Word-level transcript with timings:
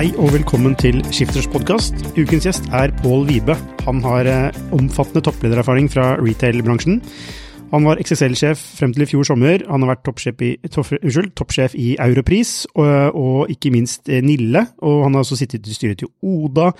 Hei 0.00 0.14
og 0.16 0.30
velkommen 0.32 0.72
til 0.80 1.02
Skifters 1.12 1.44
podkast. 1.52 1.92
Ukens 2.16 2.46
gjest 2.46 2.70
er 2.72 2.88
Pål 3.02 3.26
Vibe. 3.28 3.52
Han 3.84 3.98
har 4.00 4.24
eh, 4.24 4.60
omfattende 4.72 5.20
toppledererfaring 5.26 5.90
fra 5.92 6.14
retail-bransjen. 6.16 7.02
Han 7.74 7.84
var 7.84 8.00
XXL-sjef 8.00 8.62
frem 8.78 8.94
til 8.96 9.04
i 9.04 9.08
fjor 9.10 9.26
sommer. 9.28 9.60
Han 9.68 9.84
har 9.84 9.90
vært 9.90 10.06
toppsjef 10.08 10.40
i, 10.46 10.48
topp, 10.72 10.94
unnskyld, 11.02 11.28
toppsjef 11.36 11.76
i 11.76 11.90
Europris, 12.00 12.54
og, 12.80 13.18
og, 13.20 13.52
ikke 13.52 13.74
minst 13.74 14.08
eh, 14.08 14.22
Nille. 14.24 14.62
Og 14.80 15.02
han 15.04 15.18
har 15.18 15.26
også 15.26 15.36
sittet 15.42 15.68
i 15.68 15.76
styret 15.76 16.00
til 16.00 16.08
Oda, 16.24 16.70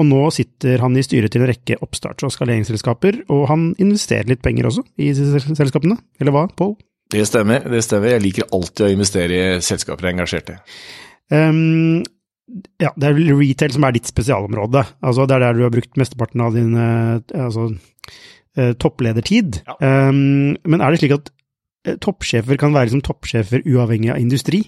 og 0.00 0.08
nå 0.08 0.22
sitter 0.32 0.80
han 0.80 0.96
i 0.96 1.04
styret 1.04 1.36
til 1.36 1.44
en 1.44 1.52
rekke 1.52 1.76
oppstarts- 1.84 2.24
og 2.24 2.32
skaleringsselskaper. 2.32 3.20
Og 3.36 3.44
han 3.52 3.68
investerer 3.84 4.32
litt 4.32 4.40
penger 4.40 4.70
også 4.70 4.86
i 4.96 5.10
disse 5.12 5.44
selskapene, 5.60 5.98
eller 6.24 6.38
hva, 6.38 6.46
Pål? 6.56 6.72
Det 7.12 7.28
stemmer, 7.28 7.68
det 7.68 7.84
stemmer. 7.84 8.14
Jeg 8.16 8.24
liker 8.30 8.48
alltid 8.48 8.88
å 8.88 8.92
investere 8.96 9.44
i 9.44 9.60
selskaper 9.60 10.08
jeg 10.08 10.14
er 10.14 10.20
engasjert 10.22 10.56
i. 10.56 10.58
Um, 11.36 12.00
ja, 12.82 12.90
det 13.00 13.08
er 13.08 13.18
retail 13.38 13.72
som 13.74 13.86
er 13.86 13.94
ditt 13.96 14.08
spesialområde. 14.10 14.84
Altså, 15.04 15.26
det 15.28 15.36
er 15.36 15.46
der 15.46 15.56
du 15.56 15.64
har 15.64 15.72
brukt 15.72 15.98
mesteparten 16.00 16.44
av 16.44 16.56
din 16.56 16.74
eh, 16.76 17.40
altså, 17.46 17.68
eh, 18.58 18.74
toppledertid. 18.80 19.62
Ja. 19.68 19.76
Um, 20.10 20.52
men 20.68 20.84
er 20.84 20.92
det 20.92 21.02
slik 21.02 21.16
at 21.16 21.32
eh, 21.86 21.98
toppsjefer 22.02 22.60
kan 22.60 22.76
være 22.76 22.92
som 22.94 23.04
toppsjefer 23.04 23.64
uavhengig 23.64 24.12
av 24.14 24.20
industri? 24.20 24.64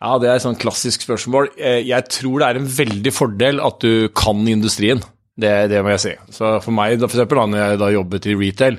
Ja, 0.00 0.14
det 0.22 0.30
er 0.30 0.38
et 0.38 0.46
sånn 0.46 0.60
klassisk 0.60 1.02
spørsmål. 1.04 1.50
Jeg 1.60 2.06
tror 2.08 2.40
det 2.40 2.46
er 2.46 2.58
en 2.60 2.70
veldig 2.72 3.12
fordel 3.12 3.60
at 3.60 3.82
du 3.84 4.08
kan 4.16 4.38
industrien. 4.48 5.02
Det, 5.40 5.50
det 5.72 5.82
må 5.84 5.92
jeg 5.92 6.02
si. 6.04 6.12
Så 6.32 6.54
for 6.64 6.72
meg, 6.72 6.96
for 7.02 7.18
eksempel, 7.18 7.42
når 7.52 7.60
jeg 7.60 7.80
da 7.82 7.90
jobbet 7.92 8.28
i 8.30 8.36
retail, 8.38 8.78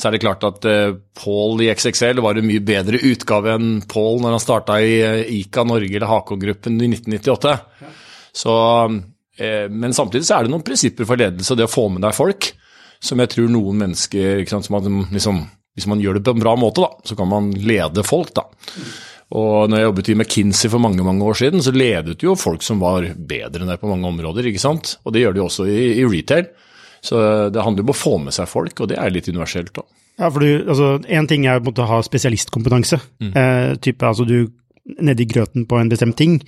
så 0.00 0.08
er 0.08 0.16
det 0.16 0.22
klart 0.22 0.44
at 0.48 0.64
uh, 0.64 0.96
Paul 1.20 1.60
i 1.60 1.68
XXL 1.72 2.22
var 2.24 2.38
en 2.40 2.48
mye 2.48 2.62
bedre 2.64 3.00
utgave 3.04 3.52
enn 3.52 3.82
Paul 3.90 4.22
når 4.22 4.36
han 4.36 4.42
starta 4.42 4.78
i 4.80 4.94
uh, 5.04 5.20
ICA 5.40 5.66
Norge 5.68 5.92
eller 5.92 6.08
Hakon-gruppen 6.08 6.80
i 6.80 6.88
1998. 6.94 7.54
Så, 8.40 8.56
uh, 8.88 9.66
men 9.68 9.96
samtidig 9.96 10.24
så 10.24 10.38
er 10.38 10.48
det 10.48 10.54
noen 10.54 10.64
prinsipper 10.64 11.08
for 11.08 11.20
ledelse 11.20 11.58
det 11.58 11.68
å 11.68 11.72
få 11.72 11.90
med 11.92 12.06
deg 12.06 12.16
folk 12.16 12.52
som 13.00 13.20
jeg 13.22 13.32
tror 13.32 13.48
noen 13.52 13.80
mennesker 13.80 14.44
sant, 14.48 14.66
som 14.66 14.76
at, 14.76 14.88
liksom, 15.14 15.44
Hvis 15.76 15.86
man 15.88 16.00
gjør 16.02 16.18
det 16.18 16.24
på 16.26 16.34
en 16.34 16.42
bra 16.42 16.56
måte, 16.58 16.82
da, 16.82 16.90
så 17.06 17.16
kan 17.16 17.28
man 17.30 17.52
lede 17.54 18.02
folk. 18.04 18.34
da. 18.36 18.44
Og 19.38 19.70
når 19.70 19.78
jeg 19.78 19.86
jobbet 19.86 20.08
i 20.10 20.16
McKinsey 20.16 20.70
for 20.72 20.82
mange 20.82 21.04
mange 21.06 21.24
år 21.24 21.38
siden, 21.38 21.62
så 21.62 21.72
ledet 21.72 22.24
jo 22.24 22.34
folk 22.36 22.64
som 22.66 22.82
var 22.82 23.06
bedre 23.14 23.62
enn 23.62 23.70
deg 23.70 23.80
på 23.80 23.88
mange 23.88 24.08
områder. 24.08 24.50
ikke 24.50 24.62
sant? 24.62 24.96
Og 25.04 25.14
det 25.14 25.22
gjør 25.22 25.36
de 25.36 25.44
også 25.44 25.68
i, 25.70 25.78
i 26.02 26.04
retail. 26.04 26.50
Så 27.04 27.20
det 27.52 27.64
handler 27.64 27.86
om 27.86 27.94
å 27.94 27.96
få 27.96 28.18
med 28.20 28.36
seg 28.36 28.48
folk, 28.50 28.80
og 28.80 28.90
det 28.92 28.98
er 29.00 29.12
litt 29.12 29.28
universelt. 29.30 29.72
da. 29.76 29.86
Ja, 30.20 30.28
for 30.28 30.44
du, 30.44 30.68
altså, 30.68 30.88
En 31.08 31.28
ting 31.30 31.46
er 31.48 31.60
å 31.60 31.90
ha 31.90 32.00
spesialistkompetanse. 32.04 33.00
Mm. 33.22 33.30
Eh, 33.32 33.76
type, 33.80 34.04
altså 34.06 34.26
du 34.28 34.50
nedi 34.98 35.26
grøten 35.28 35.66
på 35.68 35.78
en 35.78 35.90
bestemt 35.92 36.16
ting. 36.18 36.38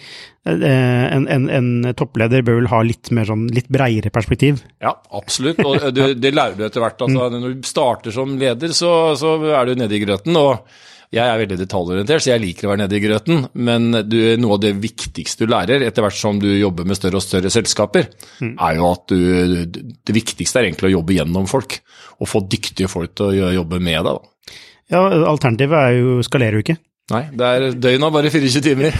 Eh, 0.49 0.63
en, 0.65 1.27
en, 1.31 1.49
en, 1.53 1.95
toppleder 1.97 2.43
bør 2.47 2.59
vel 2.61 2.71
ha 2.73 2.81
litt 2.87 3.13
mer 3.15 3.29
sånn, 3.29 3.47
litt 3.55 3.69
breiere 3.73 4.11
perspektiv? 4.15 4.63
Ja, 4.83 4.95
absolutt, 5.15 5.61
og 5.65 5.93
det, 5.95 6.15
det 6.21 6.33
lærer 6.35 6.57
du 6.59 6.65
etter 6.67 6.83
hvert. 6.83 7.05
Altså, 7.05 7.29
mm. 7.29 7.37
Når 7.45 7.55
du 7.55 7.69
starter 7.69 8.15
som 8.15 8.35
leder, 8.41 8.75
så, 8.77 9.13
så 9.21 9.37
er 9.53 9.69
du 9.69 9.79
nedi 9.79 10.03
grøten. 10.03 10.37
og 10.41 10.67
jeg 11.13 11.29
er 11.29 11.41
veldig 11.43 11.59
detaljorientert, 11.61 12.25
så 12.25 12.31
jeg 12.33 12.41
liker 12.41 12.67
å 12.67 12.73
være 12.73 12.83
nede 12.87 12.97
i 12.97 13.03
grøten. 13.05 13.43
Men 13.69 13.91
du, 14.09 14.19
noe 14.41 14.57
av 14.57 14.63
det 14.65 14.73
viktigste 14.81 15.45
du 15.45 15.53
lærer 15.53 15.85
etter 15.85 16.05
hvert 16.05 16.17
som 16.17 16.39
du 16.41 16.49
jobber 16.49 16.89
med 16.89 16.97
større 16.97 17.21
og 17.21 17.25
større 17.25 17.53
selskaper, 17.53 18.09
mm. 18.41 18.55
er 18.57 18.79
jo 18.79 18.87
at 18.89 19.13
du, 19.13 19.83
det 19.93 20.17
viktigste 20.17 20.61
er 20.61 20.71
egentlig 20.71 20.89
å 20.89 20.97
jobbe 20.97 21.19
gjennom 21.19 21.49
folk. 21.51 21.83
Og 22.23 22.31
få 22.31 22.45
dyktige 22.49 22.89
folk 22.89 23.13
til 23.19 23.43
å 23.45 23.53
jobbe 23.59 23.81
med 23.83 23.99
deg. 24.07 24.17
Da. 24.17 24.57
Ja, 24.93 25.05
alternativet 25.29 25.79
er 25.79 25.99
jo 25.99 26.17
skalerer 26.25 26.59
jo 26.59 26.65
ikke. 26.65 26.79
Nei, 27.13 27.23
det 27.37 27.49
er 27.49 27.77
døgnet 27.77 28.07
har 28.07 28.15
bare 28.15 28.33
24 28.33 28.63
timer. 28.65 28.97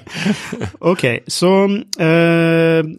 ok, 0.92 1.04
så 1.32 1.52
øh, 1.72 2.92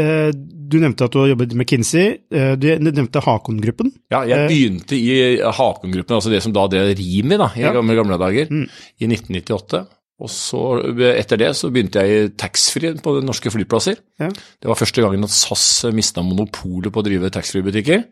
øh, 0.00 0.30
du 0.66 0.78
nevnte 0.82 1.06
at 1.06 1.14
du 1.14 1.20
har 1.22 1.30
jobbet 1.30 1.54
med 1.58 1.68
Kinsey. 1.70 2.16
Eh, 2.32 2.54
du 2.58 2.66
nevnte 2.82 3.22
Hakon-gruppen. 3.22 3.92
Ja, 4.10 4.24
jeg 4.26 4.48
begynte 4.50 4.98
i 4.98 5.38
Hakon-gruppen, 5.38 6.16
altså 6.18 6.32
det 6.32 6.42
som 6.44 6.54
da 6.56 6.66
det 6.72 6.88
Rimi 6.98 7.38
da, 7.38 7.52
i 7.54 7.62
ja. 7.62 7.74
gamle, 7.76 7.98
gamle 7.98 8.18
dager, 8.20 8.50
mm. 8.50 8.66
i 8.98 9.10
1998. 9.10 9.84
Og 10.16 10.32
så 10.32 10.60
Etter 11.12 11.40
det 11.40 11.50
så 11.58 11.68
begynte 11.68 12.00
jeg 12.00 12.20
i 12.24 12.28
taxfree 12.40 12.94
på 13.04 13.18
norske 13.24 13.52
flyplasser. 13.52 13.98
Ja. 14.22 14.30
Det 14.32 14.70
var 14.70 14.78
første 14.78 15.04
gangen 15.04 15.26
at 15.26 15.34
SAS 15.34 15.84
mista 15.94 16.24
monopolet 16.24 16.92
på 16.92 17.02
å 17.02 17.06
drive 17.06 17.30
taxfree-butikker. 17.34 18.06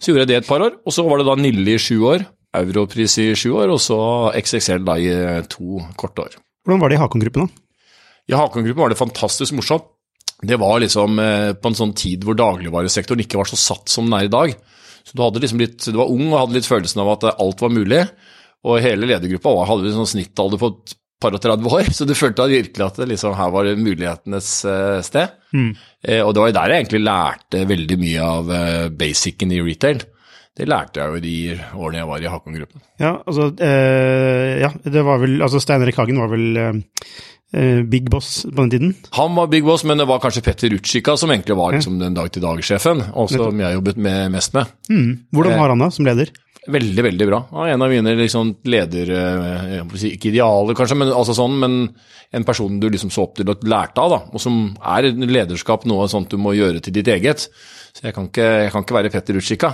Så 0.00 0.12
gjorde 0.12 0.24
jeg 0.24 0.30
det 0.30 0.38
et 0.40 0.48
par 0.48 0.62
år, 0.64 0.78
og 0.86 0.94
så 0.94 1.04
var 1.04 1.20
det 1.20 1.26
da 1.28 1.34
Nille 1.36 1.74
i 1.74 1.80
sju 1.82 1.98
år, 2.08 2.22
Europris 2.56 3.16
i 3.22 3.30
sju 3.38 3.52
år, 3.54 3.70
og 3.70 3.80
så 3.82 3.98
XXL 4.34 4.84
da 4.86 4.98
i 4.98 5.10
to 5.50 5.80
korte 6.00 6.26
år. 6.26 6.36
Hvordan 6.66 6.82
var 6.82 6.90
det 6.90 6.98
i 6.98 7.02
Hakon-gruppen, 7.02 7.46
da? 7.46 7.66
I 8.30 8.36
Hakon-gruppen 8.38 8.82
var 8.82 8.92
det 8.92 9.00
fantastisk 9.00 9.54
morsomt 9.56 9.88
det 10.42 10.56
var 10.56 10.80
liksom 10.80 11.18
eh, 11.20 11.52
på 11.52 11.70
en 11.70 11.76
sånn 11.76 11.96
tid 11.96 12.24
hvor 12.24 12.38
dagligvaresektoren 12.38 13.24
ikke 13.24 13.40
var 13.40 13.50
så 13.50 13.58
satt 13.60 13.92
som 13.92 14.08
den 14.08 14.16
er 14.16 14.28
i 14.28 14.32
dag. 14.32 14.54
Så 15.04 15.16
du, 15.16 15.40
liksom 15.40 15.60
litt, 15.60 15.80
du 15.84 15.98
var 15.98 16.12
ung 16.12 16.30
og 16.30 16.38
hadde 16.38 16.58
litt 16.58 16.68
følelsen 16.68 17.02
av 17.02 17.12
at 17.14 17.28
alt 17.32 17.60
var 17.64 17.74
mulig. 17.74 18.00
Og 18.68 18.80
hele 18.84 19.08
ledergruppa 19.08 19.52
hadde 19.68 19.88
liksom 19.88 20.08
snittalder 20.08 20.60
på 20.60 20.72
et 20.72 20.94
par 21.20 21.36
og 21.36 21.42
30 21.44 21.68
år, 21.76 21.90
så 21.96 22.06
du 22.08 22.14
følte 22.16 22.48
virkelig 22.48 22.86
at 22.86 23.02
det 23.02 23.10
liksom, 23.12 23.36
her 23.36 23.52
var 23.52 23.68
mulighetenes 23.76 24.52
sted. 25.04 25.36
Mm. 25.52 25.74
Eh, 26.04 26.22
og 26.24 26.32
det 26.32 26.44
var 26.44 26.52
jo 26.52 26.56
der 26.56 26.72
jeg 26.72 26.84
egentlig 26.84 27.02
lærte 27.04 27.66
veldig 27.74 28.00
mye 28.00 28.30
av 28.30 28.54
basicen 28.96 29.52
i 29.52 29.60
retail. 29.64 30.00
Det 30.58 30.66
lærte 30.68 31.00
jeg 31.00 31.08
jo 31.08 31.18
i 31.20 31.24
de 31.24 31.34
årene 31.78 32.00
jeg 32.00 32.08
var 32.10 32.22
i 32.24 32.30
Hakon-gruppen. 32.30 32.82
Ja, 33.00 33.12
altså, 33.22 33.50
eh, 33.64 34.60
ja, 34.60 34.72
det 34.84 35.04
var 35.06 35.20
vel, 35.22 35.38
altså 35.44 35.60
Stein 35.62 35.84
Erik 35.84 36.00
Hagen 36.00 36.18
var 36.20 36.32
vel 36.32 36.48
eh, 36.58 36.80
Eh, 37.52 37.82
big 37.82 38.10
boss 38.10 38.46
på 38.54 38.62
den 38.62 38.70
tiden? 38.70 38.94
Han 39.10 39.34
var 39.34 39.46
big 39.46 39.64
boss, 39.64 39.84
men 39.84 39.98
det 39.98 40.06
var 40.06 40.20
kanskje 40.22 40.42
Petter 40.46 40.74
Utsjika 40.74 41.16
som 41.18 41.32
egentlig 41.34 41.56
var 41.58 41.74
liksom, 41.74 41.96
den 41.98 42.14
dag-til-dag-sjefen, 42.14 43.02
og 43.10 43.30
som 43.32 43.58
jeg 43.60 43.74
jobbet 43.74 43.98
med, 43.98 44.30
mest 44.30 44.54
med. 44.54 44.70
Mm. 44.90 45.08
Hvordan 45.34 45.58
var 45.58 45.74
han 45.74 45.82
da, 45.82 45.90
som 45.90 46.06
leder? 46.06 46.30
Veldig, 46.68 47.02
veldig 47.04 47.26
bra. 47.26 47.40
En 47.72 47.82
av 47.82 47.88
mine 47.90 48.12
liksom, 48.18 48.52
leder... 48.68 49.10
Eh, 49.16 50.06
ikke 50.10 50.28
idealer, 50.28 50.76
kanskje, 50.76 50.98
men, 51.00 51.12
altså 51.14 51.32
sånn, 51.36 51.56
men 51.60 51.76
en 52.36 52.44
person 52.46 52.76
du 52.80 52.86
liksom 52.92 53.10
så 53.10 53.24
opp 53.24 53.38
til 53.38 53.48
og 53.50 53.64
lærte 53.66 54.02
av, 54.02 54.12
da, 54.12 54.18
og 54.28 54.42
som 54.42 54.58
er 54.92 55.08
lederskap 55.24 55.86
noe 55.88 56.06
sånt 56.10 56.30
du 56.30 56.36
må 56.38 56.52
gjøre 56.54 56.82
til 56.84 56.94
ditt 56.94 57.08
eget. 57.10 57.46
Så 57.90 58.04
jeg 58.04 58.14
kan 58.14 58.28
ikke, 58.28 58.46
jeg 58.66 58.72
kan 58.74 58.84
ikke 58.84 58.96
være 58.98 59.10
Petter 59.10 59.38
Utsjika, 59.40 59.70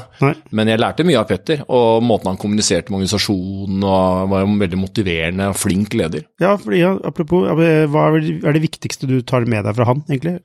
Men 0.56 0.71
jeg 0.71 0.81
lærte 0.81 1.05
mye 1.05 1.19
av 1.21 1.27
Petter, 1.29 1.65
og 1.69 2.05
måten 2.06 2.31
han 2.31 2.41
kommuniserte 2.41 2.93
med 2.93 3.03
organisasjonen 3.03 3.82
og 3.85 4.31
var 4.32 4.47
en 4.47 4.56
veldig 4.62 4.81
motiverende 4.81 5.50
og 5.53 5.59
flink 5.61 5.97
leder. 5.99 6.25
Ja, 6.41 6.55
fordi, 6.61 6.81
ja, 6.81 6.94
apropos, 7.05 7.44
hva 7.50 8.06
er 8.15 8.56
det 8.56 8.65
viktigste 8.65 9.11
du 9.11 9.19
tar 9.27 9.44
med 9.44 9.67
deg 9.67 9.77
fra 9.77 9.91
han, 9.91 10.06
egentlig? 10.09 10.39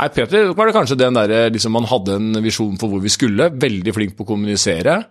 Nei, 0.00 0.08
Peter 0.08 0.54
var 0.56 0.66
det 0.66 0.74
kanskje 0.74 0.96
den 0.96 1.16
derre 1.18 1.50
liksom 1.52 1.74
Man 1.76 1.84
hadde 1.84 2.14
en 2.16 2.38
visjon 2.40 2.78
for 2.80 2.88
hvor 2.88 3.02
vi 3.04 3.12
skulle, 3.12 3.50
veldig 3.52 3.92
flink 3.94 4.16
på 4.16 4.24
å 4.24 4.30
kommunisere. 4.32 5.02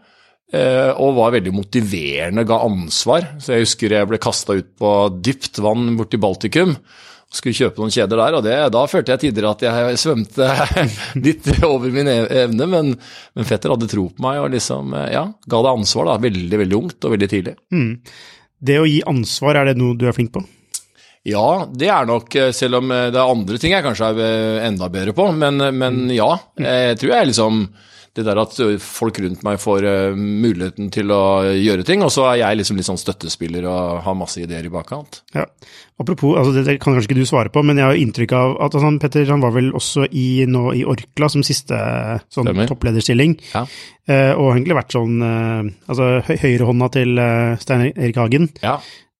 Eh, 0.51 0.89
og 0.99 1.15
var 1.15 1.31
veldig 1.37 1.53
motiverende, 1.55 2.43
ga 2.47 2.57
ansvar. 2.65 3.29
Så 3.39 3.53
jeg 3.55 3.63
husker 3.63 3.93
jeg 3.95 4.09
ble 4.09 4.19
kasta 4.19 4.57
ut 4.57 4.73
på 4.79 4.91
dypt 5.23 5.61
vann 5.63 5.93
borti 5.99 6.19
Baltikum. 6.19 6.73
og 6.75 7.37
skulle 7.37 7.55
kjøpe 7.55 7.79
noen 7.79 7.93
kjeder 7.95 8.19
der, 8.19 8.35
og 8.35 8.43
det, 8.43 8.55
da 8.75 8.81
følte 8.91 9.13
jeg 9.13 9.21
tidligere 9.21 9.53
at 9.55 9.61
jeg 9.63 9.99
svømte 10.01 10.49
litt 11.25 11.45
over 11.63 11.93
min 11.95 12.09
e- 12.11 12.27
evne, 12.43 12.67
men, 12.67 12.89
men 13.37 13.47
fetter 13.47 13.71
hadde 13.71 13.87
tro 13.87 14.09
på 14.11 14.25
meg 14.25 14.41
og 14.41 14.49
liksom, 14.51 14.91
ja, 15.07 15.29
ga 15.31 15.61
det 15.63 15.71
ansvar 15.71 16.09
da, 16.09 16.17
veldig, 16.25 16.59
veldig 16.65 16.79
ungt 16.81 17.07
og 17.07 17.15
veldig 17.15 17.29
tidlig. 17.31 17.55
Mm. 17.71 17.93
Det 18.59 18.81
å 18.81 18.89
gi 18.89 18.99
ansvar, 19.07 19.61
er 19.61 19.71
det 19.71 19.77
noe 19.79 19.95
du 19.95 20.03
er 20.09 20.17
flink 20.17 20.33
på? 20.35 20.43
Ja, 21.31 21.63
det 21.71 21.87
er 21.93 22.09
nok, 22.09 22.35
selv 22.57 22.81
om 22.81 22.91
det 22.91 23.15
er 23.15 23.23
andre 23.23 23.61
ting 23.61 23.77
jeg 23.77 23.85
kanskje 23.85 24.11
er 24.11 24.67
enda 24.67 24.91
bedre 24.91 25.15
på, 25.15 25.29
men, 25.31 25.63
men 25.77 26.03
ja. 26.11 26.33
Jeg 26.59 26.99
tror 26.99 27.15
jeg 27.15 27.31
liksom 27.31 27.63
det 28.17 28.25
der 28.27 28.39
at 28.41 28.57
folk 28.83 29.19
rundt 29.23 29.43
meg 29.47 29.59
får 29.61 29.85
uh, 29.87 30.17
muligheten 30.17 30.89
til 30.91 31.13
å 31.15 31.21
gjøre 31.55 31.85
ting, 31.87 32.01
og 32.03 32.11
så 32.11 32.25
er 32.31 32.41
jeg 32.41 32.59
liksom 32.59 32.79
litt 32.79 32.87
sånn 32.89 32.99
støttespiller 32.99 33.67
og 33.71 34.01
har 34.03 34.17
masse 34.19 34.41
ideer 34.41 34.67
i 34.67 34.71
bakkant. 34.73 35.21
Ja. 35.35 35.45
Apropos, 36.01 36.35
altså 36.35 36.51
det, 36.55 36.65
det, 36.67 36.75
kan 36.81 36.97
kanskje 36.97 37.11
ikke 37.11 37.21
du 37.21 37.29
svare 37.29 37.53
på, 37.53 37.63
men 37.63 37.79
jeg 37.79 37.87
har 37.87 38.01
inntrykk 38.01 38.35
av 38.35 38.57
at 38.67 38.75
altså, 38.75 38.91
Petter 38.99 39.31
han 39.31 39.43
var 39.43 39.55
vel 39.55 39.71
også 39.77 40.09
i, 40.09 40.43
nå, 40.49 40.65
i 40.75 40.83
Orkla 40.83 41.31
som 41.31 41.45
siste 41.45 41.77
sånn 42.33 42.51
topplederstilling, 42.67 43.37
ja. 43.53 43.63
uh, 43.63 44.33
og 44.35 44.57
egentlig 44.57 44.79
vært 44.81 44.97
sånn 44.97 45.23
uh, 45.23 45.71
altså 45.87 46.11
høyrehånda 46.27 46.91
til 46.97 47.25
Stein 47.63 47.87
Erik 47.93 48.19
Hagen. 48.19 48.51
Ja. 48.59 48.79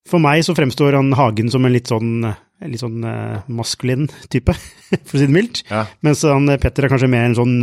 For 0.10 0.20
meg 0.20 0.44
så 0.44 0.58
fremstår 0.58 1.00
han 1.00 1.14
Hagen 1.16 1.52
som 1.54 1.64
en 1.64 1.76
litt 1.78 1.92
sånn 1.92 2.26
litt 2.68 2.82
sånn 2.84 3.02
maskulin 3.50 4.06
type, 4.30 4.54
for 5.08 5.18
å 5.18 5.22
si 5.22 5.28
det 5.28 5.36
mildt. 5.36 5.64
Ja. 5.72 5.86
Mens 6.06 6.22
han 6.28 6.50
Petter 6.62 6.86
er 6.86 6.94
kanskje 6.94 7.10
mer 7.12 7.30
en 7.30 7.38
sånn 7.38 7.58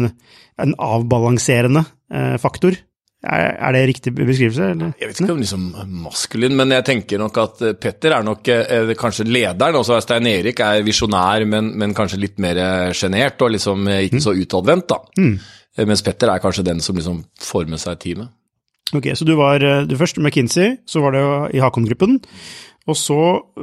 en 0.59 0.75
avbalanserende 0.83 1.85
uh, 1.87 2.37
faktor. 2.43 2.77
Er, 3.19 3.49
er, 3.59 3.75
det 3.75 3.87
riktig 3.91 4.13
beskrivelse? 4.15 4.67
Eller? 4.77 4.93
Jeg 5.01 5.11
vet 5.11 5.21
ikke 5.21 5.35
om 5.35 5.41
liksom 5.43 5.63
maskulin, 6.05 6.55
men 6.59 6.71
jeg 6.77 6.85
tenker 6.87 7.19
nok 7.19 7.41
at 7.43 7.63
eh, 7.67 7.75
Petter 7.75 8.15
er 8.15 8.23
nok 8.23 8.47
eh, 8.55 8.93
kanskje 8.99 9.27
lederen. 9.27 9.75
Også 9.81 9.97
er 9.97 10.05
Stein 10.05 10.29
Erik 10.31 10.63
er 10.63 10.85
visjonær, 10.87 11.43
men, 11.51 11.73
men, 11.83 11.97
kanskje 11.99 12.21
litt 12.23 12.39
mer 12.39 12.61
sjenert 12.95 13.43
og 13.43 13.51
liksom 13.57 13.91
ikke 13.91 14.21
mm. 14.21 14.23
så 14.23 14.37
utadvendt. 14.39 14.95
da. 14.95 15.01
Mm. 15.19 15.35
Mens 15.91 16.05
Petter 16.07 16.31
er 16.31 16.45
kanskje 16.45 16.69
den 16.71 16.79
som 16.85 16.95
liksom 16.95 17.25
former 17.43 17.83
seg 17.83 17.99
teamet. 18.05 18.31
Ok, 18.95 19.11
Så 19.19 19.27
du 19.27 19.35
var 19.37 19.61
du 19.61 19.97
først 19.99 20.23
McKinsey, 20.23 20.79
så 20.87 21.03
var 21.03 21.19
det 21.19 21.25
i 21.59 21.61
Hakon-gruppen. 21.61 22.21
Og 22.89 22.97
så, 22.97 23.17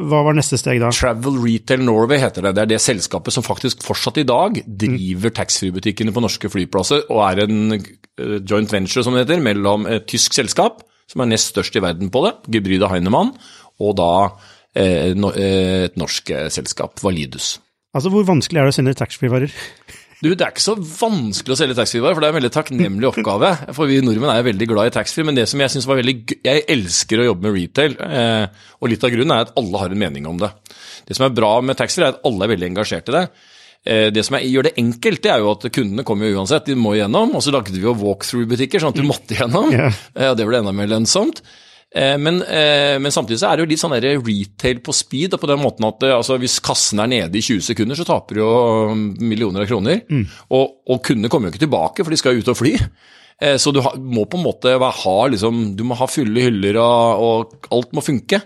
hva 0.05 0.19
var 0.27 0.35
neste 0.37 0.57
steg 0.61 0.77
da? 0.83 0.91
Travel 0.93 1.39
Retail 1.41 1.81
Norway 1.81 2.19
heter 2.21 2.45
det. 2.45 2.53
Det 2.57 2.63
er 2.65 2.71
det 2.75 2.81
selskapet 2.83 3.33
som 3.33 3.45
faktisk 3.45 3.81
fortsatt 3.85 4.19
i 4.21 4.27
dag 4.27 4.59
driver 4.65 5.31
mm. 5.31 5.37
taxfree-butikkene 5.39 6.13
på 6.13 6.21
norske 6.21 6.51
flyplasser, 6.53 7.07
og 7.09 7.23
er 7.25 7.45
en 7.47 7.73
eh, 7.73 8.35
joint 8.45 8.69
venture, 8.69 9.01
som 9.05 9.17
det 9.17 9.25
heter, 9.25 9.41
mellom 9.41 9.89
et 9.89 10.05
tysk 10.11 10.37
selskap, 10.37 10.83
som 11.09 11.25
er 11.25 11.31
nest 11.33 11.55
størst 11.55 11.77
i 11.77 11.81
verden 11.81 12.13
på 12.13 12.21
det, 12.27 12.35
Gebryde 12.53 12.89
Heinemann, 12.91 13.33
og 13.81 13.97
da 13.97 14.11
eh, 14.77 15.09
eh, 15.09 15.85
et 15.87 15.97
norsk 15.97 16.29
selskap, 16.53 17.01
Validus. 17.01 17.55
Altså, 17.95 18.13
Hvor 18.13 18.27
vanskelig 18.27 18.61
er 18.61 18.69
det 18.69 18.75
å 18.75 18.77
sende 18.77 18.97
taxfree-varer? 18.99 19.57
Du, 20.21 20.29
Det 20.31 20.45
er 20.45 20.53
ikke 20.53 20.63
så 20.63 20.75
vanskelig 20.79 21.55
å 21.55 21.57
selge 21.59 21.75
taxfree-varer, 21.77 22.15
for 22.15 22.23
det 22.23 22.27
er 22.27 22.33
en 22.33 22.37
veldig 22.39 22.53
takknemlig 22.55 23.09
oppgave. 23.09 23.49
For 23.75 23.89
vi 23.89 23.97
nordmenn 24.03 24.31
er 24.31 24.45
veldig 24.47 24.67
glad 24.69 24.89
i 24.89 24.93
taxfree, 24.95 25.27
men 25.27 25.35
det 25.35 25.47
som 25.51 25.59
jeg 25.59 25.73
synes 25.73 25.87
var 25.89 25.99
veldig 25.99 26.15
gøy 26.21 26.37
Jeg 26.47 26.63
elsker 26.77 27.21
å 27.21 27.27
jobbe 27.27 27.47
med 27.47 27.57
retail, 27.57 27.97
eh, 28.05 28.69
og 28.79 28.91
litt 28.91 29.03
av 29.03 29.11
grunnen 29.11 29.35
er 29.35 29.43
at 29.47 29.51
alle 29.59 29.81
har 29.81 29.91
en 29.91 30.01
mening 30.05 30.29
om 30.29 30.39
det. 30.39 30.53
Det 31.05 31.17
som 31.17 31.27
er 31.27 31.35
bra 31.35 31.51
med 31.61 31.77
taxfree, 31.81 32.07
er 32.07 32.15
at 32.15 32.25
alle 32.29 32.47
er 32.47 32.53
veldig 32.55 32.71
engasjert 32.71 33.11
i 33.11 33.17
det. 33.17 33.25
Eh, 33.85 34.07
det 34.15 34.23
som 34.25 34.39
er, 34.39 34.47
gjør 34.49 34.69
det 34.69 34.75
enkelt, 34.81 35.21
det 35.21 35.33
er 35.35 35.43
jo 35.43 35.51
at 35.51 35.67
kundene 35.75 36.07
kommer 36.07 36.31
jo 36.31 36.39
uansett, 36.39 36.71
de 36.71 36.79
må 36.79 36.95
igjennom. 36.95 37.35
Og 37.35 37.43
så 37.43 37.53
lagde 37.53 37.75
vi 37.75 37.83
jo 37.83 37.93
walkthrough-butikker, 37.99 38.81
sånn 38.81 38.95
at 38.95 39.01
du 39.01 39.05
måtte 39.05 39.35
igjennom. 39.35 39.69
Yeah. 39.75 40.01
Og 40.31 40.39
det 40.39 40.47
ble 40.47 40.63
enda 40.63 40.73
mer 40.75 40.89
lønnsomt. 40.95 41.43
Eh, 41.95 42.17
men, 42.19 42.41
eh, 42.41 42.99
men, 42.99 43.11
samtidig 43.11 43.39
så 43.39 43.49
er 43.49 43.57
det 43.57 43.65
jo 43.65 43.69
litt 43.71 43.81
sånn 43.81 43.95
retail 43.95 44.81
på 44.83 44.95
speed, 44.95 45.37
på 45.39 45.47
den 45.47 45.61
måten 45.61 45.87
at 45.87 46.03
eh, 46.03 46.15
altså, 46.17 46.35
hvis 46.41 46.57
kassen 46.63 46.99
er 46.99 47.11
nede 47.11 47.39
i 47.39 47.43
20 47.45 47.63
sekunder, 47.69 47.95
så 47.95 48.07
taper 48.07 48.35
du 48.35 48.41
jo 48.41 48.49
um, 48.91 49.05
millioner 49.23 49.63
av 49.63 49.69
kroner. 49.69 50.01
Mm. 50.11 50.25
Og, 50.49 50.81
og, 50.89 50.99
kundene 51.05 51.31
kommer 51.31 51.47
jo 51.47 51.55
ikke 51.55 51.63
tilbake, 51.63 52.03
for 52.03 52.11
de 52.11 52.19
skal 52.19 52.41
ut 52.41 52.51
og 52.51 52.59
fly. 52.59 52.75
Så 53.59 53.73
du 53.75 53.81
må 53.99 54.21
på 54.31 54.37
en 54.39 54.45
måte 54.45 54.71
ha, 54.79 55.15
liksom, 55.27 55.73
du 55.75 55.81
må 55.83 55.97
ha 55.99 56.05
fulle 56.07 56.45
hyller, 56.45 56.77
og, 56.79 57.19
og 57.19 57.67
alt 57.75 57.91
må 57.91 58.03
funke. 58.03 58.39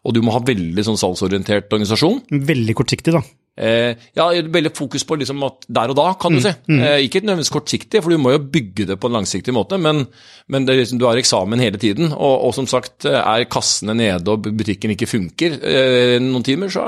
Og 0.00 0.14
du 0.16 0.22
må 0.24 0.32
ha 0.32 0.40
veldig 0.40 0.84
sånn 0.86 0.96
salgsorientert 0.96 1.68
organisasjon. 1.68 2.22
Veldig 2.48 2.76
kortsiktig, 2.78 3.12
da. 3.12 3.20
Eh, 3.58 3.96
ja, 4.16 4.28
veldig 4.30 4.72
fokus 4.76 5.04
på 5.04 5.18
liksom 5.20 5.42
at 5.44 5.66
der 5.68 5.92
og 5.92 5.98
da, 5.98 6.06
kan 6.20 6.32
du 6.32 6.38
mm, 6.38 6.44
si. 6.44 6.52
Mm. 6.70 6.80
Eh, 6.86 6.96
ikke 7.06 7.20
nødvendigvis 7.24 7.52
kortsiktig, 7.52 8.00
for 8.00 8.14
du 8.14 8.22
må 8.22 8.32
jo 8.34 8.40
bygge 8.40 8.86
det 8.92 8.96
på 9.00 9.10
en 9.10 9.18
langsiktig 9.18 9.54
måte, 9.56 9.76
men, 9.80 10.06
men 10.48 10.68
liksom, 10.68 11.00
du 11.00 11.06
har 11.08 11.20
eksamen 11.20 11.60
hele 11.62 11.80
tiden. 11.80 12.14
Og, 12.14 12.34
og, 12.46 12.54
som 12.56 12.68
sagt, 12.70 13.04
er 13.10 13.48
kassene 13.50 13.96
nede 13.98 14.32
og 14.32 14.48
butikken 14.48 14.94
ikke 14.94 15.10
funker 15.10 15.60
eh, 15.60 16.16
noen 16.22 16.46
timer, 16.46 16.72
så 16.72 16.86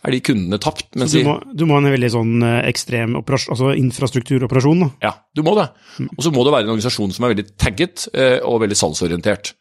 er 0.00 0.14
de 0.14 0.20
kundene 0.24 0.60
tapt. 0.62 0.88
så 0.96 1.08
du 1.10 1.26
må, 1.26 1.36
du 1.52 1.66
må, 1.68 1.76
ha 1.76 1.84
en 1.84 1.92
veldig 1.92 2.12
sånn 2.12 2.44
eh, 2.46 2.60
ekstrem 2.70 3.18
altså 3.20 3.72
infrastrukturoperasjon? 3.76 4.84
da? 4.86 4.90
Ja, 5.10 5.14
du 5.36 5.44
må 5.46 5.56
det. 5.58 5.68
Mm. 5.98 6.12
Og 6.16 6.24
så 6.24 6.32
må 6.34 6.44
det 6.46 6.54
være 6.54 6.68
en 6.68 6.74
organisasjon 6.74 7.12
som 7.16 7.26
er 7.26 7.34
veldig 7.34 7.48
tagget 7.60 8.06
eh, 8.14 8.38
og 8.40 8.62
veldig 8.64 8.78
salgsorientert. 8.80 9.52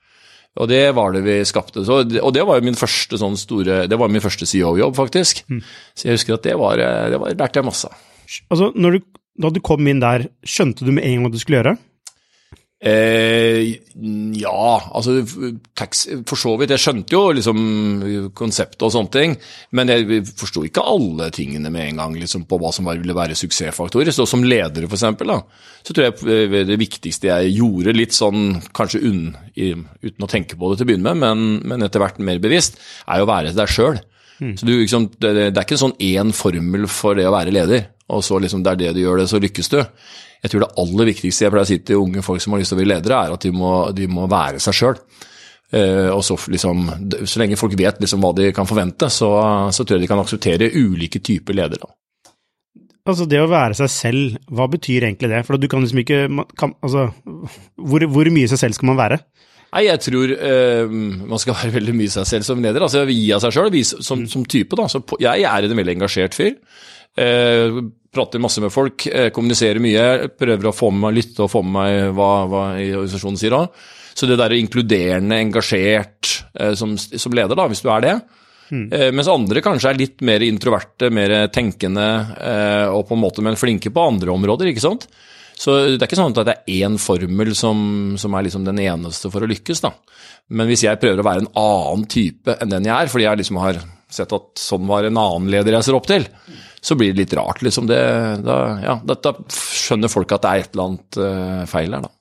Og 0.60 0.68
det 0.72 0.81
var 0.98 1.13
det 1.13 1.22
vi 1.24 1.38
skapte. 1.46 1.84
Så, 1.86 2.01
og 2.01 2.34
det 2.36 2.44
var 2.48 2.57
jo 2.60 2.66
min 2.66 2.78
første 2.80 3.19
sånn 3.22 3.38
store, 3.40 3.84
det 3.88 4.00
var 4.00 4.10
min 4.12 4.24
første 4.24 4.48
CEO-jobb, 4.50 4.96
faktisk. 4.98 5.44
Mm. 5.51 5.62
Så 5.94 6.07
jeg 6.07 6.18
husker 6.18 6.40
at 6.40 6.48
det 6.48 6.56
var, 6.60 6.81
det 6.81 7.19
var 7.22 7.38
lærte 7.38 7.62
jeg 7.62 7.68
masse. 7.69 7.92
Altså, 8.50 8.72
du, 8.74 9.00
Da 9.40 9.54
du 9.54 9.62
kom 9.63 9.88
inn 9.88 10.01
der, 10.04 10.25
skjønte 10.44 10.84
du 10.84 10.92
med 10.92 11.06
en 11.06 11.13
gang 11.16 11.28
hva 11.28 11.31
du 11.31 11.40
skulle 11.40 11.62
gjøre? 11.62 11.78
Eh, 12.79 13.75
ja, 14.39 14.91
altså 14.95 15.17
For 15.27 16.39
så 16.39 16.53
vidt. 16.55 16.71
Jeg 16.71 16.79
skjønte 16.79 17.11
jo 17.11 17.23
liksom 17.35 17.57
konseptet 18.37 18.85
og 18.87 18.93
sånne 18.93 19.11
ting, 19.11 19.33
men 19.75 19.91
jeg 19.91 20.21
forsto 20.29 20.63
ikke 20.63 20.85
alle 20.87 21.27
tingene 21.35 21.71
med 21.73 21.89
en 21.89 21.99
gang 22.03 22.15
liksom, 22.15 22.45
på 22.47 22.59
hva 22.61 22.71
som 22.75 22.87
ville 22.87 23.15
være 23.15 23.35
suksessfaktorer. 23.39 24.13
Så 24.15 24.27
som 24.29 24.45
leder, 24.45 24.87
for 24.87 24.95
eksempel, 24.95 25.33
da, 25.33 25.41
så 25.83 25.95
tror 25.95 26.07
jeg 26.07 26.67
det 26.69 26.79
viktigste 26.79 27.33
jeg 27.33 27.57
gjorde, 27.57 27.97
litt 27.97 28.15
sånn 28.15 28.61
kanskje 28.75 29.03
unn, 29.11 29.25
uten 29.55 30.25
å 30.25 30.31
tenke 30.31 30.55
på 30.55 30.71
det 30.71 30.79
til 30.79 30.87
å 30.87 30.93
begynne 30.93 31.11
med, 31.11 31.25
men, 31.25 31.59
men 31.73 31.87
etter 31.87 32.03
hvert 32.03 32.23
mer 32.23 32.39
bevisst, 32.43 32.79
er 33.09 33.19
jo 33.19 33.27
å 33.27 33.33
være 33.33 33.53
deg 33.57 33.75
sjøl. 33.75 33.99
Mm. 34.39 34.55
Så 34.55 34.65
du, 34.65 34.71
liksom, 34.77 35.11
det, 35.19 35.33
det, 35.35 35.51
er 35.51 35.65
ikke 35.65 35.75
en 35.75 35.85
sånn 35.89 35.99
én 35.99 36.31
formel 36.35 36.87
for 36.87 37.19
det 37.19 37.27
å 37.27 37.35
være 37.35 37.51
leder, 37.51 37.89
og 38.09 38.23
så 38.25 38.39
liksom 38.39 38.63
det 38.63 38.71
er 38.71 38.83
det 38.85 38.95
du 38.95 39.03
gjør 39.03 39.19
det, 39.19 39.27
så 39.31 39.41
lykkes 39.43 39.71
du. 39.73 39.81
Jeg 40.44 40.53
tror 40.53 40.63
det 40.63 40.71
aller 40.80 41.09
viktigste 41.12 41.45
jeg 41.45 41.53
pleier 41.53 41.68
å 41.68 41.69
si 41.69 41.80
til 41.83 42.03
unge 42.03 42.24
folk 42.24 42.44
som 42.44 42.56
har 42.56 42.62
lyst 42.62 42.71
til 42.71 42.77
å 42.77 42.81
bli 42.81 42.91
ledere, 42.91 43.24
er 43.25 43.36
at 43.36 43.44
de 43.44 43.51
må, 43.56 43.74
de 43.95 44.07
må 44.12 44.27
være 44.31 44.62
seg 44.63 44.77
sjøl. 44.77 45.01
Uh, 45.69 46.09
og 46.15 46.24
så, 46.25 46.33
liksom, 46.50 46.88
så 47.30 47.41
lenge 47.44 47.57
folk 47.59 47.75
vet 47.77 48.00
liksom 48.01 48.24
hva 48.24 48.31
de 48.33 48.47
kan 48.56 48.65
forvente, 48.65 49.06
så, 49.13 49.30
så, 49.69 49.83
tror 49.83 50.00
jeg 50.00 50.07
de 50.07 50.09
kan 50.09 50.21
akseptere 50.21 50.71
ulike 50.74 51.21
typer 51.21 51.59
ledere. 51.59 51.91
Altså 53.09 53.27
Det 53.30 53.41
å 53.41 53.50
være 53.50 53.77
seg 53.77 53.91
selv, 53.94 54.39
hva 54.53 54.65
betyr 54.69 55.06
egentlig 55.06 55.30
det? 55.31 55.44
For 55.45 55.62
du 55.62 55.68
kan 55.69 55.83
liksom 55.83 56.01
ikke 56.01 56.24
kan, 56.57 56.74
altså, 56.86 57.09
hvor, 57.77 58.06
hvor, 58.09 58.31
mye 58.33 58.50
seg 58.50 58.63
selv 58.63 58.77
skal 58.77 58.89
man 58.91 59.00
være? 59.01 59.19
Nei, 59.69 59.83
Jeg 59.86 60.01
tror 60.07 60.33
uh, 60.33 60.97
man 61.30 61.41
skal 61.41 61.59
være 61.59 61.75
veldig 61.77 61.97
mye 62.00 62.15
seg 62.18 62.25
selv 62.31 62.47
som 62.47 62.63
leder. 62.63 62.88
altså 62.88 63.05
Gi 63.05 63.27
av 63.36 63.43
seg 63.46 63.53
sjøl 63.60 63.77
som, 63.86 64.25
som, 64.31 64.48
type. 64.50 64.74
da, 64.79 64.88
så 64.89 65.03
Jeg 65.22 65.46
er 65.46 65.67
en 65.67 65.81
veldig 65.84 66.00
engasjert 66.00 66.38
fyr. 66.38 66.58
Uh, 67.19 67.81
prater 68.09 68.41
masse 68.41 68.61
med 68.61 68.73
folk, 68.73 69.05
eh, 69.07 69.29
kommuniserer 69.29 69.79
mye, 69.83 70.29
prøver 70.33 70.69
å 70.69 70.73
få 70.73 70.89
med 70.89 71.03
meg, 71.03 71.17
lytte 71.19 71.45
og 71.45 71.51
få 71.51 71.61
med 71.61 71.75
meg 71.75 72.15
hva, 72.17 72.31
hva 72.49 72.63
organisasjonen 72.73 73.38
sier 73.38 73.53
da. 73.53 73.63
Så 74.17 74.27
det 74.27 74.39
der 74.39 74.55
inkluderende, 74.57 75.38
engasjert 75.38 76.31
eh, 76.57 76.73
som, 76.79 76.95
som, 76.97 77.35
leder, 77.38 77.53
da, 77.53 77.67
hvis 77.69 77.83
du 77.85 77.91
er 77.93 78.05
det. 78.07 78.19
Mm. 78.69 78.83
mens 79.17 79.25
andre 79.33 79.63
kanskje 79.65 79.89
er 79.89 79.97
litt 79.97 80.19
mer 80.21 80.43
introverte, 80.45 81.07
mer 81.09 81.31
tenkende 81.49 82.03
og 82.93 82.99
på 83.09 83.15
en 83.15 83.21
måte 83.23 83.41
men 83.41 83.57
flinke 83.57 83.89
på 83.89 84.03
andre 84.11 84.29
områder. 84.29 84.69
ikke 84.69 84.83
sant? 84.83 85.07
Så 85.57 85.73
det 85.88 85.97
er 85.97 86.05
ikke 86.05 86.19
sånn 86.19 86.35
at 86.38 86.45
det 86.45 86.53
er 86.53 86.83
én 86.85 86.99
formel 87.01 87.49
som, 87.57 87.79
som 88.21 88.38
er 88.38 88.45
liksom 88.45 88.67
den 88.67 88.77
eneste 88.83 89.31
for 89.33 89.41
å 89.41 89.49
lykkes. 89.49 89.81
da. 89.81 89.89
Men 90.53 90.69
hvis 90.69 90.85
jeg 90.85 91.01
prøver 91.01 91.23
å 91.23 91.25
være 91.25 91.47
en 91.47 91.51
annen 91.57 92.05
type 92.13 92.55
enn 92.61 92.69
den 92.69 92.85
jeg 92.91 92.93
er, 92.93 93.09
fordi 93.09 93.25
jeg 93.25 93.41
liksom 93.41 93.59
har 93.63 93.81
sett 94.09 94.38
at 94.38 94.61
sånn 94.61 94.88
var 94.89 95.05
en 95.05 95.17
annen 95.21 95.49
leder 95.49 95.75
jeg 95.79 95.89
ser 95.89 95.97
opp 95.97 96.07
til, 96.09 96.29
så 96.81 96.95
blir 96.95 97.13
det 97.13 97.24
litt 97.24 97.36
rart, 97.38 97.63
liksom. 97.65 97.89
Det, 97.89 98.00
da, 98.45 98.59
ja, 98.83 98.95
da, 99.03 99.17
da, 99.24 99.36
skjønner 99.53 100.12
folk 100.12 100.31
at 100.36 100.45
det 100.45 100.51
er 100.53 100.63
et 100.63 100.74
eller 100.74 100.88
annet 100.88 101.19
uh, 101.19 101.67
feil 101.69 101.95
her, 101.95 102.07
da. 102.07 102.13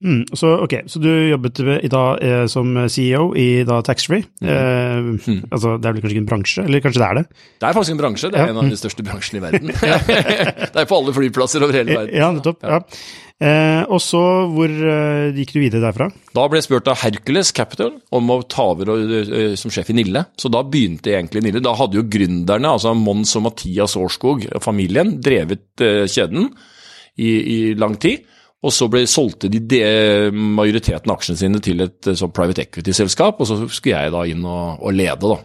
Mm, 0.00 0.22
så, 0.32 0.54
okay, 0.64 0.86
så 0.88 1.00
du 1.02 1.10
jobbet 1.12 1.60
i 1.60 1.88
dag 1.92 2.22
eh, 2.24 2.46
som 2.48 2.72
CEO 2.88 3.34
i 3.36 3.62
da 3.68 3.82
Taxfree. 3.84 4.24
Mm. 4.40 4.48
Eh, 4.48 4.89
mm. 5.06 5.40
Altså, 5.50 5.76
det 5.80 5.88
er 5.88 5.96
vel 5.96 6.04
kanskje 6.04 6.16
ikke 6.16 6.24
en 6.24 6.30
bransje, 6.30 6.66
eller 6.66 6.84
kanskje 6.84 7.02
det 7.02 7.08
er 7.08 7.18
det? 7.20 7.24
Det 7.60 7.68
er 7.68 7.78
faktisk 7.78 7.94
en 7.94 8.02
bransje, 8.02 8.30
det 8.30 8.38
er 8.38 8.46
ja. 8.46 8.52
en 8.54 8.60
av 8.62 8.70
de 8.70 8.78
største 8.80 9.06
bransjene 9.06 9.40
i 9.40 9.44
verden. 9.46 9.74
det 10.74 10.84
er 10.84 10.88
på 10.90 11.00
alle 11.00 11.16
flyplasser 11.16 11.66
over 11.66 11.80
hele 11.80 11.98
verden. 11.98 12.16
Ja, 12.20 12.30
nettopp. 12.36 12.64
Ja. 12.66 12.80
Eh, 13.40 13.82
og 13.88 14.02
så, 14.04 14.20
hvor 14.52 14.68
eh, 14.68 15.30
gikk 15.38 15.54
du 15.54 15.60
videre 15.62 15.86
derfra? 15.86 16.10
Da 16.36 16.42
ble 16.50 16.60
jeg 16.60 16.66
spurt 16.66 16.90
av 16.92 16.98
Hercules 17.00 17.52
Capital 17.56 17.94
om 18.16 18.34
å 18.34 18.42
ta 18.44 18.66
over 18.74 18.90
som 19.56 19.72
sjef 19.72 19.92
i 19.94 19.96
Nille. 19.96 20.26
Så 20.36 20.50
da 20.52 20.60
begynte 20.66 21.14
egentlig 21.14 21.46
Nille. 21.46 21.62
Da 21.64 21.72
hadde 21.78 21.96
jo 21.96 22.04
gründerne, 22.04 22.74
altså 22.76 22.92
Mons 22.98 23.32
og 23.40 23.46
Mathias 23.48 23.96
Årskog, 23.96 24.44
familien, 24.60 25.16
drevet 25.24 25.64
uh, 25.80 26.04
kjeden 26.04 26.50
i, 27.16 27.30
i, 27.30 27.58
lang 27.80 27.96
tid. 28.00 28.26
Og 28.60 28.74
så 28.76 28.90
ble, 28.92 29.06
solgte 29.08 29.48
de, 29.48 29.62
de 29.64 29.84
majoriteten 30.36 31.08
av 31.08 31.16
aksjene 31.16 31.40
sine 31.40 31.60
til 31.64 31.80
et 31.86 32.10
sånn 32.12 32.32
private 32.36 32.66
equity-selskap, 32.66 33.40
og 33.40 33.48
så 33.48 33.56
skulle 33.72 34.02
jeg 34.02 34.12
da 34.12 34.24
inn 34.28 34.42
og, 34.44 34.82
og 34.84 34.92
lede, 34.96 35.30
da. 35.30 35.38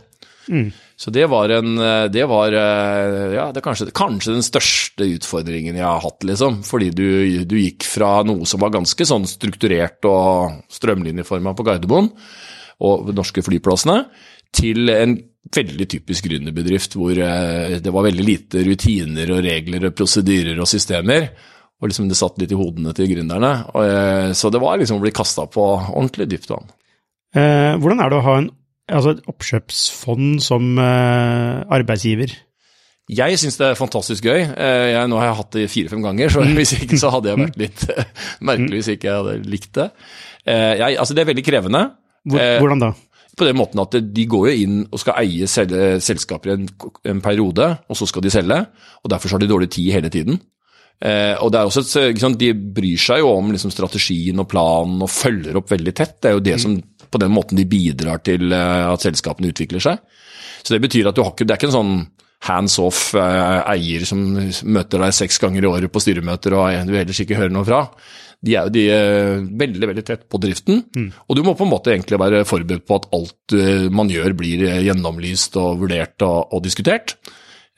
Mm. 0.52 0.68
Så 0.96 1.10
det 1.10 1.26
var 1.28 1.50
en 1.50 1.80
Det 2.14 2.22
var 2.30 2.54
ja, 2.54 3.48
det 3.52 3.64
kanskje, 3.66 3.88
kanskje, 3.96 4.36
den 4.36 4.46
største 4.46 5.08
utfordringen 5.16 5.76
jeg 5.76 5.88
har 5.88 6.04
hatt, 6.04 6.24
liksom. 6.28 6.62
Fordi 6.68 6.92
du, 6.96 7.08
du 7.50 7.56
gikk 7.60 7.88
fra 7.88 8.20
noe 8.28 8.48
som 8.48 8.62
var 8.64 8.76
ganske 8.76 9.08
sånn 9.08 9.28
strukturert 9.28 10.06
og 10.08 10.62
strømlinjeforma 10.72 11.56
på 11.58 11.66
Gardermoen 11.68 12.12
og 12.86 13.12
norske 13.16 13.44
flyplassene, 13.44 14.04
til 14.56 14.92
en 14.92 15.18
veldig 15.56 15.88
typisk 15.92 16.26
gründerbedrift 16.28 16.96
hvor 16.98 17.16
det 17.16 17.92
var 17.94 18.08
veldig 18.08 18.26
lite 18.26 18.64
rutiner 18.66 19.32
og 19.36 19.44
regler 19.46 19.90
og 19.90 19.98
prosedyrer 19.98 20.60
og 20.60 20.70
systemer. 20.70 21.30
Og 21.86 21.92
liksom 21.92 22.08
det 22.10 22.18
satt 22.18 22.40
litt 22.42 22.50
i 22.50 22.58
hodene 22.58 22.96
til 22.98 23.12
gründerne. 23.12 23.52
Og, 23.78 24.34
så 24.34 24.50
det 24.50 24.62
var 24.64 24.80
liksom 24.82 24.98
å 24.98 25.04
bli 25.04 25.14
kasta 25.14 25.46
på 25.46 25.66
ordentlig 25.86 26.26
dypt 26.32 26.50
vann. 26.50 26.72
Eh, 27.38 27.76
hvordan 27.78 28.02
er 28.02 28.10
det 28.10 28.18
å 28.18 28.26
ha 28.26 28.36
en, 28.42 28.50
altså 28.90 29.14
et 29.14 29.26
oppkjøpsfond 29.30 30.40
som 30.42 30.80
eh, 30.82 31.62
arbeidsgiver? 31.78 32.34
Jeg 33.06 33.38
syns 33.38 33.60
det 33.60 33.68
er 33.68 33.78
fantastisk 33.78 34.26
gøy. 34.26 34.48
Eh, 34.50 34.86
jeg, 34.96 35.10
nå 35.12 35.20
har 35.22 35.30
jeg 35.30 35.40
hatt 35.44 35.58
det 35.60 35.66
fire-fem 35.70 36.06
ganger, 36.08 36.32
så 36.34 36.46
hvis 36.58 36.74
ikke 36.80 36.98
så 36.98 37.12
hadde 37.14 37.32
jeg 37.32 37.44
vært 37.44 37.60
litt 37.62 37.84
merkelig 38.50 38.82
hvis 38.82 38.94
ikke 38.96 39.12
jeg 39.12 39.20
hadde 39.20 39.52
likt 39.54 39.74
det. 39.78 39.90
Eh, 40.42 40.72
jeg, 40.82 40.98
altså 41.04 41.18
det 41.18 41.22
er 41.22 41.30
veldig 41.30 41.46
krevende. 41.46 41.84
Eh, 42.34 42.56
hvordan 42.64 42.82
da? 42.82 42.96
På 43.36 43.46
den 43.46 43.60
måten 43.60 43.84
at 43.84 43.94
de 44.00 44.26
går 44.32 44.50
jo 44.50 44.58
inn 44.64 44.82
og 44.88 45.02
skal 45.02 45.20
eie 45.22 45.46
selskaper 45.52 46.54
i 46.54 46.56
en, 46.56 46.68
en 47.12 47.22
periode, 47.22 47.68
og 47.92 48.00
så 48.00 48.08
skal 48.10 48.24
de 48.24 48.32
selge. 48.32 48.62
og 49.04 49.12
Derfor 49.12 49.36
har 49.36 49.44
de 49.44 49.52
dårlig 49.52 49.70
tid 49.76 49.92
hele 49.92 50.10
tiden. 50.10 50.40
Eh, 51.04 51.36
og 51.44 51.52
det 51.52 51.60
er 51.60 51.68
også 51.68 51.84
et, 51.84 52.20
sant, 52.22 52.40
De 52.40 52.52
bryr 52.56 53.00
seg 53.02 53.20
jo 53.20 53.34
om 53.36 53.52
liksom, 53.52 53.74
strategien 53.74 54.40
og 54.42 54.48
planen 54.52 55.04
og 55.04 55.12
følger 55.12 55.60
opp 55.60 55.72
veldig 55.74 55.94
tett. 55.96 56.18
Det 56.22 56.32
er 56.32 56.38
jo 56.38 56.44
det 56.46 56.58
som, 56.62 56.76
på 57.12 57.22
den 57.22 57.34
måten 57.36 57.60
de 57.60 57.68
bidrar 57.70 58.24
til 58.26 58.54
eh, 58.56 58.84
at 58.88 59.06
selskapene 59.06 59.52
utvikler 59.52 59.84
seg. 59.84 60.04
Så 60.64 60.74
Det 60.74 60.84
betyr 60.84 61.12
at 61.12 61.18
du 61.18 61.24
har 61.26 61.34
ikke, 61.34 61.46
det 61.46 61.56
er 61.56 61.62
ikke 61.62 61.72
en 61.74 61.80
sånn 61.80 61.96
hands 62.46 62.78
off 62.82 63.08
eh, 63.18 63.62
eier 63.74 64.06
som 64.08 64.22
møter 64.70 65.02
deg 65.02 65.18
seks 65.18 65.40
ganger 65.42 65.66
i 65.66 65.70
året 65.70 65.92
på 65.92 66.02
styremøter 66.04 66.56
og 66.58 66.88
du 66.88 66.94
ellers 66.96 67.22
ikke 67.22 67.38
hører 67.40 67.54
noe 67.54 67.68
fra. 67.68 67.86
De 68.46 68.54
er 68.54 68.68
jo 68.68 68.74
de 68.76 68.84
er 68.94 69.46
veldig 69.58 69.88
veldig 69.90 70.04
tett 70.06 70.26
på 70.30 70.38
driften, 70.44 70.84
mm. 70.94 71.08
og 71.26 71.38
du 71.38 71.42
må 71.42 71.56
på 71.58 71.66
en 71.66 71.72
måte 71.72 71.90
egentlig 71.94 72.20
være 72.22 72.44
forberedt 72.46 72.86
på 72.86 73.00
at 73.00 73.08
alt 73.16 73.56
man 73.96 74.12
gjør 74.12 74.36
blir 74.38 74.62
gjennomlyst 74.86 75.56
og 75.58 75.80
vurdert 75.82 76.22
og, 76.28 76.54
og 76.54 76.62
diskutert. 76.68 77.16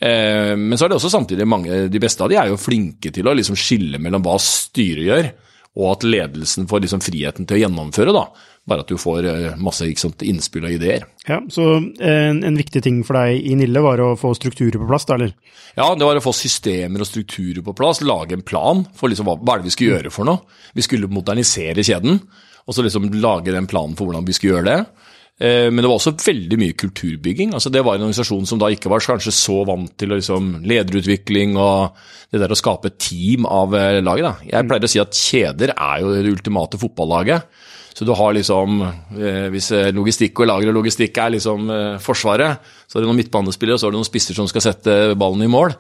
Eh, 0.02 0.54
men 0.58 0.78
så 0.78 0.86
er 0.86 0.92
det 0.92 1.00
også 1.00 1.10
samtidig 1.10 1.48
mange 1.50 1.88
De 1.90 2.00
beste 2.02 2.22
av 2.22 2.30
de 2.30 2.36
er 2.38 2.52
jo 2.52 2.60
flinke 2.62 3.10
til 3.10 3.26
å 3.26 3.34
liksom 3.34 3.58
skille 3.58 3.98
mellom 3.98 4.22
hva 4.26 4.36
styret 4.42 5.08
gjør, 5.08 5.30
og 5.78 5.88
at 5.96 6.06
ledelsen 6.06 6.68
får 6.70 6.84
liksom 6.84 7.02
friheten 7.06 7.48
til 7.48 7.58
å 7.58 7.62
gjennomføre. 7.64 8.14
da. 8.14 8.28
Bare 8.68 8.84
at 8.84 8.92
du 8.92 8.98
får 9.00 9.28
eh, 9.30 9.60
masse 9.64 9.88
sant, 10.02 10.26
innspill 10.28 10.68
og 10.68 10.76
ideer. 10.76 11.06
Ja, 11.28 11.40
Så 11.54 11.66
en, 11.80 12.42
en, 12.44 12.60
viktig 12.60 12.82
ting 12.84 13.00
for 13.08 13.20
deg 13.20 13.40
i 13.40 13.56
Nille 13.58 13.84
var 13.86 14.02
å 14.04 14.12
få 14.20 14.34
strukturer 14.38 14.78
på 14.82 14.90
plass, 14.90 15.08
da, 15.08 15.18
eller? 15.18 15.34
Ja, 15.78 15.92
det 15.96 16.06
var 16.08 16.20
å 16.20 16.26
få 16.26 16.34
systemer 16.36 17.02
og 17.04 17.10
strukturer 17.10 17.64
på 17.64 17.76
plass. 17.78 18.04
Lage 18.06 18.36
en 18.36 18.46
plan 18.46 18.84
for 18.98 19.14
liksom, 19.14 19.30
hva, 19.30 19.38
hva 19.40 19.56
er 19.56 19.64
det 19.64 19.72
vi 19.72 19.76
skulle 19.78 19.96
gjøre 19.96 20.14
for 20.14 20.30
noe. 20.30 20.44
Vi 20.78 20.86
skulle 20.86 21.10
modernisere 21.10 21.86
kjeden, 21.86 22.20
og 22.68 22.76
så 22.76 22.84
liksom 22.84 23.08
lage 23.22 23.56
den 23.56 23.70
planen 23.72 23.96
for 23.96 24.10
hvordan 24.10 24.28
vi 24.28 24.36
skulle 24.36 24.58
gjøre 24.58 24.74
det. 24.74 25.07
Eh, 25.38 25.68
men 25.70 25.84
det 25.84 25.90
var 25.90 26.00
også 26.00 26.16
veldig 26.18 26.58
mye 26.58 26.76
kulturbygging. 26.78 27.54
altså 27.54 27.70
Det 27.70 27.84
var 27.86 27.96
en 27.96 28.08
organisasjon 28.08 28.48
som 28.50 28.62
da 28.62 28.72
ikke 28.74 28.90
var 28.90 29.06
kanskje 29.06 29.34
så 29.36 29.62
vant 29.68 29.94
til 29.98 30.10
liksom, 30.16 30.64
lederutvikling 30.66 31.58
og 31.62 31.98
det 32.34 32.42
der 32.42 32.54
å 32.54 32.58
skape 32.58 32.90
et 32.90 32.98
team 33.02 33.46
av 33.46 33.76
eh, 33.78 34.02
laget. 34.02 34.26
da. 34.26 34.50
Jeg 34.50 34.70
pleier 34.70 34.88
å 34.88 34.94
si 34.96 35.04
at 35.04 35.20
kjeder 35.20 35.76
er 35.76 36.02
jo 36.02 36.16
det 36.16 36.34
ultimate 36.34 36.82
fotballaget. 36.82 37.54
Så 37.98 38.06
du 38.06 38.12
har 38.14 38.34
liksom 38.38 38.82
eh, 38.86 39.48
Hvis 39.54 39.72
logistikk 39.94 40.42
og 40.42 40.52
lager 40.52 40.70
og 40.70 40.76
logistikk 40.82 41.18
er 41.18 41.32
liksom 41.34 41.70
Forsvaret, 42.02 42.66
så 42.86 42.98
er 42.98 43.04
det 43.06 43.10
noen 43.10 43.22
midtbanespillere 43.22 43.78
og 43.78 43.82
så 43.82 43.88
er 43.88 43.96
det 43.96 44.02
noen 44.02 44.10
spisser 44.10 44.38
som 44.38 44.50
skal 44.50 44.66
sette 44.68 44.98
ballen 45.18 45.46
i 45.46 45.50
mål. 45.50 45.74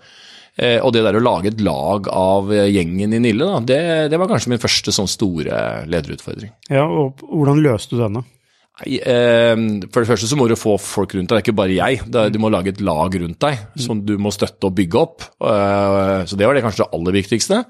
Og 0.58 0.90
det 0.90 1.04
der 1.06 1.14
å 1.14 1.22
lage 1.22 1.52
et 1.52 1.60
lag 1.62 2.08
av 2.10 2.50
gjengen 2.50 3.12
i 3.14 3.20
Nille, 3.22 3.46
da, 3.46 3.60
det, 3.62 3.82
det 4.10 4.18
var 4.18 4.32
kanskje 4.32 4.50
min 4.50 4.62
første 4.64 4.90
sånn 4.90 5.06
store 5.06 5.60
lederutfordring. 5.86 6.50
Ja, 6.74 6.88
og 6.90 7.22
Hvordan 7.22 7.62
løste 7.62 7.94
du 7.94 8.02
denne? 8.02 8.24
Nei, 8.78 9.00
eh, 9.02 9.56
For 9.90 10.04
det 10.04 10.10
første 10.12 10.30
så 10.30 10.38
må 10.38 10.46
du 10.50 10.58
få 10.60 10.76
folk 10.82 11.16
rundt 11.18 11.32
deg, 11.32 11.40
det 11.40 11.40
er 11.40 11.46
ikke 11.46 11.58
bare 11.58 11.78
jeg. 11.78 12.04
Du 12.34 12.38
må 12.42 12.52
lage 12.54 12.74
et 12.74 12.84
lag 12.86 13.16
rundt 13.24 13.40
deg 13.42 13.64
som 13.82 14.04
du 14.06 14.18
må 14.22 14.34
støtte 14.34 14.70
og 14.70 14.76
bygge 14.78 15.00
opp. 15.02 15.26
Eh, 15.42 16.28
så 16.30 16.38
det 16.38 16.46
var 16.46 16.58
det 16.58 16.66
kanskje 16.66 16.86
det 16.86 16.94
aller 17.00 17.18
viktigste. 17.18 17.64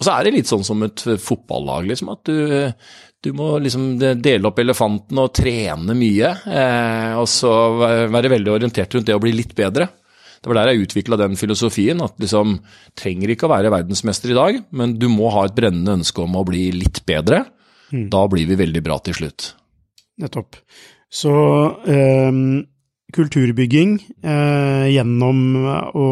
Og 0.00 0.06
så 0.06 0.16
er 0.16 0.26
det 0.26 0.34
litt 0.34 0.50
sånn 0.50 0.66
som 0.66 0.82
et 0.82 1.04
fotballag, 1.20 1.86
liksom, 1.90 2.10
at 2.14 2.26
du, 2.26 2.72
du 3.22 3.30
må 3.36 3.52
liksom 3.62 3.94
dele 4.00 4.48
opp 4.48 4.58
elefanten 4.62 5.22
og 5.22 5.32
trene 5.36 5.94
mye. 5.94 6.34
Eh, 6.48 7.14
og 7.20 7.28
så 7.30 7.52
være 8.10 8.34
veldig 8.34 8.54
orientert 8.56 8.96
rundt 8.96 9.10
det 9.10 9.18
å 9.18 9.22
bli 9.22 9.36
litt 9.36 9.54
bedre. 9.58 9.86
Det 10.40 10.48
var 10.48 10.62
der 10.62 10.72
jeg 10.72 10.86
utvikla 10.86 11.18
den 11.20 11.36
filosofien, 11.36 12.00
at 12.00 12.16
liksom 12.18 12.56
trenger 12.98 13.34
ikke 13.34 13.44
å 13.44 13.52
være 13.52 13.72
verdensmester 13.74 14.32
i 14.32 14.38
dag, 14.38 14.60
men 14.72 14.96
du 14.96 15.10
må 15.12 15.28
ha 15.34 15.44
et 15.44 15.56
brennende 15.56 15.98
ønske 16.00 16.24
om 16.24 16.38
å 16.40 16.46
bli 16.48 16.70
litt 16.72 17.04
bedre. 17.06 17.44
Mm. 17.92 18.06
Da 18.12 18.24
blir 18.30 18.48
vi 18.48 18.56
veldig 18.56 18.82
bra 18.86 18.96
til 19.04 19.18
slutt. 19.20 19.50
Nettopp. 20.20 20.58
Så 21.10 21.34
eh, 21.90 22.40
kulturbygging 23.16 23.96
eh, 24.22 24.90
gjennom 24.94 25.40
å 25.96 26.08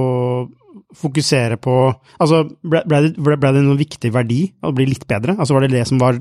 fokusere 0.99 1.59
på 1.61 1.75
Altså, 2.19 2.43
ble, 2.65 2.81
ble, 2.89 3.03
det, 3.05 3.13
ble 3.21 3.53
det 3.55 3.61
noen 3.61 3.79
viktig 3.79 4.11
verdi 4.15 4.41
å 4.65 4.73
bli 4.75 4.89
litt 4.89 5.05
bedre? 5.11 5.37
Altså, 5.37 5.55
Var 5.55 5.67
det 5.67 5.77
det 5.77 5.85
som 5.91 6.01
var 6.01 6.19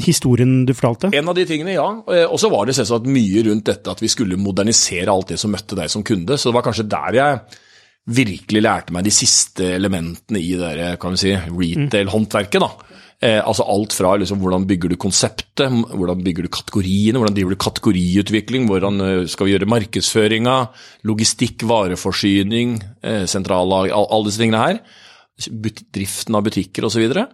historien 0.00 0.64
du 0.66 0.72
fortalte? 0.74 1.12
En 1.16 1.28
av 1.30 1.36
de 1.36 1.44
tingene, 1.48 1.76
ja. 1.76 1.86
Og 2.26 2.38
så 2.40 2.48
var 2.52 2.66
det 2.66 2.76
selvsagt 2.76 3.08
mye 3.10 3.44
rundt 3.48 3.68
dette 3.68 3.92
at 3.92 4.00
vi 4.02 4.10
skulle 4.10 4.40
modernisere 4.40 5.12
alt 5.12 5.34
det 5.34 5.38
som 5.40 5.52
møtte 5.52 5.76
deg 5.78 5.92
som 5.92 6.04
kunde. 6.06 6.38
Så 6.40 6.50
det 6.50 6.56
var 6.56 6.66
kanskje 6.66 6.88
der 6.88 7.18
jeg 7.20 7.60
virkelig 8.04 8.60
lærte 8.64 8.92
meg 8.96 9.06
de 9.06 9.12
siste 9.14 9.70
elementene 9.76 10.40
i 10.40 10.52
det 10.60 10.88
kan 11.00 11.14
vi 11.14 11.22
si, 11.22 11.32
retail-håndverket. 11.36 12.64
da. 12.64 12.93
Eh, 13.24 13.38
altså 13.40 13.64
alt 13.72 13.94
fra 13.96 14.10
liksom, 14.20 14.40
hvordan 14.42 14.66
bygger 14.68 14.92
du 14.92 14.98
konseptet, 15.00 15.72
hvordan 15.96 16.20
bygger 16.26 16.44
du 16.44 16.50
kategoriene, 16.52 17.16
hvordan 17.16 17.36
driver 17.36 17.54
du 17.54 17.62
kategoriutvikling, 17.62 18.66
hvordan 18.68 19.00
uh, 19.00 19.12
skal 19.30 19.48
vi 19.48 19.54
gjøre 19.54 19.68
markedsføringa, 19.72 20.56
logistikk, 21.08 21.64
vareforsyning, 21.70 22.76
eh, 23.06 23.22
sentrallag, 23.30 23.88
all, 23.96 24.10
alle 24.12 24.28
disse 24.28 24.42
tingene 24.42 24.60
her. 24.60 24.82
Driften 25.40 26.36
av 26.36 26.44
butikker 26.44 26.84
osv. 26.84 26.98
Så, 26.98 27.00
videre. 27.00 27.24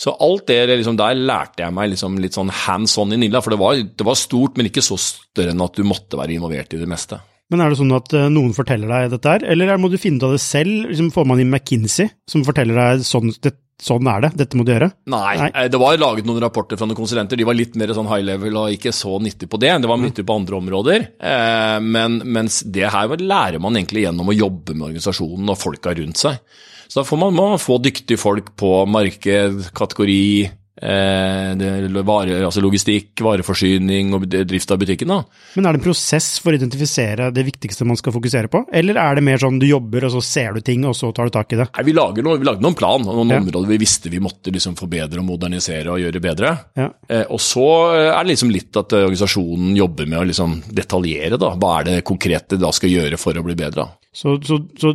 så 0.00 0.16
alt 0.24 0.46
det 0.48 0.70
liksom, 0.72 0.96
der 0.96 1.20
lærte 1.20 1.66
jeg 1.66 1.76
meg 1.76 1.92
liksom, 1.92 2.16
litt 2.22 2.38
sånn 2.38 2.54
hands 2.64 2.96
on 3.02 3.12
i 3.12 3.20
Nilla. 3.20 3.44
For 3.44 3.52
det 3.52 3.60
var, 3.60 3.76
det 3.76 4.08
var, 4.08 4.16
stort, 4.16 4.56
men 4.56 4.70
ikke 4.70 4.86
så 4.86 4.96
større 5.00 5.52
enn 5.52 5.66
at 5.66 5.76
du 5.76 5.84
måtte 5.84 6.16
være 6.16 6.38
involvert 6.38 6.72
i 6.72 6.80
det 6.80 6.88
meste. 6.88 7.20
Men 7.52 7.60
er 7.60 7.70
det 7.70 7.82
sånn 7.82 7.92
at 7.94 8.08
uh, 8.16 8.30
noen 8.32 8.56
forteller 8.56 8.88
deg 8.88 9.12
dette 9.12 9.36
her, 9.36 9.44
eller 9.52 9.76
må 9.78 9.92
du 9.92 10.00
finne 10.00 10.16
ut 10.16 10.30
av 10.30 10.34
det 10.38 10.42
selv? 10.42 10.88
Liksom, 10.88 11.12
får 11.12 11.28
man 11.28 11.44
inn 11.44 11.52
McKinsey 11.52 12.08
som 12.24 12.48
forteller 12.48 12.80
deg 12.80 13.04
sånn 13.06 13.36
det, 13.44 13.52
sånn 13.82 14.08
er 14.08 14.22
det, 14.24 14.30
dette 14.40 14.56
må 14.56 14.64
du 14.64 14.72
gjøre? 14.72 14.88
Nei, 15.12 15.34
Nei, 15.40 15.48
eh, 15.52 15.68
det 15.72 15.80
var 15.80 15.98
laget 16.00 16.28
noen 16.28 16.40
rapporter 16.42 16.78
fra 16.80 16.88
noen 16.88 16.98
konsulenter. 16.98 17.38
De 17.38 17.46
var 17.46 17.58
litt 17.58 17.76
mer 17.76 17.92
sånn 17.96 18.08
high 18.08 18.24
level 18.24 18.56
og 18.62 18.76
ikke 18.76 18.94
så 18.96 19.18
nyttig 19.22 19.50
på 19.52 19.60
det. 19.60 19.74
Det 19.82 19.90
var 19.90 20.00
nyttig 20.00 20.24
på 20.26 20.36
andre 20.40 20.58
områder. 20.60 21.08
Eh, 21.20 21.78
men 21.84 22.20
mens 22.24 22.62
det 22.64 22.88
her 22.92 23.16
lærer 23.20 23.60
man 23.62 23.76
egentlig 23.76 24.06
gjennom 24.06 24.32
å 24.32 24.36
jobbe 24.36 24.76
med 24.76 24.88
organisasjonen 24.90 25.52
og 25.52 25.60
folka 25.60 25.92
rundt 25.96 26.22
seg. 26.22 26.40
Så 26.86 27.00
da 27.00 27.06
får 27.06 27.20
man, 27.20 27.34
man 27.36 27.60
få 27.60 27.80
dyktige 27.82 28.20
folk 28.20 28.52
på 28.58 28.70
marked, 28.88 29.68
kategori, 29.76 30.48
vare, 30.76 32.44
altså 32.44 32.60
logistikk, 32.60 33.14
vareforsyning 33.24 34.12
og 34.16 34.26
drift 34.28 34.70
av 34.70 34.80
butikken. 34.80 35.08
Da. 35.08 35.22
Men 35.56 35.66
er 35.66 35.76
det 35.76 35.80
en 35.80 35.86
prosess 35.86 36.28
for 36.42 36.52
å 36.52 36.58
identifisere 36.58 37.30
det 37.34 37.46
viktigste 37.46 37.86
man 37.88 37.96
skal 37.96 38.14
fokusere 38.16 38.50
på, 38.52 38.66
eller 38.72 39.00
er 39.00 39.16
det 39.16 39.24
mer 39.24 39.40
sånn 39.40 39.60
du 39.62 39.66
jobber 39.68 40.08
og 40.08 40.16
så 40.16 40.22
ser 40.24 40.56
du 40.56 40.60
ting, 40.64 40.84
og 40.88 40.96
så 40.96 41.12
tar 41.16 41.30
du 41.30 41.34
tak 41.36 41.52
i 41.52 41.60
det? 41.62 41.68
Nei, 41.78 41.86
Vi, 41.88 41.96
lager 41.96 42.26
noe, 42.26 42.38
vi 42.38 42.48
lagde 42.48 42.64
noen 42.64 42.78
plan, 42.78 43.02
noen 43.02 43.34
ja. 43.34 43.40
områder 43.40 43.72
vi 43.72 43.80
visste 43.80 44.12
vi 44.12 44.22
måtte 44.22 44.52
liksom 44.54 44.76
forbedre 44.78 45.22
og 45.22 45.28
modernisere 45.28 45.94
og 45.94 46.02
gjøre 46.02 46.22
bedre. 46.22 46.54
Ja. 46.76 46.90
Eh, 47.08 47.24
og 47.32 47.40
så 47.42 47.66
er 47.96 48.20
det 48.20 48.34
liksom 48.34 48.52
litt 48.52 48.76
at 48.76 48.96
organisasjonen 49.00 49.76
jobber 49.78 50.08
med 50.10 50.20
å 50.20 50.26
liksom 50.28 50.60
detaljere, 50.76 51.40
da. 51.40 51.54
Hva 51.56 51.78
er 51.80 51.90
det 51.90 52.00
konkrete 52.06 52.60
da 52.60 52.72
skal 52.74 52.92
gjøre 52.92 53.20
for 53.20 53.36
å 53.36 53.44
bli 53.46 53.56
bedre? 53.58 53.88
Så, 54.16 54.38
så, 54.44 54.60
så 54.80 54.94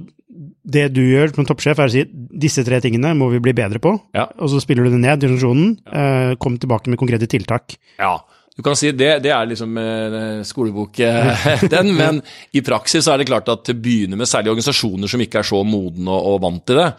det 0.61 0.89
du 0.93 1.01
gjør 1.01 1.31
som 1.33 1.47
toppsjef, 1.47 1.79
er 1.79 1.89
å 1.89 1.93
si 1.93 2.03
disse 2.11 2.63
tre 2.65 2.81
tingene 2.83 3.15
må 3.17 3.31
vi 3.33 3.41
bli 3.43 3.53
bedre 3.57 3.81
på, 3.81 3.95
ja. 4.15 4.27
og 4.37 4.51
så 4.51 4.61
spiller 4.61 4.85
du 4.85 4.93
det 4.93 5.01
ned 5.01 5.23
organisasjonen. 5.23 5.71
Ja. 5.85 6.03
Eh, 6.03 6.35
kom 6.41 6.59
tilbake 6.61 6.91
med 6.91 6.99
konkrete 7.01 7.29
tiltak. 7.29 7.77
Ja, 8.01 8.19
du 8.51 8.61
kan 8.65 8.75
si 8.77 8.91
det, 8.93 9.09
det 9.25 9.31
er 9.33 9.47
liksom 9.49 9.77
eh, 9.79 10.43
skolebok, 10.45 10.99
eh, 11.01 11.65
den, 11.73 11.93
men 11.97 12.21
i 12.53 12.61
praksis 12.65 13.09
er 13.09 13.21
det 13.21 13.29
klart 13.29 13.49
at 13.49 13.65
til 13.65 13.77
å 13.77 13.81
begynne 13.81 14.19
med 14.19 14.29
særlig 14.29 14.53
organisasjoner 14.53 15.11
som 15.11 15.23
ikke 15.23 15.41
er 15.41 15.49
så 15.49 15.63
modne 15.65 16.11
og, 16.13 16.35
og 16.35 16.43
vant 16.45 16.65
til 16.69 16.81
det, 16.81 16.89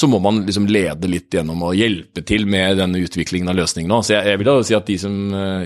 så 0.00 0.08
må 0.08 0.20
man 0.24 0.40
liksom 0.46 0.70
lede 0.70 1.10
litt 1.12 1.34
gjennom 1.34 1.66
å 1.66 1.74
hjelpe 1.76 2.22
til 2.24 2.46
med 2.48 2.78
denne 2.80 3.02
utviklingen 3.04 3.52
av 3.52 3.58
løsningen. 3.58 3.92
Så 4.00 4.14
jeg, 4.14 4.30
jeg 4.32 4.40
vil 4.40 4.48
da 4.48 4.54
si 4.64 4.78
at 4.78 4.88
de 4.88 4.96
som 5.02 5.18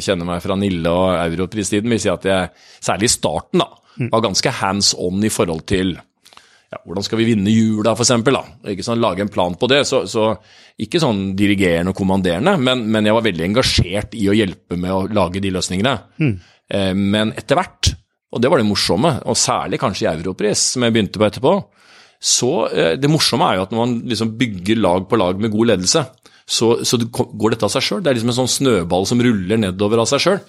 kjenner 0.03 0.27
meg 0.27 0.43
fra 0.43 0.57
Nille 0.59 0.91
og 0.91 1.13
Europris-tiden, 1.21 1.93
vil 1.93 2.03
si 2.03 2.11
at 2.11 2.27
jeg, 2.27 2.51
særlig 2.83 3.13
i 3.13 3.15
starten, 3.15 3.63
da, 3.63 3.69
mm. 4.01 4.11
var 4.11 4.25
ganske 4.27 4.57
hands 4.59 4.91
on 4.99 5.23
i 5.23 5.31
forhold 5.31 5.63
til 5.71 5.95
ja, 6.75 6.81
hvordan 6.83 7.07
skal 7.07 7.21
vi 7.21 7.29
vinne 7.29 7.53
jula, 7.53 7.95
for 7.95 8.03
eksempel? 8.03 8.39
Ikke 8.73 8.85
Sånn, 8.87 9.03
lage 9.03 9.23
en 9.23 9.31
plan 9.33 9.55
på 9.59 9.69
det. 9.71 9.85
Så, 9.89 10.05
så 10.11 10.33
ikke 10.83 11.03
sånn 11.03 11.29
dirigerende 11.39 11.95
og 11.95 11.99
kommanderende, 12.01 12.57
men, 12.59 12.83
men, 12.91 13.07
jeg 13.07 13.15
var 13.15 13.27
veldig 13.29 13.47
engasjert 13.47 14.17
i 14.19 14.27
å 14.31 14.35
hjelpe 14.35 14.79
med 14.81 14.95
å 14.95 15.05
lage 15.15 15.43
de 15.45 15.53
løsningene. 15.55 15.95
Mm. 16.19 16.35
Eh, 16.75 16.91
men 16.99 17.35
etter 17.39 17.61
hvert, 17.61 17.93
og 18.35 18.43
det 18.43 18.51
var 18.51 18.61
det 18.61 18.67
morsomme, 18.67 19.15
og 19.31 19.39
særlig 19.39 19.79
kanskje 19.83 20.09
i 20.09 20.13
Europris, 20.17 20.73
som 20.75 20.87
jeg 20.87 20.97
begynte 20.97 21.23
på 21.23 21.29
etterpå, 21.29 21.55
så 22.25 22.53
eh, 22.73 22.93
det 22.99 23.13
morsomme 23.13 23.47
er 23.47 23.61
jo 23.61 23.67
at 23.69 23.75
når 23.75 23.83
man 23.85 23.97
liksom 24.11 24.35
bygger 24.41 24.83
lag 24.83 25.07
på 25.11 25.21
lag 25.21 25.41
med 25.41 25.55
god 25.55 25.75
ledelse, 25.75 26.07
så, 26.45 26.75
så 26.85 26.99
går 27.01 27.55
dette 27.55 27.69
av 27.69 27.73
seg 27.73 27.85
sjøl. 27.87 28.03
Det 28.05 28.11
er 28.11 28.19
liksom 28.19 28.35
en 28.35 28.41
sånn 28.43 28.55
snøball 28.59 29.07
som 29.09 29.23
ruller 29.25 29.61
nedover 29.61 30.03
av 30.03 30.11
seg 30.11 30.27
sjøl. 30.27 30.43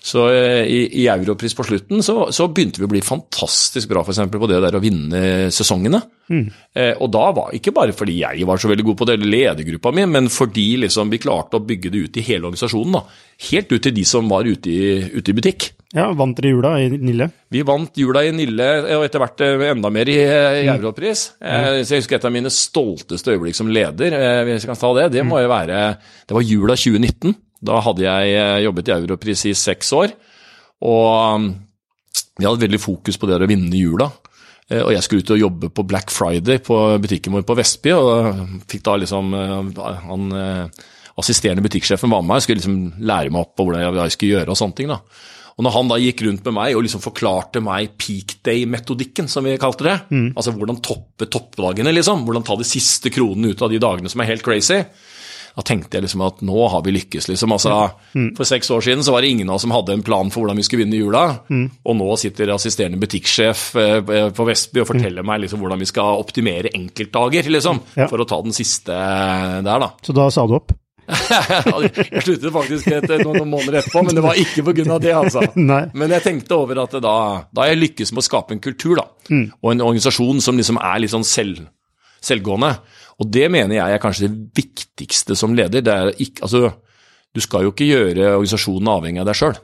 Så 0.00 0.24
eh, 0.32 0.64
i, 0.64 0.80
i, 1.02 1.06
Europris 1.12 1.54
på 1.56 1.64
slutten 1.68 2.00
så, 2.02 2.30
så, 2.32 2.46
begynte 2.48 2.80
vi 2.80 2.86
å 2.88 2.90
bli 2.90 3.02
fantastisk 3.04 3.90
bra 3.90 4.00
eksempel, 4.06 4.40
på 4.40 4.48
det 4.48 4.60
der 4.64 4.78
å 4.78 4.82
vinne 4.82 5.50
sesongene. 5.52 6.00
Mm. 6.30 6.46
Eh, 6.72 6.92
og 7.02 7.10
da 7.12 7.26
var 7.36 7.52
ikke 7.56 7.74
bare 7.76 7.94
fordi 7.96 8.20
jeg 8.22 8.46
var 8.48 8.60
så 8.60 8.70
veldig 8.70 8.86
god 8.88 9.00
på 9.00 9.08
det, 9.08 9.18
eller 9.18 9.32
ledergruppa 9.34 9.92
mi, 9.92 10.06
men 10.08 10.30
fordi 10.32 10.68
liksom 10.86 11.12
vi 11.12 11.20
klarte 11.20 11.60
å 11.60 11.66
bygge 11.66 11.92
det 11.92 12.06
ut 12.06 12.16
i 12.16 12.24
hele 12.30 12.48
organisasjonen. 12.48 12.96
da. 12.96 13.04
Helt 13.50 13.74
ut 13.74 13.84
til 13.84 13.94
de 13.98 14.06
som 14.08 14.30
var 14.30 14.48
ute 14.48 14.72
i, 14.72 14.80
ute 15.18 15.34
i 15.34 15.36
butikk. 15.36 15.68
Ja, 15.92 16.06
Vant 16.16 16.38
dere 16.38 16.54
jula 16.54 16.72
i 16.78 16.86
Nille? 16.94 17.26
Vi 17.50 17.64
vant 17.66 17.96
jula 17.98 18.22
i 18.24 18.32
Nille, 18.32 18.70
og 18.96 19.04
etter 19.04 19.20
hvert 19.20 19.44
eh, 19.44 19.66
enda 19.74 19.92
mer 19.92 20.08
i, 20.08 20.16
i 20.16 20.64
mm. 20.64 20.72
Europris. 20.78 21.26
Mm. 21.44 21.82
Så 21.84 21.96
jeg 21.96 22.06
husker 22.06 22.20
et 22.20 22.28
av 22.30 22.32
mine 22.32 22.54
stolteste 22.54 23.36
øyeblikk 23.36 23.58
som 23.58 23.68
leder, 23.68 24.16
hvis 24.48 24.64
jeg 24.64 24.72
kan 24.72 24.80
ta 24.80 24.96
det, 24.96 25.10
det 25.18 25.28
må 25.28 25.42
jo 25.42 25.52
være 25.52 25.84
Det 26.24 26.36
var 26.38 26.46
jula 26.46 26.78
2019. 26.78 27.36
Da 27.60 27.80
hadde 27.84 28.06
jeg 28.06 28.36
eh, 28.36 28.62
jobbet 28.64 28.88
i 28.88 28.96
Europris 28.96 29.44
i 29.50 29.56
seks 29.58 29.92
år, 29.96 30.14
og 30.88 31.36
um, 31.36 31.50
vi 32.40 32.46
hadde 32.46 32.62
veldig 32.62 32.80
fokus 32.80 33.20
på 33.20 33.28
det 33.28 33.36
å 33.36 33.48
vinne 33.50 33.76
jula. 33.76 34.08
Eh, 34.70 34.80
og 34.80 34.94
jeg 34.94 35.04
skulle 35.04 35.26
ut 35.26 35.34
og 35.36 35.42
jobbe 35.42 35.72
på 35.76 35.84
Black 35.88 36.14
Friday 36.14 36.62
på 36.64 36.78
butikken 37.02 37.36
vår 37.36 37.44
på 37.48 37.58
Vestby, 37.58 37.92
og 37.96 38.64
fikk 38.70 38.86
da 38.88 38.96
liksom 39.02 39.36
eh, 39.36 39.92
han 40.06 40.32
assisterende 41.20 41.64
butikksjefen 41.66 42.08
var 42.08 42.24
med 42.24 42.32
meg, 42.32 42.46
skulle 42.46 42.62
liksom 42.62 43.04
lære 43.04 43.34
meg 43.34 43.44
opp 43.44 43.52
på 43.58 43.66
hvordan 43.66 43.84
jeg 43.98 44.16
skulle 44.16 44.38
gjøre 44.38 44.54
og 44.54 44.58
sånne 44.60 44.78
ting. 44.78 44.88
da. 44.88 45.02
Og 45.60 45.64
når 45.66 45.74
han 45.74 45.90
da 45.90 45.96
gikk 46.00 46.22
rundt 46.24 46.46
med 46.48 46.54
meg 46.56 46.72
og 46.72 46.86
liksom 46.86 47.02
forklarte 47.04 47.60
meg 47.60 47.90
peak 48.00 48.38
day-metodikken, 48.46 49.26
som 49.28 49.44
vi 49.44 49.58
kalte 49.60 49.84
det, 49.84 49.96
mm. 50.08 50.28
altså 50.32 50.54
hvordan 50.56 50.78
toppe 50.80 51.28
toppdagene, 51.28 51.92
liksom, 51.92 52.22
hvordan 52.24 52.46
ta 52.46 52.56
de 52.56 52.64
siste 52.64 53.12
kronene 53.12 53.52
ut 53.52 53.60
av 53.60 53.68
de 53.68 53.80
dagene 53.82 54.08
som 54.08 54.22
er 54.24 54.30
helt 54.30 54.46
crazy, 54.46 54.78
da 55.56 55.64
tenkte 55.66 55.98
jeg 55.98 56.06
liksom 56.06 56.24
at 56.26 56.42
nå 56.46 56.66
har 56.72 56.84
vi 56.86 56.94
lykkes, 56.94 57.28
liksom. 57.30 57.54
Altså, 57.56 57.76
mm. 58.14 58.28
For 58.38 58.48
seks 58.48 58.70
år 58.74 58.84
siden 58.86 59.04
så 59.06 59.14
var 59.14 59.24
det 59.24 59.32
ingen 59.34 59.50
av 59.50 59.58
oss 59.58 59.66
som 59.66 59.74
hadde 59.74 59.96
en 59.96 60.04
plan 60.06 60.30
for 60.30 60.44
hvordan 60.44 60.60
vi 60.60 60.66
skulle 60.66 60.84
vinne 60.84 61.00
jula. 61.00 61.24
Mm. 61.50 61.64
Og 61.84 61.98
nå 61.98 62.10
sitter 62.20 62.54
assisterende 62.54 63.00
butikksjef 63.02 63.64
eh, 63.80 64.28
på 64.36 64.46
Vestby 64.48 64.84
og 64.84 64.90
forteller 64.92 65.24
mm. 65.24 65.32
meg 65.32 65.44
liksom 65.44 65.62
hvordan 65.62 65.82
vi 65.82 65.90
skal 65.90 66.22
optimere 66.22 66.74
enkeltdager, 66.76 67.50
liksom. 67.50 67.82
Ja. 67.98 68.06
For 68.10 68.22
å 68.22 68.28
ta 68.28 68.40
den 68.44 68.56
siste 68.56 68.94
der, 68.94 69.66
da. 69.66 69.90
Så 70.06 70.16
da 70.16 70.30
sa 70.32 70.46
du 70.46 70.56
opp? 70.60 70.76
jeg 71.10 72.22
sluttet 72.22 72.52
faktisk 72.54 72.90
etter 72.94 73.22
noen, 73.24 73.48
måneder 73.50 73.80
etterpå, 73.80 74.02
men 74.06 74.16
det 74.16 74.24
var 74.24 74.38
ikke 74.38 74.64
pga. 74.66 74.98
det. 75.02 75.14
altså. 75.16 75.42
Nei. 75.72 75.82
Men 75.94 76.14
jeg 76.16 76.26
tenkte 76.26 76.58
over 76.60 76.84
at 76.84 76.96
da, 77.02 77.16
da 77.50 77.68
jeg 77.70 77.80
lykkes 77.80 78.14
med 78.14 78.22
å 78.22 78.28
skape 78.28 78.56
en 78.56 78.62
kultur, 78.62 78.96
da. 79.00 79.06
Mm. 79.30 79.46
Og 79.60 79.72
en 79.72 79.84
organisasjon 79.88 80.42
som 80.44 80.58
liksom 80.60 80.80
er 80.80 81.02
litt 81.02 81.14
sånn 81.14 81.26
selv, 81.26 81.64
selvgående. 82.24 82.74
Og 83.20 83.28
det 83.28 83.50
mener 83.52 83.76
jeg 83.76 83.94
er 83.96 84.02
kanskje 84.02 84.28
det 84.28 84.62
viktigste 84.62 85.36
som 85.36 85.54
leder. 85.56 85.84
Det 85.84 85.92
er 85.92 86.12
ikke, 86.16 86.46
altså, 86.46 86.70
du 87.34 87.42
skal 87.44 87.66
jo 87.66 87.74
ikke 87.74 87.88
gjøre 87.88 88.30
organisasjonen 88.38 88.88
avhengig 88.90 89.22
av 89.22 89.28
deg 89.28 89.38
sjøl. 89.38 89.58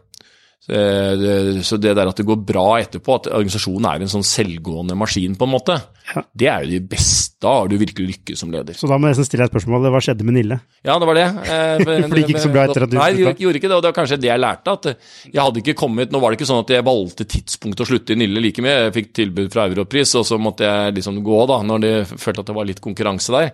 Så 0.67 1.77
det 1.79 1.93
der 1.95 2.09
at 2.11 2.19
det 2.19 2.27
går 2.27 2.41
bra 2.43 2.65
etterpå, 2.81 3.21
at 3.21 3.29
organisasjonen 3.31 3.87
er 3.87 4.03
en 4.03 4.11
sånn 4.11 4.25
selvgående 4.27 4.97
maskin, 4.99 5.37
på 5.39 5.47
en 5.47 5.53
måte, 5.53 5.77
ja. 6.11 6.25
det 6.35 6.49
er 6.51 6.65
jo 6.67 6.73
det 6.73 6.89
beste. 6.91 7.37
Da 7.47 7.53
har 7.53 7.69
du 7.69 7.77
virkelig 7.79 8.07
lykkes 8.09 8.41
som 8.41 8.51
leder. 8.51 8.75
Så 8.75 8.89
da 8.89 8.97
må 8.97 9.07
jeg 9.07 9.15
nesten 9.15 9.27
stille 9.29 9.45
deg 9.45 9.51
et 9.51 9.55
spørsmål. 9.55 9.87
hva 9.93 10.01
skjedde 10.03 10.25
med 10.27 10.39
Nille? 10.39 10.57
Ja, 10.81 10.97
det 10.99 11.07
var 11.07 11.19
det. 11.19 11.27
For 11.85 11.93
det 12.17 12.23
gikk 12.23 12.33
ikke 12.33 12.45
så 12.47 12.53
bra 12.55 12.65
etter 12.65 12.87
at 12.87 12.91
du 12.91 12.97
Nei, 12.97 13.11
det 13.13 13.35
gjorde 13.45 13.61
ikke 13.61 13.69
det, 13.69 13.77
og 13.77 13.85
det 13.85 13.91
var 13.93 13.99
kanskje 14.01 14.19
det 14.25 14.31
jeg 14.31 14.43
lærte. 14.43 14.75
at 14.75 14.89
jeg 15.29 15.43
hadde 15.43 15.63
ikke 15.63 15.77
kommet, 15.79 16.11
Nå 16.11 16.23
var 16.23 16.33
det 16.33 16.41
ikke 16.41 16.49
sånn 16.49 16.65
at 16.65 16.73
jeg 16.73 16.87
valgte 16.89 17.29
tidspunkt 17.37 17.85
å 17.85 17.89
slutte 17.93 18.17
i 18.17 18.21
Nille 18.25 18.43
like 18.43 18.65
mye. 18.65 18.79
Jeg 18.89 18.97
fikk 18.97 19.13
tilbud 19.21 19.53
fra 19.53 19.69
Europris, 19.71 20.17
og 20.19 20.25
så 20.27 20.41
måtte 20.41 20.67
jeg 20.67 20.97
liksom 20.99 21.21
gå 21.27 21.43
da, 21.53 21.61
når 21.69 21.85
de 21.85 21.93
følte 22.17 22.43
at 22.43 22.51
det 22.51 22.57
var 22.57 22.71
litt 22.73 22.83
konkurranse 22.83 23.37
der. 23.37 23.53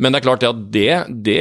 Men 0.00 0.12
det 0.12 0.20
er 0.20 0.26
klart 0.26 0.44
at 0.48 0.60
det, 0.72 0.92
det 1.24 1.40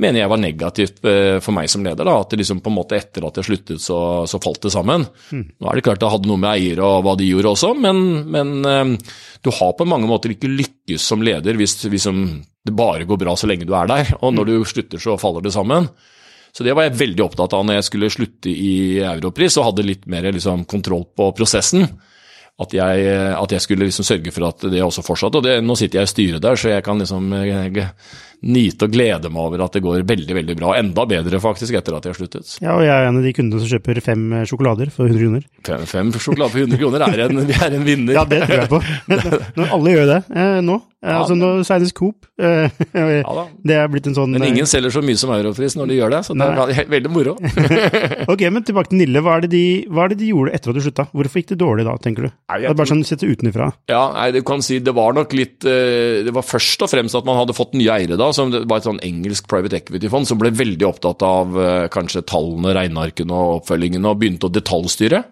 mener 0.00 0.22
jeg 0.22 0.30
var 0.32 0.40
negativt 0.40 1.00
eh, 1.06 1.38
for 1.44 1.54
meg 1.56 1.70
som 1.70 1.84
leder. 1.84 2.06
da, 2.06 2.16
At 2.22 2.36
liksom 2.38 2.62
på 2.64 2.72
en 2.72 2.78
måte 2.78 2.98
etter 2.98 3.26
at 3.26 3.40
jeg 3.40 3.48
sluttet, 3.48 3.82
så, 3.82 3.98
så 4.30 4.40
falt 4.42 4.62
det 4.64 4.72
sammen. 4.74 5.04
Mm. 5.30 5.44
Nå 5.60 5.68
er 5.70 5.78
det 5.78 5.84
klart 5.86 6.02
det 6.02 6.12
hadde 6.12 6.30
noe 6.30 6.40
med 6.40 6.52
eiere 6.54 6.86
og 6.86 7.04
hva 7.06 7.16
de 7.18 7.28
gjorde 7.28 7.52
også, 7.52 7.74
men, 7.78 8.04
men 8.32 8.54
um, 8.64 8.94
du 9.44 9.52
har 9.58 9.74
på 9.76 9.88
mange 9.88 10.08
måter 10.10 10.34
ikke 10.34 10.52
lykkes 10.52 11.10
som 11.12 11.24
leder 11.26 11.58
hvis, 11.58 11.76
hvis 11.90 12.08
det 12.08 12.76
bare 12.76 13.08
går 13.08 13.20
bra 13.20 13.36
så 13.36 13.50
lenge 13.50 13.68
du 13.68 13.74
er 13.76 13.90
der. 13.90 14.14
Og 14.20 14.34
når 14.36 14.48
mm. 14.48 14.52
du 14.54 14.70
slutter, 14.72 15.02
så 15.02 15.18
faller 15.20 15.44
det 15.44 15.54
sammen. 15.56 15.90
Så 16.50 16.64
det 16.66 16.74
var 16.74 16.88
jeg 16.88 16.98
veldig 16.98 17.22
opptatt 17.28 17.52
av 17.54 17.66
når 17.66 17.78
jeg 17.78 17.86
skulle 17.86 18.10
slutte 18.10 18.50
i 18.50 18.98
Europris 19.06 19.58
og 19.60 19.68
hadde 19.68 19.86
litt 19.86 20.08
mer 20.10 20.26
liksom, 20.34 20.64
kontroll 20.70 21.04
på 21.16 21.30
prosessen. 21.36 21.86
At 22.60 22.74
jeg, 22.76 23.04
at 23.32 23.52
jeg, 23.54 23.62
skulle 23.64 23.86
liksom 23.88 24.04
sørge 24.04 24.32
for 24.34 24.50
at 24.50 24.66
det 24.68 24.82
også 24.84 25.04
fortsatte. 25.06 25.40
Og 25.40 25.46
det, 25.46 25.54
nå 25.64 25.76
sitter 25.80 26.00
jeg 26.00 26.08
i 26.08 26.12
styret 26.12 26.42
der, 26.44 26.58
så 26.60 26.74
jeg 26.74 26.84
kan 26.84 27.00
liksom 27.00 27.32
eh, 27.32 27.80
nyte 28.40 28.86
og 28.86 28.94
glede 28.94 29.30
meg 29.32 29.42
over 29.42 29.64
at 29.66 29.76
det 29.76 29.82
går 29.84 30.04
veldig 30.08 30.36
veldig 30.38 30.56
bra. 30.58 30.74
Enda 30.80 31.06
bedre 31.08 31.40
faktisk 31.42 31.76
etter 31.76 31.96
at 31.96 32.06
de 32.06 32.12
har 32.12 32.18
sluttet. 32.18 32.54
Ja, 32.62 32.76
og 32.76 32.84
jeg 32.86 32.94
er 32.94 33.08
en 33.08 33.20
av 33.20 33.26
de 33.26 33.34
kundene 33.36 33.62
som 33.62 33.72
kjøper 33.72 34.00
fem 34.04 34.26
eh, 34.38 34.46
sjokolader 34.48 34.92
for 34.94 35.10
100 35.10 35.24
kroner. 35.24 35.48
Fem, 35.66 35.88
fem 35.90 36.14
sjokolader 36.16 36.54
for 36.54 36.64
100 36.66 36.80
kroner 36.80 37.06
er 37.08 37.26
en, 37.26 37.42
er 37.44 37.76
en 37.80 37.86
vinner. 37.86 38.16
ja, 38.16 38.24
det 38.28 38.44
tror 38.46 38.62
jeg 38.64 38.72
på. 38.72 38.82
Når 39.60 39.76
alle 39.76 39.96
gjør 39.96 40.14
det 40.14 40.22
eh, 40.30 40.62
nå. 40.64 40.80
Eh, 41.00 41.08
ja, 41.08 41.22
altså 41.22 41.32
nå 41.32 41.48
Senest 41.64 41.94
Coop. 41.96 42.26
Eh, 42.36 42.68
ja, 42.92 43.44
det 43.64 43.76
er 43.80 43.86
blitt 43.88 44.10
en 44.10 44.16
sånn 44.16 44.34
Men 44.34 44.44
ingen 44.50 44.66
eh, 44.66 44.68
selger 44.68 44.92
så 44.92 45.00
mye 45.04 45.16
som 45.16 45.32
Europris 45.32 45.76
når 45.78 45.88
de 45.88 45.96
gjør 45.96 46.12
det, 46.12 46.20
så 46.26 46.36
det 46.36 46.48
nei. 46.52 46.66
er 46.74 46.90
veldig 46.92 47.12
moro. 47.12 47.36
ok, 48.32 48.44
men 48.52 48.66
tilbake 48.68 48.92
til 48.92 49.00
Nille. 49.00 49.22
Hva 49.24 49.38
er, 49.38 49.48
de, 49.48 49.62
hva 49.88 50.04
er, 50.04 50.12
det 50.12 50.20
de, 50.20 50.28
gjorde 50.34 50.52
etter 50.56 50.72
at 50.72 50.76
du 50.76 50.84
slutta? 50.84 51.06
Hvorfor 51.14 51.40
gikk 51.40 51.54
det 51.54 51.60
dårlig 51.62 51.86
da, 51.88 51.96
tenker 52.04 52.28
du? 52.28 52.30
Nei, 52.52 52.58
det 52.60 52.68
er 52.68 52.76
bare 52.76 52.92
sånn 52.92 53.04
sette 53.08 53.28
utenfra. 53.30 53.70
Ja, 53.88 54.02
nei, 54.18 54.28
du 54.36 54.42
kan 54.44 54.64
si 54.64 54.80
det 54.84 54.92
var 54.96 55.16
nok 55.16 55.32
litt 55.36 55.64
Det 55.64 56.32
var 56.34 56.44
først 56.44 56.84
og 56.84 56.90
fremst 56.92 57.16
at 57.16 57.26
man 57.28 57.38
hadde 57.38 57.56
fått 57.56 57.72
nye 57.78 57.96
eiere 57.96 58.18
da, 58.20 58.28
som 58.36 58.52
det 58.52 58.64
var 58.68 58.80
et 58.80 58.88
sånn 58.88 59.02
engelsk 59.04 59.48
private 59.50 59.80
equity-fond 59.80 60.28
som 60.28 60.40
ble 60.40 60.52
veldig 60.54 60.86
opptatt 60.88 61.22
av 61.26 61.60
eh, 61.60 61.86
kanskje 61.92 62.24
tallene, 62.28 62.74
regnearkene 62.76 63.36
og 63.36 63.60
oppfølgingene, 63.60 64.10
og 64.10 64.20
begynte 64.20 64.48
å 64.48 64.54
detaljstyre. 64.54 65.22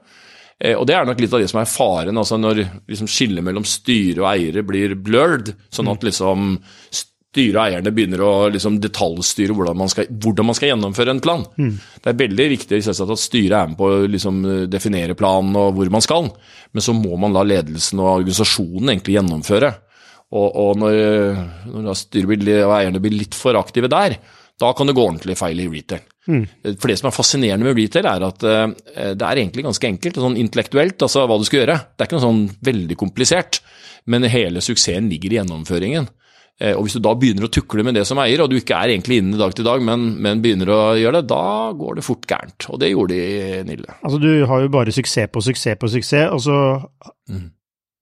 Eh, 0.59 0.75
og 0.75 0.87
Det 0.89 0.97
er 0.97 1.09
nok 1.09 1.21
litt 1.23 1.35
av 1.37 1.43
det 1.43 1.51
som 1.53 1.61
er 1.63 1.71
faren, 1.71 2.19
altså 2.19 2.39
når 2.41 2.65
liksom 2.91 3.11
skillet 3.11 3.45
mellom 3.47 3.67
styre 3.69 4.25
og 4.25 4.31
eiere 4.33 4.65
blir 4.67 4.97
blurred, 4.99 5.53
sånn 5.75 5.91
at 5.93 6.07
liksom 6.07 6.57
styret 6.89 7.59
og 7.59 7.65
eierne 7.67 7.93
begynner 7.95 8.23
å 8.25 8.33
liksom 8.51 8.79
detaljstyre 8.83 9.55
hvordan 9.55 9.77
man, 9.79 9.91
skal, 9.93 10.09
hvordan 10.09 10.49
man 10.49 10.57
skal 10.57 10.73
gjennomføre 10.73 11.13
en 11.15 11.21
plan. 11.23 11.45
Mm. 11.61 11.75
Det 12.03 12.11
er 12.11 12.23
veldig 12.23 12.47
viktig 12.55 12.81
at 12.81 13.13
styret 13.21 13.59
er 13.59 13.69
med 13.69 13.79
på 13.79 13.91
å 13.91 14.07
liksom 14.09 14.41
definere 14.73 15.19
planen 15.19 15.59
og 15.61 15.77
hvor 15.77 15.93
man 15.93 16.05
skal, 16.05 16.31
men 16.73 16.85
så 16.85 16.97
må 16.97 17.21
man 17.21 17.37
la 17.37 17.45
ledelsen 17.47 18.01
og 18.03 18.15
organisasjonen 18.23 18.95
egentlig 18.95 19.19
gjennomføre. 19.19 19.75
Og, 20.29 20.49
og 20.61 20.75
når, 20.77 20.99
når 21.73 21.97
styret 21.97 22.45
og 22.61 22.75
eierne 22.77 23.01
blir 23.01 23.17
litt 23.17 23.37
for 23.37 23.57
aktive 23.57 23.88
der, 23.88 24.19
da 24.59 24.73
kan 24.77 24.91
det 24.91 24.97
gå 24.99 25.05
ordentlig 25.07 25.38
feil 25.38 25.61
i 25.62 25.69
retail. 25.71 26.05
Mm. 26.29 26.45
For 26.75 26.91
Det 26.91 26.99
som 27.01 27.09
er 27.09 27.17
fascinerende 27.17 27.64
med 27.64 27.79
retail, 27.79 28.09
er 28.11 28.27
at 28.27 28.45
uh, 28.45 28.69
det 29.14 29.25
er 29.25 29.41
egentlig 29.41 29.64
ganske 29.64 29.88
enkelt. 29.88 30.21
sånn 30.21 30.38
Intellektuelt, 30.41 31.01
altså 31.01 31.25
hva 31.25 31.38
du 31.38 31.47
skal 31.49 31.62
gjøre. 31.62 31.79
Det 31.95 32.05
er 32.05 32.11
ikke 32.11 32.19
noe 32.19 32.27
sånn 32.27 32.45
veldig 32.69 32.99
komplisert, 33.01 33.62
men 34.11 34.27
hele 34.29 34.64
suksessen 34.64 35.09
ligger 35.12 35.33
i 35.33 35.41
gjennomføringen. 35.41 36.11
Uh, 36.59 36.75
og 36.75 36.85
Hvis 36.85 36.99
du 36.99 37.05
da 37.07 37.14
begynner 37.17 37.47
å 37.47 37.53
tukle 37.55 37.87
med 37.87 37.97
det 37.97 38.05
som 38.09 38.21
eier, 38.21 38.43
og 38.45 38.51
du 38.51 38.59
ikke 38.59 38.77
er 38.77 38.93
egentlig 38.93 39.23
inne 39.23 39.41
dag 39.41 39.55
til 39.57 39.64
dag, 39.69 39.85
men, 39.87 40.11
men 40.21 40.43
begynner 40.45 40.75
å 40.75 40.81
gjøre 40.99 41.23
det, 41.23 41.31
da 41.31 41.45
går 41.79 42.01
det 42.01 42.09
fort 42.09 42.29
gærent. 42.29 42.69
Og 42.75 42.83
det 42.83 42.91
gjorde 42.93 43.17
de 43.17 43.62
Nille. 43.71 44.01
Altså 44.03 44.21
Du 44.21 44.33
har 44.51 44.67
jo 44.67 44.75
bare 44.75 44.93
suksess 44.93 45.31
på 45.33 45.45
suksess 45.47 45.81
på 45.81 45.95
suksess, 45.95 46.35
og 46.35 46.45
så 46.45 46.59
mm 47.31 47.47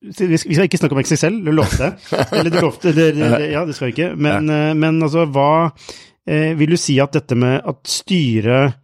vi 0.02 0.38
skal 0.38 0.66
ikke 0.66 0.78
snakke 0.78 0.96
om 0.96 1.02
XXL, 1.02 1.38
du 1.44 1.52
lovte. 1.56 1.92
Eller 2.36 2.50
du 2.52 2.58
lovte, 2.60 2.92
det, 2.94 3.06
ja, 3.52 3.64
det 3.66 3.76
skal 3.76 3.88
vi 3.88 3.94
ikke. 3.94 4.10
Men. 4.16 4.50
Eh, 4.52 4.72
men 4.76 5.00
altså, 5.02 5.24
hva 5.32 5.70
eh, 6.26 6.52
vil 6.58 6.74
du 6.74 6.80
si 6.80 6.98
at 7.02 7.16
dette 7.16 7.38
med 7.38 7.62
at 7.64 7.80
styret 7.88 8.76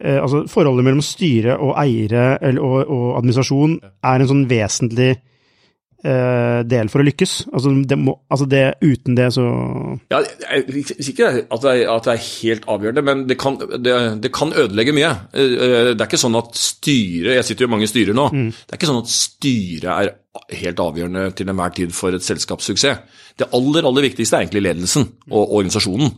eh, 0.00 0.18
Altså 0.18 0.44
forholdet 0.50 0.86
mellom 0.86 1.04
styre 1.04 1.58
og 1.62 1.76
eiere 1.80 2.38
eller, 2.42 2.62
og, 2.62 2.78
og, 2.86 3.08
administrasjon 3.20 3.78
er 3.82 4.22
en 4.22 4.30
sånn 4.30 4.44
vesentlig 4.50 5.12
eh, 6.04 6.60
del 6.68 6.90
for 6.92 7.02
å 7.02 7.06
lykkes? 7.06 7.34
Altså, 7.52 7.72
det 7.90 7.98
må, 8.00 8.14
altså 8.30 8.46
det, 8.50 8.62
uten 8.84 9.18
det, 9.18 9.28
så 9.34 9.46
Ja, 10.12 10.20
Jeg 10.20 10.84
sier 10.86 11.12
ikke 11.14 11.30
at 11.40 11.64
det, 11.64 11.74
er, 11.74 11.82
at 11.94 12.06
det, 12.06 12.14
er, 12.14 12.28
helt 12.28 12.68
avgjørende, 12.70 13.04
men 13.06 13.26
det 13.28 13.38
kan, 13.40 13.58
det, 13.58 14.32
kan, 14.34 14.54
ødelegge 14.54 14.94
mye. 14.96 15.12
Det 15.32 15.96
er 15.96 16.06
ikke 16.06 16.20
sånn 16.20 16.38
at 16.38 16.56
styret 16.58 17.38
Jeg 17.38 17.48
sitter 17.48 17.66
jo 17.66 17.70
i 17.70 17.74
mange 17.76 17.90
styrer 17.90 18.16
nå. 18.16 18.28
Mm. 18.32 18.48
Det 18.54 18.74
er 18.74 18.80
ikke 18.80 18.92
sånn 18.92 19.02
at 19.02 19.12
styret 19.12 19.90
er 19.96 20.14
helt 20.62 20.80
avgjørende 20.82 21.28
til 21.36 21.50
enhver 21.50 21.74
tid 21.76 21.94
for 21.96 22.14
et 22.14 22.24
selskapssuksess. 22.24 23.24
Det 23.38 23.50
aller, 23.54 23.86
aller 23.86 24.08
viktigste 24.08 24.36
er 24.36 24.46
egentlig 24.46 24.64
ledelsen 24.66 25.06
og 25.30 25.54
organisasjonen. 25.60 26.14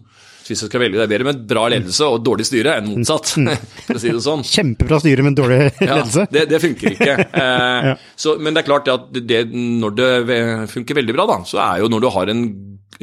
Hvis 0.46 0.64
jeg 0.64 0.70
skal 0.70 0.82
velge, 0.82 0.98
det 0.98 1.04
er 1.04 1.12
bedre 1.12 1.28
med 1.30 1.42
bra 1.50 1.66
ledelse 1.70 2.08
og 2.10 2.24
dårlig 2.26 2.46
styre 2.48 2.78
enn 2.80 2.88
motsatt. 2.94 3.34
Mm. 3.38 3.52
for 3.86 3.98
å 3.98 4.02
si 4.02 4.14
det 4.14 4.24
sånn. 4.24 4.46
Kjempebra 4.46 5.00
styre, 5.02 5.26
men 5.26 5.36
dårlig 5.38 5.60
ledelse? 5.80 6.26
Ja, 6.26 6.32
det, 6.36 6.46
det 6.54 6.62
funker 6.64 6.96
ikke. 6.96 7.18
Eh, 7.40 7.86
ja. 7.86 7.92
så, 8.18 8.34
men 8.42 8.54
det 8.54 8.60
er 8.60 8.66
klart 8.66 8.88
at 8.90 9.06
det, 9.14 9.38
når 9.54 9.94
det 9.96 10.08
funker 10.72 10.98
veldig 10.98 11.14
bra, 11.14 11.24
da, 11.30 11.36
så 11.48 11.60
er 11.62 11.80
jo 11.80 11.88
når 11.92 12.02
du 12.02 12.08
har 12.12 12.30
en 12.32 12.42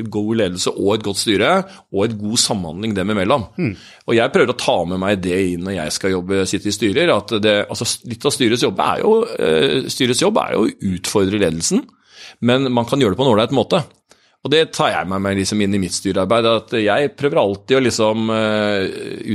god 0.06 0.38
ledelse 0.42 0.72
og 0.76 0.94
et 0.96 1.06
godt 1.06 1.22
styre, 1.22 1.52
og 1.94 2.06
et 2.06 2.16
god 2.20 2.38
samhandling 2.42 2.94
dem 2.98 3.14
imellom. 3.14 3.48
Mm. 3.58 3.74
Og 4.08 4.18
jeg 4.18 4.34
prøver 4.34 4.54
å 4.54 4.60
ta 4.60 4.78
med 4.90 5.02
meg 5.02 5.22
det 5.24 5.38
inn 5.54 5.66
når 5.66 5.78
jeg 5.80 5.96
skal 5.98 6.14
jobbe, 6.14 6.46
sitte 6.50 6.70
i 6.70 6.76
styrer. 6.76 7.14
at 7.16 7.38
det, 7.42 7.58
altså 7.66 7.88
Litt 8.08 8.26
av 8.28 8.36
styrets 8.36 8.66
jobb 8.66 8.82
er 8.84 9.04
jo, 9.04 9.14
uh, 9.26 9.88
styrets 9.92 10.22
jobb 10.22 10.42
er 10.44 10.56
jo 10.56 10.66
å 10.66 10.74
utfordre 10.94 11.42
ledelsen, 11.42 11.86
men 12.46 12.70
man 12.74 12.86
kan 12.86 13.02
gjøre 13.02 13.16
det 13.16 13.20
på 13.20 13.26
en 13.26 13.34
ålreit 13.34 13.56
måte. 13.56 13.82
Og 14.48 14.54
det 14.54 14.70
tar 14.72 14.94
jeg 14.94 15.08
med 15.12 15.20
meg 15.26 15.36
liksom 15.42 15.60
inn 15.64 15.76
i 15.76 15.82
mitt 15.82 15.96
styrearbeid. 15.96 16.46
at 16.48 16.76
Jeg 16.80 17.12
prøver 17.20 17.42
alltid 17.42 17.76
å 17.76 17.84
liksom 17.84 18.30
uh, 18.32 18.80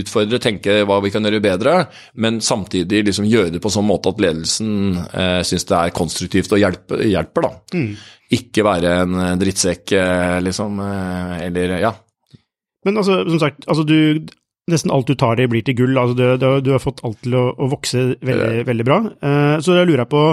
utfordre, 0.00 0.40
tenke 0.40 0.78
hva 0.88 0.96
vi 1.04 1.12
kan 1.12 1.28
gjøre 1.28 1.42
bedre, 1.44 1.74
men 2.16 2.40
samtidig 2.40 3.02
liksom 3.10 3.28
gjøre 3.28 3.52
det 3.52 3.60
på 3.60 3.68
en 3.68 3.76
sånn 3.76 3.88
måte 3.90 4.14
at 4.14 4.22
ledelsen 4.24 5.02
uh, 5.04 5.42
syns 5.44 5.68
det 5.68 5.76
er 5.76 5.96
konstruktivt 5.96 6.56
og 6.56 6.62
hjelper. 6.62 7.04
hjelper 7.04 7.44
da. 7.44 7.52
Mm. 7.76 7.90
Ikke 8.32 8.64
være 8.64 8.94
en 9.02 9.18
drittsekk, 9.36 9.92
liksom, 10.40 10.78
eller 10.80 11.74
ja. 11.82 11.90
Men 12.86 12.96
altså, 13.02 13.18
som 13.28 13.42
sagt, 13.42 13.66
altså 13.68 13.84
du, 13.84 14.24
nesten 14.72 14.94
alt 14.94 15.10
du 15.10 15.18
tar 15.20 15.42
i, 15.42 15.48
blir 15.52 15.60
til 15.66 15.76
gull. 15.82 15.98
Altså, 16.00 16.16
du, 16.16 16.24
du, 16.40 16.46
du 16.64 16.70
har 16.72 16.80
fått 16.80 17.02
alt 17.04 17.20
til 17.26 17.36
å, 17.36 17.50
å 17.52 17.68
vokse 17.74 18.06
veldig, 18.24 18.64
veldig 18.70 18.86
bra. 18.88 18.98
Uh, 19.20 19.58
så 19.60 19.76
jeg 19.76 19.90
lurer 19.90 20.08
på, 20.08 20.24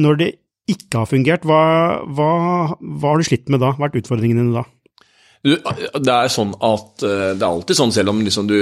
når 0.00 0.20
det 0.22 0.30
ikke 0.70 1.02
har 1.02 1.10
fungert, 1.10 1.44
hva, 1.48 1.60
hva, 2.08 2.30
hva 2.78 3.10
har 3.12 3.20
du 3.20 3.28
slitt 3.28 3.50
med 3.52 3.60
da? 3.60 3.74
Hva 3.74 3.84
har 3.84 3.90
vært 3.90 4.04
utfordringene 4.04 4.46
dine 4.46 4.62
da? 4.62 4.68
Det 5.44 6.08
er 6.08 6.30
sånn 6.32 6.54
at 6.64 7.02
eh, 7.04 7.34
det 7.36 7.42
er 7.42 7.50
alltid 7.50 7.76
sånn, 7.76 7.90
selv 7.92 8.14
om 8.14 8.22
liksom 8.24 8.46
du 8.48 8.54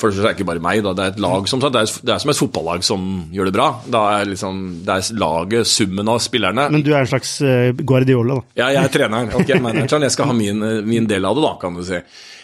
For 0.00 0.08
det 0.08 0.22
er 0.24 0.32
ikke 0.32 0.46
bare 0.48 0.62
meg, 0.64 0.80
da, 0.86 0.94
det 0.96 1.04
er 1.04 1.12
et 1.12 1.20
lag 1.20 1.48
som 1.50 1.60
det 1.60 1.68
er, 1.68 1.90
det 2.00 2.14
er 2.14 2.22
som 2.22 2.32
et 2.32 2.38
fotballag 2.38 2.86
som 2.86 3.02
gjør 3.34 3.50
det 3.50 3.54
bra. 3.58 3.66
Det 3.84 4.00
er 4.16 4.30
liksom, 4.30 4.62
det 4.86 4.94
er 4.94 5.20
laget, 5.20 5.68
summen 5.68 6.08
av 6.08 6.22
spillerne. 6.24 6.70
Men 6.72 6.84
du 6.86 6.94
er 6.94 7.02
en 7.02 7.10
slags 7.10 7.34
uh, 7.44 7.68
Guardiola, 7.76 8.38
da? 8.38 8.54
Ja, 8.62 8.70
jeg 8.72 8.88
er 8.88 8.94
treneren. 8.94 9.34
Ok, 9.36 9.52
manageren. 9.60 10.06
Jeg 10.08 10.14
skal 10.16 10.30
ha 10.30 10.36
min, 10.38 10.64
min, 10.88 11.08
del 11.10 11.28
av 11.28 11.36
det, 11.36 11.44
da, 11.44 11.52
kan 11.60 11.76
du 11.76 11.84
si. 11.84 12.00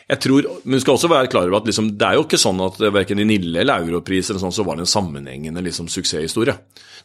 Jeg 0.06 0.22
tror, 0.22 0.50
Men 0.62 0.76
du 0.76 0.84
skal 0.84 0.98
også 0.98 1.10
være 1.10 1.32
klar 1.32 1.48
over 1.48 1.62
at 1.62 1.70
liksom, 1.72 1.88
det 1.96 2.10
er 2.10 2.18
jo 2.18 2.26
ikke 2.26 2.42
sånn 2.42 2.60
at 2.66 2.76
verken 2.94 3.24
i 3.24 3.26
Nille 3.32 3.64
eller 3.64 3.88
Europris 3.88 4.28
eller 4.28 4.44
sånn, 4.44 4.54
så 4.54 4.66
var 4.66 4.76
det 4.76 4.84
en 4.84 4.92
sammenhengende 4.92 5.64
liksom, 5.64 5.88
suksesshistorie. 5.88 6.54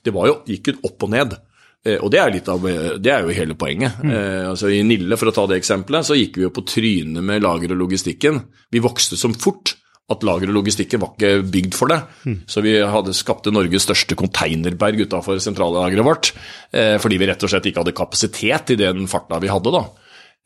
Det 0.03 0.11
var 0.11 0.27
jo, 0.27 0.35
gikk 0.51 0.73
jo 0.73 0.91
opp 0.91 1.07
og 1.07 1.15
ned. 1.15 1.39
Eh, 1.85 1.97
og 1.97 2.11
det 2.13 2.21
er, 2.21 2.39
av, 2.53 2.65
det 3.01 3.11
er, 3.11 3.25
jo 3.25 3.35
hele 3.35 3.57
poenget. 3.57 3.99
Mm. 4.03 4.11
Eh, 4.13 4.47
altså 4.51 4.71
I 4.71 4.81
Nille, 4.85 5.17
for 5.19 5.31
å 5.31 5.35
ta 5.35 5.47
det 5.49 5.61
eksempelet, 5.61 6.07
så 6.07 6.17
gikk 6.17 6.39
vi 6.39 6.47
jo 6.47 6.53
på 6.53 6.65
trynet 6.67 7.25
med 7.25 7.43
lager 7.43 7.73
og 7.75 7.81
logistikken. 7.85 8.43
Vi 8.71 8.83
vokste 8.83 9.19
som 9.19 9.33
fort 9.33 9.75
at 10.11 10.25
lager 10.27 10.51
og 10.51 10.57
logistikken 10.59 11.01
var 11.01 11.13
ikke 11.15 11.47
bygd 11.53 11.77
for 11.77 11.91
det. 11.91 11.99
Mm. 12.27 12.37
Så 12.49 12.63
vi 12.65 12.75
hadde 12.93 13.15
skapte 13.15 13.53
Norges 13.53 13.85
største 13.87 14.17
konteinerberg 14.19 15.05
utafor 15.05 15.39
sentrallageret 15.43 16.07
vårt. 16.07 16.31
Eh, 16.75 16.97
fordi 17.01 17.19
vi 17.21 17.29
rett 17.29 17.43
og 17.45 17.51
slett 17.51 17.69
ikke 17.69 17.83
hadde 17.83 17.97
kapasitet 17.97 18.73
i 18.75 18.79
den 18.81 19.07
farta 19.11 19.39
vi 19.41 19.51
hadde. 19.51 19.73
da. 19.73 19.85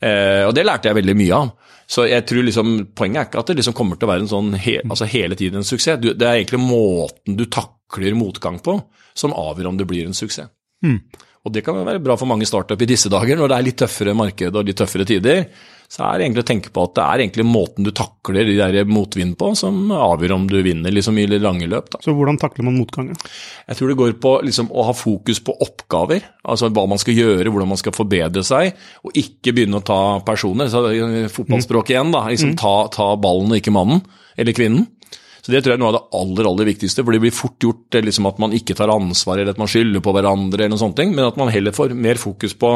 Eh, 0.06 0.43
og 0.45 0.54
det 0.56 0.65
lærte 0.67 0.91
jeg 0.91 1.00
veldig 1.00 1.17
mye 1.17 1.39
av. 1.39 1.54
Så 1.86 2.08
jeg 2.10 2.26
tror 2.26 2.41
liksom, 2.41 2.69
Poenget 2.98 3.19
er 3.19 3.28
ikke 3.30 3.41
at 3.43 3.50
det 3.52 3.60
liksom 3.60 3.76
kommer 3.78 3.98
til 3.98 4.08
å 4.08 4.13
være 4.13 4.26
en 4.26 4.32
sånn 4.32 4.56
he, 4.58 4.80
altså 4.82 5.06
hele 5.10 5.38
tiden 5.38 5.62
en 5.62 5.67
suksess. 5.67 6.00
Du, 6.02 6.13
det 6.13 6.28
er 6.28 6.39
egentlig 6.39 6.62
måten 6.63 7.38
du 7.38 7.45
takler 7.45 8.17
motgang 8.17 8.58
på 8.65 8.80
som 9.15 9.36
avgjør 9.38 9.69
om 9.69 9.78
det 9.80 9.88
blir 9.89 10.08
en 10.08 10.17
suksess. 10.17 10.50
Mm. 10.86 11.24
Og 11.45 11.54
det 11.54 11.62
kan 11.65 11.78
være 11.78 12.02
bra 12.02 12.17
for 12.17 12.30
mange 12.30 12.48
startup 12.50 12.82
i 12.82 12.89
disse 12.89 13.10
dager, 13.13 13.38
når 13.38 13.52
det 13.52 13.58
er 13.58 13.65
litt 13.67 13.82
tøffere 13.84 14.15
marked 14.17 14.56
og 14.58 14.65
litt 14.65 14.80
tøffere 14.82 15.06
tider. 15.06 15.43
Så 15.86 16.02
er 16.02 16.17
det 16.17 16.26
egentlig 16.26 16.41
å 16.41 16.48
tenke 16.50 16.71
på 16.74 16.84
at 16.88 16.95
det 16.98 17.04
er 17.04 17.21
egentlig 17.21 17.45
måten 17.45 17.86
du 17.86 17.91
takler 17.93 18.48
de 18.48 18.56
der 18.58 18.89
motvind 18.89 19.36
på, 19.38 19.52
som 19.58 19.91
avgjør 19.93 20.34
om 20.39 20.48
du 20.50 20.58
vinner 20.65 20.93
liksom 20.93 21.19
i 21.21 21.28
lange 21.38 21.69
løp. 21.69 21.91
Da. 21.93 22.02
Så 22.02 22.15
hvordan 22.17 22.39
takler 22.41 22.65
man 22.65 22.80
motgangen? 22.80 23.19
Jeg 23.69 23.78
tror 23.78 23.91
det 23.91 24.00
går 24.00 24.15
på 24.26 24.34
liksom, 24.48 24.71
å 24.74 24.88
ha 24.89 24.95
fokus 24.98 25.43
på 25.45 25.54
oppgaver. 25.67 26.26
Altså 26.41 26.71
hva 26.74 26.88
man 26.89 27.02
skal 27.02 27.19
gjøre, 27.19 27.52
hvordan 27.54 27.69
man 27.76 27.82
skal 27.82 27.93
forbedre 27.93 28.41
seg, 28.45 28.74
og 29.06 29.21
ikke 29.21 29.54
begynne 29.54 29.84
å 29.84 29.86
ta 29.86 30.02
personer. 30.26 30.74
Så 30.74 30.82
Fotballspråk 31.36 31.93
igjen, 31.93 32.13
da. 32.15 32.26
Liksom, 32.34 32.56
mm. 32.56 32.60
ta, 32.65 32.76
ta 32.89 33.12
ballen 33.21 33.54
og 33.54 33.62
ikke 33.62 33.76
mannen 33.76 34.02
eller 34.36 34.58
kvinnen. 34.58 34.89
Så 35.45 35.53
Det 35.53 35.62
tror 35.62 35.75
jeg 35.75 35.77
er 35.77 35.84
noe 35.84 35.91
av 35.91 35.97
det 35.99 36.05
aller 36.17 36.47
aller 36.49 36.69
viktigste. 36.71 37.03
for 37.05 37.13
Det 37.13 37.21
blir 37.21 37.34
fort 37.36 37.60
gjort 37.62 37.97
liksom, 38.01 38.25
at 38.25 38.39
man 38.41 38.53
ikke 38.58 38.73
tar 38.73 38.89
ansvar 38.89 39.38
eller 39.38 39.53
at 39.53 39.62
man 39.62 39.69
skylder 39.69 40.01
på 40.01 40.13
hverandre, 40.15 40.58
eller 40.58 40.73
noen 40.73 40.81
sånne 40.81 40.97
ting, 40.97 41.13
men 41.13 41.27
at 41.27 41.38
man 41.38 41.53
heller 41.53 41.75
får 41.75 41.93
mer 41.93 42.17
fokus 42.17 42.58
på 42.58 42.71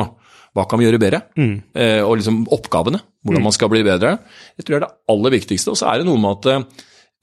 hva 0.58 0.65
kan 0.69 0.82
vi 0.82 0.86
gjøre 0.86 1.01
bedre, 1.01 1.21
mm. 1.38 1.55
eh, 1.77 2.01
og 2.01 2.19
liksom 2.19 2.43
oppgavene. 2.53 3.01
Hvordan 3.25 3.41
mm. 3.41 3.47
man 3.49 3.55
skal 3.55 3.69
bli 3.73 3.82
bedre. 3.86 4.15
Det 4.58 4.65
tror 4.65 4.75
jeg 4.75 4.82
er 4.82 4.86
det 4.86 4.95
aller 5.13 5.34
viktigste. 5.36 5.73
Og 5.73 5.77
så 5.82 5.89
er 5.91 6.01
det 6.01 6.08
noe 6.10 6.21
med 6.21 6.38
at 6.38 6.49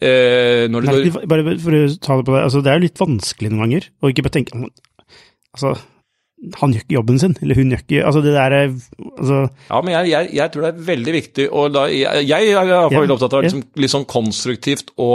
eh, 0.02 0.66
når 0.70 0.86
det 0.86 0.94
går 1.14 1.26
Bare 1.30 1.56
for 1.62 1.78
å 1.78 1.82
ta 1.94 2.18
det 2.18 2.26
på 2.28 2.36
det, 2.36 2.42
altså, 2.44 2.62
det 2.62 2.72
er 2.72 2.78
jo 2.78 2.86
litt 2.86 3.02
vanskelig 3.02 3.52
noen 3.52 3.64
ganger 3.66 3.90
å 4.02 4.12
ikke 4.12 4.26
bare 4.26 4.36
tenke 4.38 4.60
altså, 4.60 5.76
han 6.60 6.74
gjør 6.74 6.84
ikke 6.84 6.96
jobben 6.98 7.18
sin, 7.20 7.34
eller 7.42 7.58
hun 7.58 7.72
gjør 7.72 7.82
ikke 7.82 8.04
altså 8.04 8.20
det 8.24 8.34
der, 8.36 8.54
altså 9.06 9.38
Ja, 9.70 9.80
men 9.80 9.94
jeg, 9.94 10.10
jeg, 10.12 10.30
jeg, 10.36 10.52
tror 10.52 10.66
det 10.66 10.70
er 10.70 10.84
veldig 10.90 11.14
viktig, 11.16 11.48
og 11.48 11.72
da, 11.72 11.86
jeg, 11.88 12.26
jeg 12.28 12.52
er 12.52 12.52
iallfall 12.52 13.08
ja, 13.08 13.16
opptatt 13.16 13.36
av 13.38 13.46
liksom, 13.46 13.64
litt 13.80 13.94
sånn 13.94 14.06
konstruktivt 14.10 14.92
å 15.00 15.10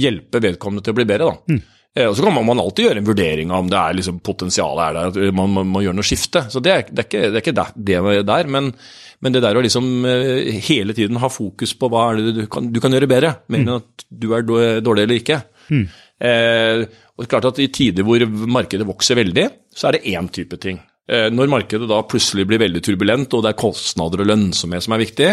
hjelpe 0.00 0.42
vedkommende 0.42 0.86
til 0.86 0.94
å 0.94 0.98
bli 1.00 1.08
bedre, 1.10 1.32
da. 1.32 1.56
Mm. 1.56 1.60
Eh, 1.98 2.06
og 2.06 2.14
Så 2.16 2.22
kan 2.22 2.34
man, 2.34 2.46
man, 2.46 2.62
alltid 2.62 2.86
gjøre 2.86 3.02
en 3.02 3.08
vurdering 3.08 3.50
av 3.50 3.64
om 3.64 3.70
det 3.70 3.78
er 3.80 3.96
liksom 3.98 4.20
potensialet 4.22 4.82
er 4.84 4.96
der, 4.96 5.08
at 5.10 5.36
man, 5.36 5.54
man 5.58 5.70
må 5.72 5.82
gjøre 5.82 5.98
noe 5.98 6.06
skifte. 6.06 6.44
Så 6.52 6.62
Det 6.62 6.72
er, 6.72 6.84
det 6.86 7.02
er 7.02 7.08
ikke, 7.08 7.22
det, 7.24 7.40
er 7.40 7.44
ikke 7.44 7.56
det 7.90 8.26
der, 8.28 8.50
men, 8.54 8.70
men, 9.18 9.34
det 9.34 9.42
der 9.42 9.58
å 9.58 9.64
liksom 9.64 10.06
eh, 10.06 10.52
hele 10.68 10.94
tiden 10.96 11.18
ha 11.22 11.32
fokus 11.32 11.74
på 11.74 11.90
hva 11.90 12.10
er 12.12 12.20
det 12.20 12.36
du 12.38 12.44
kan, 12.52 12.70
du 12.70 12.78
kan 12.82 12.94
gjøre 12.94 13.10
bedre, 13.10 13.34
mer 13.50 13.64
enn 13.64 13.72
mm. 13.72 13.80
at 13.82 14.06
du 14.06 14.30
er 14.36 14.46
dårlig 14.46 15.08
eller 15.08 15.18
ikke. 15.18 15.42
Mm. 15.70 15.88
Eh, 16.20 16.84
og 16.84 17.22
det 17.22 17.26
er 17.26 17.32
klart 17.32 17.48
at 17.48 17.60
I 17.64 17.70
tider 17.72 18.04
hvor 18.06 18.22
markedet 18.28 18.86
vokser 18.88 19.18
veldig, 19.20 19.46
så 19.72 19.88
er 19.88 19.96
det 19.96 20.12
én 20.12 20.28
type 20.32 20.58
ting. 20.60 20.80
Eh, 21.10 21.28
når 21.32 21.50
markedet 21.50 21.88
da 21.90 22.02
plutselig 22.06 22.46
blir 22.48 22.60
veldig 22.62 22.82
turbulent, 22.84 23.34
og 23.34 23.44
det 23.44 23.54
er 23.54 23.60
kostnader 23.60 24.22
og 24.22 24.30
lønnsomhet 24.30 24.84
som 24.84 24.94
er 24.94 25.02
viktig, 25.02 25.30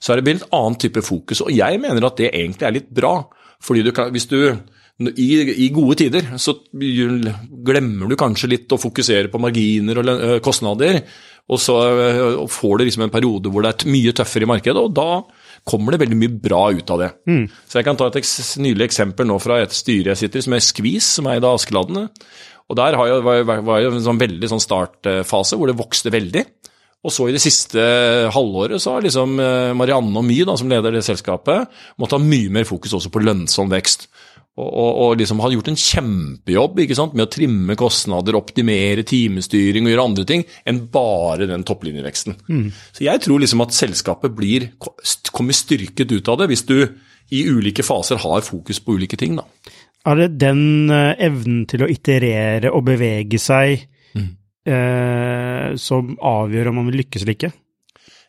så 0.00 0.12
er 0.12 0.20
det 0.20 0.26
blitt 0.26 0.42
en 0.42 0.56
annen 0.58 0.78
type 0.80 1.04
fokus. 1.04 1.44
Og 1.44 1.52
jeg 1.54 1.80
mener 1.80 2.08
at 2.08 2.18
det 2.20 2.32
egentlig 2.32 2.68
er 2.68 2.78
litt 2.78 2.90
bra. 2.92 3.20
fordi 3.64 3.82
du 3.82 3.92
kan, 3.92 4.10
hvis 4.12 4.26
du 4.26 4.56
i, 5.16 5.28
i, 5.64 5.68
gode 5.74 5.96
tider 5.96 6.36
så 6.38 6.52
glemmer 6.70 8.06
du 8.06 8.14
kanskje 8.14 8.50
litt 8.52 8.70
å 8.72 8.78
fokusere 8.78 9.30
på 9.32 9.40
marginer 9.42 9.98
og 9.98 10.10
eh, 10.12 10.34
kostnader, 10.44 11.00
og 11.48 11.58
så 11.60 11.74
får 12.48 12.78
du 12.78 12.84
liksom 12.84 13.02
en 13.04 13.12
periode 13.12 13.50
hvor 13.52 13.64
det 13.64 13.72
er 13.72 13.90
mye 13.92 14.12
tøffere 14.16 14.46
i 14.46 14.48
markedet, 14.48 14.80
og 14.80 14.94
da 14.96 15.08
kommer 15.64 15.94
det 15.94 16.02
veldig 16.04 16.18
mye 16.20 16.32
bra 16.44 16.64
ut 16.76 16.90
av 16.92 17.00
det. 17.00 17.10
Mm. 17.30 17.44
Så 17.68 17.78
Jeg 17.80 17.86
kan 17.86 17.96
ta 18.00 18.08
et 18.10 18.18
eks 18.20 18.56
nylig 18.60 18.84
eksempel 18.88 19.28
nå 19.28 19.38
fra 19.42 19.62
et 19.62 19.72
styre 19.74 20.12
jeg 20.12 20.24
sitter 20.24 20.42
i, 20.42 20.46
som 20.46 20.56
er 20.56 20.64
Skvis, 20.64 21.08
som 21.18 21.30
er 21.30 21.40
i 21.40 21.48
Askeladdene. 21.48 22.08
Og 22.68 22.76
Der 22.76 22.96
jeg, 22.96 23.24
var 23.24 23.80
jeg 23.80 23.92
en 23.92 24.04
sånn 24.04 24.20
veldig 24.20 24.50
sånn 24.52 24.62
startfase 24.62 25.58
hvor 25.60 25.68
det 25.68 25.78
vokste 25.78 26.12
veldig. 26.12 26.44
Og 27.04 27.12
så 27.12 27.26
i 27.28 27.34
det 27.34 27.42
siste 27.44 27.82
halvåret 28.32 28.80
så 28.80 28.94
har 28.94 29.04
liksom 29.04 29.36
eh, 29.40 29.72
Marianne 29.76 30.16
og 30.16 30.24
My, 30.24 30.38
da, 30.48 30.54
som 30.56 30.70
leder 30.72 30.94
det 30.94 31.04
selskapet, 31.04 31.68
måttet 32.00 32.16
ha 32.16 32.24
mye 32.24 32.52
mer 32.52 32.64
fokus 32.68 32.96
også 32.96 33.12
på 33.12 33.20
lønnsom 33.20 33.68
vekst. 33.72 34.06
Og, 34.54 34.68
og, 34.68 34.90
og, 35.02 35.12
liksom 35.18 35.40
har 35.42 35.50
gjort 35.50 35.68
en 35.72 35.78
kjempejobb 35.80 36.76
ikke 36.84 36.94
sant, 36.94 37.14
med 37.18 37.26
å 37.26 37.30
trimme 37.32 37.74
kostnader, 37.78 38.36
optimere 38.38 39.02
timestyring 39.06 39.88
og 39.88 39.90
gjøre 39.90 40.04
andre 40.06 40.26
ting 40.28 40.44
enn 40.62 40.84
bare 40.94 41.48
den 41.50 41.64
topplinjeveksten. 41.66 42.36
Mm. 42.46 42.68
Så 42.94 43.02
jeg 43.02 43.24
tror 43.24 43.42
liksom 43.42 43.64
at 43.64 43.74
selskapet 43.74 44.36
blir, 44.36 44.68
kommer 45.34 45.58
styrket 45.58 46.14
ut 46.14 46.30
av 46.30 46.38
det 46.38 46.52
hvis 46.52 46.62
du 46.70 46.76
i 47.34 47.42
ulike 47.50 47.82
faser 47.82 48.20
har 48.22 48.46
fokus 48.46 48.78
på 48.84 48.94
ulike 48.94 49.18
ting. 49.18 49.34
da. 49.40 49.74
Er 50.06 50.20
det 50.20 50.30
den 50.38 50.92
uh, 50.92 51.16
evnen 51.18 51.64
til 51.66 51.82
å 51.82 51.90
iterere 51.90 52.70
og 52.70 52.84
bevege 52.86 53.40
seg 53.40 53.86
mm. 54.14 54.30
eh, 54.68 55.68
som 55.80 56.14
avgjør 56.20 56.70
om 56.70 56.82
man 56.82 56.90
vil 56.90 57.00
lykkes 57.02 57.24
eller 57.24 57.38
ikke? 57.38 57.52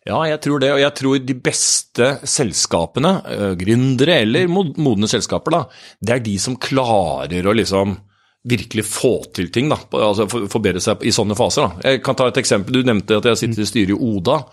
Ja, 0.05 0.19
jeg 0.29 0.37
tror 0.45 0.61
det. 0.61 0.69
Og 0.75 0.81
jeg 0.83 0.93
tror 0.99 1.21
de 1.21 1.37
beste 1.47 2.09
selskapene, 2.29 3.13
uh, 3.25 3.53
gründere 3.57 4.19
eller 4.21 4.49
modne 4.51 5.09
selskaper, 5.09 5.55
da, 5.55 5.63
det 5.97 6.13
er 6.13 6.27
de 6.27 6.35
som 6.41 6.59
klarer 6.61 7.47
å 7.49 7.55
liksom 7.57 7.97
virkelig 8.45 8.85
få 8.85 9.15
til 9.33 9.49
ting, 9.49 9.71
da, 9.71 9.79
altså 9.97 10.27
forbedre 10.29 10.81
seg 10.83 11.01
i 11.01 11.13
sånne 11.15 11.37
faser. 11.37 11.65
Da. 11.65 11.89
Jeg 11.89 12.03
kan 12.05 12.17
ta 12.17 12.29
et 12.29 12.37
eksempel. 12.37 12.77
Du 12.77 12.85
nevnte 12.85 13.17
at 13.17 13.25
jeg 13.31 13.41
sitter 13.41 13.63
i 13.63 13.69
styret 13.69 13.95
i 13.95 13.97
Oda. 13.97 14.43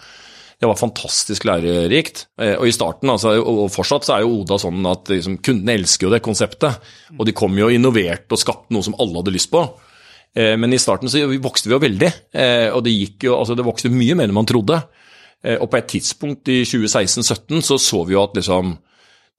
Det 0.63 0.71
var 0.71 0.79
fantastisk 0.79 1.45
lærerikt. 1.45 2.27
Eh, 2.41 2.55
og 2.55 2.71
i 2.71 2.73
starten, 2.73 3.11
altså, 3.13 3.35
og 3.37 3.67
fortsatt, 3.75 4.07
så 4.09 4.17
er 4.17 4.25
jo 4.25 4.39
Oda 4.39 4.57
sånn 4.63 4.81
at 4.89 5.13
liksom, 5.13 5.37
kundene 5.45 5.77
elsker 5.77 6.09
jo 6.09 6.15
det 6.15 6.23
konseptet. 6.25 6.93
Og 7.19 7.29
de 7.29 7.37
kom 7.37 7.59
jo 7.59 7.69
og 7.69 7.77
innoverte 7.77 8.33
og 8.33 8.41
skapte 8.41 8.73
noe 8.73 8.87
som 8.87 8.97
alle 9.03 9.21
hadde 9.21 9.37
lyst 9.37 9.53
på. 9.53 9.67
Eh, 10.33 10.55
men 10.57 10.73
i 10.73 10.81
starten 10.81 11.13
så 11.13 11.27
vokste 11.35 11.69
vi 11.69 11.77
jo 11.77 11.83
veldig, 11.83 12.13
og 12.73 12.81
det, 12.87 12.97
gikk 12.97 13.29
jo, 13.29 13.37
altså, 13.43 13.59
det 13.59 13.67
vokste 13.67 13.93
mye 13.93 14.17
mer 14.17 14.31
enn 14.31 14.39
man 14.41 14.49
trodde. 14.49 14.81
Eh, 15.43 15.59
og 15.59 15.69
på 15.71 15.79
et 15.81 15.91
tidspunkt 15.97 16.49
i 16.53 16.63
2016-2017 16.69 17.67
så 17.67 17.79
så 17.81 18.03
vi 18.07 18.17
jo 18.17 18.25
at 18.25 18.39
liksom 18.39 18.77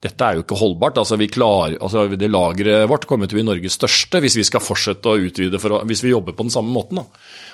dette 0.04 0.20
er 0.26 0.36
jo 0.36 0.42
ikke 0.44 0.58
holdbart. 0.60 0.98
altså 1.00 1.16
klarer, 1.16 1.78
altså 1.80 2.06
Det 2.08 2.28
lageret 2.28 2.88
vårt 2.88 3.06
kommer 3.06 3.26
til 3.26 3.38
å 3.38 3.40
bli 3.40 3.46
Norges 3.46 3.78
største 3.78 4.20
hvis 4.20 4.36
vi 4.36 4.44
skal 4.44 4.60
fortsette 4.60 5.08
å 5.08 5.16
utvide 5.16 5.58
for 5.58 5.80
hvis 5.88 6.02
vi 6.04 6.12
jobber 6.12 6.36
på 6.36 6.44
den 6.44 6.52
samme 6.52 6.68
måten. 6.68 7.00
da. 7.00 7.04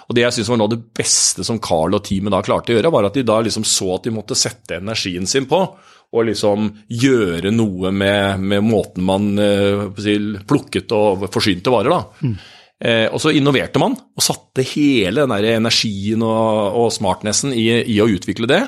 Og 0.08 0.14
Det 0.14 0.24
jeg 0.24 0.32
synes 0.32 0.48
var 0.50 0.58
noe 0.58 0.66
av 0.66 0.74
det 0.74 0.82
beste 0.98 1.44
som 1.46 1.60
Carl 1.62 1.94
og 1.94 2.02
teamet 2.02 2.34
da 2.34 2.42
klarte 2.42 2.72
å 2.72 2.76
gjøre, 2.76 2.90
var 2.90 3.06
at 3.06 3.14
de 3.14 3.22
da 3.22 3.38
liksom 3.40 3.62
så 3.62 3.94
at 3.94 4.08
de 4.08 4.10
måtte 4.10 4.34
sette 4.34 4.80
energien 4.80 5.26
sin 5.26 5.46
på 5.46 5.62
og 6.10 6.26
liksom 6.26 6.72
gjøre 6.90 7.52
noe 7.54 7.92
med, 7.94 8.40
med 8.42 8.64
måten 8.66 9.04
man 9.06 9.30
eh, 9.38 10.42
plukket 10.42 10.90
og 10.90 11.28
forsynte 11.30 11.70
varer. 11.70 11.94
da. 11.94 12.26
Mm. 12.26 12.34
Eh, 12.80 13.06
og 13.12 13.20
så 13.20 13.32
innoverte 13.36 13.80
man 13.82 13.92
og 13.92 14.24
satte 14.24 14.64
hele 14.64 15.26
den 15.26 15.34
der 15.34 15.58
energien 15.58 16.22
og, 16.24 16.78
og 16.80 16.88
smartnessen 16.94 17.52
i, 17.52 17.66
i, 17.84 17.98
å 18.00 18.08
utvikle 18.08 18.48
det. 18.48 18.62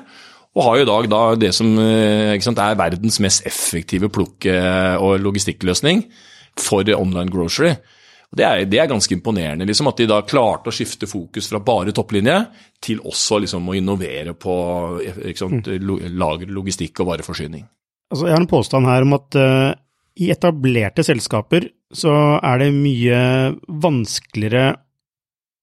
Og 0.52 0.66
har 0.66 0.82
i 0.82 0.88
dag 0.88 1.08
da 1.08 1.22
det 1.40 1.54
som 1.56 1.70
eh, 1.80 2.36
sant, 2.44 2.60
er 2.60 2.76
verdens 2.76 3.16
mest 3.24 3.46
effektive 3.48 4.12
plukke- 4.12 5.00
og 5.00 5.16
logistikkløsning 5.24 6.04
for 6.60 6.84
online 6.92 7.32
grocery. 7.32 7.72
Det 8.32 8.44
er, 8.44 8.62
det 8.64 8.78
er 8.80 8.88
ganske 8.88 9.12
imponerende, 9.12 9.66
liksom, 9.68 9.90
at 9.90 9.98
de 10.00 10.06
da 10.08 10.22
klarte 10.24 10.70
å 10.70 10.72
skifte 10.72 11.08
fokus 11.08 11.50
fra 11.50 11.60
bare 11.60 11.92
topplinje 11.92 12.38
til 12.80 13.02
også 13.04 13.42
liksom, 13.44 13.66
å 13.68 13.76
innovere 13.76 14.32
på 14.32 14.54
ikke 15.04 15.40
sant, 15.40 15.68
lager, 15.68 16.48
logistikk 16.48 17.02
og 17.04 17.10
vareforsyning. 17.10 17.66
Altså, 18.12 18.28
jeg 18.28 18.36
har 18.36 18.40
en 18.40 18.48
påstand 18.48 18.88
her 18.88 19.04
om 19.04 19.16
at 19.18 19.40
eh, 19.40 19.74
i 20.20 20.30
etablerte 20.34 21.04
selskaper 21.06 21.70
så 21.92 22.12
er 22.44 22.58
det 22.62 22.70
mye 22.74 23.20
vanskeligere 23.82 24.74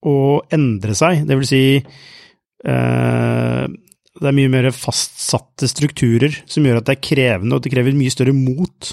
å 0.06 0.16
endre 0.54 0.94
seg. 0.96 1.24
Det 1.28 1.36
vil 1.38 1.48
si 1.48 1.62
eh, 1.78 3.64
det 4.20 4.26
er 4.28 4.36
mye 4.36 4.50
mer 4.52 4.70
fastsatte 4.74 5.68
strukturer 5.70 6.34
som 6.50 6.64
gjør 6.66 6.80
at 6.80 6.88
det 6.88 6.96
er 6.98 7.04
krevende, 7.08 7.56
og 7.56 7.62
det 7.64 7.72
krever 7.72 7.96
mye 7.96 8.12
større 8.12 8.34
mot 8.36 8.92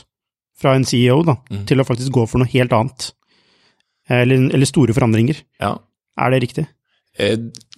fra 0.58 0.74
en 0.78 0.86
CEO 0.88 1.22
da, 1.28 1.36
Mm. 1.52 1.66
til 1.70 1.80
å 1.82 1.86
faktisk 1.86 2.12
gå 2.16 2.24
for 2.30 2.40
noe 2.42 2.50
helt 2.50 2.74
annet. 2.74 3.12
Eller, 4.10 4.48
eller 4.56 4.66
store 4.66 4.94
forandringer. 4.96 5.42
Ja. 5.62 5.76
Er 6.18 6.32
det 6.32 6.42
riktig? 6.46 6.68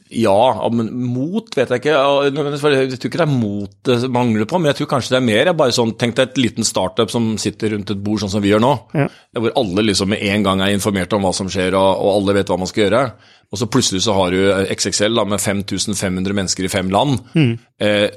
Eh, 0.09 0.21
ja, 0.23 0.69
men 0.73 0.89
mot 1.13 1.47
vet 1.55 1.69
jeg 1.69 1.81
ikke. 1.81 1.93
Jeg 1.93 2.33
tror 2.33 3.11
ikke 3.11 3.21
det 3.21 3.25
er 3.25 3.31
mot 3.31 3.73
det 3.85 3.97
mangler 4.11 4.49
på, 4.49 4.59
men 4.59 4.71
jeg 4.71 4.79
tror 4.79 4.89
kanskje 4.95 5.15
det 5.15 5.19
er 5.19 5.27
mer. 5.27 5.51
Jeg 5.51 5.59
bare 5.59 5.75
sånn, 5.75 5.93
Tenk 5.99 6.17
deg 6.17 6.31
et 6.31 6.41
liten 6.41 6.67
startup 6.67 7.13
som 7.13 7.31
sitter 7.41 7.75
rundt 7.75 7.93
et 7.93 8.01
bord 8.03 8.23
sånn 8.23 8.33
som 8.33 8.43
vi 8.43 8.51
gjør 8.53 8.63
nå. 8.63 8.73
Ja. 8.97 9.07
Hvor 9.37 9.55
alle 9.61 9.85
liksom 9.91 10.11
med 10.13 10.25
en 10.25 10.47
gang 10.47 10.63
er 10.65 10.73
informert 10.73 11.13
om 11.13 11.27
hva 11.27 11.33
som 11.35 11.51
skjer, 11.51 11.77
og, 11.77 12.01
og 12.01 12.17
alle 12.17 12.39
vet 12.39 12.51
hva 12.51 12.59
man 12.61 12.71
skal 12.71 12.87
gjøre. 12.87 13.05
Og 13.49 13.61
så 13.61 13.69
plutselig 13.71 14.03
så 14.05 14.17
har 14.17 14.33
du 14.33 14.43
XXL 14.75 15.21
da, 15.21 15.25
med 15.29 15.41
5500 15.41 16.37
mennesker 16.41 16.67
i 16.67 16.73
fem 16.73 16.91
land. 16.93 17.21
Eh, 17.35 18.09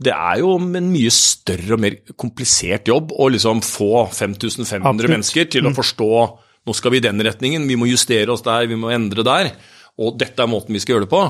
det 0.00 0.12
er 0.16 0.38
jo 0.40 0.54
en 0.56 0.92
mye 0.92 1.10
større 1.12 1.76
og 1.76 1.82
mer 1.82 1.98
komplisert 2.16 2.88
jobb 2.88 3.10
å 3.12 3.26
liksom 3.34 3.60
få 3.66 4.06
5500 4.08 4.80
Absolutt. 4.80 5.12
mennesker 5.12 5.50
til 5.52 5.68
å 5.68 5.74
forstå 5.76 6.14
nå 6.66 6.76
skal 6.76 6.92
vi 6.92 7.00
i 7.00 7.04
den 7.04 7.20
retningen, 7.24 7.66
vi 7.68 7.76
må 7.80 7.88
justere 7.88 8.32
oss 8.34 8.44
der, 8.44 8.68
vi 8.68 8.76
må 8.78 8.90
endre 8.92 9.24
der, 9.26 9.52
og 10.00 10.20
dette 10.20 10.42
er 10.42 10.50
måten 10.50 10.76
vi 10.76 10.82
skal 10.82 10.96
gjøre 10.96 11.06
det 11.06 11.12
på, 11.12 11.24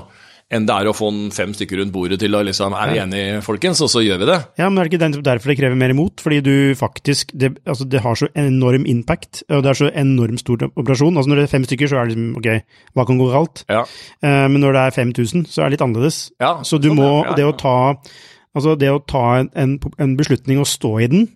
enn 0.51 0.67
det 0.67 0.75
er 0.75 0.89
å 0.91 0.95
få 0.97 1.09
en 1.13 1.19
fem 1.35 1.53
stykker 1.55 1.79
rundt 1.79 1.93
bordet 1.95 2.19
til 2.23 2.35
å 2.35 2.41
liksom 2.47 2.75
Er 2.75 2.91
vi 2.91 2.99
enige, 2.99 3.43
folkens, 3.47 3.83
og 3.87 3.91
så 3.93 4.03
gjør 4.03 4.19
vi 4.23 4.29
det. 4.33 4.39
Ja, 4.59 4.67
men 4.69 4.81
er 4.81 4.89
det 4.89 4.97
ikke 4.97 5.23
derfor 5.29 5.53
det 5.53 5.59
krever 5.61 5.79
mer 5.79 5.95
imot? 5.95 6.23
Fordi 6.25 6.41
du 6.43 6.55
faktisk 6.79 7.31
Det, 7.31 7.53
altså 7.65 7.87
det 7.87 8.03
har 8.03 8.19
så 8.19 8.27
enorm 8.35 8.87
impact, 8.91 9.45
og 9.49 9.63
det 9.63 9.71
er 9.71 9.79
så 9.79 9.93
enormt 9.95 10.43
stor 10.43 10.67
operasjon. 10.71 11.15
Altså 11.15 11.31
Når 11.31 11.43
det 11.43 11.45
er 11.47 11.55
fem 11.55 11.69
stykker, 11.69 11.91
så 11.91 12.01
er 12.01 12.09
det 12.09 12.17
liksom 12.17 12.41
ok, 12.41 12.81
hva 12.99 13.07
kan 13.07 13.23
gå 13.23 13.31
galt? 13.31 13.65
Ja. 13.71 13.85
Uh, 14.25 14.47
men 14.51 14.59
når 14.65 14.75
det 14.75 14.83
er 14.83 14.99
5000, 14.99 15.47
så 15.47 15.63
er 15.63 15.71
det 15.71 15.79
litt 15.79 15.87
annerledes. 15.87 16.21
Ja, 16.43 16.57
så 16.67 16.83
du 16.83 16.91
sånn, 16.91 16.99
må 16.99 17.13
ja, 17.29 17.39
Det 17.39 17.47
å 17.47 17.55
ta 17.55 17.79
Altså 18.51 18.75
det 18.75 18.89
å 18.91 18.99
ta 19.07 19.39
en, 19.39 19.77
en 19.79 20.15
beslutning 20.19 20.59
og 20.59 20.67
stå 20.67 20.97
i 21.05 21.07
den, 21.07 21.29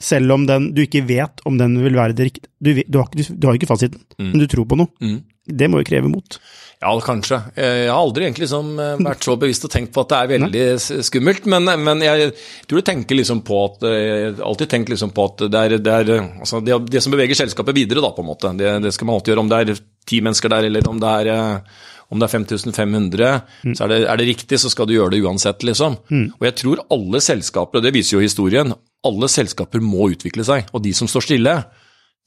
selv 0.00 0.32
om 0.32 0.46
den, 0.48 0.70
du 0.74 0.80
ikke 0.86 1.04
vet 1.08 1.42
om 1.48 1.58
den 1.60 1.76
vil 1.84 1.98
være 1.98 2.16
det 2.16 2.30
riktige 2.30 2.48
Du, 2.60 2.72
du, 2.76 2.98
har 3.00 3.08
du 3.12 3.46
har 3.48 3.56
ikke 3.56 3.68
fasiten, 3.70 4.00
men 4.18 4.40
du 4.40 4.46
tror 4.48 4.66
på 4.68 4.76
noe. 4.80 4.88
Mm. 5.00 5.20
Det 5.50 5.66
må 5.72 5.80
jo 5.80 5.86
kreve 5.88 6.08
mot. 6.12 6.36
Ja, 6.80 6.90
kanskje. 7.04 7.38
Eh, 7.56 7.86
Jeg 7.86 7.90
har 7.90 7.98
aldri 8.00 8.24
egentlig 8.26 8.44
liksom 8.46 8.68
eh, 8.80 9.00
vært 9.04 9.24
så 9.24 9.34
bevisst 9.40 9.64
og 9.66 9.72
tenkt 9.72 9.92
på 9.94 10.02
at 10.04 10.10
det 10.12 10.18
er 10.18 10.28
veldig 10.34 10.64
Nei. 10.76 10.98
skummelt, 11.08 11.48
men, 11.52 11.68
men 11.84 12.04
jeg 12.04 12.30
tror 12.68 12.80
du 12.80 12.86
tenker 12.86 13.16
liksom 13.18 13.40
på 13.48 13.58
at 13.66 13.84
eh, 13.88 14.40
alltid 14.44 14.70
tenkt 14.72 14.92
liksom 14.92 15.12
på 15.16 15.24
at 15.30 15.44
det 15.52 15.62
er, 15.64 15.76
det, 15.80 15.94
er 16.04 16.12
eh, 16.18 16.28
altså 16.44 16.60
det, 16.64 16.76
det 16.92 17.02
som 17.04 17.12
beveger 17.16 17.40
selskapet 17.40 17.76
videre, 17.80 18.04
da, 18.04 18.12
på 18.16 18.24
en 18.24 18.28
måte. 18.30 18.52
Det, 18.60 18.76
det 18.84 18.92
skal 18.96 19.08
man 19.08 19.18
alltid 19.18 19.34
gjøre. 19.34 19.44
Om 19.46 19.52
det 19.52 19.60
er 19.64 19.82
ti 20.12 20.20
mennesker 20.24 20.52
der, 20.54 20.68
eller 20.70 20.88
om 20.92 21.00
det 21.02 21.14
er, 21.24 21.32
eh, 21.34 21.88
om 22.12 22.20
det 22.20 22.28
er 22.28 22.34
5500, 22.36 23.32
så 23.76 23.84
er 23.88 23.92
det, 23.94 23.98
er 24.12 24.20
det 24.20 24.28
riktig, 24.30 24.60
så 24.60 24.70
skal 24.72 24.88
du 24.88 24.96
gjøre 24.96 25.14
det 25.16 25.24
uansett, 25.24 25.64
liksom. 25.66 25.98
Og 26.10 26.46
jeg 26.48 26.56
tror 26.58 26.80
alle 26.90 27.20
selskaper, 27.22 27.78
og 27.80 27.84
det 27.86 27.92
viser 27.94 28.16
jo 28.18 28.24
historien, 28.24 28.72
alle 29.06 29.28
selskaper 29.32 29.82
må 29.84 30.10
utvikle 30.14 30.44
seg. 30.46 30.68
Og 30.74 30.84
de 30.84 30.92
som 30.96 31.08
står 31.10 31.26
stille, 31.26 31.54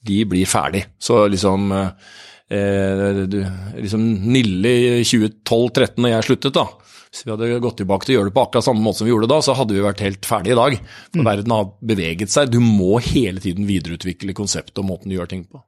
de 0.04 0.20
blir 0.28 0.48
ferdig. 0.48 0.84
Så 1.00 1.24
liksom 1.30 1.70
eh, 1.74 3.20
du, 3.30 3.38
liksom 3.78 4.08
Nille 4.34 4.72
i 4.72 5.04
2012-2013 5.06 6.02
når 6.02 6.14
jeg 6.16 6.28
sluttet, 6.30 6.56
da. 6.58 6.66
Hvis 7.14 7.22
vi 7.22 7.30
hadde 7.30 7.60
gått 7.62 7.76
tilbake 7.78 8.08
til 8.08 8.16
å 8.16 8.18
gjøre 8.18 8.30
det 8.32 8.34
på 8.34 8.42
akkurat 8.42 8.66
samme 8.66 8.82
måte 8.82 8.98
som 8.98 9.06
vi 9.06 9.12
gjorde 9.12 9.30
da, 9.30 9.38
så 9.46 9.54
hadde 9.54 9.76
vi 9.76 9.84
vært 9.84 10.02
helt 10.02 10.26
ferdige 10.26 10.56
i 10.56 10.58
dag. 10.58 10.80
For 11.12 11.28
verden 11.28 11.54
har 11.54 11.68
beveget 11.92 12.32
seg. 12.34 12.50
Du 12.50 12.58
må 12.58 12.98
hele 13.06 13.42
tiden 13.44 13.68
videreutvikle 13.68 14.34
konseptet 14.34 14.82
og 14.82 14.88
måten 14.88 15.12
du 15.12 15.14
gjør 15.14 15.30
ting 15.30 15.44
på. 15.46 15.62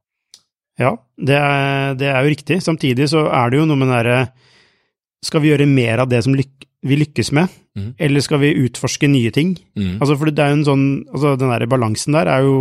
Ja, 0.76 0.96
det 1.16 1.36
er, 1.38 1.94
det 1.96 2.10
er 2.10 2.18
jo 2.18 2.32
riktig. 2.34 2.58
Samtidig 2.64 3.06
så 3.12 3.28
er 3.30 3.52
det 3.52 3.60
jo 3.60 3.68
noe 3.68 3.78
med 3.78 3.88
den 3.88 3.96
derre 3.96 4.18
Skal 5.24 5.40
vi 5.40 5.48
gjøre 5.48 5.70
mer 5.70 6.02
av 6.02 6.10
det 6.10 6.20
som 6.26 6.34
lyk 6.36 6.66
vi 6.86 6.98
lykkes 7.00 7.32
med, 7.36 7.52
mm. 7.76 7.92
eller 7.98 8.24
skal 8.24 8.42
vi 8.42 8.56
utforske 8.66 9.08
nye 9.10 9.30
ting? 9.34 9.54
Mm. 9.78 9.96
Altså, 10.00 10.16
for 10.16 10.30
det 10.30 10.42
er 10.42 10.52
jo 10.52 10.58
en 10.60 10.66
sånn 10.66 10.88
Altså, 11.12 11.36
den 11.40 11.52
der 11.52 11.70
balansen 11.70 12.16
der 12.16 12.28
er 12.30 12.44
jo, 12.44 12.58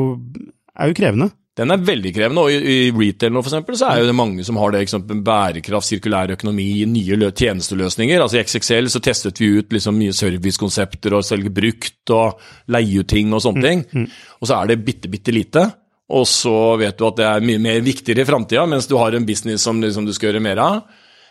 er 0.75 0.91
jo 0.91 0.97
krevende. 0.97 1.31
Den 1.55 1.71
er 1.71 1.83
veldig 1.87 2.11
krevende, 2.11 2.41
og 2.43 2.51
i, 2.51 2.57
i 2.59 2.91
retail 2.91 3.31
nå 3.31 3.39
for 3.39 3.47
eksempel, 3.47 3.77
så 3.79 3.87
er 3.87 4.01
jo 4.01 4.09
det 4.09 4.17
mange 4.17 4.43
som 4.43 4.57
har 4.59 4.73
det, 4.73 4.81
eksempel, 4.83 5.21
bærekraft, 5.23 5.87
sirkulær 5.87 6.33
økonomi, 6.35 6.67
nye 6.91 7.29
tjenesteløsninger. 7.31 8.19
Altså 8.19 8.41
I 8.41 8.43
XXL 8.43 8.89
så 8.91 8.99
testet 9.03 9.39
vi 9.39 9.53
ut 9.61 9.71
liksom 9.71 9.95
mye 9.95 10.15
servicekonsepter 10.15 11.15
og 11.15 11.23
selge 11.23 11.53
brukt 11.55 12.11
og 12.11 12.43
leie 12.75 12.99
ut 12.99 13.07
ting 13.07 13.31
og 13.31 13.43
sånne 13.45 13.63
ting. 13.63 14.09
Og 14.41 14.49
så 14.49 14.59
er 14.59 14.73
det 14.73 14.81
bitte, 14.83 15.11
bitte 15.11 15.35
lite. 15.35 15.63
Og 16.11 16.27
så 16.27 16.75
vet 16.81 16.99
du 16.99 17.07
at 17.07 17.17
det 17.21 17.29
er 17.29 17.47
mye 17.47 17.63
mer 17.63 17.79
viktigere 17.87 18.25
i 18.25 18.27
framtida, 18.27 18.67
mens 18.69 18.91
du 18.91 18.97
har 18.99 19.15
en 19.15 19.25
business 19.25 19.63
som 19.63 19.79
liksom 19.81 20.05
du 20.05 20.11
skal 20.13 20.33
gjøre 20.33 20.43
mer 20.43 20.59
av. 20.61 20.83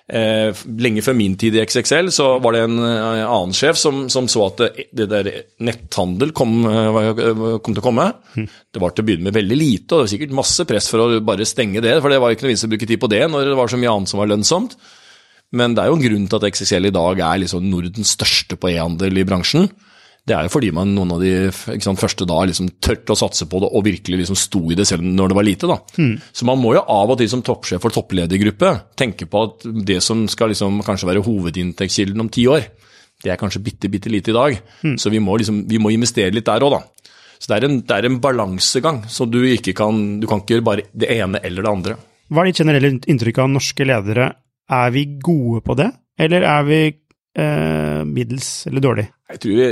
Eh, 0.05 0.51
lenge 0.85 1.01
før 1.01 1.14
min 1.17 1.33
tid 1.40 1.55
i 1.57 1.62
XXL 1.62 2.11
så 2.12 2.27
var 2.45 2.53
det 2.53 2.64
en 2.67 2.77
eh, 2.77 3.23
annen 3.25 3.55
sjef 3.57 3.79
som, 3.81 4.03
som 4.12 4.27
så 4.29 4.43
at 4.51 4.59
det, 4.61 4.85
det 4.93 5.07
der 5.09 5.31
netthandel 5.64 6.35
kom, 6.37 6.59
eh, 6.69 6.99
kom 7.64 7.73
til 7.73 7.81
å 7.81 7.87
komme. 7.87 8.11
Det 8.37 8.83
var 8.83 8.93
til 8.93 9.01
å 9.01 9.09
begynne 9.09 9.31
med 9.31 9.38
veldig 9.38 9.57
lite, 9.57 9.88
og 9.88 9.97
det 9.97 10.03
var 10.03 10.12
sikkert 10.12 10.37
masse 10.37 10.69
press 10.69 10.90
for 10.93 11.07
å 11.07 11.23
bare 11.25 11.49
stenge 11.49 11.81
det, 11.85 11.97
for 12.05 12.12
det 12.12 12.21
var 12.21 12.31
jo 12.31 12.37
ikke 12.37 12.49
noe 12.49 12.53
vits 12.53 12.67
å 12.69 12.71
bruke 12.75 12.90
tid 12.90 13.01
på 13.01 13.11
det 13.14 13.23
når 13.33 13.49
det 13.49 13.57
var 13.62 13.73
så 13.73 13.81
mye 13.81 13.95
annet 13.97 14.12
som 14.12 14.21
var 14.21 14.29
lønnsomt. 14.29 14.77
Men 15.57 15.73
det 15.73 15.85
er 15.85 15.88
jo 15.88 15.97
en 15.97 16.05
grunn 16.05 16.29
til 16.29 16.40
at 16.40 16.47
XXL 16.51 16.90
i 16.90 16.95
dag 16.99 17.25
er 17.25 17.40
liksom 17.40 17.64
Nordens 17.71 18.12
største 18.19 18.61
på 18.61 18.75
e-handel 18.75 19.23
i 19.23 19.25
bransjen. 19.25 19.71
Det 20.25 20.33
er 20.33 20.47
jo 20.47 20.53
fordi 20.55 20.71
man 20.73 20.95
noen 20.97 21.11
av 21.13 21.21
de 21.21 21.33
sant, 21.53 22.01
første 22.01 22.25
da 22.25 22.39
liksom 22.49 22.71
tørte 22.81 23.13
å 23.13 23.19
satse 23.19 23.45
på 23.51 23.59
det 23.61 23.69
og 23.69 23.85
virkelig 23.85 24.23
liksom 24.23 24.39
sto 24.41 24.63
i 24.73 24.77
det 24.79 24.87
selv 24.89 25.05
når 25.05 25.29
det 25.31 25.37
var 25.37 25.45
lite. 25.45 25.69
da. 25.69 25.77
Så 26.33 26.47
man 26.49 26.63
må 26.63 26.73
jo 26.79 26.81
av 26.81 27.13
og 27.13 27.19
til 27.21 27.29
som 27.29 27.43
toppsjef 27.45 27.85
og 27.85 27.93
toppledergruppe 27.93 28.71
tenke 28.97 29.29
på 29.29 29.43
at 29.45 29.67
det 29.85 29.99
som 30.03 30.25
skal 30.33 30.55
liksom 30.55 30.81
kanskje 30.87 31.11
være 31.11 31.25
hovedinntektskilden 31.27 32.25
om 32.25 32.33
ti 32.33 32.47
år, 32.49 32.65
det 33.25 33.35
er 33.35 33.41
kanskje 33.41 33.63
bitte, 33.65 33.93
bitte 33.93 34.09
lite 34.13 34.33
i 34.33 34.37
dag. 34.37 34.57
Så 35.01 35.13
vi 35.13 35.21
må, 35.21 35.37
liksom, 35.41 35.67
vi 35.69 35.79
må 35.81 35.93
investere 35.93 36.33
litt 36.33 36.49
der 36.49 36.65
òg, 36.65 36.79
da. 36.79 37.05
Så 37.39 37.51
det 37.51 37.57
er 37.59 37.69
en, 37.69 37.79
det 37.85 37.97
er 37.99 38.09
en 38.09 38.21
balansegang, 38.25 39.05
så 39.13 39.29
du 39.29 39.43
ikke 39.45 39.75
kan 39.77 40.21
du 40.21 40.27
kan 40.31 40.41
ikke 40.41 40.57
gjøre 40.57 40.65
bare 40.65 40.89
det 40.97 41.11
ene 41.13 41.41
eller 41.45 41.67
det 41.67 41.73
andre. 41.77 41.97
Hva 42.33 42.41
er 42.41 42.49
ditt 42.49 42.63
generelle 42.63 42.95
inntrykk 43.13 43.43
av 43.45 43.51
norske 43.53 43.85
ledere? 43.85 44.31
Er 44.73 44.93
vi 44.95 45.05
gode 45.21 45.61
på 45.67 45.77
det, 45.77 45.91
eller 46.17 46.47
er 46.49 46.65
vi 46.65 46.79
eh, 47.38 48.01
middels 48.09 48.49
eller 48.70 48.85
dårlig? 48.85 49.05
Jeg 49.35 49.42
tror 49.42 49.59
vi, 49.59 49.68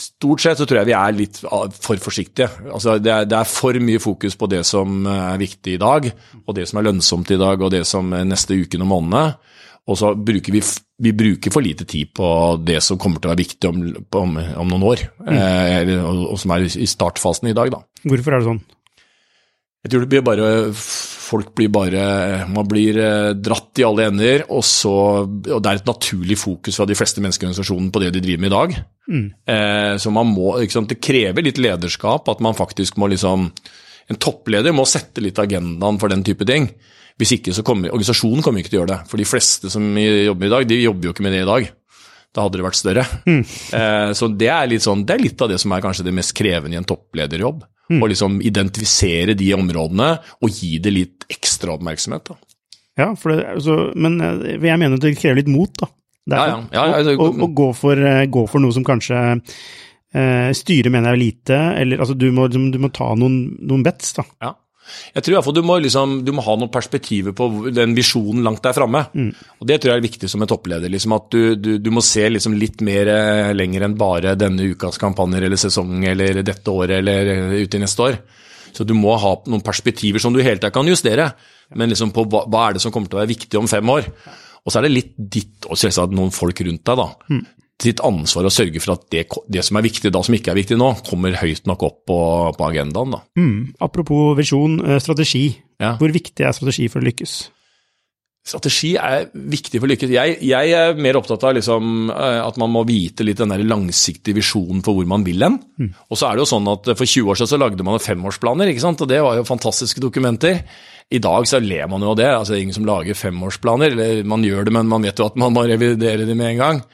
Stort 0.00 0.42
sett 0.42 0.58
så 0.58 0.66
tror 0.66 0.80
jeg 0.80 0.90
vi 0.90 0.96
er 0.98 1.14
litt 1.14 1.40
ah, 1.46 1.68
for 1.70 2.00
forsiktige. 2.02 2.48
Altså 2.66 2.96
det, 2.98 3.12
er, 3.12 3.28
det 3.30 3.38
er 3.38 3.50
for 3.50 3.78
mye 3.78 4.02
fokus 4.02 4.34
på 4.38 4.48
det 4.50 4.64
som 4.66 5.04
er 5.06 5.38
viktig 5.38 5.76
i 5.76 5.82
dag, 5.82 6.08
og 6.42 6.56
det 6.56 6.66
som 6.70 6.80
er 6.80 6.88
lønnsomt 6.88 7.30
i 7.30 7.38
dag, 7.40 7.62
og 7.62 7.70
det 7.74 7.84
som 7.86 8.10
er 8.16 8.26
neste 8.26 8.58
uken 8.58 8.86
og 8.86 8.90
måned. 8.90 9.52
Og 9.84 9.98
så 10.00 10.14
bruker 10.16 10.54
vi, 10.54 10.62
vi 11.04 11.12
bruker 11.12 11.52
for 11.52 11.64
lite 11.64 11.84
tid 11.84 12.10
på 12.16 12.28
det 12.64 12.78
som 12.82 12.98
kommer 13.00 13.20
til 13.20 13.28
å 13.28 13.34
være 13.34 13.42
viktig 13.42 13.68
om, 13.68 13.82
om, 14.16 14.38
om 14.64 14.70
noen 14.72 14.86
år, 14.88 15.04
eh, 15.28 15.92
og, 15.98 16.22
og 16.32 16.40
som 16.40 16.54
er 16.56 16.64
i 16.64 16.88
startfasen 16.88 17.50
i 17.50 17.56
dag. 17.56 17.74
da. 17.74 17.82
Hvorfor 18.08 18.32
er 18.32 18.40
det 18.40 18.48
sånn? 18.48 18.62
Jeg 19.84 19.92
tror 19.92 20.04
det 20.04 20.10
blir 20.14 20.24
bare 20.24 20.48
Folk 20.74 21.52
blir 21.56 21.70
bare 21.72 22.04
Man 22.50 22.68
blir 22.68 22.98
eh, 23.00 23.30
dratt 23.36 23.80
i 23.80 23.84
alle 23.86 24.08
ender, 24.08 24.46
og 24.48 24.64
så 24.64 24.94
Og 25.26 25.60
det 25.60 25.70
er 25.70 25.80
et 25.80 25.90
naturlig 25.90 26.38
fokus 26.40 26.80
fra 26.80 26.88
de 26.88 26.96
fleste 26.98 27.20
menneskeorganisasjonene 27.24 27.92
på 27.92 28.02
det 28.02 28.12
de 28.16 28.24
driver 28.24 28.44
med 28.44 28.52
i 28.52 28.54
dag. 28.54 28.76
Eh, 29.54 29.94
så 30.00 30.12
man 30.14 30.30
må 30.32 30.56
sant, 30.72 30.88
Det 30.88 31.02
krever 31.04 31.44
litt 31.44 31.60
lederskap, 31.60 32.28
at 32.32 32.40
man 32.44 32.56
faktisk 32.56 32.96
må 33.00 33.10
liksom 33.12 33.50
En 34.08 34.20
toppleder 34.20 34.72
må 34.76 34.84
sette 34.88 35.22
litt 35.24 35.38
agendaen 35.40 36.00
for 36.00 36.12
den 36.12 36.24
type 36.24 36.44
ting. 36.48 36.68
Hvis 37.20 37.36
ikke 37.38 37.54
så 37.56 37.62
kommer 37.64 37.92
Organisasjonen 37.92 38.42
kommer 38.44 38.60
ikke 38.60 38.72
til 38.72 38.80
å 38.80 38.82
gjøre 38.82 38.94
det. 38.96 39.08
For 39.08 39.20
de 39.20 39.28
fleste 39.28 39.70
som 39.72 39.84
jobber 39.96 40.48
i 40.48 40.52
dag, 40.52 40.66
de 40.68 40.82
jobber 40.82 41.08
jo 41.08 41.14
ikke 41.14 41.24
med 41.24 41.32
det 41.36 41.44
i 41.44 41.48
dag. 41.48 41.68
Da 42.34 42.42
hadde 42.42 42.58
det 42.58 42.66
vært 42.66 42.80
større. 42.80 43.04
Eh, 43.74 44.10
så 44.18 44.28
det 44.28 44.50
er, 44.50 44.74
sånn, 44.82 45.04
det 45.06 45.14
er 45.14 45.22
litt 45.22 45.40
av 45.44 45.48
det 45.52 45.60
som 45.62 45.72
er 45.72 45.84
kanskje 45.84 46.04
det 46.06 46.14
mest 46.16 46.34
krevende 46.36 46.76
i 46.76 46.80
en 46.80 46.88
topplederjobb. 46.88 47.62
Å 47.92 48.06
liksom 48.08 48.38
identifisere 48.40 49.34
de 49.36 49.50
områdene 49.54 50.06
og 50.40 50.48
gi 50.50 50.78
det 50.80 50.92
litt 50.94 51.26
ekstra 51.28 51.74
oppmerksomhet. 51.76 52.30
Da. 52.30 52.36
Ja, 52.96 53.10
for 53.18 53.34
det, 53.34 53.44
altså, 53.58 53.74
men 53.98 54.20
eh, 54.24 54.54
jeg 54.56 54.80
mener 54.80 54.96
det 55.02 55.16
krever 55.18 55.42
litt 55.42 55.50
mot, 55.52 55.72
da. 55.82 55.90
Ja, 56.32 56.44
ja. 56.48 56.58
Ja, 56.72 57.02
det- 57.04 57.18
å, 57.20 57.26
å, 57.28 57.44
å 57.44 57.48
gå, 57.52 57.66
for, 57.76 58.00
eh, 58.00 58.24
gå 58.32 58.46
for 58.48 58.62
noe 58.64 58.72
som 58.72 58.84
kanskje 58.86 59.18
eh, 60.14 60.50
styret 60.56 60.92
mener 60.94 61.12
er 61.12 61.20
lite, 61.20 61.58
eller 61.82 62.00
altså 62.00 62.16
du 62.16 62.30
må, 62.32 62.46
du 62.48 62.78
må 62.80 62.88
ta 62.94 63.10
noen, 63.18 63.58
noen 63.60 63.82
bets, 63.84 64.14
da. 64.16 64.24
Ja. 64.40 64.54
Jeg 65.14 65.24
tror 65.24 65.36
iallfall 65.36 65.56
du 65.56 65.62
må, 65.66 65.76
liksom, 65.82 66.16
du 66.26 66.32
må 66.36 66.44
ha 66.44 66.56
noen 66.58 66.72
perspektiver 66.72 67.34
på 67.36 67.48
den 67.74 67.94
visjonen 67.96 68.44
langt 68.46 68.62
der 68.64 68.76
framme. 68.76 69.04
Mm. 69.14 69.30
Og 69.60 69.68
det 69.70 69.80
tror 69.80 69.92
jeg 69.92 70.02
er 70.02 70.06
viktig 70.06 70.30
som 70.30 70.44
en 70.44 70.50
toppleder. 70.50 70.92
Liksom, 70.92 71.16
at 71.16 71.28
du, 71.34 71.42
du, 71.56 71.70
du, 71.82 71.90
må 71.94 72.04
se 72.04 72.26
liksom 72.30 72.56
litt 72.58 72.84
mer 72.86 73.10
eh, 73.12 73.50
lenger 73.56 73.86
enn 73.86 73.98
bare 74.00 74.36
denne 74.38 74.68
ukas 74.74 75.00
kampanjer 75.02 75.48
eller 75.48 75.60
sesong 75.60 76.04
eller 76.10 76.42
dette 76.46 76.72
året 76.72 76.98
eller 77.00 77.34
ute 77.54 77.64
ut 77.64 77.78
i 77.78 77.82
neste 77.84 78.08
år. 78.08 78.22
Så 78.74 78.86
du 78.86 78.94
må 78.98 79.14
ha 79.20 79.36
noen 79.46 79.62
perspektiver 79.64 80.22
som 80.22 80.34
du 80.34 80.42
hele 80.42 80.58
tida 80.58 80.72
kan 80.74 80.88
justere. 80.90 81.30
Men 81.74 81.92
liksom 81.92 82.12
på 82.14 82.26
hva, 82.28 82.44
hva, 82.50 82.68
er 82.68 82.76
det 82.76 82.84
som 82.84 82.92
kommer 82.94 83.10
til 83.10 83.20
å 83.20 83.22
være 83.22 83.34
viktig 83.34 83.60
om 83.60 83.70
fem 83.70 83.94
år? 83.94 84.10
Og 84.64 84.72
så 84.72 84.80
er 84.80 84.86
det 84.86 84.94
litt 84.94 85.12
ditt 85.16 85.68
og 85.68 85.78
selvsagt 85.78 86.14
noen 86.16 86.32
folk 86.34 86.64
rundt 86.64 86.84
deg, 86.88 87.00
da. 87.00 87.10
Mm 87.30 87.44
sitt 87.82 88.00
ansvar 88.06 88.46
å 88.46 88.52
sørge 88.52 88.80
for 88.82 88.94
at 88.94 89.08
det, 89.12 89.24
det, 89.50 89.64
som 89.66 89.78
er 89.78 89.86
viktig 89.86 90.12
da, 90.14 90.22
som 90.24 90.36
ikke 90.36 90.52
er 90.52 90.60
viktig 90.60 90.78
nå, 90.78 90.92
kommer 91.08 91.34
høyt 91.40 91.66
nok 91.68 91.82
opp 91.88 91.98
på, 92.08 92.20
på 92.56 92.68
agendaen. 92.68 93.16
Da. 93.16 93.24
Mm. 93.40 93.74
Apropos 93.84 94.36
visjon, 94.38 94.78
eh, 94.84 95.02
strategi. 95.02 95.48
Ja. 95.82 95.96
Hvor 96.00 96.14
viktig 96.14 96.46
er 96.46 96.54
strategi 96.56 96.88
for 96.92 97.02
å 97.02 97.08
lykkes? 97.08 97.34
Strategi 98.44 98.90
er 99.00 99.30
viktig 99.32 99.80
for 99.80 99.88
å 99.88 99.90
lykkes. 99.94 100.10
Jeg, 100.12 100.36
jeg 100.44 100.72
er 100.76 100.98
mer 101.00 101.16
opptatt 101.16 101.46
av 101.48 101.54
liksom, 101.56 102.10
eh, 102.12 102.40
at 102.44 102.58
man 102.60 102.72
må 102.72 102.84
vite 102.88 103.24
litt 103.24 103.40
den 103.40 103.54
der 103.54 103.64
langsiktige 103.64 104.36
visjonen 104.36 104.84
for 104.84 104.98
hvor 104.98 105.08
man 105.08 105.24
vil 105.26 105.42
hen. 105.46 105.56
Mm. 105.80 105.94
Og 106.12 106.20
så 106.20 106.28
er 106.28 106.36
det 106.36 106.44
jo 106.44 106.50
sånn 106.52 106.68
at 106.70 106.92
For 106.92 107.08
20 107.08 107.32
år 107.32 107.40
siden 107.40 107.52
så 107.54 107.60
lagde 107.60 107.86
man 107.86 108.02
femårsplaner, 108.02 108.70
ikke 108.70 108.84
sant? 108.84 109.00
og 109.00 109.10
det 109.10 109.22
var 109.24 109.40
jo 109.40 109.48
fantastiske 109.48 110.04
dokumenter. 110.04 110.60
I 111.12 111.20
dag 111.24 111.48
så 111.48 111.60
ler 111.60 111.88
man 111.90 112.04
jo 112.04 112.12
av 112.12 112.20
det. 112.20 112.28
altså 112.30 112.54
Det 112.54 112.60
er 112.60 112.66
ingen 112.68 112.76
som 112.76 112.86
lager 112.88 113.18
femårsplaner. 113.18 113.96
eller 113.96 114.28
Man 114.28 114.44
gjør 114.46 114.68
det, 114.68 114.76
men 114.76 114.92
man 114.92 115.04
vet 115.04 115.18
jo 115.18 115.26
at 115.26 115.36
man 115.40 115.52
må 115.56 115.66
revidere 115.66 116.28
det 116.28 116.36
med 116.36 116.54
en 116.54 116.62
gang. 116.62 116.84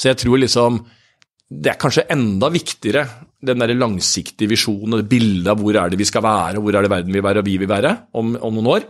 Så 0.00 0.08
jeg 0.08 0.20
tror 0.22 0.40
liksom 0.40 0.80
det 1.50 1.72
er 1.72 1.78
kanskje 1.82 2.04
enda 2.14 2.46
viktigere, 2.54 3.02
den 3.42 3.58
der 3.58 3.72
langsiktige 3.74 4.52
visjonen 4.52 5.00
og 5.00 5.08
bildet 5.10 5.48
av 5.50 5.58
hvor 5.58 5.74
er 5.80 5.90
det 5.90 5.98
vi 5.98 6.06
skal 6.06 6.22
være, 6.22 6.60
hvor 6.62 6.76
er 6.78 6.86
det 6.86 6.92
verden 6.92 7.16
vil 7.16 7.24
være 7.26 7.42
og 7.42 7.48
vi 7.48 7.56
vil 7.58 7.68
være 7.70 7.90
om, 8.20 8.36
om 8.38 8.54
noen 8.54 8.68
år. 8.76 8.84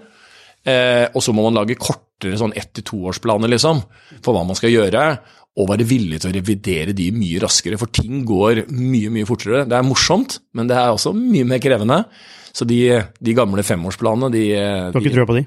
Eh, 0.69 1.07
og 1.17 1.25
så 1.25 1.33
må 1.33 1.47
man 1.47 1.57
lage 1.57 1.79
kortere 1.81 2.37
sånn 2.37 2.53
ett- 2.59 2.75
til 2.77 2.85
toårsplaner 2.85 3.49
liksom, 3.49 3.81
for 4.21 4.37
hva 4.37 4.43
man 4.45 4.59
skal 4.59 4.75
gjøre, 4.75 5.05
og 5.59 5.71
være 5.73 5.87
villig 5.89 6.21
til 6.23 6.31
å 6.31 6.37
revidere 6.37 6.95
de 6.97 7.09
mye 7.15 7.41
raskere, 7.43 7.79
for 7.81 7.91
ting 7.91 8.23
går 8.29 8.67
mye, 8.71 9.11
mye 9.13 9.29
fortere. 9.29 9.65
Det 9.69 9.77
er 9.77 9.87
morsomt, 9.87 10.39
men 10.55 10.71
det 10.71 10.77
er 10.79 10.93
også 10.93 11.15
mye 11.17 11.49
mer 11.49 11.63
krevende. 11.63 12.05
Så 12.51 12.67
de, 12.67 12.79
de 13.23 13.35
gamle 13.35 13.63
femårsplanene 13.63 14.31
de, 14.35 14.43
Du 14.91 14.97
har 14.99 15.05
ikke 15.05 15.15
tro 15.15 15.27
på 15.29 15.37
de? 15.37 15.45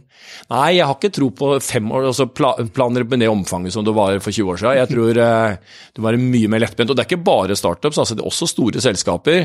Nei, 0.53 0.67
jeg 0.77 0.87
har 0.87 0.95
ikke 0.95 1.11
tro 1.17 1.29
på 1.35 1.49
femårs, 1.63 2.07
altså 2.13 2.27
planer 2.71 3.03
med 3.03 3.23
det 3.23 3.29
omfanget 3.31 3.75
som 3.75 3.83
det 3.83 3.95
var 3.95 4.15
for 4.23 4.31
20 4.31 4.53
år 4.53 4.61
siden. 4.61 4.77
Jeg 4.79 4.91
tror 4.93 5.21
eh, 5.25 5.73
det 5.97 6.05
var 6.05 6.19
mye 6.21 6.51
mer 6.51 6.63
lettbent. 6.63 6.93
Og 6.93 6.97
det 6.97 7.03
er 7.03 7.09
ikke 7.11 7.27
bare 7.27 7.59
startups, 7.59 7.99
altså 7.99 8.15
det 8.15 8.23
er 8.23 8.31
også 8.31 8.49
store 8.53 8.83
selskaper 8.83 9.41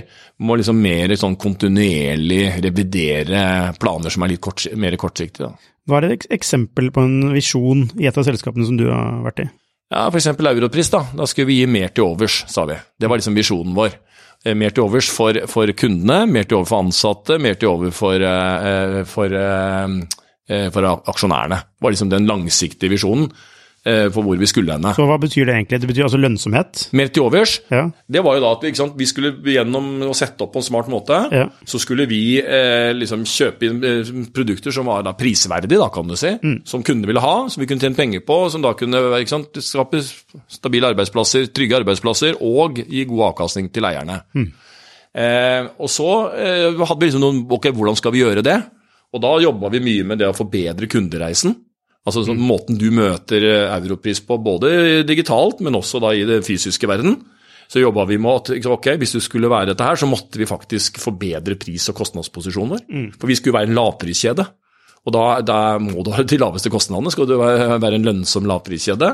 må 0.46 0.58
liksom 0.58 0.78
mer 0.82 1.14
sånn 1.18 1.38
kontinuerlig 1.40 2.44
revidere 2.62 3.42
planer 3.82 4.14
som 4.14 4.26
er 4.26 4.34
litt 4.34 4.44
kort, 4.44 4.68
mer 4.78 4.94
kortsiktige. 5.00 5.50
Hva 5.88 6.02
er 6.02 6.12
et 6.12 6.28
eksempel 6.34 6.92
på 6.94 7.02
en 7.06 7.32
visjon 7.34 7.88
i 7.98 8.06
et 8.06 8.18
av 8.18 8.26
selskapene 8.28 8.68
som 8.68 8.78
du 8.78 8.86
har 8.92 9.24
vært 9.26 9.48
i? 9.48 9.48
Ja, 9.88 10.08
F.eks. 10.08 10.26
Europris. 10.26 10.90
Da 10.90 11.06
Da 11.16 11.26
skulle 11.26 11.46
vi 11.46 11.60
gi 11.60 11.66
mer 11.66 11.88
til 11.88 12.04
overs, 12.04 12.44
sa 12.48 12.64
vi. 12.68 12.76
Det 13.00 13.08
var 13.08 13.20
liksom 13.20 13.34
visjonen 13.34 13.74
vår. 13.74 13.96
Eh, 14.44 14.54
mer 14.54 14.70
til 14.70 14.84
overs 14.84 15.08
for, 15.10 15.34
for, 15.50 15.72
kundene, 15.72 16.26
mer 16.30 16.44
til 16.46 16.60
over 16.60 16.68
for 16.68 16.84
ansatte, 16.84 17.38
mer 17.42 17.56
til 17.58 17.72
over 17.72 17.90
for, 17.90 18.14
eh, 18.14 19.04
for, 19.08 19.34
eh, 19.34 20.68
for 20.70 20.90
aksjonærene. 21.12 21.62
Det 21.64 21.86
var 21.86 21.94
liksom 21.94 22.12
den 22.12 22.28
langsiktige 22.28 22.92
visjonen 22.92 23.32
for 23.84 24.26
hvor 24.26 24.36
vi 24.36 24.48
skulle 24.50 24.74
henne. 24.74 24.90
Så 24.96 25.06
hva 25.08 25.16
betyr 25.20 25.46
det 25.48 25.54
egentlig? 25.54 25.78
Det 25.80 25.88
betyr 25.88 26.04
altså 26.04 26.18
lønnsomhet? 26.20 26.80
Mer 26.98 27.12
til 27.14 27.24
overs. 27.24 27.54
Ja. 27.72 27.86
Det 28.10 28.22
var 28.26 28.36
jo 28.36 28.42
da 28.44 28.50
at 28.56 28.66
vi, 28.66 28.72
sant, 28.76 28.96
vi, 28.98 29.06
skulle 29.08 29.32
gjennom 29.54 30.08
å 30.08 30.16
sette 30.16 30.44
opp 30.44 30.52
på 30.56 30.60
en 30.60 30.66
smart 30.66 30.90
måte, 30.92 31.20
ja. 31.32 31.46
så 31.68 31.80
skulle 31.80 32.08
vi 32.10 32.20
eh, 32.42 32.90
liksom 32.96 33.24
kjøpe 33.28 33.68
inn 33.68 34.28
produkter 34.34 34.74
som 34.74 34.88
var 34.90 35.06
da 35.06 35.14
prisverdige, 35.18 35.80
da, 35.80 35.88
kan 35.94 36.10
du 36.10 36.16
si. 36.18 36.34
Mm. 36.42 36.58
Som 36.68 36.84
kundene 36.86 37.10
ville 37.10 37.24
ha, 37.24 37.36
som 37.48 37.62
vi 37.62 37.68
kunne 37.70 37.84
tjene 37.84 37.98
penger 37.98 38.24
på, 38.28 38.40
som 38.52 38.64
da 38.64 38.74
kunne 38.78 39.02
sant, 39.30 39.60
skape 39.64 40.02
stabile 40.04 40.92
arbeidsplasser, 40.92 41.48
trygge 41.54 41.78
arbeidsplasser 41.80 42.40
og 42.44 42.82
gi 42.84 43.06
god 43.08 43.30
avkastning 43.30 43.70
til 43.74 43.88
eierne. 43.88 44.20
Mm. 44.36 44.50
Eh, 45.18 45.70
og 45.80 45.90
så 45.92 46.10
eh, 46.36 46.68
hadde 46.76 47.00
vi 47.00 47.08
liksom 47.08 47.22
noen 47.24 47.38
Ok, 47.56 47.70
hvordan 47.74 47.96
skal 47.98 48.12
vi 48.14 48.20
gjøre 48.20 48.44
det? 48.44 48.58
Og 49.16 49.22
da 49.24 49.30
jobba 49.40 49.70
vi 49.72 49.80
mye 49.82 50.04
med 50.06 50.20
det 50.20 50.28
å 50.28 50.36
forbedre 50.36 50.88
kundereisen. 50.90 51.56
Altså 52.08 52.24
sånn, 52.26 52.40
Måten 52.40 52.78
du 52.80 52.88
møter 52.94 53.44
eh, 53.44 53.74
Europris 53.76 54.22
på, 54.24 54.38
både 54.42 55.02
digitalt, 55.08 55.60
men 55.64 55.76
også 55.78 56.00
da 56.02 56.14
i 56.16 56.24
den 56.28 56.44
fysiske 56.46 56.88
verden. 56.90 57.18
Så 57.68 57.82
jobba 57.82 58.06
vi 58.08 58.16
med 58.16 58.48
at 58.48 58.68
ok, 58.72 58.94
hvis 58.96 59.12
du 59.18 59.20
skulle 59.20 59.50
være 59.52 59.74
dette 59.74 59.84
her, 59.84 59.98
så 60.00 60.08
måtte 60.08 60.40
vi 60.40 60.48
faktisk 60.48 60.96
forbedre 61.02 61.58
pris- 61.60 61.90
og 61.92 61.98
kostnadsposisjonen 61.98 62.72
vår. 62.72 62.86
Mm. 62.88 63.10
For 63.20 63.28
vi 63.28 63.36
skulle 63.36 63.58
være 63.58 63.68
en 63.68 63.76
lavpriskjede. 63.76 64.46
Og 65.04 65.14
da, 65.14 65.26
da, 65.44 65.58
må 65.80 66.02
du 66.04 66.10
ha 66.16 66.24
de 66.24 66.40
laveste 66.40 66.72
kostnadene, 66.72 67.12
skal 67.12 67.28
du 67.28 67.36
være 67.38 67.92
en 67.98 68.08
lønnsom 68.08 68.48
lavpriskjede. 68.48 69.12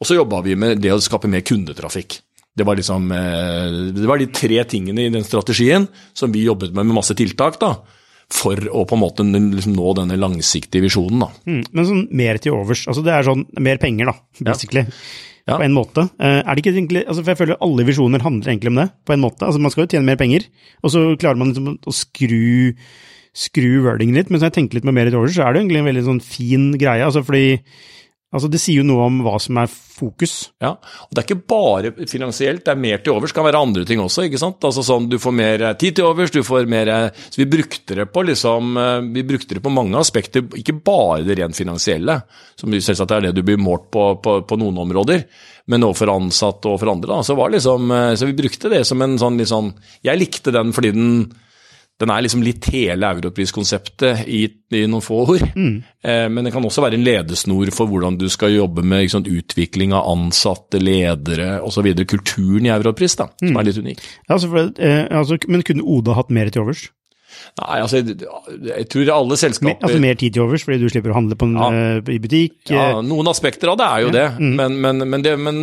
Og 0.00 0.08
så 0.08 0.16
jobba 0.16 0.40
vi 0.46 0.56
med 0.56 0.80
det 0.80 0.94
å 0.94 1.00
skape 1.00 1.28
mer 1.30 1.44
kundetrafikk. 1.44 2.18
Det 2.56 2.64
var, 2.66 2.80
liksom, 2.80 3.12
eh, 3.14 3.76
det 3.94 4.08
var 4.08 4.20
de 4.20 4.32
tre 4.34 4.64
tingene 4.68 5.06
i 5.06 5.12
den 5.12 5.24
strategien 5.24 5.84
som 6.16 6.32
vi 6.32 6.48
jobbet 6.48 6.72
med 6.74 6.88
med 6.88 6.96
masse 6.96 7.14
tiltak. 7.16 7.60
da 7.60 7.76
for 8.30 8.58
å 8.70 8.84
på 8.86 8.96
en 8.96 9.02
måte 9.02 9.26
liksom 9.26 9.74
nå 9.74 9.94
denne 9.98 10.18
langsiktige 10.20 10.84
visjonen. 10.86 11.24
Da. 11.24 11.28
Mm, 11.50 11.64
men 11.66 11.88
sånn 11.88 12.06
mer 12.16 12.38
til 12.42 12.54
overs, 12.56 12.86
altså 12.90 13.02
det 13.06 13.12
er 13.14 13.26
sånn 13.26 13.44
mer 13.58 13.80
penger, 13.82 14.12
da, 14.12 14.46
basically. 14.46 14.86
Ja. 15.48 15.56
På 15.56 15.64
en 15.64 15.74
måte. 15.74 16.04
Eh, 16.22 16.40
er 16.40 16.54
det 16.54 16.62
ikke 16.62 16.74
egentlig, 16.76 17.04
altså 17.08 17.24
for 17.24 17.32
jeg 17.32 17.40
føler 17.40 17.62
Alle 17.64 17.86
visjoner 17.88 18.22
handler 18.22 18.52
egentlig 18.52 18.70
om 18.70 18.82
det, 18.82 18.90
på 19.08 19.14
en 19.16 19.22
måte. 19.24 19.46
Altså 19.46 19.62
Man 19.62 19.72
skal 19.72 19.82
jo 19.86 19.92
tjene 19.94 20.06
mer 20.06 20.18
penger, 20.20 20.44
og 20.84 20.92
så 20.94 21.06
klarer 21.18 21.40
man 21.40 21.50
liksom 21.50 21.72
å 21.74 21.94
skru, 21.96 22.76
skru 23.34 23.70
wordingen 23.86 24.20
litt. 24.20 24.30
Men 24.30 24.38
så 24.38 24.50
jeg 24.50 24.58
tenker 24.60 24.78
litt 24.78 24.86
med 24.86 24.94
mer 24.98 25.10
til 25.10 25.18
overs, 25.18 25.34
så 25.34 25.46
er 25.46 25.56
det 25.56 25.64
egentlig 25.64 25.82
en 25.82 25.88
veldig 25.90 26.04
sånn 26.06 26.22
fin 26.22 26.68
greie. 26.78 27.02
altså 27.02 27.24
fordi 27.26 27.58
Altså, 28.30 28.46
Det 28.46 28.60
sier 28.62 28.78
jo 28.78 28.86
noe 28.86 29.08
om 29.08 29.16
hva 29.26 29.32
som 29.42 29.58
er 29.58 29.66
fokus. 29.66 30.52
Ja, 30.62 30.76
og 30.78 31.10
Det 31.10 31.18
er 31.18 31.26
ikke 31.26 31.48
bare 31.50 31.90
finansielt, 32.06 32.62
det 32.64 32.70
er 32.70 32.78
mer 32.78 33.02
til 33.02 33.16
overs. 33.16 33.32
Det 33.32 33.38
kan 33.40 33.48
være 33.48 33.62
andre 33.62 33.84
ting 33.84 33.98
også. 33.98 34.24
ikke 34.28 34.38
sant? 34.38 34.62
Altså 34.62 34.84
sånn, 34.86 35.08
Du 35.10 35.18
får 35.18 35.34
mer 35.34 35.62
eh, 35.62 35.74
tid 35.74 35.96
til 35.96 36.06
overs, 36.06 36.30
du 36.30 36.42
får 36.46 36.68
mer 36.70 36.88
eh, 36.88 37.10
Så 37.30 37.42
vi 37.42 37.48
brukte 37.50 37.98
det 37.98 38.06
på 38.12 38.22
liksom, 38.22 38.76
eh, 38.78 39.00
vi 39.10 39.26
brukte 39.26 39.54
det 39.54 39.62
på 39.62 39.74
mange 39.74 39.98
aspekter, 39.98 40.46
ikke 40.54 40.78
bare 40.78 41.24
det 41.26 41.38
rent 41.38 41.56
finansielle, 41.58 42.22
som 42.56 42.70
selvsagt 42.70 43.10
er 43.10 43.20
det 43.20 43.34
du 43.34 43.42
blir 43.42 43.58
målt 43.58 43.90
på, 43.90 44.22
på, 44.22 44.40
på 44.46 44.56
noen 44.56 44.78
områder, 44.78 45.24
men 45.66 45.82
overfor 45.82 46.14
ansatte 46.14 46.70
og 46.70 46.78
for 46.78 46.90
andre. 46.92 47.10
da, 47.10 47.22
Så 47.22 47.34
var 47.34 47.50
liksom, 47.50 47.90
så 48.14 48.26
vi 48.26 48.38
brukte 48.38 48.70
det 48.70 48.86
som 48.86 49.02
en 49.02 49.18
sånn 49.18 49.38
litt 49.38 49.50
sånn 49.50 49.74
Jeg 50.06 50.18
likte 50.18 50.54
den 50.54 50.72
fordi 50.72 50.92
den 50.94 51.32
den 52.00 52.10
er 52.12 52.24
liksom 52.24 52.42
litt 52.44 52.70
hele 52.72 53.10
europriskonseptet 53.14 54.24
i, 54.32 54.44
i 54.76 54.84
noen 54.88 55.04
få 55.04 55.18
ord. 55.34 55.44
Mm. 55.52 55.74
Eh, 56.00 56.26
men 56.32 56.46
det 56.46 56.52
kan 56.54 56.64
også 56.64 56.84
være 56.84 56.96
en 56.96 57.04
ledesnor 57.04 57.72
for 57.76 57.90
hvordan 57.90 58.16
du 58.20 58.26
skal 58.32 58.54
jobbe 58.54 58.84
med 58.86 59.10
sant, 59.12 59.28
utvikling 59.28 59.92
av 59.96 60.08
ansatte, 60.08 60.80
ledere 60.80 61.58
osv. 61.66 61.90
Kulturen 62.08 62.70
i 62.70 62.72
Europris, 62.72 63.18
da, 63.20 63.28
som 63.36 63.52
mm. 63.52 63.60
er 63.60 63.68
litt 63.68 63.82
unik. 63.84 64.06
Ja, 64.24 64.38
altså 64.38 64.52
for, 64.52 64.72
eh, 64.80 65.04
altså, 65.20 65.40
men 65.48 65.66
kunne 65.66 65.84
Oda 65.84 66.16
hatt 66.16 66.32
mer 66.32 66.48
til 66.52 66.64
overs? 66.64 66.88
Nei, 67.60 67.78
altså, 67.80 68.00
jeg 68.00 68.86
tror 68.92 69.10
alle 69.14 69.36
selskaper 69.40 69.86
Altså 69.86 70.00
Mer 70.02 70.18
tid 70.20 70.34
til 70.34 70.44
overs 70.44 70.64
fordi 70.66 70.78
du 70.82 70.92
slipper 70.92 71.12
å 71.12 71.18
handle 71.18 71.38
på 71.38 71.48
en, 71.48 71.56
ja. 71.58 71.98
uh, 72.00 72.12
i 72.12 72.18
butikk? 72.22 72.56
Ja, 72.70 72.86
eh. 72.96 73.00
noen 73.06 73.30
aspekter 73.30 73.72
av 73.72 73.78
det 73.80 73.88
er 73.88 74.04
jo 74.04 74.10
ja. 74.10 74.14
det. 74.16 74.26
Mm. 74.38 74.54
Men, 74.60 74.78
men, 74.84 75.04
men, 75.14 75.24
det 75.26 75.34
men, 75.40 75.60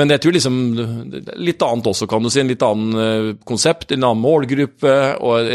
men, 0.00 0.14
jeg 0.14 0.24
tror 0.24 0.36
liksom 0.36 0.58
Litt 1.44 1.62
annet 1.64 1.88
også, 1.90 2.08
kan 2.10 2.24
du 2.24 2.30
si. 2.32 2.42
En 2.42 2.50
litt 2.50 2.64
annen 2.64 2.98
uh, 2.98 3.30
konsept, 3.48 3.94
en 3.94 4.04
annen 4.04 4.24
målgruppe 4.24 4.96
og 5.24 5.54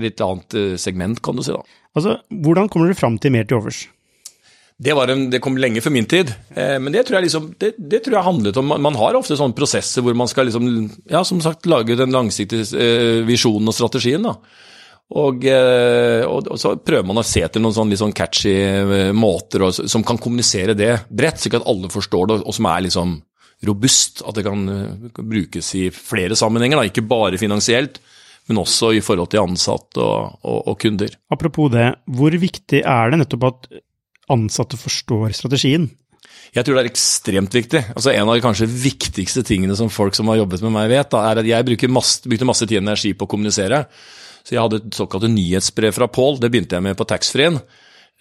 litt 0.00 0.20
annet 0.24 0.56
segment, 0.80 1.20
kan 1.24 1.36
du 1.38 1.44
si. 1.44 1.54
da. 1.54 1.62
Altså, 1.94 2.18
Hvordan 2.44 2.70
kommer 2.70 2.90
dere 2.90 2.98
fram 2.98 3.18
til 3.22 3.34
mer 3.34 3.46
til 3.48 3.60
overs? 3.60 3.84
Det, 4.84 4.92
en, 4.92 5.24
det, 5.32 5.40
kom 5.40 5.56
lenge 5.60 5.80
før 5.80 5.94
min 5.94 6.08
tid, 6.08 6.30
eh, 6.52 6.76
men 6.82 6.92
det 6.92 7.06
tror, 7.06 7.18
jeg 7.18 7.28
liksom, 7.28 7.48
det, 7.60 7.72
det 7.78 8.02
tror 8.04 8.18
jeg 8.18 8.26
handlet 8.26 8.58
om 8.60 8.74
Man 8.84 8.98
har 9.00 9.16
ofte 9.16 9.38
sånne 9.38 9.56
prosesser 9.56 10.04
hvor 10.04 10.16
man 10.18 10.28
skal 10.28 10.48
liksom, 10.48 10.68
ja, 11.08 11.22
som 11.24 11.40
sagt, 11.44 11.68
lage 11.70 11.96
den 11.96 12.12
langsiktige 12.12 12.66
eh, 12.76 13.22
visjonen 13.24 13.70
og 13.70 13.76
strategien. 13.76 14.26
da. 14.26 14.34
Og, 15.14 15.46
eh, 15.48 16.24
og, 16.26 16.50
og, 16.50 16.58
så 16.60 16.74
prøver 16.80 17.06
man 17.08 17.22
å 17.22 17.26
se 17.26 17.44
til 17.48 17.64
noen 17.64 17.76
sånn 17.76 17.92
litt 17.92 18.16
catchy 18.18 18.54
måter 19.16 19.64
og, 19.64 19.78
som 19.88 20.04
kan 20.04 20.20
kommunisere 20.20 20.76
det 20.76 20.92
bredt, 21.08 21.40
slik 21.40 21.56
at 21.60 21.68
alle 21.70 21.92
forstår 21.92 22.28
det, 22.30 22.40
og 22.44 22.56
som 22.56 22.68
er 22.68 22.84
liksom 22.88 23.16
robust. 23.64 24.24
At 24.28 24.36
det 24.36 24.44
kan, 24.44 24.66
brukes 25.16 25.70
i 25.80 25.86
flere 25.94 26.36
sammenhenger, 26.36 26.80
da. 26.80 26.90
ikke 26.92 27.08
bare 27.08 27.40
finansielt 27.40 28.02
men 28.50 28.60
også 28.60 28.90
i 28.92 29.00
forhold 29.00 29.30
til 29.32 29.40
ansatte 29.40 30.04
og, 30.04 30.36
og, 30.44 30.74
kunder. 30.80 31.14
Apropos 31.32 31.70
det, 31.72 31.86
hvor 32.04 32.34
viktig 32.36 32.82
er 32.82 33.12
det 33.12 33.22
nettopp 33.22 33.46
at 33.48 33.68
ansatte 34.32 34.78
forstår 34.80 35.34
strategien? 35.36 35.88
Jeg 36.54 36.66
tror 36.66 36.76
det 36.76 36.84
er 36.84 36.90
ekstremt 36.92 37.54
viktig. 37.54 37.80
Altså 37.96 38.12
En 38.12 38.28
av 38.28 38.36
de 38.36 38.44
kanskje 38.44 38.68
viktigste 38.70 39.42
tingene 39.46 39.74
som 39.78 39.90
folk 39.90 40.14
som 40.14 40.28
har 40.30 40.38
jobbet 40.42 40.62
med 40.62 40.74
meg 40.76 40.92
vet, 40.92 41.10
da, 41.10 41.24
er 41.30 41.40
at 41.42 41.48
jeg 41.48 41.66
brukte 41.66 41.90
masse 41.90 42.68
tid 42.68 42.78
og 42.78 42.84
energi 42.84 43.14
på 43.14 43.26
å 43.26 43.30
kommunisere. 43.30 43.84
Så 44.44 44.54
jeg 44.54 44.62
hadde 44.62 44.82
et 44.82 44.98
såkalt 44.98 45.26
nyhetsbrev 45.32 45.96
fra 45.96 46.08
Pål, 46.12 46.38
det 46.42 46.52
begynte 46.52 46.76
jeg 46.76 46.84
med 46.84 46.98
på 46.98 47.06
taxfree-en. 47.08 47.58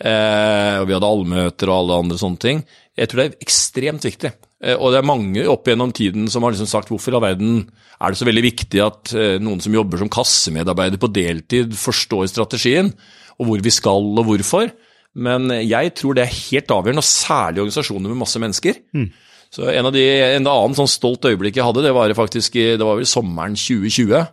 Eh, 0.03 0.79
vi 0.87 0.95
hadde 0.95 1.09
allmøter 1.09 1.69
og 1.69 1.75
alle 1.75 1.99
andre 2.01 2.17
sånne 2.17 2.41
ting. 2.41 2.63
Jeg 2.97 3.09
tror 3.09 3.21
det 3.21 3.25
er 3.27 3.45
ekstremt 3.45 4.07
viktig. 4.07 4.31
Eh, 4.63 4.77
og 4.77 4.93
det 4.93 5.01
er 5.01 5.09
mange 5.09 5.43
opp 5.51 5.67
gjennom 5.69 5.93
tiden 5.95 6.25
som 6.31 6.45
har 6.45 6.55
liksom 6.55 6.69
sagt 6.71 6.89
hvorfor 6.89 7.13
i 7.13 7.19
all 7.19 7.25
verden 7.27 7.59
er 7.99 8.11
det 8.11 8.19
så 8.19 8.27
veldig 8.27 8.45
viktig 8.45 8.81
at 8.83 9.13
eh, 9.13 9.35
noen 9.43 9.61
som 9.63 9.75
jobber 9.75 10.01
som 10.01 10.11
kassemedarbeider 10.11 11.01
på 11.01 11.11
deltid, 11.13 11.75
forstår 11.77 12.31
strategien, 12.31 12.89
og 13.37 13.49
hvor 13.49 13.63
vi 13.63 13.73
skal 13.73 14.09
og 14.15 14.25
hvorfor. 14.31 14.71
Men 15.13 15.51
jeg 15.61 15.93
tror 15.97 16.17
det 16.17 16.25
er 16.25 16.37
helt 16.49 16.71
avgjørende, 16.73 17.03
og 17.03 17.09
særlig 17.09 17.63
organisasjoner 17.63 18.09
med 18.09 18.21
masse 18.23 18.41
mennesker. 18.41 18.79
Mm. 18.95 19.09
Så 19.53 19.67
En 19.69 19.85
av 19.85 19.93
de, 19.93 20.01
en 20.33 20.47
annen 20.49 20.77
sånn 20.77 20.89
stolt 20.89 21.27
øyeblikk 21.29 21.59
jeg 21.59 21.65
hadde, 21.67 21.83
det 21.85 21.93
var 21.93 22.13
faktisk 22.17 22.55
det 22.57 22.81
var 22.81 22.97
vel 22.97 23.05
sommeren 23.09 23.53
2020. 23.53 24.23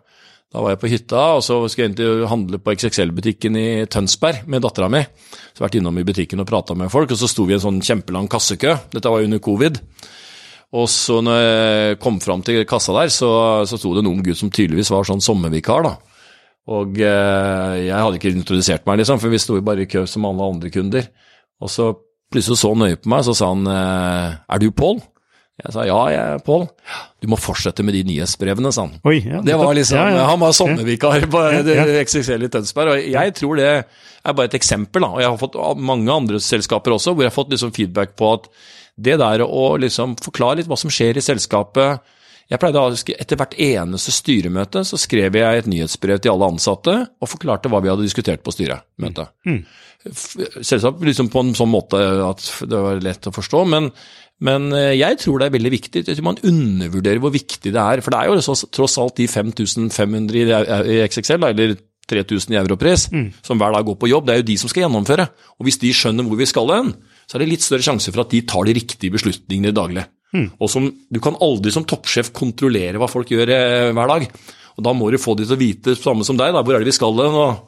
Da 0.51 0.63
var 0.65 0.73
jeg 0.73 0.81
på 0.83 0.89
hytta, 0.91 1.25
og 1.39 1.45
så 1.47 1.61
skulle 1.69 1.85
jeg 1.85 1.93
egentlig 1.93 2.31
handle 2.31 2.59
på 2.59 2.73
XXL-butikken 2.75 3.59
i 3.61 3.67
Tønsberg 3.87 4.49
med 4.51 4.65
dattera 4.65 4.89
mi. 4.91 5.05
Så 5.55 5.63
vært 5.63 5.77
innom 5.79 6.01
i 6.01 6.07
butikken 6.07 6.43
og 6.43 6.49
prata 6.49 6.75
med 6.75 6.91
folk, 6.91 7.13
og 7.13 7.21
så 7.21 7.29
sto 7.31 7.45
vi 7.47 7.55
i 7.55 7.59
en 7.59 7.63
sånn 7.63 7.79
kjempelang 7.85 8.27
kassekø. 8.33 8.73
Dette 8.91 9.13
var 9.13 9.23
under 9.23 9.43
covid. 9.45 9.79
Og 10.81 10.89
så 10.91 11.21
når 11.23 11.39
jeg 11.39 12.01
kom 12.03 12.19
fram 12.23 12.43
til 12.47 12.65
kassa 12.67 12.97
der, 12.97 13.13
så, 13.15 13.31
så 13.67 13.79
sto 13.79 13.93
det 13.95 14.03
en 14.03 14.11
ung 14.11 14.25
gutt 14.27 14.41
som 14.41 14.51
tydeligvis 14.51 14.91
var 14.91 15.07
sånn 15.07 15.23
sommervikar, 15.23 15.87
da. 15.87 15.95
Og 16.69 17.01
eh, 17.01 17.77
jeg 17.87 17.97
hadde 17.97 18.19
ikke 18.21 18.35
introdusert 18.35 18.85
meg, 18.87 19.01
liksom, 19.01 19.21
for 19.23 19.33
vi 19.33 19.41
sto 19.43 19.57
jo 19.57 19.65
bare 19.65 19.87
i 19.87 19.91
kø 19.91 20.05
som 20.11 20.27
alle 20.29 20.51
andre 20.53 20.71
kunder. 20.75 21.09
Og 21.61 21.73
så 21.73 21.93
plutselig 22.31 22.61
så 22.61 22.75
han 22.75 22.85
nøye 22.85 23.01
på 23.01 23.11
meg, 23.11 23.25
så 23.27 23.35
sa 23.37 23.49
han 23.55 23.65
eh, 23.71 24.37
er 24.55 24.63
du 24.63 24.69
Pål? 24.77 25.01
Jeg 25.61 25.75
sa 25.75 25.85
ja, 25.85 25.97
jeg 26.09 26.37
er 26.37 26.45
Pål. 26.45 26.67
Du 27.21 27.29
må 27.29 27.37
fortsette 27.41 27.85
med 27.85 27.97
de 27.97 28.05
nyhetsbrevene, 28.09 28.71
sa 28.73 28.87
han. 28.87 28.95
Oi, 29.09 29.19
ja, 29.27 29.43
det 29.45 29.57
var 29.61 29.75
liksom, 29.77 29.99
ja, 29.99 30.21
ja. 30.21 30.29
Han 30.31 30.41
var 30.41 30.55
sommervikar 30.57 31.27
på 31.33 31.43
XXL 32.05 32.47
i 32.47 32.53
Tønsberg, 32.53 32.95
og 32.95 33.11
jeg 33.17 33.35
tror 33.37 33.61
det 33.61 33.69
er 33.71 34.37
bare 34.37 34.49
et 34.49 34.57
eksempel. 34.57 35.05
da, 35.05 35.11
og 35.17 35.25
Jeg 35.25 35.33
har 35.33 35.41
fått 35.41 35.59
mange 35.81 36.13
andre 36.15 36.41
selskaper 36.45 36.97
også, 36.97 37.13
hvor 37.13 37.27
jeg 37.27 37.33
har 37.33 37.37
fått 37.37 37.53
liksom 37.53 37.75
feedback 37.77 38.17
på 38.21 38.33
at 38.39 38.49
det 39.01 39.19
der 39.21 39.45
å 39.45 39.75
liksom 39.81 40.17
forklare 40.21 40.61
litt 40.61 40.71
hva 40.71 40.79
som 40.81 40.93
skjer 40.93 41.17
i 41.17 41.25
selskapet 41.25 42.01
jeg 42.51 42.59
pleide 42.59 42.83
å 42.83 42.95
Etter 43.15 43.39
hvert 43.39 43.55
eneste 43.63 44.15
styremøte 44.15 44.83
så 44.87 44.99
skrev 44.99 45.37
jeg 45.39 45.61
et 45.61 45.69
nyhetsbrev 45.71 46.19
til 46.23 46.33
alle 46.33 46.49
ansatte 46.51 46.97
og 47.07 47.31
forklarte 47.31 47.71
hva 47.71 47.83
vi 47.83 47.93
hadde 47.93 48.07
diskutert 48.07 48.43
på 48.43 48.55
styremøtet. 48.55 49.31
Mm. 49.47 49.61
Selvsagt 50.11 51.05
liksom 51.07 51.29
på 51.31 51.45
en 51.45 51.55
sånn 51.55 51.71
måte 51.71 52.01
at 52.27 52.43
det 52.67 52.83
var 52.83 53.05
lett 53.05 53.31
å 53.31 53.35
forstå, 53.37 53.63
men 53.71 53.93
men 54.41 54.71
eh, 54.73 54.95
jeg 54.97 55.19
tror 55.21 55.37
det 55.37 55.51
er 55.51 55.53
veldig 55.53 55.71
viktig. 55.75 56.01
Jeg 56.01 56.17
tror 56.17 56.25
Man 56.31 56.39
undervurderer 56.49 57.21
hvor 57.21 57.33
viktig 57.35 57.75
det 57.75 57.81
er. 57.81 58.01
For 58.01 58.15
det 58.15 58.23
er 58.23 58.31
jo 58.31 58.55
tross 58.73 58.95
alt 58.97 59.19
de 59.21 59.27
5500 59.29 60.39
i 60.89 61.01
XXL, 61.05 61.45
eller 61.51 61.75
3000 62.11 62.57
i 62.57 62.59
europris, 62.59 63.05
mm. 63.13 63.27
som 63.47 63.61
hver 63.61 63.77
dag 63.77 63.85
går 63.87 63.99
på 64.01 64.09
jobb. 64.11 64.27
Det 64.27 64.35
er 64.35 64.41
jo 64.41 64.49
de 64.49 64.57
som 64.63 64.73
skal 64.73 64.87
gjennomføre. 64.87 65.29
Og 65.61 65.69
hvis 65.69 65.79
de 65.83 65.93
skjønner 65.95 66.27
hvor 66.27 66.41
vi 66.41 66.49
skal 66.49 66.73
hen, 66.73 66.95
så 67.29 67.37
er 67.37 67.45
det 67.45 67.51
litt 67.53 67.67
større 67.67 67.85
sjanse 67.87 68.11
for 68.11 68.25
at 68.25 68.33
de 68.33 68.41
tar 68.49 68.67
de 68.67 68.75
riktige 68.81 69.15
beslutningene 69.15 69.77
daglig. 69.77 70.07
Mm. 70.37 70.49
Og 70.63 70.71
som, 70.71 70.87
Du 71.11 71.21
kan 71.23 71.39
aldri 71.43 71.73
som 71.75 71.87
toppsjef 71.89 72.33
kontrollere 72.37 73.01
hva 73.01 73.11
folk 73.11 73.31
gjør 73.33 73.51
eh, 73.55 73.91
hver 73.97 74.15
dag. 74.15 74.27
Og 74.79 74.87
Da 74.87 74.95
må 74.97 75.11
du 75.11 75.19
få 75.21 75.37
de 75.39 75.47
til 75.47 75.57
å 75.57 75.61
vite, 75.61 75.97
samme 75.99 76.27
som 76.27 76.39
deg, 76.39 76.55
da, 76.55 76.65
hvor 76.65 76.77
er 76.77 76.83
det 76.83 76.91
vi 76.91 76.97
skal 76.97 77.19
hen. 77.19 77.59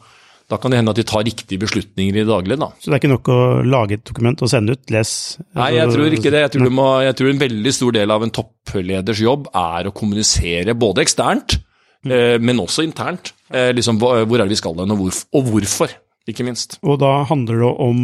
da 0.53 0.59
kan 0.61 0.73
det 0.73 0.79
hende 0.81 0.93
at 0.93 0.99
de 1.01 1.05
tar 1.09 1.25
riktige 1.25 1.61
beslutninger 1.63 2.21
i 2.21 2.29
daglig. 2.29 2.59
Da. 2.61 2.71
Så 2.79 2.91
det 2.91 2.97
er 2.97 3.03
ikke 3.03 3.13
nok 3.15 3.33
å 3.33 3.41
lage 3.65 3.99
et 3.99 4.05
dokument 4.05 4.43
og 4.45 4.51
sende 4.53 4.77
ut? 4.77 4.85
Les? 4.93 5.13
Nei, 5.59 5.69
jeg 5.79 5.93
tror 5.95 6.17
ikke 6.19 6.33
det. 6.33 6.45
Jeg 6.45 6.55
tror, 6.57 6.73
må, 6.77 6.87
jeg 7.07 7.19
tror, 7.19 7.33
en 7.33 7.43
veldig 7.43 7.75
stor 7.75 7.99
del 7.99 8.15
av 8.15 8.27
en 8.27 8.35
toppleders 8.39 9.23
jobb 9.25 9.51
er 9.57 9.89
å 9.89 9.95
kommunisere 9.97 10.77
både 10.79 11.05
eksternt, 11.07 11.59
mm. 12.05 12.15
eh, 12.15 12.39
men 12.41 12.63
også 12.63 12.87
internt. 12.87 13.35
Eh, 13.53 13.73
liksom, 13.77 14.01
hvor 14.03 14.39
er 14.39 14.45
det 14.45 14.53
vi 14.55 14.61
skal 14.61 14.77
hen, 14.81 14.95
og, 14.95 15.05
hvorfor, 15.07 15.29
og 15.37 15.53
hvorfor, 15.53 15.97
ikke 16.29 16.47
minst. 16.47 16.79
Og 16.87 17.01
da 17.03 17.23
handler 17.29 17.65
det 17.65 17.75
om 17.89 18.03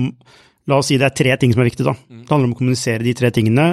La 0.69 0.83
oss 0.83 0.91
si 0.91 0.99
det 1.01 1.07
er 1.07 1.15
tre 1.17 1.37
ting 1.41 1.55
som 1.55 1.63
er 1.63 1.71
viktig. 1.71 1.85
da. 1.87 1.95
Mm. 1.97 2.25
Det 2.27 2.35
handler 2.35 2.51
om 2.51 2.53
å 2.53 2.59
kommunisere 2.59 3.01
de 3.01 3.15
tre 3.17 3.31
tingene 3.33 3.69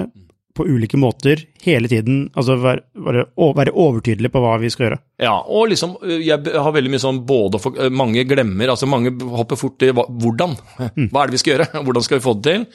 på 0.56 0.66
ulike 0.66 0.98
måter 1.00 1.42
hele 1.64 1.90
tiden. 1.90 2.26
Altså 2.34 2.56
være, 2.60 2.84
være, 3.06 3.26
være, 3.36 3.74
overtydelig 3.74 4.30
på 4.32 4.42
hva 4.42 4.56
vi 4.62 4.70
skal 4.72 4.88
gjøre. 4.88 5.00
Ja, 5.22 5.34
og 5.40 5.68
liksom 5.72 5.96
jeg 6.04 6.56
har 6.56 6.74
veldig 6.76 6.92
mye 6.92 7.02
sånn 7.02 7.22
både 7.28 7.60
for, 7.62 7.86
Mange 7.92 8.24
glemmer, 8.28 8.72
altså 8.72 8.88
mange 8.90 9.12
hopper 9.36 9.60
fort 9.60 9.78
til 9.82 9.94
hvordan. 9.96 10.56
Mm. 10.96 11.10
Hva 11.12 11.22
er 11.22 11.30
det 11.30 11.36
vi 11.36 11.42
skal 11.44 11.56
gjøre? 11.56 11.68
Hvordan 11.86 12.06
skal 12.08 12.18
vi 12.18 12.26
få 12.26 12.34
det 12.38 12.50
til? 12.50 12.66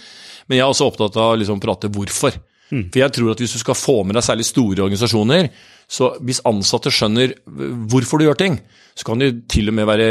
Men 0.48 0.58
jeg 0.58 0.66
er 0.66 0.74
også 0.74 0.88
opptatt 0.90 1.20
av 1.22 1.34
å 1.34 1.38
liksom 1.40 1.62
prate 1.64 1.92
hvorfor. 1.94 2.40
Mm. 2.72 2.88
For 2.88 3.02
jeg 3.02 3.14
tror 3.18 3.34
at 3.34 3.44
hvis 3.44 3.54
du 3.56 3.60
skal 3.62 3.78
få 3.78 3.98
med 4.08 4.16
deg 4.16 4.26
særlig 4.26 4.48
store 4.48 4.86
organisasjoner, 4.86 5.50
så 5.92 6.14
hvis 6.24 6.40
ansatte 6.48 6.92
skjønner 6.94 7.34
hvorfor 7.92 8.22
du 8.22 8.30
gjør 8.30 8.40
ting, 8.40 8.62
så 8.96 9.08
kan 9.08 9.22
de 9.22 9.30
til 9.50 9.72
og 9.72 9.76
med 9.76 9.88
være 9.88 10.08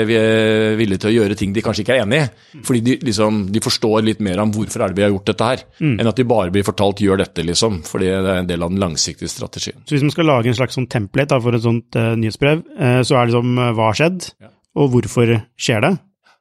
villige 0.79 1.03
til 1.03 1.11
å 1.11 1.15
gjøre 1.15 1.37
ting 1.39 1.55
de 1.57 1.63
kanskje 1.65 1.85
ikke 1.85 1.97
er 1.97 2.05
enig 2.05 2.21
i. 2.21 2.61
Fordi 2.67 2.81
de, 2.85 2.97
liksom, 3.07 3.41
de 3.53 3.63
forstår 3.65 4.05
litt 4.05 4.21
mer 4.25 4.41
om 4.43 4.53
hvorfor 4.55 4.85
er 4.85 4.93
det 4.93 5.01
vi 5.01 5.07
har 5.07 5.13
gjort 5.13 5.33
dette 5.33 5.49
her, 5.51 5.65
mm. 5.79 5.97
enn 5.97 6.11
at 6.11 6.21
de 6.21 6.29
bare 6.29 6.53
blir 6.53 6.67
fortalt 6.67 7.01
'gjør 7.05 7.23
dette', 7.23 7.45
liksom. 7.47 7.81
Fordi 7.89 8.11
det 8.11 8.35
er 8.35 8.43
en 8.43 8.51
del 8.51 8.65
av 8.65 8.73
den 8.73 8.83
langsiktige 8.83 9.33
strategien. 9.33 9.81
Så 9.85 9.97
hvis 9.97 10.05
man 10.05 10.15
skal 10.17 10.31
lage 10.33 10.53
en 10.53 10.59
slags 10.59 10.77
sånn 10.77 10.89
template 10.91 11.33
da, 11.33 11.41
for 11.45 11.57
et 11.57 11.65
sånt 11.65 12.01
uh, 12.01 12.13
nyhetsbrev, 12.19 12.65
uh, 12.77 13.01
så 13.07 13.17
er 13.17 13.21
det 13.25 13.33
liksom 13.33 13.61
uh, 13.61 13.73
hva 13.77 13.91
har 13.91 14.01
skjedd, 14.01 14.31
ja. 14.43 14.53
og 14.81 14.95
hvorfor 14.97 15.37
skjer 15.61 15.85
det? 15.87 15.95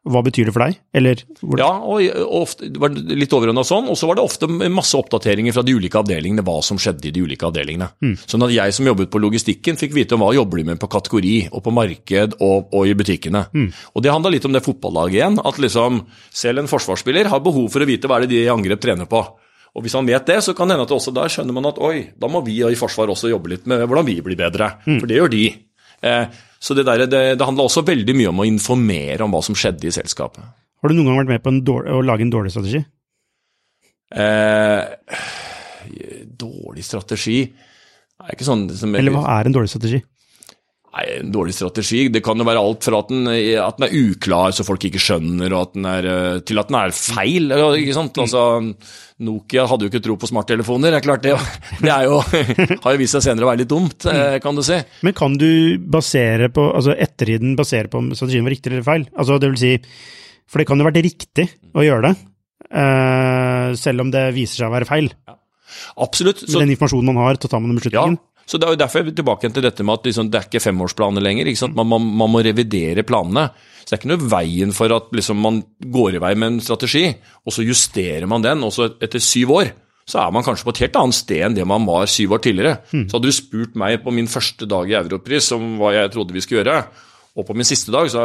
Hva 0.07 0.21
betyr 0.23 0.47
det 0.47 0.53
for 0.55 0.63
deg? 0.63 0.77
Eller, 0.95 1.21
ja, 1.59 1.67
og, 1.83 2.05
ofte, 2.39 2.69
det 2.71 2.79
var 2.79 2.93
litt 2.95 3.33
overordna 3.35 3.65
sånn. 3.67 3.89
Og 3.91 3.97
så 3.99 4.07
var 4.07 4.15
det 4.15 4.23
ofte 4.23 4.47
masse 4.47 4.95
oppdateringer 4.95 5.55
fra 5.55 5.63
de 5.67 5.75
ulike 5.75 5.99
avdelingene, 5.99 6.45
hva 6.47 6.61
som 6.63 6.79
skjedde 6.79 7.09
i 7.09 7.13
de 7.15 7.23
ulike 7.25 7.45
avdelingene. 7.49 7.89
Mm. 7.99 8.13
Sånn 8.23 8.45
at 8.47 8.53
jeg 8.55 8.77
som 8.77 8.87
jobbet 8.87 9.11
på 9.11 9.19
logistikken, 9.19 9.79
fikk 9.79 9.97
vite 9.97 10.15
om 10.15 10.23
hva 10.23 10.31
jobber 10.37 10.61
de 10.61 10.65
med 10.71 10.79
på 10.79 10.89
kategori, 10.91 11.35
og 11.51 11.65
på 11.65 11.75
marked 11.75 12.39
og, 12.39 12.71
og 12.71 12.87
i 12.87 12.95
butikkene. 12.95 13.43
Mm. 13.51 13.67
Og 13.91 14.05
det 14.05 14.15
handla 14.15 14.31
litt 14.31 14.47
om 14.47 14.55
det 14.55 14.63
fotballaget 14.63 15.19
igjen. 15.19 15.43
At 15.43 15.59
liksom 15.59 16.01
selv 16.31 16.63
en 16.63 16.71
forsvarsspiller 16.71 17.27
har 17.33 17.43
behov 17.43 17.67
for 17.73 17.83
å 17.83 17.89
vite 17.89 18.07
hva 18.07 18.21
er 18.21 18.27
det 18.27 18.33
de 18.37 18.43
i 18.45 18.51
angrep 18.55 18.81
trener 18.87 19.09
på. 19.09 19.25
Og 19.77 19.85
Hvis 19.85 19.93
han 19.99 20.07
vet 20.07 20.25
det, 20.25 20.39
så 20.41 20.55
kan 20.57 20.67
det 20.67 20.75
hende 20.75 20.87
at 20.87 20.95
også 20.95 21.13
der 21.13 21.29
skjønner 21.31 21.55
man 21.55 21.69
at 21.69 21.77
oi, 21.83 22.09
da 22.17 22.31
må 22.31 22.41
vi 22.45 22.57
i 22.65 22.77
forsvar 22.79 23.11
også 23.11 23.29
jobbe 23.29 23.51
litt 23.51 23.67
med 23.69 23.83
hvordan 23.85 24.07
vi 24.07 24.17
blir 24.25 24.39
bedre. 24.39 24.73
Mm. 24.87 24.97
For 24.97 25.11
det 25.11 25.19
gjør 25.19 25.33
de. 25.35 25.43
Eh, 26.05 26.39
så 26.59 26.75
det, 26.75 26.85
der, 26.87 27.05
det, 27.07 27.21
det 27.39 27.47
handla 27.47 27.65
også 27.67 27.85
veldig 27.87 28.15
mye 28.17 28.31
om 28.31 28.41
å 28.43 28.47
informere 28.47 29.25
om 29.25 29.33
hva 29.35 29.41
som 29.45 29.57
skjedde 29.57 29.87
i 29.89 29.95
selskapet. 29.95 30.43
Har 30.79 30.91
du 30.91 30.95
noen 30.95 31.11
gang 31.11 31.19
vært 31.21 31.33
med 31.33 31.43
på 31.43 31.53
dårlig, 31.67 31.95
å 31.95 32.03
lage 32.05 32.25
en 32.25 32.33
dårlig 32.33 32.53
strategi? 32.55 32.81
Eh, 34.09 34.81
dårlig 36.39 36.85
strategi 36.85 37.41
er 38.19 38.33
ikke 38.33 38.47
sånn 38.47 38.65
som, 38.75 38.95
Eller 38.97 39.13
hva 39.13 39.37
er 39.37 39.47
en 39.47 39.55
dårlig 39.55 39.71
strategi? 39.71 40.01
Nei, 40.89 41.03
En 41.19 41.33
dårlig 41.33 41.53
strategi 41.53 42.07
det 42.09 42.21
kan 42.25 42.39
jo 42.39 42.45
være 42.47 42.61
alt 42.65 42.85
fra 42.87 43.01
at 43.03 43.11
den, 43.11 43.27
at 43.29 43.77
den 43.77 43.85
er 43.85 43.95
uklar 43.99 44.55
så 44.55 44.65
folk 44.65 44.87
ikke 44.87 45.01
skjønner, 45.01 45.53
at 45.59 45.75
den 45.77 45.85
er, 45.89 46.07
eh, 46.09 46.39
til 46.41 46.61
at 46.61 46.71
den 46.71 46.79
er 46.79 46.95
feil. 46.95 47.53
ikke 47.77 47.95
sant? 47.97 48.17
Altså, 48.23 48.45
Nokia 49.25 49.67
hadde 49.69 49.85
jo 49.85 49.91
ikke 49.91 50.01
tro 50.05 50.15
på 50.19 50.29
smarttelefoner. 50.31 50.95
Det 50.95 51.01
er 51.01 51.05
klart 51.05 51.25
det, 51.27 51.35
det 51.85 51.93
er 51.93 52.07
jo, 52.09 52.21
har 52.85 52.95
jo 52.95 53.01
vist 53.01 53.17
seg 53.17 53.27
senere 53.27 53.45
å 53.45 53.51
være 53.51 53.63
litt 53.63 53.73
dumt, 53.73 54.07
eh, 54.09 54.23
mm. 54.37 54.39
kan 54.45 54.57
du 54.57 54.63
si. 54.65 54.79
Men 55.05 55.17
kan 55.17 55.37
du 55.39 55.51
basere 55.97 56.49
på, 56.53 56.65
altså 56.73 56.97
ettertiden 56.97 57.53
basere 57.59 57.91
på 57.91 58.01
om 58.01 58.09
strategien 58.15 58.47
var 58.47 58.57
riktig 58.57 58.73
eller 58.73 58.87
feil? 58.87 59.05
Altså 59.13 59.37
det 59.37 59.53
vil 59.53 59.61
si, 59.61 59.75
For 60.49 60.61
det 60.61 60.69
kan 60.69 60.81
jo 60.81 60.87
ha 60.87 60.89
vært 60.89 61.05
riktig 61.05 61.45
å 61.77 61.85
gjøre 61.85 62.09
det, 62.09 62.15
uh, 62.73 63.67
selv 63.77 64.01
om 64.01 64.09
det 64.13 64.31
viser 64.33 64.63
seg 64.63 64.71
å 64.71 64.73
være 64.73 64.89
feil. 64.89 65.11
Ja. 65.29 65.37
Absolutt. 66.01 66.41
Så, 66.41 66.57
Med 66.57 66.67
den 66.67 66.73
informasjonen 66.75 67.13
man 67.13 67.27
har, 67.27 67.37
så 67.41 67.49
tar 67.51 67.61
man 67.61 67.71
den 67.71 67.79
beslutningen. 67.79 68.17
Ja. 68.17 68.28
Så 68.49 68.57
Det 68.57 68.65
er 68.65 68.73
jo 68.73 68.79
derfor 68.81 69.03
jeg 69.03 69.11
er 69.11 69.17
tilbake 69.19 69.49
til 69.53 69.61
dette 69.61 69.83
med 69.85 69.99
at 69.99 70.07
liksom, 70.09 70.29
det 70.31 70.39
er 70.39 70.47
ikke 70.47 70.63
femårsplaner 70.63 71.21
lenger. 71.21 71.51
Man, 71.69 71.85
man, 71.85 72.07
man, 72.17 72.31
må 72.33 72.39
revidere 72.41 73.05
planene. 73.05 73.51
Så 73.83 73.91
det 73.91 73.93
er 73.93 74.01
ikke 74.01 74.09
noe 74.15 74.31
veien 74.31 74.73
for 74.73 74.95
at 74.95 75.11
liksom, 75.13 75.37
man 75.43 75.59
går 75.85 76.17
i 76.17 76.23
vei 76.23 76.31
med 76.33 76.55
en 76.55 76.63
strategi, 76.65 77.05
og 77.45 77.53
så 77.53 77.65
justerer 77.65 78.25
man 78.29 78.41
den. 78.41 78.65
Og 78.65 78.73
så 78.73 78.89
etter 78.97 79.21
syv 79.21 79.53
år 79.59 79.69
så 80.09 80.23
er 80.23 80.33
man 80.33 80.41
kanskje 80.41 80.65
på 80.65 80.73
et 80.73 80.81
helt 80.87 80.97
annet 80.97 81.17
sted 81.19 81.43
enn 81.45 81.59
det 81.59 81.67
man 81.69 81.85
var 81.85 82.09
syv 82.09 82.33
år 82.39 82.41
tidligere. 82.41 82.79
Mm. 82.89 83.05
Så 83.05 83.19
hadde 83.19 83.29
du 83.29 83.37
spurt 83.37 83.77
meg 83.77 83.99
på 84.01 84.13
min 84.17 84.31
første 84.31 84.65
dag 84.69 84.89
i 84.89 84.97
Europris 84.97 85.51
om 85.53 85.75
hva 85.77 85.93
jeg 85.93 86.09
trodde 86.15 86.33
vi 86.33 86.41
skulle 86.41 86.63
gjøre, 86.63 86.79
og 87.37 87.45
på 87.45 87.53
min 87.55 87.67
siste 87.67 87.93
dag, 87.93 88.09
så 88.09 88.23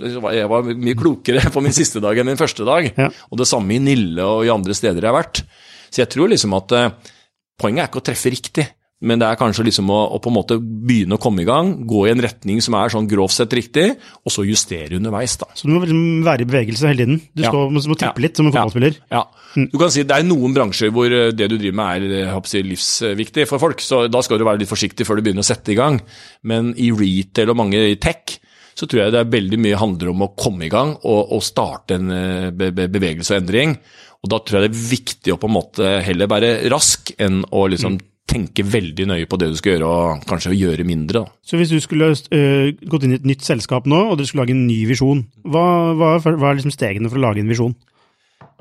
jeg, 0.00 0.16
jeg 0.40 0.76
mye 0.80 0.96
klokere 0.98 1.44
på 1.54 1.62
min 1.64 1.76
siste 1.76 2.00
dag 2.02 2.16
enn 2.16 2.30
min 2.30 2.40
første 2.40 2.64
dag. 2.66 2.88
Ja. 2.96 3.10
Og 3.28 3.40
det 3.42 3.48
samme 3.50 3.76
i 3.76 3.82
Nille 3.82 4.24
og 4.24 4.46
i 4.46 4.52
andre 4.52 4.74
steder 4.74 5.04
jeg 5.04 5.12
har 5.12 5.18
vært. 5.18 5.44
Så 5.92 6.02
jeg 6.02 6.10
tror 6.16 6.32
liksom 6.32 6.56
at 6.56 6.74
eh, 6.74 6.88
poenget 7.60 7.84
er 7.84 7.92
ikke 7.92 8.00
å 8.00 8.08
treffe 8.08 8.32
riktig. 8.32 8.64
Men 9.04 9.20
det 9.20 9.26
er 9.28 9.36
kanskje 9.36 9.66
liksom 9.66 9.90
å, 9.92 9.98
å, 10.16 10.18
på 10.24 10.30
en 10.30 10.36
måte 10.38 10.56
begynne 10.56 11.18
å 11.18 11.20
komme 11.20 11.42
i 11.42 11.48
gang, 11.48 11.74
gå 11.88 12.06
i 12.06 12.12
en 12.14 12.22
retning 12.24 12.62
som 12.64 12.78
er 12.78 12.92
sånn 12.94 13.08
grovt 13.10 13.34
sett 13.34 13.52
riktig, 13.52 13.90
og 14.24 14.32
så 14.32 14.44
justere 14.48 14.96
underveis. 14.96 15.34
da. 15.36 15.50
Så 15.52 15.68
du 15.68 15.74
må 15.74 15.82
liksom 15.82 16.24
være 16.24 16.46
i 16.46 16.48
bevegelse 16.48 16.88
hele 16.88 17.04
tiden? 17.04 17.20
Du 17.36 17.44
ja. 17.44 17.50
skal, 17.52 17.74
må, 17.74 17.82
må 17.92 17.96
tippe 18.00 18.22
ja. 18.22 18.24
litt 18.24 18.40
som 18.40 18.48
en 18.48 18.54
fotballspiller? 18.54 18.96
Ja. 19.12 19.20
ja. 19.26 19.66
Du 19.72 19.76
kan 19.80 19.92
si 19.92 20.04
Det 20.08 20.16
er 20.16 20.24
noen 20.24 20.56
bransjer 20.56 20.94
hvor 20.96 21.12
eh, 21.12 21.28
det 21.36 21.50
du 21.52 21.58
driver 21.58 21.76
med 21.82 22.08
er 22.08 22.24
eh, 22.24 22.40
si, 22.48 22.64
livsviktig 22.64 23.46
for 23.52 23.60
folk, 23.60 23.84
så 23.84 24.06
da 24.08 24.24
skal 24.24 24.40
du 24.40 24.46
være 24.48 24.64
litt 24.64 24.72
forsiktig 24.72 25.04
før 25.08 25.20
du 25.20 25.26
begynner 25.28 25.44
å 25.44 25.50
sette 25.50 25.76
i 25.76 25.78
gang. 25.78 26.00
Men 26.48 26.72
i 26.80 26.88
retail 26.96 27.52
og 27.52 27.60
mange 27.60 27.84
i 27.92 28.00
tech 28.00 28.38
så 28.76 28.88
tror 28.88 29.04
jeg 29.04 29.12
det 29.12 29.22
er 29.22 29.32
veldig 29.32 29.60
mye 29.60 29.78
handler 29.80 30.12
om 30.12 30.24
å 30.24 30.32
komme 30.36 30.66
i 30.66 30.72
gang 30.72 30.96
og, 30.98 31.36
og 31.36 31.44
starte 31.44 32.00
en 32.00 32.12
eh, 32.16 32.50
be, 32.56 32.72
be, 32.76 32.88
bevegelse 32.96 33.36
og 33.36 33.42
endring. 33.42 33.76
Og 34.24 34.32
Da 34.32 34.40
tror 34.40 34.62
jeg 34.62 34.70
det 34.70 34.72
er 34.72 34.90
viktig 34.96 35.36
å 35.36 35.40
på 35.40 35.52
en 35.52 35.58
måte 35.60 35.96
heller 36.04 36.32
være 36.32 36.54
rask 36.72 37.12
enn 37.20 37.42
å 37.52 37.68
liksom 37.68 38.00
mm 38.00 38.12
tenke 38.26 38.64
veldig 38.66 39.06
nøye 39.06 39.26
på 39.30 39.38
det 39.38 39.48
du 39.52 39.56
skal 39.58 39.76
gjøre, 39.76 39.86
og 39.88 40.24
kanskje 40.26 40.54
gjøre 40.58 40.84
mindre. 40.84 41.22
Da. 41.24 41.34
Så 41.46 41.56
hvis 41.60 41.70
du 41.70 41.78
skulle 41.80 42.10
uh, 42.10 42.70
gått 42.90 43.06
inn 43.06 43.14
i 43.14 43.20
et 43.20 43.28
nytt 43.28 43.44
selskap 43.46 43.86
nå, 43.86 44.00
og 44.10 44.18
dere 44.18 44.26
skulle 44.26 44.44
lage 44.46 44.56
en 44.56 44.66
ny 44.66 44.80
visjon, 44.88 45.22
hva, 45.46 45.66
hva, 45.94 46.16
hva 46.24 46.50
er 46.50 46.58
liksom 46.58 46.74
stegene 46.74 47.08
for 47.12 47.20
å 47.20 47.26
lage 47.28 47.44
en 47.44 47.52
visjon? 47.52 47.76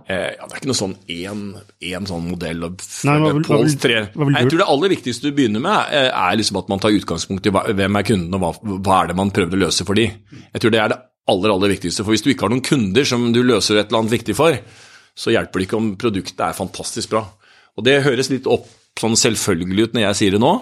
Eh, 0.06 0.36
ja, 0.38 0.46
det 0.46 0.54
er 0.54 0.60
ikke 0.60 0.70
noe 0.70 0.78
sånn 0.78 0.92
én 1.10 2.06
sånn 2.06 2.28
modell. 2.30 2.62
Og 2.68 2.84
Nei, 3.10 3.16
hva 3.18 3.32
vil- 3.34 3.48
hva 3.48 3.58
vil- 3.58 3.78
hva 4.14 4.26
vil 4.28 4.36
hva 4.36 4.40
Jeg 4.44 4.50
tror 4.52 4.62
det 4.62 4.68
aller 4.70 4.90
viktigste 4.94 5.22
du 5.26 5.32
begynner 5.32 5.62
med, 5.66 5.94
eh, 5.98 6.12
er 6.14 6.38
liksom 6.38 6.60
at 6.62 6.70
man 6.70 6.80
tar 6.80 6.94
utgangspunkt 6.94 7.48
i 7.48 7.50
hvem 7.50 7.98
er 7.98 8.04
kunden, 8.04 8.34
og 8.36 8.62
hva, 8.86 9.04
er 9.04 9.08
det 9.08 9.16
man 9.16 9.32
prøver 9.32 9.58
å 9.58 9.66
løse 9.66 9.84
for 9.84 9.96
de. 9.96 10.06
Jeg 10.06 10.62
tror 10.62 10.72
det 10.72 10.80
er 10.80 10.90
det 10.90 11.02
aller, 11.28 11.50
aller 11.50 11.70
viktigste. 11.74 12.06
For 12.06 12.14
hvis 12.14 12.22
du 12.22 12.30
ikke 12.30 12.42
har 12.46 12.50
noen 12.50 12.62
kunder 12.62 13.04
som 13.04 13.34
du 13.34 13.42
løser 13.42 13.80
et 13.80 13.90
eller 13.90 14.04
annet 14.04 14.14
viktig 14.22 14.36
for, 14.36 14.60
så 15.18 15.32
hjelper 15.34 15.54
det 15.58 15.68
ikke 15.68 15.78
om 15.78 15.96
produktet 15.98 16.40
er 16.40 16.54
fantastisk 16.54 17.10
bra. 17.10 17.26
Og 17.76 17.84
det 17.84 18.04
høres 18.04 18.30
litt 18.30 18.46
opp 18.46 18.68
sånn 19.00 19.16
selvfølgelig 19.20 19.90
ut 19.90 19.94
når 19.98 20.06
jeg 20.10 20.16
sier 20.22 20.32
det 20.38 20.40
nå, 20.44 20.54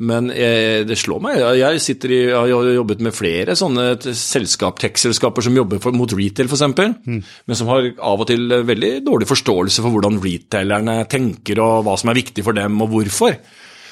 men 0.00 0.30
jeg, 0.32 0.86
det 0.88 0.96
slår 0.96 1.20
meg. 1.20 1.38
Jeg- 1.60 1.76
i, 2.08 2.18
jeg 2.30 2.32
har 2.32 2.68
jobbet 2.72 3.00
med 3.04 3.12
flere 3.12 3.52
sånne 3.56 3.98
selskap, 4.16 4.78
tech-selskaper 4.80 5.44
som 5.44 5.56
jobber 5.56 5.78
for, 5.80 5.92
mot 5.92 6.08
retail 6.16 6.48
f.eks., 6.48 6.62
men 7.04 7.56
som 7.56 7.68
har 7.68 7.90
av 8.00 8.20
og 8.24 8.26
til 8.30 8.48
veldig 8.48 9.04
dårlig 9.04 9.28
forståelse 9.28 9.82
for 9.84 9.90
hvordan 9.92 10.16
retailerne 10.24 11.02
tenker 11.08 11.60
og 11.60 11.84
hva 11.84 11.98
som 12.00 12.08
er 12.12 12.20
viktig 12.20 12.44
for 12.46 12.56
dem 12.56 12.80
og 12.80 12.88
hvorfor. 12.94 13.36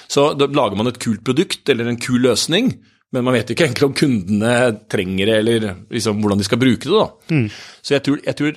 Så 0.09 0.30
da 0.41 0.47
lager 0.49 0.76
man 0.80 0.89
et 0.89 0.99
kult 0.99 1.20
produkt 1.24 1.68
eller 1.68 1.89
en 1.91 2.01
kul 2.01 2.22
løsning, 2.24 2.70
men 3.12 3.24
man 3.24 3.34
vet 3.36 3.51
ikke 3.53 3.66
egentlig 3.68 3.89
om 3.91 3.95
kundene 3.97 4.55
trenger 4.89 5.26
det, 5.28 5.36
eller 5.43 5.68
liksom 5.93 6.20
hvordan 6.22 6.41
de 6.41 6.45
skal 6.49 6.61
bruke 6.61 6.89
det. 6.89 6.97
da. 6.97 7.43
Så 7.84 7.95
jeg 7.97 8.03
tror, 8.05 8.18
jeg 8.24 8.36
tror 8.36 8.53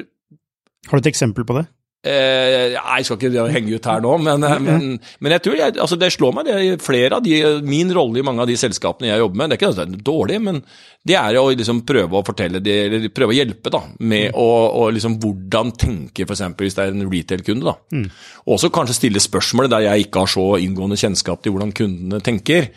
Har 0.88 0.98
du 1.00 1.04
et 1.08 1.12
eksempel 1.14 1.44
på 1.46 1.56
det? 1.60 1.68
Eh, 2.02 2.74
jeg 2.74 3.06
skal 3.06 3.20
ikke 3.20 3.44
henge 3.54 3.76
ut 3.78 3.86
her 3.86 4.00
nå, 4.02 4.16
men, 4.26 4.42
eh, 4.42 4.62
men, 4.66 4.86
men 5.22 5.34
jeg 5.36 5.44
tror 5.46 5.58
jeg, 5.60 5.76
altså 5.84 5.98
det 6.02 6.08
slår 6.16 6.32
meg. 6.34 6.48
Det 6.48 6.56
er 6.58 6.80
flere 6.82 7.20
av 7.20 7.26
de, 7.26 7.36
Min 7.62 7.92
rolle 7.94 8.18
i 8.18 8.24
mange 8.26 8.42
av 8.42 8.50
de 8.50 8.56
selskapene 8.58 9.12
jeg 9.12 9.22
jobber 9.22 9.38
med, 9.38 9.52
det 9.52 9.60
er 9.60 9.62
ikke 9.62 9.70
det 9.78 9.84
er 9.86 10.08
dårlig, 10.08 10.40
men 10.42 10.62
det 11.06 11.18
er 11.20 11.38
å 11.38 11.44
liksom 11.54 11.84
prøve 11.86 12.18
å 12.18 12.26
fortelle 12.26 12.62
de, 12.66 12.74
eller 12.88 13.06
prøve 13.14 13.36
å 13.36 13.38
hjelpe 13.38 13.74
da, 13.74 13.84
med 14.02 14.34
å, 14.34 14.48
å 14.82 14.88
liksom 14.94 15.20
hvordan 15.22 15.74
tenke, 15.78 16.26
f.eks. 16.26 16.42
hvis 16.58 16.78
det 16.80 16.88
er 16.88 16.96
en 16.96 17.06
retail-kunde. 17.12 17.70
da. 17.70 18.02
Og 18.48 18.56
også 18.58 18.72
kanskje 18.74 18.98
stille 18.98 19.22
spørsmål 19.22 19.70
der 19.70 19.86
jeg 19.92 20.08
ikke 20.08 20.26
har 20.26 20.34
så 20.34 20.48
inngående 20.62 20.98
kjennskap 20.98 21.46
til 21.46 21.54
hvordan 21.54 21.74
kundene 21.78 22.22
tenker. 22.26 22.72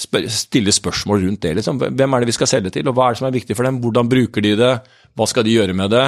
Spør, 0.00 0.26
stille 0.32 0.72
spørsmål 0.76 1.22
rundt 1.24 1.44
det. 1.44 1.54
liksom. 1.60 1.80
Hvem 1.80 2.16
er 2.16 2.24
det 2.24 2.28
vi 2.32 2.36
skal 2.36 2.48
selge 2.50 2.72
til, 2.72 2.88
og 2.88 2.96
hva 2.96 3.10
er 3.10 3.16
det 3.16 3.20
som 3.20 3.28
er 3.28 3.36
viktig 3.36 3.56
for 3.56 3.68
dem? 3.68 3.82
Hvordan 3.84 4.08
bruker 4.12 4.44
de 4.44 4.56
det? 4.60 4.72
Hva 5.16 5.28
skal 5.28 5.44
de 5.44 5.56
gjøre 5.56 5.76
med 5.76 5.92
det? 5.92 6.06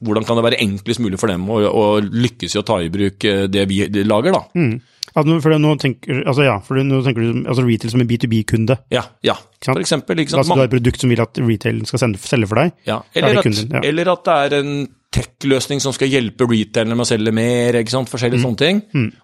Hvordan 0.00 0.26
kan 0.26 0.38
det 0.38 0.46
være 0.46 0.62
enklest 0.64 1.02
mulig 1.02 1.20
for 1.20 1.30
dem 1.30 1.46
å, 1.50 1.60
å 1.68 1.84
lykkes 2.02 2.56
i 2.56 2.60
å 2.60 2.66
ta 2.66 2.80
i 2.82 2.90
bruk 2.92 3.26
eh, 3.28 3.44
det 3.50 3.66
vi 3.70 3.84
lager? 4.04 4.34
da? 4.34 4.42
Mm. 4.58 4.74
Nå, 5.14 5.36
for 5.44 5.54
nå 5.62 5.76
tenker, 5.78 6.24
altså 6.26 6.42
ja, 6.48 6.56
for 6.64 6.80
nå 6.82 6.98
tenker 7.06 7.22
du 7.22 7.44
altså 7.46 7.62
retail 7.62 7.92
som 7.92 8.02
en 8.02 8.08
B2B-kunde. 8.10 8.78
Ja, 8.90 9.04
ja. 9.22 9.36
for 9.62 9.78
eksempel. 9.78 10.18
Ikke 10.18 10.34
sant? 10.34 10.42
Altså 10.42 10.56
du 10.58 10.64
har 10.64 10.66
et 10.70 10.74
produkt 10.74 11.04
som 11.04 11.12
vil 11.12 11.22
at 11.22 11.38
retail 11.38 11.84
skal 11.86 12.02
sende, 12.02 12.18
selge 12.18 12.50
for 12.50 12.58
deg. 12.64 12.74
Ja, 12.88 12.98
er 13.14 13.22
eller, 13.22 13.38
at, 13.38 13.46
kunden, 13.46 13.70
ja. 13.78 13.84
eller 13.86 14.10
at 14.16 14.24
det 14.26 14.34
er 14.42 14.58
en 14.64 14.74
tech-løsning 15.14 15.78
som 15.78 15.94
skal 15.94 16.10
hjelpe 16.10 16.46
retailerne 16.50 16.96
med 16.98 17.04
å 17.04 17.06
selge 17.06 17.30
mer. 17.30 17.76
ikke 17.78 17.92
sant? 17.94 18.10
Forskjellige 18.10 18.40
Mm. 18.40 18.46
sånne 18.48 18.58
ting. 18.58 18.80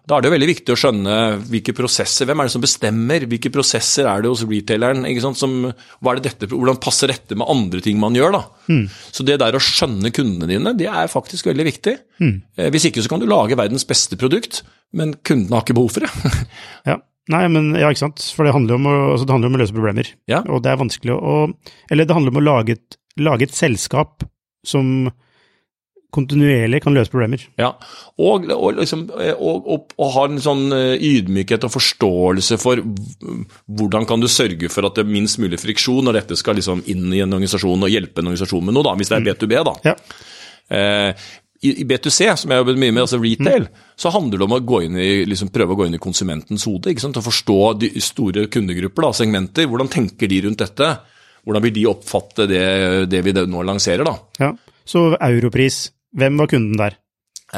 Da 0.06 0.16
er 0.16 0.22
det 0.22 0.30
jo 0.30 0.34
veldig 0.36 0.50
viktig 0.52 0.70
å 0.74 0.78
skjønne 0.78 1.16
hvilke 1.50 1.74
prosesser, 1.74 2.26
hvem 2.30 2.38
er 2.38 2.46
det 2.46 2.52
som 2.54 2.62
bestemmer? 2.62 3.26
Hvilke 3.26 3.50
prosesser 3.50 4.06
er 4.06 4.22
det 4.22 4.30
hos 4.30 4.44
retaileren? 4.46 5.02
ikke 5.10 5.24
sant? 5.26 5.40
Som, 5.40 5.56
det 5.66 6.22
dette, 6.22 6.46
hvordan 6.46 6.78
passer 6.78 7.10
dette 7.10 7.34
med 7.34 7.50
andre 7.50 7.80
ting 7.82 7.98
man 7.98 8.14
gjør? 8.14 8.32
da? 8.38 8.44
Mm. 8.70 8.84
Så 9.10 9.26
det 9.26 9.40
der 9.42 9.58
å 9.58 9.58
skjønne 9.58 10.12
kundene 10.14 10.46
dine, 10.46 10.76
det 10.78 10.86
er 10.86 11.10
faktisk 11.10 11.50
veldig 11.50 11.66
viktig. 11.66 11.96
Mm. 12.20 12.42
Eh, 12.56 12.70
Hvis 12.70 12.86
ikke 12.86 13.02
så 13.02 13.08
kan 13.10 13.18
du 13.18 13.26
lage 13.26 13.58
verdens 13.58 13.84
beste 13.84 14.14
produkt, 14.16 14.62
men 14.96 15.14
kundene 15.26 15.56
har 15.56 15.64
ikke 15.66 15.78
behov 15.78 15.94
for 15.96 16.06
det. 16.06 16.34
Ja. 16.90 16.98
Nei, 17.30 17.44
men 17.52 17.68
ja, 17.78 17.90
ikke 17.92 18.08
sant. 18.08 18.22
For 18.34 18.46
det 18.46 18.54
handler 18.56 18.78
om 18.80 18.86
å, 18.90 18.92
altså, 19.12 19.26
det 19.28 19.34
handler 19.36 19.52
om 19.52 19.56
å 19.58 19.60
løse 19.60 19.74
problemer. 19.76 20.08
Ja. 20.30 20.40
Og 20.50 20.64
det 20.64 20.72
er 20.72 20.80
vanskelig 20.80 21.14
å 21.14 21.34
Eller 21.92 22.08
det 22.08 22.16
handler 22.16 22.34
om 22.34 22.40
å 22.40 22.42
lage 22.42 22.74
et, 22.74 22.96
lage 23.20 23.46
et 23.46 23.54
selskap 23.54 24.24
som 24.66 25.12
kontinuerlig 26.14 26.80
kan 26.82 26.94
løse 26.96 27.12
problemer. 27.12 27.42
Ja, 27.60 27.68
og, 28.18 28.48
og, 28.50 28.80
liksom, 28.80 29.04
og, 29.14 29.68
og, 29.70 29.92
ha 30.16 30.24
en 30.26 30.40
sånn 30.42 30.64
eh, 30.74 31.04
ydmykhet 31.06 31.66
og 31.68 31.74
forståelse 31.76 32.58
for 32.58 32.82
hvordan 32.82 34.08
kan 34.10 34.22
du 34.22 34.26
sørge 34.30 34.72
for 34.72 34.88
at 34.88 34.98
det 34.98 35.04
er 35.04 35.12
minst 35.12 35.38
mulig 35.42 35.60
friksjon 35.62 36.02
når 36.08 36.20
dette 36.20 36.40
skal 36.40 36.58
liksom 36.58 36.82
inn 36.90 37.06
i 37.14 37.22
en 37.22 37.38
organisasjon 37.38 37.86
og 37.86 37.94
hjelpe 37.94 38.24
en 38.24 38.32
organisasjon 38.32 38.66
med 38.66 38.76
noe, 38.76 38.88
da, 38.88 38.96
hvis 38.98 39.12
det 39.12 39.20
er 39.20 39.28
B2B. 39.28 39.54
da. 39.70 39.76
Ja. 39.92 39.94
Eh, 40.80 41.28
i, 41.60 41.74
I 41.82 41.86
B2C, 41.86 42.26
som 42.40 42.50
jeg 42.50 42.56
har 42.56 42.64
jobbet 42.64 42.80
mye 42.80 42.96
med, 42.96 43.04
altså 43.04 43.20
retail, 43.20 43.68
så 44.00 44.12
handler 44.14 44.40
det 44.40 44.46
om 44.46 44.54
å 44.56 44.62
gå 44.64 44.78
inn 44.86 44.96
i, 44.96 45.10
liksom 45.28 45.50
prøve 45.52 45.74
å 45.74 45.78
gå 45.82 45.86
inn 45.88 45.98
i 45.98 46.00
konsumentens 46.00 46.64
hode. 46.68 46.88
ikke 46.92 47.04
sant? 47.04 47.18
Å 47.20 47.24
forstå 47.26 47.58
de 47.82 47.90
store 48.00 48.46
kundegrupper, 48.52 49.04
da, 49.04 49.10
segmenter. 49.18 49.68
Hvordan 49.68 49.90
tenker 49.92 50.30
de 50.30 50.38
rundt 50.46 50.62
dette? 50.62 50.88
Hvordan 51.44 51.64
vil 51.66 51.74
de 51.76 51.86
oppfatte 51.90 52.46
det, 52.48 52.64
det 53.12 53.20
vi 53.26 53.34
nå 53.36 53.64
lanserer? 53.68 54.04
da? 54.08 54.16
ja. 54.40 54.54
Så 54.90 55.04
Europris, 55.22 55.84
hvem 56.16 56.40
var 56.40 56.48
kunden 56.50 56.80
der? 56.80 56.96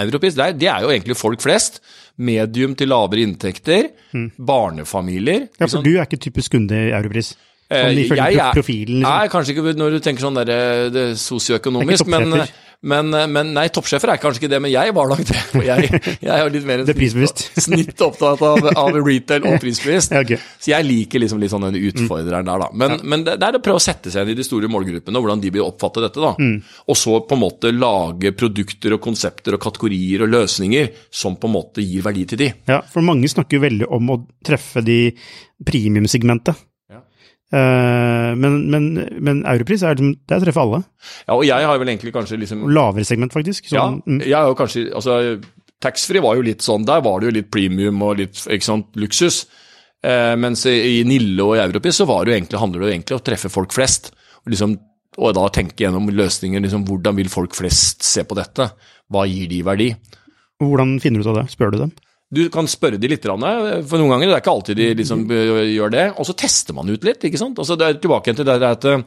Europris, 0.02 0.34
det 0.36 0.44
er, 0.44 0.56
det 0.58 0.68
er 0.68 0.82
jo 0.84 0.90
egentlig 0.92 1.14
folk 1.16 1.40
flest. 1.40 1.78
Medium 2.20 2.74
til 2.76 2.90
lavere 2.92 3.22
inntekter. 3.24 3.88
Barnefamilier. 4.36 5.46
Ja, 5.46 5.62
for 5.62 5.68
liksom. 5.68 5.84
du 5.86 5.94
er 5.94 6.04
ikke 6.08 6.20
typisk 6.26 6.56
kunde 6.56 6.76
i 6.76 6.90
Europris. 6.92 7.32
Eh, 7.72 7.86
Sånn 7.86 8.00
ifølge 8.02 8.26
er- 8.34 8.52
profilen, 8.56 8.98
liksom. 9.00 9.14
Nei, 9.14 9.28
kanskje 9.32 9.54
ikke 9.54 9.74
når 9.78 9.94
du 9.96 10.00
tenker 10.04 10.26
sånn 10.26 10.36
der, 10.42 10.50
eh, 10.52 10.88
det 10.92 11.06
sosioøkonomisk, 11.22 12.10
men. 12.12 12.42
Men, 12.82 13.14
eh, 13.14 13.28
men 13.30 13.52
nei, 13.54 13.68
toppsjefer 13.70 14.10
er 14.10 14.20
kanskje 14.22 14.42
ikke 14.42 14.50
det, 14.50 14.58
men 14.64 14.72
jeg 14.72 14.94
var 14.96 15.10
nok 15.12 15.22
det. 15.28 15.38
For 15.52 15.66
jeg, 15.66 15.90
jeg 16.18 16.32
er 16.32 16.50
litt 16.50 16.66
mer 16.66 16.82
er 16.82 17.62
snitt 17.62 18.02
opptatt 18.02 18.42
av, 18.42 18.66
av 18.74 18.98
retail 18.98 19.46
og 19.46 19.60
prisbevisst. 19.62 20.14
Ja, 20.16 20.22
okay. 20.24 20.40
Så 20.58 20.72
jeg 20.72 20.88
liker 20.88 21.22
liksom 21.22 21.38
litt 21.42 21.52
sånn 21.52 21.68
den 21.68 21.78
utfordreren 21.78 22.48
der, 22.48 22.64
da. 22.64 22.68
Men, 22.74 22.96
men 23.06 23.26
det, 23.26 23.36
det 23.38 23.48
er 23.48 23.60
å 23.60 23.62
prøve 23.62 23.78
å 23.78 23.84
sette 23.84 24.10
seg 24.10 24.26
inn 24.26 24.34
i 24.34 24.38
de 24.38 24.46
store 24.46 24.70
målgruppene, 24.72 25.14
og 25.14 25.26
hvordan 25.26 25.44
de 25.44 25.52
vil 25.54 25.66
oppfatte 25.66 26.02
dette, 26.02 26.22
da. 26.22 26.34
Mm. 26.42 26.58
Og 26.90 26.98
så 26.98 27.20
på 27.28 27.38
en 27.38 27.44
måte 27.44 27.72
lage 27.76 28.34
produkter 28.34 28.98
og 28.98 29.04
konsepter 29.04 29.58
og 29.58 29.62
kategorier 29.62 30.26
og 30.26 30.34
løsninger 30.34 30.90
som 31.22 31.38
på 31.38 31.50
en 31.50 31.56
måte 31.60 31.86
gir 31.86 32.02
verdi 32.02 32.26
til 32.32 32.42
de. 32.42 32.50
Ja, 32.70 32.82
for 32.90 33.06
mange 33.06 33.30
snakker 33.30 33.60
jo 33.60 33.66
veldig 33.68 33.90
om 33.94 34.10
å 34.16 34.20
treffe 34.42 34.82
de 34.82 35.00
premiumsegmentet. 35.62 36.58
Eh, 37.52 38.30
men, 38.40 38.54
men, 38.72 38.86
men 39.20 39.42
Europris 39.44 39.82
er, 39.84 39.96
liksom- 39.98 40.14
det 40.26 40.36
er 40.36 40.40
å 40.40 40.44
treffe 40.46 40.62
alle. 40.62 40.82
Ja, 41.26 41.34
og 41.36 41.44
jeg 41.44 41.66
har 41.68 41.78
vel 41.82 41.90
egentlig 41.92 42.14
kanskje 42.14 42.38
liksom 42.40 42.62
lavere 42.72 43.04
segment, 43.04 43.34
faktisk. 43.34 43.68
Sånn, 43.68 43.98
ja, 44.06 44.22
jeg 44.24 44.38
er 44.38 44.48
jo 44.48 44.56
kanskje 44.56 44.86
altså, 44.96 45.18
Taxfree 45.82 46.22
var 46.22 46.36
jo 46.38 46.44
litt 46.46 46.62
sånn, 46.62 46.86
der 46.86 47.02
var 47.02 47.20
det 47.20 47.28
jo 47.28 47.34
litt 47.40 47.50
premium 47.52 48.00
og 48.06 48.16
litt 48.22 48.38
ikke 48.46 48.64
sant, 48.68 48.86
luksus. 48.96 49.42
Eh, 50.02 50.32
mens 50.38 50.64
i 50.70 51.00
i 51.00 51.04
Nille 51.06 51.42
og 51.44 51.56
i 51.56 51.62
Europris 51.62 52.00
så 52.00 52.06
var 52.08 52.24
det 52.24 52.36
egentlig, 52.38 52.58
handler 52.62 52.80
det 52.80 52.88
jo 52.88 52.94
egentlig 52.94 53.16
om 53.16 53.20
å 53.22 53.26
treffe 53.28 53.50
folk 53.52 53.74
flest. 53.74 54.12
Og, 54.44 54.52
liksom, 54.54 54.76
og 55.18 55.34
da 55.36 55.48
tenke 55.52 55.84
gjennom 55.84 56.08
løsninger. 56.08 56.62
Liksom, 56.64 56.86
hvordan 56.88 57.18
vil 57.18 57.28
folk 57.30 57.54
flest 57.54 58.02
se 58.06 58.24
på 58.24 58.34
dette? 58.38 58.70
Hva 59.12 59.26
gir 59.28 59.50
de 59.50 59.60
verdi? 59.66 59.90
Hvordan 60.62 60.96
finner 61.02 61.20
du 61.20 61.26
ut 61.28 61.32
av 61.34 61.42
det? 61.42 61.50
Spør 61.52 61.74
du 61.74 61.78
dem? 61.82 61.92
Du 62.32 62.40
kan 62.52 62.68
spørre 62.70 63.00
de 63.00 63.10
litt, 63.12 63.26
eh, 63.26 63.82
for 63.84 64.00
noen 64.00 64.14
ganger 64.14 64.30
det 64.30 64.38
er 64.38 64.42
ikke 64.42 64.54
alltid 64.56 64.80
de 64.80 64.88
liksom 65.02 65.26
eh, 65.28 65.66
gjør 65.74 65.92
det. 65.92 66.06
Og 66.16 66.28
så 66.28 66.36
tester 66.38 66.76
man 66.76 66.88
ut 66.88 67.04
litt, 67.04 67.28
ikke 67.28 67.40
sant. 67.40 67.60
Altså, 67.60 67.76
det 67.76 67.88
er 67.88 68.00
tilbake 68.00 68.34
til 68.38 68.48
det 68.48 68.58
at 68.70 68.88
eh, 68.88 69.04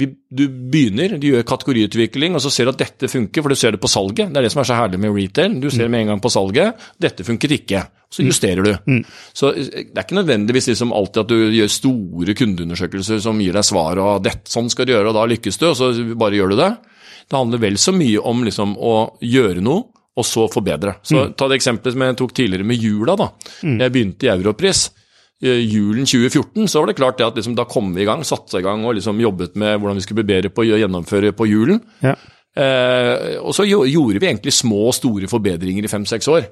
vi, 0.00 0.06
du 0.32 0.46
begynner, 0.48 1.18
du 1.20 1.26
gjør 1.28 1.44
kategoriutvikling, 1.44 2.32
og 2.32 2.40
så 2.40 2.50
ser 2.52 2.64
du 2.64 2.72
at 2.72 2.80
dette 2.80 3.10
funker, 3.12 3.44
for 3.44 3.52
du 3.52 3.58
ser 3.60 3.74
det 3.74 3.80
på 3.82 3.90
salget. 3.92 4.30
Det 4.32 4.40
er 4.40 4.46
det 4.46 4.52
som 4.54 4.62
er 4.62 4.68
så 4.70 4.78
herlig 4.78 5.00
med 5.02 5.12
retail. 5.12 5.58
Du 5.60 5.68
ser 5.68 5.90
med 5.92 6.06
en 6.06 6.14
gang 6.14 6.22
på 6.24 6.32
salget, 6.32 6.86
dette 7.02 7.26
funket 7.28 7.58
ikke. 7.58 7.82
Så 8.12 8.24
justerer 8.24 8.64
du. 8.64 8.72
Så 9.36 9.52
eh, 9.52 9.68
det 9.92 9.98
er 10.00 10.06
ikke 10.06 10.20
nødvendigvis 10.22 10.70
liksom 10.72 10.96
alltid 10.96 11.22
at 11.26 11.34
du 11.34 11.52
gjør 11.58 11.76
store 11.76 12.36
kundeundersøkelser 12.40 13.20
som 13.24 13.40
gir 13.44 13.56
deg 13.56 13.68
svar, 13.68 14.00
og 14.00 14.24
dette, 14.24 14.48
sånn 14.52 14.72
skal 14.72 14.88
du 14.88 14.94
gjøre, 14.96 15.12
og 15.12 15.18
da 15.20 15.28
lykkes 15.28 15.60
du, 15.60 15.68
og 15.70 15.76
så 15.76 15.92
bare 16.16 16.40
gjør 16.40 16.54
du 16.54 16.60
det. 16.62 16.72
Det 17.28 17.38
handler 17.38 17.62
vel 17.62 17.78
så 17.80 17.92
mye 17.96 18.24
om 18.32 18.42
liksom 18.48 18.74
å 18.80 18.94
gjøre 19.20 19.64
noe, 19.64 19.91
og 20.16 20.24
så 20.28 20.46
forbedre. 20.52 20.96
Så 21.02 21.30
Ta 21.36 21.48
det 21.48 21.56
eksempelet 21.60 21.94
som 21.94 22.02
jeg 22.04 22.16
tok 22.20 22.34
tidligere 22.36 22.66
med 22.68 22.76
jula. 22.82 23.14
da. 23.16 23.30
Jeg 23.62 23.92
begynte 23.94 24.26
i 24.28 24.32
Europris. 24.34 24.90
eh, 25.42 25.58
Julen 25.66 26.04
2014 26.06 26.68
så 26.68 26.80
var 26.80 26.86
det 26.86 26.96
klart 26.96 27.16
det 27.18 27.26
at 27.26 27.34
liksom, 27.40 27.54
da 27.56 27.64
kom 27.64 27.94
vi 27.94 28.02
i 28.02 28.04
gang, 28.06 28.22
satte 28.22 28.58
i 28.60 28.62
gang 28.62 28.84
og 28.84 28.94
liksom 28.94 29.18
jobbet 29.20 29.56
med 29.56 29.80
hvordan 29.80 29.96
vi 29.96 30.02
skulle 30.04 30.22
bli 30.22 30.34
bedre 30.34 30.50
på 30.52 30.62
å 30.62 30.78
gjennomføre 30.78 31.32
på 31.32 31.48
julen. 31.48 31.80
Ja. 32.02 32.14
Eh, 32.54 33.38
og 33.40 33.54
så 33.56 33.64
gjorde 33.64 34.20
vi 34.20 34.28
egentlig 34.28 34.52
små 34.52 34.88
og 34.90 34.94
store 34.94 35.26
forbedringer 35.30 35.84
i 35.84 35.88
fem-seks 35.90 36.28
år, 36.28 36.44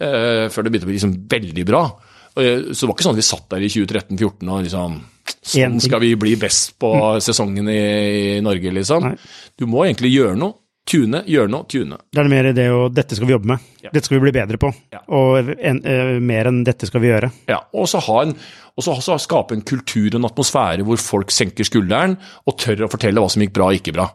eh, 0.00 0.48
før 0.50 0.64
det 0.66 0.72
begynte 0.74 0.88
å 0.88 0.90
bli 0.90 0.98
liksom 0.98 1.14
veldig 1.30 1.64
bra. 1.66 1.84
Og, 2.34 2.42
eh, 2.42 2.60
så 2.74 2.80
det 2.82 2.88
var 2.90 2.94
ikke 2.96 3.06
sånn 3.06 3.14
at 3.14 3.22
vi 3.22 3.28
satt 3.30 3.48
der 3.54 3.62
i 3.62 3.70
2013-2014 3.70 4.50
og 4.50 4.64
liksom 4.66 5.00
Sånn 5.44 5.78
skal 5.80 6.00
vi 6.00 6.14
bli 6.16 6.34
best 6.36 6.74
på 6.78 6.90
sesongen 7.22 7.68
i, 7.68 8.36
i 8.36 8.40
Norge, 8.44 8.70
liksom. 8.72 9.02
Nei. 9.06 9.16
Du 9.56 9.64
må 9.70 9.84
egentlig 9.86 10.10
gjøre 10.12 10.36
noe. 10.36 10.52
Tune, 10.84 11.22
gjøre 11.24 11.48
noe, 11.48 11.64
tune. 11.64 11.96
Det 12.12 12.20
er 12.20 12.26
det 12.26 12.32
mer 12.34 12.48
det 12.52 12.66
å 12.68 12.82
dette 12.92 13.16
skal 13.16 13.28
vi 13.30 13.32
jobbe 13.32 13.48
med. 13.54 13.62
Ja. 13.80 13.88
Dette 13.94 14.04
skal 14.04 14.18
vi 14.18 14.24
bli 14.26 14.34
bedre 14.36 14.58
på. 14.60 14.68
Ja. 14.92 15.00
Og 15.16 15.48
en, 15.56 15.80
eh, 15.88 16.18
mer 16.20 16.50
enn 16.50 16.62
dette 16.66 16.86
skal 16.90 17.00
vi 17.00 17.08
gjøre. 17.08 17.30
Ja, 17.48 17.62
og 17.72 17.88
så 17.88 18.02
en, 18.20 18.34
og 18.76 18.84
så 18.84 18.96
så 19.00 19.16
skape 19.22 19.56
en 19.56 19.62
kultur 19.64 20.10
og 20.12 20.18
en 20.20 20.28
atmosfære 20.28 20.84
hvor 20.84 21.00
folk 21.00 21.32
senker 21.32 21.64
skulderen 21.64 22.18
og 22.46 22.58
tør 22.60 22.84
å 22.84 22.90
fortelle 22.92 23.22
hva 23.22 23.30
som 23.32 23.40
gikk 23.40 23.54
bra 23.56 23.70
og 23.70 23.78
ikke 23.80 23.94
bra. 23.96 24.10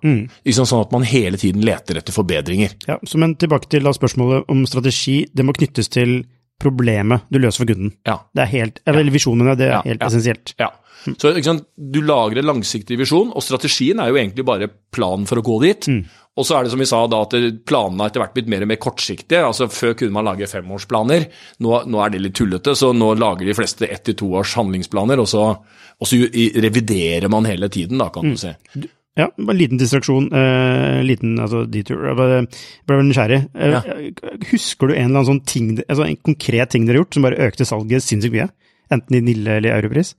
Liksom 0.45 0.67
sånn 0.69 0.85
at 0.85 0.91
man 0.93 1.07
hele 1.09 1.37
tiden 1.41 1.65
leter 1.65 1.97
etter 1.97 2.13
forbedringer. 2.13 2.75
Ja, 2.87 2.99
så 3.03 3.17
Men 3.17 3.33
tilbake 3.35 3.67
til 3.69 3.81
spørsmålet 3.89 4.45
om 4.47 4.65
strategi. 4.69 5.25
Det 5.33 5.43
må 5.45 5.53
knyttes 5.57 5.89
til 5.89 6.19
problemet 6.61 7.25
du 7.31 7.39
løser 7.39 7.63
for 7.63 7.71
kunden. 7.71 7.95
Ja. 8.05 8.19
Det 8.35 8.45
er 8.45 8.51
helt, 8.53 8.79
eller 8.85 9.09
visjonen, 9.09 9.55
det 9.57 9.69
er 9.69 9.77
Ja, 9.79 9.81
helt 9.87 10.01
ja. 10.01 10.07
essensielt. 10.07 10.53
Ja. 10.59 10.69
Så 11.15 11.31
ikke 11.31 11.45
sant, 11.47 11.63
Du 11.79 12.01
lager 12.03 12.37
en 12.41 12.49
langsiktig 12.49 12.97
visjon, 12.99 13.31
og 13.31 13.41
strategien 13.41 14.01
er 14.03 14.09
jo 14.11 14.17
egentlig 14.19 14.43
bare 14.45 14.67
planen 14.91 15.25
for 15.25 15.39
å 15.39 15.43
gå 15.45 15.61
dit. 15.63 15.87
Og 16.39 16.47
så 16.47 16.55
er 16.55 16.65
det 16.65 16.71
som 16.71 16.79
vi 16.79 16.87
sa 16.87 17.01
da, 17.11 17.21
at 17.25 17.33
planene 17.67 18.05
har 18.05 18.11
etter 18.11 18.23
hvert 18.23 18.35
blitt 18.37 18.51
mer 18.51 18.63
og 18.63 18.71
mer 18.71 18.79
kortsiktige. 18.79 19.41
altså 19.43 19.67
Før 19.71 19.97
kunne 19.99 20.15
man 20.15 20.29
lage 20.29 20.47
femårsplaner. 20.47 21.27
Nå, 21.65 21.73
nå 21.91 22.03
er 22.03 22.13
det 22.13 22.23
litt 22.23 22.37
tullete, 22.39 22.77
så 22.79 22.93
nå 22.95 23.11
lager 23.19 23.49
de 23.49 23.57
fleste 23.57 23.89
ett 23.89 24.05
til 24.07 24.15
to 24.21 24.31
års 24.39 24.55
handlingsplaner. 24.59 25.19
Og 25.19 25.27
så, 25.27 25.49
og 25.99 26.07
så 26.07 26.21
reviderer 26.63 27.27
man 27.31 27.49
hele 27.49 27.67
tiden, 27.73 27.99
da, 27.99 28.07
kan 28.13 28.31
du 28.31 28.39
si. 28.39 28.53
Ja, 29.19 29.27
bare 29.35 29.55
en 29.55 29.59
liten 29.59 29.79
distraksjon. 29.81 30.29
Eh, 30.31 31.01
liten 31.03 31.35
altså, 31.43 31.65
detour. 31.67 32.05
Jeg 32.07 32.47
ble, 32.87 32.99
nysgjerrig. 33.09 33.41
Uh, 33.51 33.75
ja. 33.75 33.81
Husker 34.53 34.87
du 34.87 34.95
en 34.95 35.09
eller 35.09 35.17
annen 35.17 35.29
sånn 35.33 35.45
ting, 35.49 35.71
altså 35.81 36.05
en 36.05 36.19
konkret 36.29 36.71
ting 36.71 36.87
dere 36.87 36.99
har 36.99 37.03
gjort 37.03 37.17
som 37.17 37.27
bare 37.27 37.49
økte 37.49 37.67
salget 37.67 38.05
sinnssykt 38.05 38.37
mye? 38.37 38.47
Enten 38.95 39.19
i 39.19 39.23
Nille 39.25 39.57
eller 39.59 39.73
i 39.73 39.75
Europris? 39.75 40.13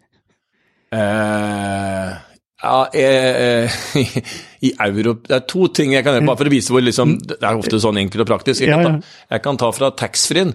Uh, 0.93 2.19
ja, 2.61 2.91
eh, 2.93 3.79
i 4.67 4.73
euro 4.85 5.15
Det 5.25 5.33
er 5.33 5.47
to 5.49 5.71
ting 5.73 5.95
jeg 5.95 6.05
kan 6.05 6.19
gjøre, 6.19 6.27
bare 6.29 6.41
for 6.43 6.51
å 6.51 6.53
vise 6.53 6.75
hvor 6.75 6.85
liksom, 6.85 7.15
Det 7.25 7.39
er 7.41 7.57
ofte 7.57 7.81
sånn 7.81 8.03
enkelt 8.03 8.27
og 8.27 8.29
praktisk. 8.35 8.67
Jeg 8.67 8.75
kan 8.75 9.01
ta, 9.01 9.15
jeg 9.33 9.45
kan 9.47 9.61
ta 9.61 9.71
fra 9.73 9.91
taxfree-en. 9.97 10.53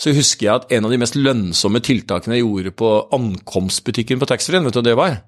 Så 0.00 0.14
husker 0.16 0.46
jeg 0.46 0.54
at 0.54 0.72
en 0.72 0.88
av 0.88 0.94
de 0.94 0.98
mest 0.98 1.18
lønnsomme 1.18 1.82
tiltakene 1.84 2.38
jeg 2.38 2.46
gjorde 2.46 2.72
på 2.80 2.88
ankomstbutikken 3.14 4.22
på 4.22 4.28
taxfree-en, 4.30 4.64
vet 4.66 4.74
du 4.74 4.80
hva 4.80 4.88
det 4.88 4.96
var? 4.98 5.20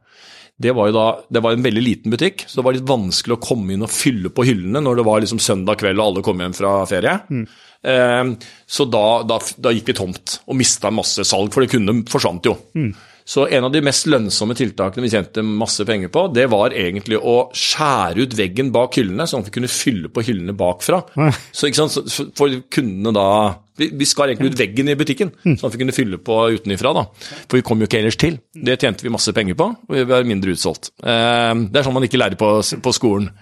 Det 0.55 0.70
var 0.70 0.89
jo 0.89 0.95
da, 0.95 1.05
det 1.35 1.43
var 1.43 1.55
en 1.55 1.64
veldig 1.66 1.83
liten 1.83 2.14
butikk, 2.14 2.45
så 2.47 2.61
det 2.61 2.64
var 2.64 2.77
litt 2.77 2.89
vanskelig 2.89 3.37
å 3.37 3.43
komme 3.43 3.75
inn 3.75 3.83
og 3.83 3.91
fylle 3.91 4.31
på 4.31 4.47
hyllene 4.47 4.83
når 4.87 5.01
det 5.01 5.07
var 5.09 5.22
liksom 5.25 5.43
søndag 5.43 5.81
kveld 5.81 5.99
og 5.99 6.07
alle 6.07 6.22
kom 6.27 6.43
hjem 6.43 6.55
fra 6.55 6.75
ferie. 6.87 7.14
Mm. 7.27 7.43
Eh, 7.91 8.51
så 8.66 8.87
da, 8.87 9.07
da, 9.27 9.41
da, 9.59 9.72
gikk 9.75 9.91
vi 9.91 9.97
tomt 9.99 10.39
og 10.47 10.59
mista 10.59 10.93
masse 10.95 11.27
salg, 11.27 11.51
for 11.55 11.64
det 11.64 11.75
kunne 11.75 12.01
forsvant 12.11 12.47
jo. 12.49 12.55
Mm. 12.79 12.93
Så 13.25 13.47
en 13.49 13.64
av 13.64 13.72
de 13.72 13.81
mest 13.85 14.05
lønnsomme 14.12 14.53
tiltakene 14.57 15.07
vi 15.07 15.11
tjente 15.14 15.43
masse 15.45 15.85
penger 15.89 16.11
på, 16.12 16.27
det 16.37 16.45
var 16.53 16.75
egentlig 16.77 17.16
å 17.16 17.49
skjære 17.57 18.27
ut 18.27 18.37
veggen 18.37 18.68
bak 18.75 18.99
hyllene, 19.01 19.25
sånn 19.29 19.41
at 19.41 19.49
vi 19.49 19.55
kunne 19.57 19.70
fylle 19.72 20.11
på 20.12 20.27
hyllene 20.27 20.53
bakfra. 20.57 21.01
Så 21.49 21.72
sant, 21.72 21.97
For 22.37 22.61
kundene 22.72 23.14
da 23.16 23.29
Vi, 23.75 23.89
vi 23.91 24.07
skar 24.07 24.31
egentlig 24.31 24.53
ut 24.53 24.61
veggen 24.61 24.87
i 24.93 24.95
butikken, 24.95 25.33
mm. 25.35 25.57
sånn 25.59 25.66
at 25.66 25.75
vi 25.75 25.81
kunne 25.81 25.97
fylle 25.97 26.20
på 26.22 26.37
utenifra. 26.55 26.93
da. 26.95 27.09
For 27.49 27.59
vi 27.59 27.64
kom 27.66 27.81
jo 27.83 27.89
ikke 27.89 28.05
ellers 28.05 28.20
til. 28.20 28.37
Det 28.55 28.77
tjente 28.79 29.03
vi 29.03 29.11
masse 29.11 29.35
penger 29.35 29.57
på, 29.59 29.66
og 29.89 29.97
vi 29.97 30.05
var 30.07 30.29
mindre 30.29 30.55
utsolgt. 30.55 30.93
Eh, 31.03 31.51
det 31.72 31.81
er 31.81 31.87
sånn 31.89 31.97
man 31.97 32.07
ikke 32.07 32.20
lærer 32.20 32.39
på, 32.39 32.53
på 32.62 32.93
skolen. 32.95 33.33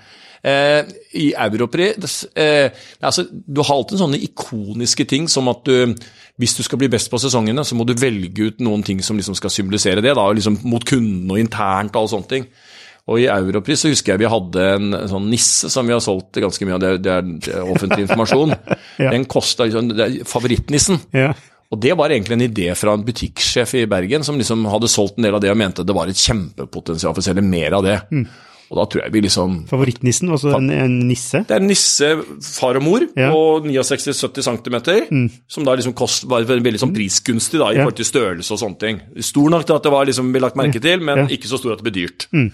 Eh, 0.42 0.88
I 1.12 1.28
Europris 1.38 2.24
eh, 2.34 2.72
altså, 2.98 3.22
Du 3.30 3.60
har 3.62 3.76
alltid 3.76 4.00
sånne 4.00 4.18
ikoniske 4.26 5.04
ting 5.06 5.28
som 5.30 5.46
at 5.52 5.60
du 5.68 5.92
hvis 6.42 6.56
du 6.58 6.64
skal 6.66 6.80
bli 6.80 6.90
best 6.90 7.10
på 7.12 7.20
sesongene, 7.22 7.64
så 7.64 7.78
må 7.78 7.86
du 7.86 7.94
velge 7.98 8.50
ut 8.50 8.62
noen 8.64 8.82
ting 8.86 9.00
som 9.04 9.18
liksom 9.18 9.36
skal 9.38 9.52
symbolisere 9.54 10.02
det, 10.04 10.14
da, 10.18 10.26
liksom 10.34 10.58
mot 10.66 10.84
kunden 10.88 11.30
og 11.30 11.40
internt 11.40 11.94
og 11.94 12.02
alle 12.02 12.12
sånne 12.16 12.30
ting. 12.34 12.48
Og 13.10 13.18
i 13.18 13.26
Europris 13.26 13.82
så 13.82 13.90
husker 13.90 14.12
jeg 14.12 14.22
vi 14.22 14.30
hadde 14.30 14.66
en, 14.76 14.92
sånn 15.10 15.24
nisse 15.30 15.70
som 15.72 15.88
vi 15.88 15.94
har 15.94 16.02
solgt 16.04 16.38
ganske 16.42 16.66
mye 16.66 16.76
av, 16.76 16.82
det, 16.84 16.92
det, 17.02 17.14
er, 17.14 17.56
er 17.56 17.72
offentlig 17.72 18.04
informasjon. 18.04 18.54
ja. 19.02 19.08
Den 19.10 19.26
kosta 19.30 19.66
liksom, 19.66 19.90
Favorittnissen. 20.28 21.00
Ja. 21.14 21.32
Og 21.72 21.80
det 21.82 21.96
var 21.98 22.12
egentlig 22.12 22.36
en 22.36 22.46
idé 22.46 22.68
fra 22.78 22.94
en 22.94 23.04
butikksjef 23.06 23.74
i 23.80 23.86
Bergen 23.90 24.26
som 24.26 24.38
liksom 24.38 24.66
hadde 24.70 24.90
solgt 24.92 25.18
en 25.18 25.26
del 25.26 25.38
av 25.38 25.42
det 25.42 25.50
og 25.50 25.58
mente 25.58 25.86
det 25.88 25.96
var 25.96 26.10
et 26.10 26.20
kjempepotensial 26.20 27.14
for 27.14 27.24
å 27.24 27.26
selge 27.26 27.44
mer 27.46 27.78
av 27.78 27.86
det. 27.86 27.98
Mm. 28.12 28.26
Og 28.72 28.78
da 28.80 28.86
tror 28.88 29.04
jeg 29.04 29.12
vi 29.12 29.20
liksom 29.26 29.56
Favorittnissen? 29.68 30.30
Altså 30.32 30.54
en, 30.56 30.70
en, 30.72 30.94
nisse? 31.04 31.42
Det 31.44 31.56
er 31.56 31.60
en 31.60 31.68
nisse, 31.68 32.08
far 32.56 32.78
og 32.80 32.84
mor, 32.86 33.04
ja. 33.18 33.28
på 33.28 33.42
69-70 33.68 34.46
cm, 34.48 34.78
mm. 35.12 35.26
som 35.52 35.66
da 35.68 35.76
liksom 35.76 35.92
kost, 35.98 36.24
var 36.30 36.46
veldig 36.48 36.80
sånn 36.80 36.94
prisgunstig 36.96 37.60
da, 37.60 37.68
i 37.68 37.76
ja. 37.76 37.84
forhold 37.84 38.00
til 38.00 38.08
størrelse 38.08 38.56
og 38.56 38.62
sånne 38.64 38.80
ting. 38.80 39.00
Stor 39.28 39.52
nok 39.52 39.68
til 39.68 39.76
at 39.76 39.84
det 39.84 39.92
var 39.92 40.08
liksom, 40.08 40.32
ble 40.32 40.44
lagt 40.46 40.56
merke 40.58 40.80
til, 40.82 41.04
men 41.04 41.26
ja. 41.26 41.30
ikke 41.36 41.50
så 41.52 41.60
stor 41.60 41.76
at 41.76 41.82
det 41.82 41.90
ble 41.90 41.96
dyrt. 42.00 42.28
Mm. 42.32 42.48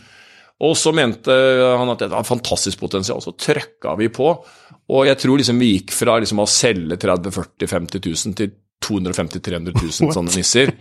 Og 0.66 0.74
så 0.74 0.90
mente 0.90 1.34
han 1.78 1.92
at 1.92 2.00
det 2.02 2.10
var 2.10 2.26
fantastisk 2.26 2.80
potensial, 2.82 3.22
så 3.22 3.36
trøkka 3.38 3.94
vi 4.00 4.10
på. 4.10 4.32
Og 4.90 5.06
jeg 5.06 5.20
tror 5.22 5.38
liksom 5.38 5.60
vi 5.62 5.76
gikk 5.76 5.94
fra 5.94 6.16
liksom 6.18 6.42
å 6.42 6.48
selge 6.50 6.98
30 6.98 7.34
40 7.36 7.70
50 7.70 8.02
000 8.08 8.38
til 8.40 8.56
250 8.84 9.40
000-300 9.40 9.74
000 9.74 10.14
sånne 10.14 10.34
nisser. 10.36 10.72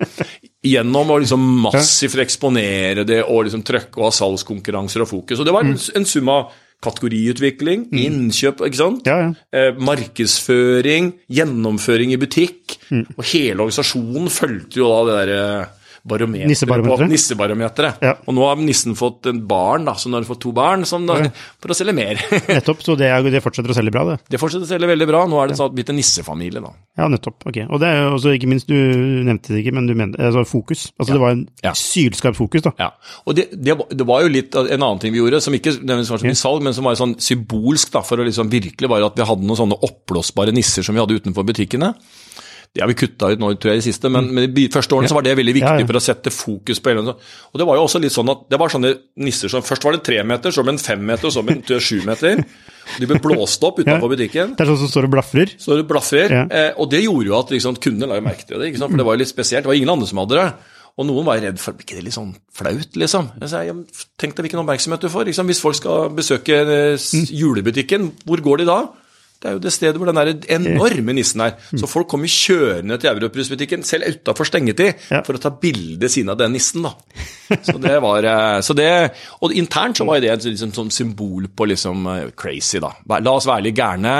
Gjennom 0.67 1.11
å 1.13 1.19
liksom 1.21 1.43
massivt 1.63 2.19
eksponere 2.23 3.05
det 3.07 3.23
og 3.25 3.47
liksom 3.47 3.65
trøkke 3.67 4.01
og 4.01 4.09
ha 4.09 4.13
salgskonkurranser 4.15 5.05
og 5.05 5.11
fokus. 5.11 5.41
Og 5.41 5.47
det 5.47 5.55
var 5.55 5.65
en, 5.65 5.75
mm. 5.77 5.91
en 5.99 6.09
sum 6.09 6.31
av 6.33 6.55
kategoriutvikling, 6.83 7.87
mm. 7.89 8.01
innkjøp, 8.03 8.61
ikke 8.67 8.79
sant? 8.79 9.07
Ja, 9.09 9.17
ja. 9.23 9.29
Eh, 9.49 9.79
markedsføring, 9.81 11.09
gjennomføring 11.33 12.13
i 12.13 12.19
butikk. 12.21 12.77
Mm. 12.91 13.07
Og 13.15 13.23
hele 13.31 13.65
organisasjonen 13.65 14.29
fulgte 14.33 14.81
jo 14.83 14.91
da 14.91 14.99
det 15.07 15.17
derre 15.23 15.47
Nissebarometeret. 16.07 17.11
Nissebarometeret. 17.11 18.03
Ja. 18.03 18.13
Og 18.25 18.35
nå 18.37 18.45
har 18.47 18.59
nissen 18.61 18.95
fått 18.97 19.29
en 19.31 19.41
barn, 19.47 19.87
da, 19.87 19.95
så 19.99 20.09
nå 20.09 20.17
har 20.17 20.25
de 20.25 20.29
fått 20.29 20.41
to 20.45 20.53
barn 20.55 20.85
da, 20.87 21.17
ja. 21.25 21.31
for 21.61 21.73
å 21.73 21.77
selge 21.77 21.95
mer. 21.97 22.21
nettopp, 22.57 22.83
så 22.85 22.95
det, 22.99 23.09
det, 23.33 23.41
fortsetter 23.43 23.73
å 23.73 23.77
selge 23.77 23.93
bra, 23.95 24.05
det? 24.11 24.17
Det 24.33 24.41
fortsetter 24.41 24.67
å 24.67 24.71
selge 24.71 24.89
veldig 24.91 25.07
bra. 25.09 25.23
Nå 25.29 25.41
er 25.41 25.51
det 25.51 25.57
sånn 25.59 25.73
blitt 25.75 25.91
en 25.93 25.99
nissefamilie, 25.99 26.63
da. 26.63 26.73
Ja, 26.99 27.09
nettopp. 27.11 27.47
Ok. 27.49 27.59
Og 27.65 27.81
det 27.83 27.91
er 27.93 28.07
også, 28.09 28.33
ikke 28.37 28.49
minst, 28.51 28.71
du 28.71 28.75
nevnte 29.27 29.53
det 29.53 29.63
ikke, 29.63 29.75
men 29.77 29.89
du 29.89 29.95
mente 29.97 30.21
altså 30.23 30.45
fokus. 30.47 30.87
Altså 30.97 31.11
ja. 31.11 31.17
det 31.17 31.23
var 31.25 31.35
en 31.35 31.43
ja. 31.65 31.73
sylskarp 31.77 32.39
fokus, 32.39 32.65
da. 32.69 32.73
Ja. 32.79 32.91
Og 33.27 33.37
det, 33.37 33.49
det, 33.53 33.75
det, 33.91 34.07
var 34.07 34.23
jo 34.25 34.31
litt 34.33 34.55
en 34.57 34.77
annen 34.77 35.01
ting 35.03 35.15
vi 35.15 35.21
gjorde, 35.21 35.41
som 35.43 35.55
ikke 35.57 35.75
nødvendigvis 35.77 36.13
var 36.15 36.23
så 36.23 36.29
mye 36.29 36.41
salg, 36.43 36.63
men 36.65 36.77
som 36.77 36.87
var 36.87 36.99
sånn 36.99 37.17
symbolsk, 37.21 37.91
da, 37.93 38.05
for 38.07 38.21
å 38.21 38.27
liksom 38.27 38.51
virkelig 38.53 38.91
bare 38.91 39.11
at 39.11 39.19
vi 39.19 39.27
hadde 39.27 39.47
noen 39.47 39.59
sånne 39.59 39.81
oppblåsbare 39.87 40.55
nisser 40.55 40.85
som 40.85 40.97
vi 40.97 41.03
hadde 41.03 41.19
utenfor 41.19 41.47
butikkene. 41.47 41.93
Det 42.75 42.83
har 42.83 42.89
vi 42.91 42.97
kutta 42.99 43.31
ut 43.33 43.41
nå, 43.41 43.49
tror 43.57 43.73
jeg, 43.73 43.81
i 43.81 43.85
siste, 43.87 44.09
men, 44.13 44.27
men 44.35 44.51
de 44.53 44.67
første 44.73 44.93
årene 44.93 45.09
så 45.09 45.17
var 45.17 45.25
det 45.25 45.33
veldig 45.39 45.55
viktig 45.55 45.69
ja, 45.79 45.81
ja. 45.81 45.87
for 45.89 45.97
å 45.97 46.03
sette 46.03 46.33
fokus 46.33 46.81
på 46.83 46.91
hele 46.91 47.15
Og 47.15 47.57
det 47.57 47.65
var 47.65 47.79
jo 47.79 47.85
også 47.87 48.01
litt 48.03 48.13
sånn 48.13 48.29
at 48.33 48.43
det 48.51 48.59
var 48.61 48.73
sånne 48.73 48.91
nisser 49.25 49.51
som 49.51 49.65
Først 49.65 49.87
var 49.87 49.97
det 49.97 50.03
tre 50.05 50.19
meter, 50.27 50.53
så 50.53 50.65
med 50.65 50.75
en 50.75 50.83
fem 50.83 51.01
meter, 51.09 51.29
og 51.29 51.33
så 51.33 51.43
med 51.45 51.63
en 51.63 51.81
sju 51.81 52.03
meter. 52.05 52.43
De 52.97 53.09
ble 53.09 53.17
blåst 53.23 53.63
opp 53.67 53.81
utenfor 53.81 54.13
butikken. 54.13 54.53
Det 54.55 54.63
er 54.63 54.71
sånn 54.71 54.81
som 54.83 54.91
står 54.91 55.09
og 55.09 55.15
blafrer? 55.17 55.53
Står 55.59 55.83
og 55.83 55.89
blafrer. 55.89 56.35
Eh, 56.45 56.69
og 56.77 56.91
det 56.91 57.01
gjorde 57.03 57.31
jo 57.31 57.37
at 57.39 57.53
liksom, 57.55 57.79
kundene 57.83 58.11
la 58.13 58.23
merke 58.23 58.47
til 58.47 58.61
det, 58.61 58.73
for 58.79 58.99
det 58.99 59.07
var 59.07 59.17
jo 59.17 59.23
litt 59.23 59.33
spesielt. 59.33 59.65
Det 59.65 59.71
var 59.71 59.79
ingen 59.79 59.95
andre 59.95 60.09
som 60.09 60.21
hadde 60.23 60.37
det. 60.39 60.47
Og 60.97 61.05
noen 61.05 61.27
var 61.27 61.41
redd 61.41 61.59
for 61.61 61.77
Blir 61.77 61.85
ikke 61.85 61.99
det 61.99 62.07
litt 62.07 62.15
sånn 62.15 62.31
flaut, 62.57 62.95
liksom? 62.97 63.29
Jeg 63.43 63.51
sa, 63.51 63.61
Tenk 64.17 64.37
deg 64.37 64.47
hvilken 64.47 64.63
oppmerksomhet 64.63 65.03
du 65.05 65.11
får. 65.13 65.27
Liksom. 65.29 65.49
Hvis 65.51 65.61
folk 65.61 65.77
skal 65.77 66.13
besøke 66.17 66.61
eh, 66.63 66.95
mm. 66.97 67.27
julebutikken, 67.37 68.09
hvor 68.25 68.41
går 68.45 68.63
de 68.63 68.69
da? 68.71 68.79
Det 69.37 69.49
er 69.49 69.57
jo 69.57 69.61
det 69.61 69.71
stedet 69.73 69.99
hvor 70.01 70.09
den 70.09 70.17
der 70.17 70.55
enorme 70.55 71.13
nissen 71.13 71.43
er. 71.45 71.55
Så 71.77 71.89
folk 71.89 72.09
kommer 72.09 72.31
kjørende 72.31 72.97
til 72.97 73.11
Europris-butikken, 73.11 73.85
selv 73.85 74.09
utafor 74.15 74.49
stengetid, 74.49 74.97
ja. 75.13 75.21
for 75.27 75.37
å 75.37 75.41
ta 75.41 75.51
bilde 75.61 76.09
siden 76.09 76.33
av 76.33 76.39
den 76.41 76.55
nissen. 76.57 76.85
da. 76.87 76.95
Så 77.67 77.77
det 77.79 77.95
var, 78.03 78.25
eh, 78.27 78.59
så 78.59 78.73
det, 78.75 78.89
Og 79.39 79.53
internt 79.55 80.01
så 80.01 80.03
var 80.03 80.19
det 80.19 80.33
liksom, 80.43 80.73
sånn 80.75 80.89
symbol 80.91 81.45
på 81.47 81.69
liksom 81.71 82.07
eh, 82.11 82.23
crazy, 82.35 82.81
da. 82.83 82.91
La 83.21 83.31
oss 83.31 83.47
være 83.47 83.69
litt 83.69 83.77
gærne. 83.77 84.15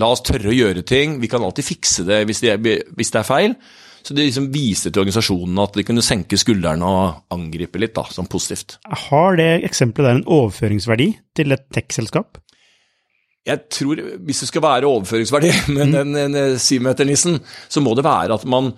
La 0.00 0.08
oss 0.14 0.24
tørre 0.24 0.48
å 0.48 0.56
gjøre 0.56 0.84
ting. 0.86 1.18
Vi 1.20 1.28
kan 1.28 1.44
alltid 1.44 1.66
fikse 1.66 2.06
det 2.08 2.22
hvis 2.24 2.40
det, 2.40 2.56
hvis 2.62 3.12
det 3.12 3.20
er 3.20 3.28
feil. 3.28 3.56
Så 4.04 4.12
det 4.12 4.26
liksom 4.26 4.50
viste 4.52 4.90
til 4.92 5.00
organisasjonen 5.00 5.60
at 5.62 5.76
de 5.78 5.84
kunne 5.88 6.04
senke 6.04 6.36
skuldrene 6.36 6.84
og 6.84 7.36
angripe 7.36 7.80
litt, 7.80 7.94
da, 7.96 8.04
som 8.12 8.28
positivt. 8.28 8.76
Har 9.08 9.38
det 9.40 9.64
eksempelet 9.64 10.10
der 10.10 10.18
en 10.18 10.26
overføringsverdi 10.38 11.06
til 11.40 11.56
et 11.56 11.64
tech-selskap? 11.72 12.36
Jeg 13.44 13.68
tror, 13.68 14.00
Hvis 14.24 14.40
det 14.40 14.48
skal 14.48 14.64
være 14.64 14.88
overføringsverdi 14.88 15.52
med 15.76 15.86
mm. 15.90 15.94
den, 15.94 16.34
den 16.34 16.58
syvmeternissen, 16.58 17.40
så 17.68 17.82
må 17.84 17.94
det 17.96 18.06
være 18.06 18.38
at 18.38 18.46
man 18.48 18.72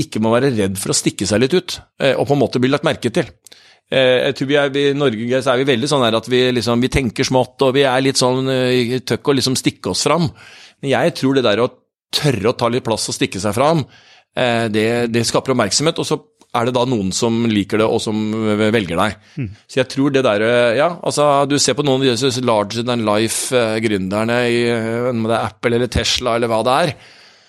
ikke 0.00 0.22
må 0.22 0.32
være 0.34 0.52
redd 0.54 0.78
for 0.80 0.90
å 0.90 0.96
stikke 0.96 1.26
seg 1.28 1.42
litt 1.42 1.54
ut, 1.54 1.76
eh, 2.02 2.14
og 2.16 2.26
på 2.26 2.34
en 2.34 2.42
måte 2.42 2.60
bli 2.62 2.70
lagt 2.72 2.86
merke 2.86 3.12
til. 3.14 3.28
Eh, 3.90 4.26
jeg 4.26 4.36
tror 4.38 4.50
vi 4.50 4.58
er, 4.58 4.78
I 4.80 4.96
Norge 4.98 5.42
så 5.42 5.52
er 5.52 5.60
vi 5.60 5.68
veldig 5.70 5.90
sånn 5.90 6.06
at 6.08 6.30
vi, 6.30 6.40
liksom, 6.56 6.82
vi 6.82 6.90
tenker 6.92 7.26
smått, 7.26 7.62
og 7.62 7.76
vi 7.76 7.84
er 7.86 8.02
litt 8.02 8.18
sånn 8.18 8.50
eh, 8.50 8.96
tøkk 9.06 9.30
å 9.30 9.36
liksom 9.38 9.58
stikke 9.58 9.92
oss 9.92 10.02
fram. 10.08 10.26
Men 10.82 10.94
jeg 10.96 11.14
tror 11.20 11.38
det 11.38 11.46
der 11.46 11.62
å 11.62 11.70
tørre 12.14 12.50
å 12.50 12.58
ta 12.58 12.70
litt 12.70 12.86
plass 12.86 13.06
og 13.10 13.16
stikke 13.16 13.42
seg 13.42 13.54
fram, 13.56 13.82
det, 14.34 14.86
det 15.14 15.20
skaper 15.26 15.52
oppmerksomhet. 15.54 15.98
og 16.02 16.06
så 16.06 16.16
er 16.54 16.68
det 16.68 16.76
da 16.76 16.84
noen 16.86 17.10
som 17.14 17.42
liker 17.50 17.82
det, 17.82 17.88
og 17.88 18.00
som 18.02 18.20
velger 18.58 19.00
deg. 19.00 19.18
Mm. 19.40 19.50
Så 19.66 19.80
jeg 19.80 19.90
tror 19.94 20.14
det 20.14 20.24
der 20.26 20.44
Ja, 20.78 20.92
altså, 21.02 21.26
du 21.50 21.58
ser 21.58 21.76
på 21.78 21.84
noen 21.86 22.04
av 22.04 22.14
disse 22.14 22.44
larger 22.44 22.86
than 22.86 23.04
life-gründerne 23.06 24.38
i 24.48 24.64
om 25.10 25.26
det 25.26 25.36
er 25.36 25.50
Apple 25.50 25.78
eller 25.78 25.92
Tesla 25.92 26.38
eller 26.38 26.50
hva 26.50 26.62
det 26.66 26.78
er. 26.84 26.96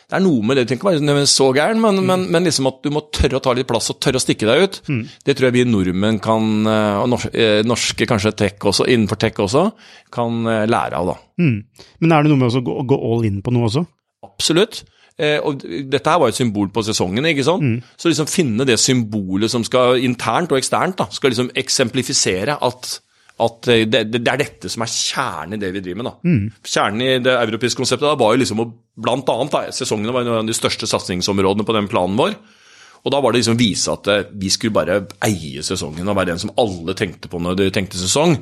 Det 0.06 0.20
er 0.20 0.22
noe 0.22 0.46
med 0.46 0.60
det, 0.60 0.66
du 0.66 0.70
trenger 0.70 1.00
ikke 1.00 1.14
være 1.18 1.30
så 1.30 1.48
gæren, 1.56 1.80
men, 1.82 1.98
mm. 1.98 2.10
men, 2.12 2.26
men, 2.36 2.46
liksom 2.46 2.68
at 2.70 2.78
du 2.86 2.92
må 2.94 3.02
tørre 3.16 3.40
å 3.40 3.42
ta 3.42 3.56
litt 3.58 3.68
plass 3.70 3.90
og 3.90 3.98
tørre 4.04 4.20
å 4.20 4.22
stikke 4.22 4.46
deg 4.46 4.62
ut. 4.62 4.78
Mm. 4.86 5.00
Det 5.26 5.34
tror 5.34 5.48
jeg 5.48 5.56
vi 5.56 5.64
nordmenn 5.66 6.20
kan, 6.22 6.52
eh, 6.70 6.98
og 7.02 7.26
eh, 7.32 7.62
norske 7.66 8.06
kanskje 8.10 8.36
tech 8.38 8.68
også, 8.70 8.86
innenfor 8.94 9.18
tech 9.22 9.42
også, 9.42 9.66
kan 10.14 10.46
eh, 10.52 10.68
lære 10.70 11.02
av, 11.02 11.10
da. 11.10 11.18
Mm. 11.42 11.88
Men 12.06 12.14
er 12.14 12.26
det 12.26 12.32
noe 12.32 12.44
med 12.44 12.54
å 12.54 12.62
gå, 12.68 12.78
gå 12.94 13.00
all 13.10 13.26
in 13.26 13.42
på 13.46 13.56
noe 13.56 13.72
også? 13.72 13.86
Absolutt. 14.30 14.84
Eh, 15.16 15.38
og 15.40 15.64
dette 15.64 16.12
her 16.12 16.20
var 16.20 16.32
et 16.32 16.38
symbol 16.38 16.68
på 16.76 16.84
sesongen, 16.84 17.24
ikke 17.30 17.46
sant? 17.48 17.64
Mm. 17.64 17.96
Så 17.96 18.12
liksom 18.12 18.28
finne 18.28 18.68
det 18.68 18.76
symbolet 18.84 19.52
som 19.52 19.64
skal 19.64 20.04
internt 20.04 20.52
og 20.52 20.60
eksternt 20.60 21.00
da, 21.00 21.08
skal 21.14 21.32
liksom 21.32 21.54
eksemplifisere 21.56 22.58
at, 22.68 22.90
at 23.46 23.70
eh, 23.72 23.86
det, 23.88 24.02
det, 24.12 24.24
er 24.28 24.42
dette 24.44 24.72
som 24.72 24.84
er 24.84 24.92
kjernen 24.92 25.56
i 25.56 25.62
det 25.62 25.72
vi 25.78 25.84
driver 25.86 26.02
med. 26.02 26.10
da. 26.10 26.16
Mm. 26.28 26.68
Kjernen 26.68 27.06
i 27.06 27.14
det 27.24 27.38
europeiske 27.46 27.80
konseptet 27.80 28.10
da, 28.10 28.18
var 28.20 28.36
jo 28.36 28.44
liksom 28.44 28.66
å 28.66 28.72
Blant 28.96 29.28
annet, 29.28 29.52
da, 29.52 29.74
sesongene 29.76 30.14
var 30.16 30.24
en 30.24 30.30
av 30.32 30.46
de 30.48 30.54
største 30.56 30.88
satsingsområdene 30.88 31.66
på 31.68 31.74
den 31.76 31.90
planen 31.92 32.16
vår. 32.16 32.38
Og 33.04 33.12
da 33.12 33.20
var 33.20 33.34
det 33.34 33.42
liksom 33.42 33.58
vise 33.60 33.92
at 33.92 34.08
eh, 34.08 34.30
vi 34.40 34.48
skulle 34.52 34.76
bare 34.76 35.02
eie 35.28 35.64
sesongen 35.68 36.08
og 36.08 36.16
være 36.16 36.32
den 36.32 36.40
som 36.46 36.54
alle 36.62 36.96
tenkte 36.98 37.28
på 37.32 37.42
når 37.44 37.60
de 37.60 37.68
tenkte 37.76 38.00
sesong. 38.00 38.38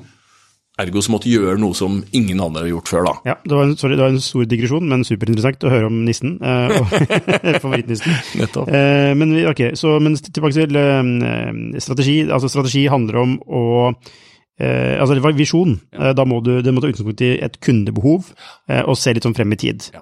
Ergo 0.82 1.02
så 1.06 1.12
måtte 1.14 1.30
gjøre 1.30 1.60
noe 1.62 1.76
som 1.78 2.00
ingen 2.18 2.40
andre 2.42 2.64
har 2.64 2.70
gjort 2.72 2.90
før, 2.90 3.04
da. 3.06 3.12
Ja, 3.30 3.36
det 3.46 3.54
var 3.54 3.68
en, 3.68 3.76
sorry, 3.78 3.94
det 3.94 4.02
var 4.08 4.10
en 4.16 4.24
stor 4.26 4.48
digresjon, 4.50 4.88
men 4.90 5.04
superinteressant 5.06 5.66
å 5.68 5.70
høre 5.70 5.86
om 5.92 6.00
nissen. 6.08 6.40
Eh, 6.42 7.60
favorittnissen. 7.64 8.16
Nettopp. 8.42 8.72
Eh, 8.74 9.12
men 9.20 9.36
vi- 9.38 9.46
ok, 9.52 9.62
så 9.78 10.00
men 10.02 10.16
tilbake 10.18 10.56
til 10.58 10.80
eh, 10.82 11.80
strategi. 11.84 12.16
Altså 12.26 12.50
strategi 12.50 12.88
handler 12.90 13.22
om 13.22 13.36
å 13.46 13.64
eh, 13.92 14.98
Altså 14.98 15.14
det 15.18 15.24
var 15.26 15.38
visjon. 15.38 15.76
Eh, 15.94 16.14
da 16.18 16.26
må 16.26 16.42
du, 16.46 16.56
det 16.66 16.74
må 16.74 16.82
ta 16.82 16.90
utgangspunkt 16.90 17.22
i 17.22 17.36
et 17.46 17.60
kundebehov, 17.62 18.34
eh, 18.70 18.82
og 18.82 18.98
se 18.98 19.14
litt 19.14 19.26
sånn 19.30 19.38
frem 19.38 19.54
i 19.54 19.60
tid. 19.68 19.92
Ja. 19.94 20.02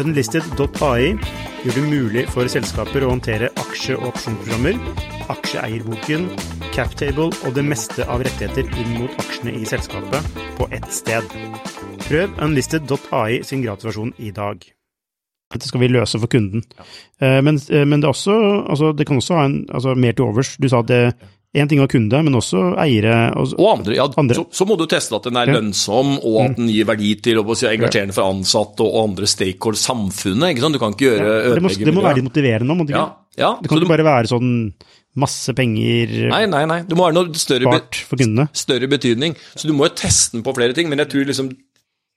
Unlisted.ai 0.00 1.12
gjør 1.62 1.74
det 1.76 1.82
mulig 1.84 2.22
for 2.32 2.48
selskaper 2.48 3.04
å 3.04 3.10
håndtere 3.12 3.50
aksje- 3.60 3.98
og 3.98 4.06
opsjonsprogrammer, 4.08 4.78
aksjeeierboken, 5.34 6.24
captable 6.72 7.28
og 7.44 7.50
det 7.58 7.64
meste 7.66 8.06
av 8.08 8.24
rettigheter 8.24 8.70
inn 8.80 8.94
mot 9.02 9.18
aksjene 9.20 9.52
i 9.60 9.66
selskapet 9.68 10.38
på 10.56 10.68
ett 10.72 10.88
sted. 10.96 11.28
Prøv 12.06 12.40
unlisted.ai 12.40 13.42
sin 13.44 13.66
gratisversjon 13.66 14.14
i 14.16 14.32
dag. 14.32 14.64
Dette 15.52 15.68
skal 15.68 15.84
vi 15.84 15.92
løse 15.92 16.16
for 16.16 16.32
kunden. 16.32 16.64
Eh, 17.20 17.42
Men, 17.44 17.60
eh, 17.68 17.84
men 17.84 18.00
det, 18.00 18.08
også, 18.08 18.64
altså, 18.64 18.92
det 18.96 19.06
kan 19.06 19.20
også 19.20 19.34
ha 19.34 19.44
en, 19.44 19.66
altså, 19.68 19.94
mer 19.94 20.12
til 20.16 20.24
overs. 20.24 20.56
Du 20.56 20.68
sa 20.68 20.80
at 20.80 20.88
det 20.88 21.14
én 21.54 21.68
ting 21.68 21.80
var 21.82 21.88
kunde, 21.92 22.22
men 22.24 22.32
også 22.38 22.62
eiere. 22.80 23.32
Og, 23.36 23.52
Og 23.60 23.78
andre. 23.78 23.94
Ja, 23.98 24.06
Andre. 24.16 24.34
Så, 24.38 24.46
så 24.56 24.64
må 24.68 24.78
du 24.80 24.86
teste 24.88 25.14
at 25.18 25.26
den 25.28 25.36
er 25.36 25.46
Ja. 25.50 25.58
lønnsom, 25.58 26.14
og 26.24 26.38
at 26.46 26.56
den 26.56 26.68
gir 26.72 26.86
verdi 26.88 27.14
til 27.20 27.42
si, 27.54 27.66
engasjerende 27.68 28.14
for 28.16 28.24
ansatte 28.32 28.80
og 28.86 28.96
andre 29.10 29.26
stakeholders 29.28 29.84
samfunnet. 29.84 30.54
ikke 30.54 30.64
sant? 30.64 30.72
Du 30.72 30.80
kan 30.80 30.92
ikke 30.96 31.10
gjøre 31.10 31.26
Ja, 31.48 31.54
det, 31.54 31.62
må, 31.62 31.68
det 31.68 31.94
må 31.94 32.02
være 32.06 32.16
litt 32.22 32.28
motiverende 32.30 32.76
må 32.78 32.86
det 32.88 32.96
ja, 32.96 33.04
ikke? 33.04 33.36
ja. 33.44 33.50
Det 33.60 33.68
kan 33.68 33.76
så 33.76 33.82
ikke 33.82 33.88
du, 33.88 33.92
bare 33.96 34.08
være 34.08 34.32
sånn 34.32 34.72
masse 35.14 35.52
penger 35.52 36.14
Nei, 36.32 36.46
nei, 36.48 36.62
nei. 36.64 36.78
Det 36.88 36.96
må 36.96 37.04
være 37.04 37.18
noe 37.18 37.34
større, 37.36 37.68
be, 37.68 38.48
større 38.56 38.88
betydning. 38.88 39.36
Så 39.54 39.68
du 39.68 39.74
må 39.76 39.90
jo 39.90 39.94
teste 40.00 40.38
den 40.38 40.42
på 40.46 40.54
flere 40.56 40.72
ting, 40.72 40.88
men 40.88 40.98
jeg 41.04 41.12
tror 41.12 41.28
liksom 41.28 41.52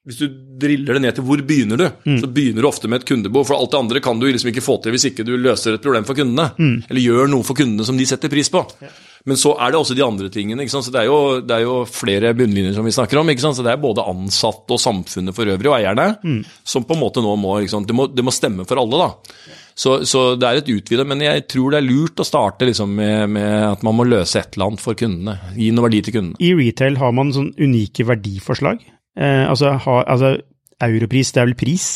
hvis 0.06 0.20
du 0.22 0.28
driller 0.62 0.94
det 0.94 1.02
ned 1.02 1.16
til 1.18 1.24
hvor 1.26 1.42
begynner 1.42 1.80
du, 1.82 1.86
Mm. 2.06 2.20
så 2.22 2.28
begynner 2.30 2.62
du 2.62 2.68
ofte 2.70 2.86
med 2.88 3.02
et 3.02 3.08
kundebehov. 3.10 3.48
For 3.50 3.58
alt 3.58 3.72
det 3.74 3.80
andre 3.80 4.00
kan 4.06 4.20
du 4.22 4.28
liksom 4.30 4.52
ikke 4.54 4.62
få 4.62 4.76
til 4.84 4.94
hvis 4.94 5.08
ikke 5.10 5.26
du 5.26 5.32
løser 5.36 5.74
et 5.74 5.82
problem 5.82 6.06
for 6.06 6.14
kundene. 6.14 6.52
Mm. 6.62 6.84
Eller 6.92 7.02
gjør 7.02 7.28
noe 7.32 7.42
for 7.44 7.58
kundene 7.58 7.84
som 7.84 7.98
de 7.98 8.06
setter 8.06 8.30
pris 8.30 8.48
på. 8.54 8.62
Men 9.26 9.38
så 9.42 9.56
er 9.58 9.72
det 9.74 9.80
også 9.80 9.96
de 9.98 10.04
andre 10.06 10.30
tingene. 10.30 10.68
Så 10.70 10.84
Det 10.92 11.02
er 11.02 11.08
jo, 11.10 11.42
det 11.42 11.52
er 11.56 11.64
jo 11.66 11.80
flere 11.90 12.34
bunnlinjer 12.38 12.76
som 12.76 12.86
vi 12.86 12.92
snakker 12.94 13.18
om. 13.18 13.28
Så 13.36 13.64
Det 13.64 13.72
er 13.74 13.82
både 13.82 14.06
ansatte 14.06 14.72
og 14.76 14.80
samfunnet 14.80 15.34
for 15.34 15.46
øvrig, 15.46 15.66
og 15.72 15.80
eierne, 15.80 16.18
Mm. 16.24 16.44
som 16.64 16.84
på 16.84 16.94
en 16.94 17.02
måte 17.02 17.22
nå 17.24 17.36
må? 17.36 17.58
Det, 17.86 17.96
må 17.96 18.08
det 18.14 18.24
må 18.24 18.32
stemme 18.32 18.66
for 18.68 18.78
alle. 18.78 18.98
da. 18.98 19.10
Så, 19.76 20.06
så 20.08 20.38
det 20.40 20.48
er 20.48 20.58
et 20.62 20.70
utvida, 20.72 21.04
men 21.06 21.20
jeg 21.20 21.48
tror 21.52 21.72
det 21.72 21.82
er 21.82 21.90
lurt 21.90 22.16
å 22.22 22.24
starte 22.24 22.64
liksom 22.66 22.94
med, 22.96 23.30
med 23.30 23.64
at 23.74 23.84
man 23.84 23.96
må 23.98 24.06
løse 24.08 24.40
et 24.40 24.56
eller 24.56 24.70
annet 24.70 24.80
for 24.80 24.94
kundene. 24.96 25.40
Gi 25.58 25.72
noe 25.72 25.84
verdi 25.90 26.02
til 26.06 26.14
kundene. 26.16 26.40
I 26.40 26.54
retail 26.56 26.96
har 27.02 27.12
man 27.12 27.34
sånn 27.36 27.52
unike 27.60 28.06
verdiforslag. 28.08 28.80
Eh, 29.18 29.44
altså, 29.50 29.74
ha, 29.84 30.04
altså, 30.08 30.38
europris, 30.80 31.32
det 31.34 31.42
er 31.42 31.50
vel 31.50 31.56
pris? 31.60 31.90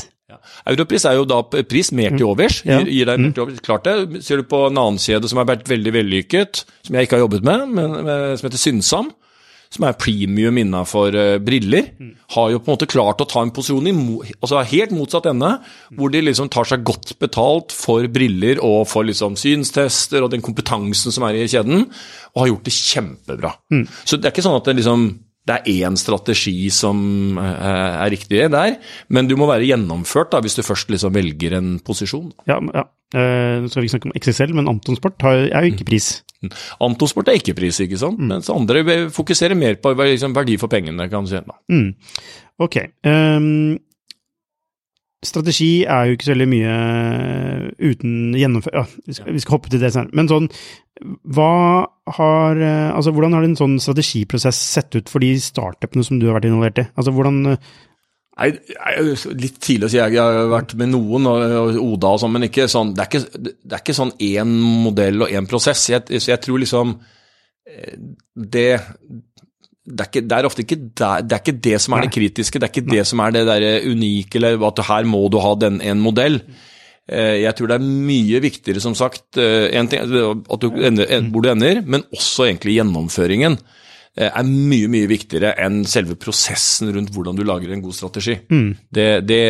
Europris 0.70 1.06
er 1.10 1.20
jo 1.20 1.28
da 1.30 1.42
pris 1.44 1.94
mer 1.96 2.16
til 2.18 2.28
overs. 2.30 2.62
Ja. 2.68 2.82
Gir, 2.82 2.92
gir 2.98 3.10
deg 3.12 3.24
mer 3.24 3.36
til 3.36 3.46
overs. 3.46 3.64
Klart 3.66 3.88
det. 3.88 4.24
Ser 4.26 4.42
du 4.42 4.50
på 4.50 4.66
en 4.68 4.78
annen 4.78 5.00
kjede 5.02 5.30
som 5.32 5.42
har 5.42 5.50
vært 5.50 5.70
veldig 5.70 5.96
vellykket, 5.96 6.66
som 6.88 6.98
jeg 6.98 7.08
ikke 7.08 7.20
har 7.20 7.26
jobbet 7.28 7.48
med, 7.48 7.66
men, 7.78 7.98
men 8.06 8.38
som 8.40 8.50
heter 8.50 8.62
Synsam, 8.62 9.12
som 9.70 9.86
er 9.86 9.98
premium 10.02 10.58
innafor 10.58 11.14
uh, 11.14 11.38
briller, 11.46 11.92
har 12.34 12.48
jo 12.50 12.58
på 12.58 12.72
en 12.72 12.74
måte 12.74 12.90
klart 12.90 13.22
å 13.22 13.28
ta 13.30 13.44
en 13.46 13.52
posisjon 13.54 13.90
i 13.92 13.94
altså 14.40 14.64
helt 14.72 14.96
motsatt 14.98 15.30
ende, 15.30 15.52
hvor 15.94 16.10
de 16.10 16.24
liksom 16.26 16.50
tar 16.50 16.66
seg 16.66 16.82
godt 16.88 17.14
betalt 17.22 17.76
for 17.76 18.08
briller 18.10 18.62
og 18.66 18.88
for 18.90 19.06
liksom 19.06 19.38
synstester 19.38 20.26
og 20.26 20.34
den 20.34 20.42
kompetansen 20.46 21.14
som 21.14 21.28
er 21.28 21.38
i 21.38 21.46
kjeden, 21.46 21.86
og 22.34 22.42
har 22.42 22.50
gjort 22.56 22.66
det 22.66 22.78
kjempebra. 22.80 23.54
Så 24.06 24.18
det 24.18 24.26
er 24.26 24.34
ikke 24.34 24.48
sånn 24.48 24.58
at 24.58 24.72
det 24.72 24.80
liksom 24.82 25.06
det 25.48 25.56
er 25.56 25.88
én 25.88 25.98
strategi 25.98 26.70
som 26.74 27.00
eh, 27.42 27.98
er 28.04 28.12
riktig 28.14 28.44
der, 28.54 28.78
men 29.10 29.30
du 29.30 29.36
må 29.40 29.48
være 29.50 29.68
gjennomført 29.70 30.34
da, 30.34 30.42
hvis 30.44 30.60
du 30.60 30.64
først 30.66 30.92
liksom 30.94 31.16
velger 31.16 31.58
en 31.58 31.78
posisjon. 31.86 32.32
Ja, 32.50 32.60
ja. 32.76 32.86
Eh, 33.10 33.56
nå 33.64 33.72
skal 33.72 33.82
vi 33.82 33.88
ikke 33.88 33.96
snakke 33.96 34.10
om 34.12 34.18
XXL, 34.20 34.56
men 34.58 34.70
Antonsport 34.70 35.26
har, 35.26 35.48
er 35.48 35.66
jo 35.66 35.74
ikke 35.74 35.88
pris. 35.90 36.12
Antonsport 36.86 37.32
er 37.32 37.40
ikke 37.40 37.56
pris, 37.58 37.80
ikke 37.84 37.98
sant? 38.00 38.22
mens 38.22 38.52
andre 38.54 39.10
fokuserer 39.12 39.58
mer 39.58 39.80
på 39.82 39.96
liksom, 39.98 40.36
verdi 40.38 40.60
for 40.62 40.72
pengene. 40.72 41.10
kan 41.10 41.26
du 41.26 41.32
si. 41.32 41.42
Mm. 41.74 41.90
Ok. 42.60 42.78
ehm, 43.04 43.80
strategi 45.26 45.84
er 45.84 46.08
jo 46.08 46.16
ikke 46.16 46.30
så 46.30 46.34
veldig 46.34 46.48
mye 46.48 46.76
uten 47.92 48.14
gjennomføring 48.40 48.78
Ja, 48.78 48.86
vi 49.08 49.36
vi 49.36 49.42
skal 49.44 49.58
hoppe 49.58 49.72
til 49.72 49.82
det 49.82 49.92
senere. 49.92 50.16
Men 50.16 50.30
sånn, 50.32 50.48
hva 51.28 51.88
har 52.20 52.62
eh, 52.64 52.90
Altså, 52.94 53.12
hvordan 53.16 53.36
har 53.36 53.46
en 53.48 53.58
sånn 53.60 53.78
strategiprosess 53.84 54.62
sett 54.78 54.96
ut 54.96 55.12
for 55.12 55.24
de 55.24 55.34
startupene 55.44 56.06
som 56.08 56.20
du 56.20 56.28
har 56.30 56.40
vært 56.40 56.50
involvert 56.50 56.82
i? 56.84 56.88
Altså, 56.96 57.14
hvordan 57.16 57.54
eh, 57.54 57.70
Nei, 58.40 58.54
litt 59.36 59.58
tidlig 59.60 59.90
å 59.90 59.92
si. 59.92 59.98
Jeg 60.00 60.16
har 60.16 60.46
vært 60.48 60.72
med 60.80 60.94
noen, 60.94 61.26
og 61.28 61.80
Oda 61.84 62.14
og 62.16 62.22
sånn, 62.22 62.32
men 62.38 62.46
ikke 62.48 62.70
sånn, 62.72 62.94
det, 62.96 63.04
er 63.04 63.10
ikke, 63.12 63.42
det 63.44 63.76
er 63.76 63.82
ikke 63.84 63.96
sånn 63.98 64.14
én 64.24 64.54
modell 64.86 65.26
og 65.26 65.34
én 65.36 65.50
prosess. 65.50 65.82
Jeg, 65.92 66.06
så 66.24 66.32
jeg 66.32 66.40
tror 66.46 66.62
liksom 66.64 66.94
eh, 67.68 67.98
det 68.56 68.70
det 69.90 70.06
er, 70.06 70.10
ikke, 70.12 70.22
det 70.30 70.38
er 70.38 70.48
ofte 70.48 70.64
ikke 70.66 70.80
der, 71.02 71.24
det 71.26 71.36
er 71.36 71.42
ikke 71.44 71.60
det 71.66 71.78
som 71.82 71.96
er 71.98 72.06
det 72.06 72.14
kritiske, 72.14 72.60
det 72.62 72.68
er 72.70 72.74
ikke 72.74 72.92
det 72.94 73.06
som 73.10 73.22
er 73.26 73.34
det 73.36 73.46
der 73.50 73.66
unike, 73.90 74.38
eller 74.40 74.68
at 74.70 74.82
her 74.88 75.08
må 75.10 75.24
du 75.34 75.40
ha 75.42 75.56
den, 75.58 75.82
en 75.82 76.02
modell. 76.04 76.40
Eh, 77.10 77.42
Jeg 77.42 77.56
tror 77.58 77.72
det 77.72 77.78
er 77.80 77.90
mye 78.10 78.42
viktigere, 78.46 78.80
som 78.84 78.96
sagt, 78.96 79.38
eh, 79.42 79.68
en 79.80 79.90
ting, 79.90 80.02
at 80.06 80.62
du 80.62 80.70
ender, 80.78 81.14
hvor 81.34 81.42
du 81.46 81.50
ender, 81.52 81.82
men 81.86 82.06
også 82.14 82.46
egentlig 82.52 82.76
gjennomføringen 82.78 83.58
eh, 84.18 84.30
er 84.30 84.44
mye 84.50 84.90
mye 84.94 85.10
viktigere 85.10 85.56
enn 85.66 85.82
selve 85.90 86.16
prosessen 86.22 86.92
rundt 86.94 87.10
hvordan 87.16 87.36
du 87.40 87.44
lager 87.48 87.74
en 87.74 87.82
god 87.82 87.98
strategi. 87.98 88.38
Det, 88.94 89.08
det, 89.26 89.42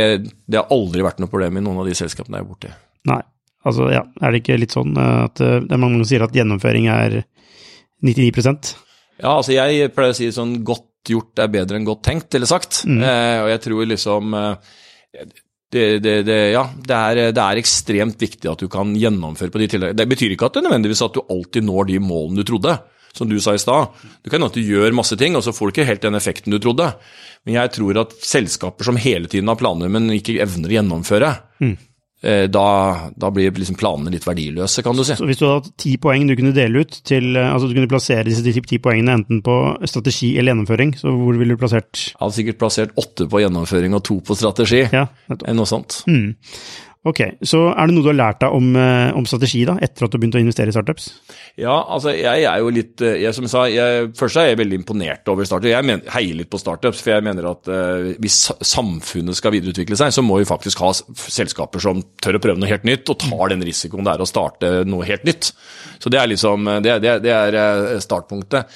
det 0.47 0.61
har 0.61 0.71
aldri 0.71 1.03
vært 1.03 1.19
noe 1.19 1.31
problem 1.31 1.59
i 1.59 1.65
noen 1.65 1.83
av 1.83 1.89
de 1.89 1.97
selskapene 1.99 2.39
jeg 2.39 2.47
er 2.47 2.49
borti. 2.53 2.71
Nei. 3.11 3.21
Altså, 3.67 3.89
ja, 3.91 4.05
er 4.23 4.31
det 4.31 4.39
ikke 4.39 4.55
litt 4.55 4.71
sånn 4.71 4.95
eh, 4.95 5.23
at 5.27 5.41
eh, 5.43 5.57
det 5.65 5.75
er 5.75 5.81
mange 5.83 5.99
som 5.99 6.07
sier 6.07 6.23
at 6.23 6.35
gjennomføring 6.35 6.87
er 6.93 7.19
99 8.07 8.31
Ja, 9.19 9.35
altså 9.35 9.55
jeg 9.55 9.91
pleier 9.95 10.13
å 10.13 10.17
si 10.17 10.29
sånn 10.31 10.59
godt 10.67 10.87
gjort 11.09 11.39
er 11.41 11.51
bedre 11.51 11.79
enn 11.79 11.87
godt 11.87 12.03
tenkt, 12.07 12.33
eller 12.35 12.49
sagt. 12.49 12.83
Eh, 12.87 13.37
og 13.43 13.49
jeg 13.51 13.61
tror 13.65 13.87
liksom 13.87 14.35
eh, 14.35 14.75
det, 15.69 15.87
det, 16.03 16.13
det, 16.25 16.37
ja, 16.55 16.63
det 16.73 16.99
er, 16.99 17.19
det 17.35 17.43
er 17.43 17.59
ekstremt 17.61 18.21
viktig 18.21 18.49
at 18.49 18.63
du 18.63 18.69
kan 18.71 18.95
gjennomføre 18.97 19.53
på 19.53 19.61
de 19.61 19.67
tiltakene. 19.69 19.97
Det 19.97 20.07
betyr 20.09 20.33
ikke 20.35 20.49
at 20.49 20.57
det 20.57 20.65
nødvendigvis 20.65 21.03
at 21.05 21.17
du 21.17 21.21
alltid 21.27 21.67
når 21.67 21.91
de 21.91 21.99
målene 22.03 22.41
du 22.41 22.47
trodde, 22.47 22.77
som 23.13 23.29
du 23.29 23.37
sa 23.41 23.55
i 23.57 23.61
stad. 23.61 23.89
du 24.23 24.29
kan 24.29 24.39
hende 24.39 24.51
at 24.51 24.57
du 24.57 24.65
gjør 24.65 24.95
masse 24.97 25.17
ting, 25.19 25.35
og 25.37 25.43
så 25.45 25.53
får 25.53 25.69
du 25.69 25.75
ikke 25.75 25.87
helt 25.89 26.05
den 26.05 26.17
effekten 26.17 26.53
du 26.53 26.59
trodde. 26.61 26.91
Men 27.45 27.59
jeg 27.59 27.73
tror 27.77 28.01
at 28.01 28.15
selskaper 28.25 28.87
som 28.87 28.99
hele 29.01 29.29
tiden 29.29 29.49
har 29.49 29.59
planer, 29.59 29.91
men 29.91 30.09
ikke 30.15 30.39
evner 30.43 30.71
å 30.71 30.77
gjennomføre, 30.79 31.31
eh, 31.61 31.85
da, 32.51 33.09
da 33.15 33.29
blir 33.31 33.53
liksom 33.55 33.77
planene 33.79 34.11
litt 34.11 34.25
verdiløse, 34.27 34.83
kan 34.83 34.97
du 34.97 35.05
si. 35.07 35.15
Så 35.15 35.23
hvis 35.29 35.39
du 35.39 35.45
hadde 35.47 35.61
hatt 35.63 35.77
ti 35.79 35.93
poeng 36.03 36.25
du 36.27 36.35
kunne 36.35 36.51
dele 36.55 36.81
ut 36.83 36.97
til 37.07 37.29
eh, 37.39 37.47
Altså 37.53 37.69
du 37.69 37.75
kunne 37.77 37.87
plassere 37.91 38.25
disse 38.27 38.43
ti- 38.43 38.79
poengene 38.83 39.15
enten 39.21 39.39
på 39.45 39.55
strategi 39.87 40.33
eller 40.37 40.51
gjennomføring, 40.53 40.93
så 40.99 41.13
hvor 41.15 41.39
ville 41.39 41.55
du 41.55 41.61
plassert 41.61 41.95
Jeg 42.09 42.19
hadde 42.19 42.35
sikkert 42.41 42.59
plassert 42.59 42.91
åtte 42.99 43.29
på 43.31 43.39
gjennomføring 43.45 43.95
og 43.95 44.03
to 44.03 44.19
på 44.19 44.35
strategi, 44.35 44.83
Ja, 44.91 45.05
enn 45.31 45.55
noe 45.59 45.69
sånt. 45.69 46.01
Ok, 47.07 47.21
så 47.47 47.61
er 47.71 47.87
det 47.87 47.93
noe 47.95 48.03
du 48.03 48.09
har 48.09 48.17
lært 48.17 48.41
deg 48.43 48.51
om, 48.51 48.73
eh, 48.75 49.13
om 49.15 49.23
strategi 49.23 49.61
da, 49.63 49.77
etter 49.79 50.03
at 50.03 50.11
du 50.11 50.17
begynte 50.19 50.35
å 50.35 50.41
investere 50.43 50.67
i 50.67 50.75
startups? 50.75 51.05
Ja, 51.55 51.77
altså 51.95 52.11
jeg 52.11 52.43
er 52.43 52.57
jo 52.59 52.73
litt 52.75 52.99
eh, 52.99 53.21
jeg, 53.23 53.31
Som 53.37 53.47
jeg 53.47 53.53
sa, 53.53 53.61
jeg, 53.71 54.09
først 54.19 54.41
er 54.41 54.49
jeg 54.49 54.59
veldig 54.59 54.79
imponert 54.81 55.31
over 55.31 55.47
startups. 55.47 55.71
Jeg 55.71 55.87
men, 55.87 56.03
heier 56.11 56.35
litt 56.35 56.49
på 56.51 56.59
startups, 56.59 56.99
for 57.05 57.13
jeg 57.15 57.23
mener 57.23 57.47
at 57.53 57.71
uh, 57.71 58.09
hvis 58.19 58.41
samfunnet 58.67 59.39
skal 59.39 59.55
videreutvikle 59.55 59.95
seg, 59.95 60.11
så 60.11 60.25
må 60.25 60.41
vi 60.41 60.49
faktisk 60.49 60.83
ha 60.83 60.91
selskaper 60.91 61.85
som 61.87 62.03
tør 62.19 62.35
å 62.35 62.43
prøve 62.43 62.59
noe 62.59 62.71
helt 62.71 62.83
nytt, 62.89 63.07
og 63.07 63.23
tar 63.23 63.53
den 63.53 63.63
risikoen 63.63 64.03
det 64.03 64.17
er 64.17 64.25
å 64.25 64.27
starte 64.27 64.73
noe 64.83 65.07
helt 65.07 65.23
nytt. 65.29 65.53
Så 66.03 66.11
det 66.11 66.19
er 66.19 66.27
liksom 66.33 66.67
Det, 66.83 66.99
det, 67.03 67.15
det 67.23 67.31
er 67.31 68.03
startpunktet. 68.03 68.75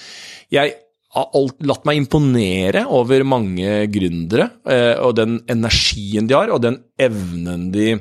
Jeg 0.54 0.78
latt 1.14 1.84
meg 1.86 2.00
imponere 2.00 2.86
over 2.90 3.26
mange 3.28 3.84
gründere, 3.94 4.50
eh, 4.66 4.96
og 4.98 5.16
den 5.20 5.38
energien 5.52 6.30
de 6.30 6.38
har, 6.38 6.50
og 6.54 6.64
den 6.64 6.80
evnen 6.98 7.70
de 7.74 7.92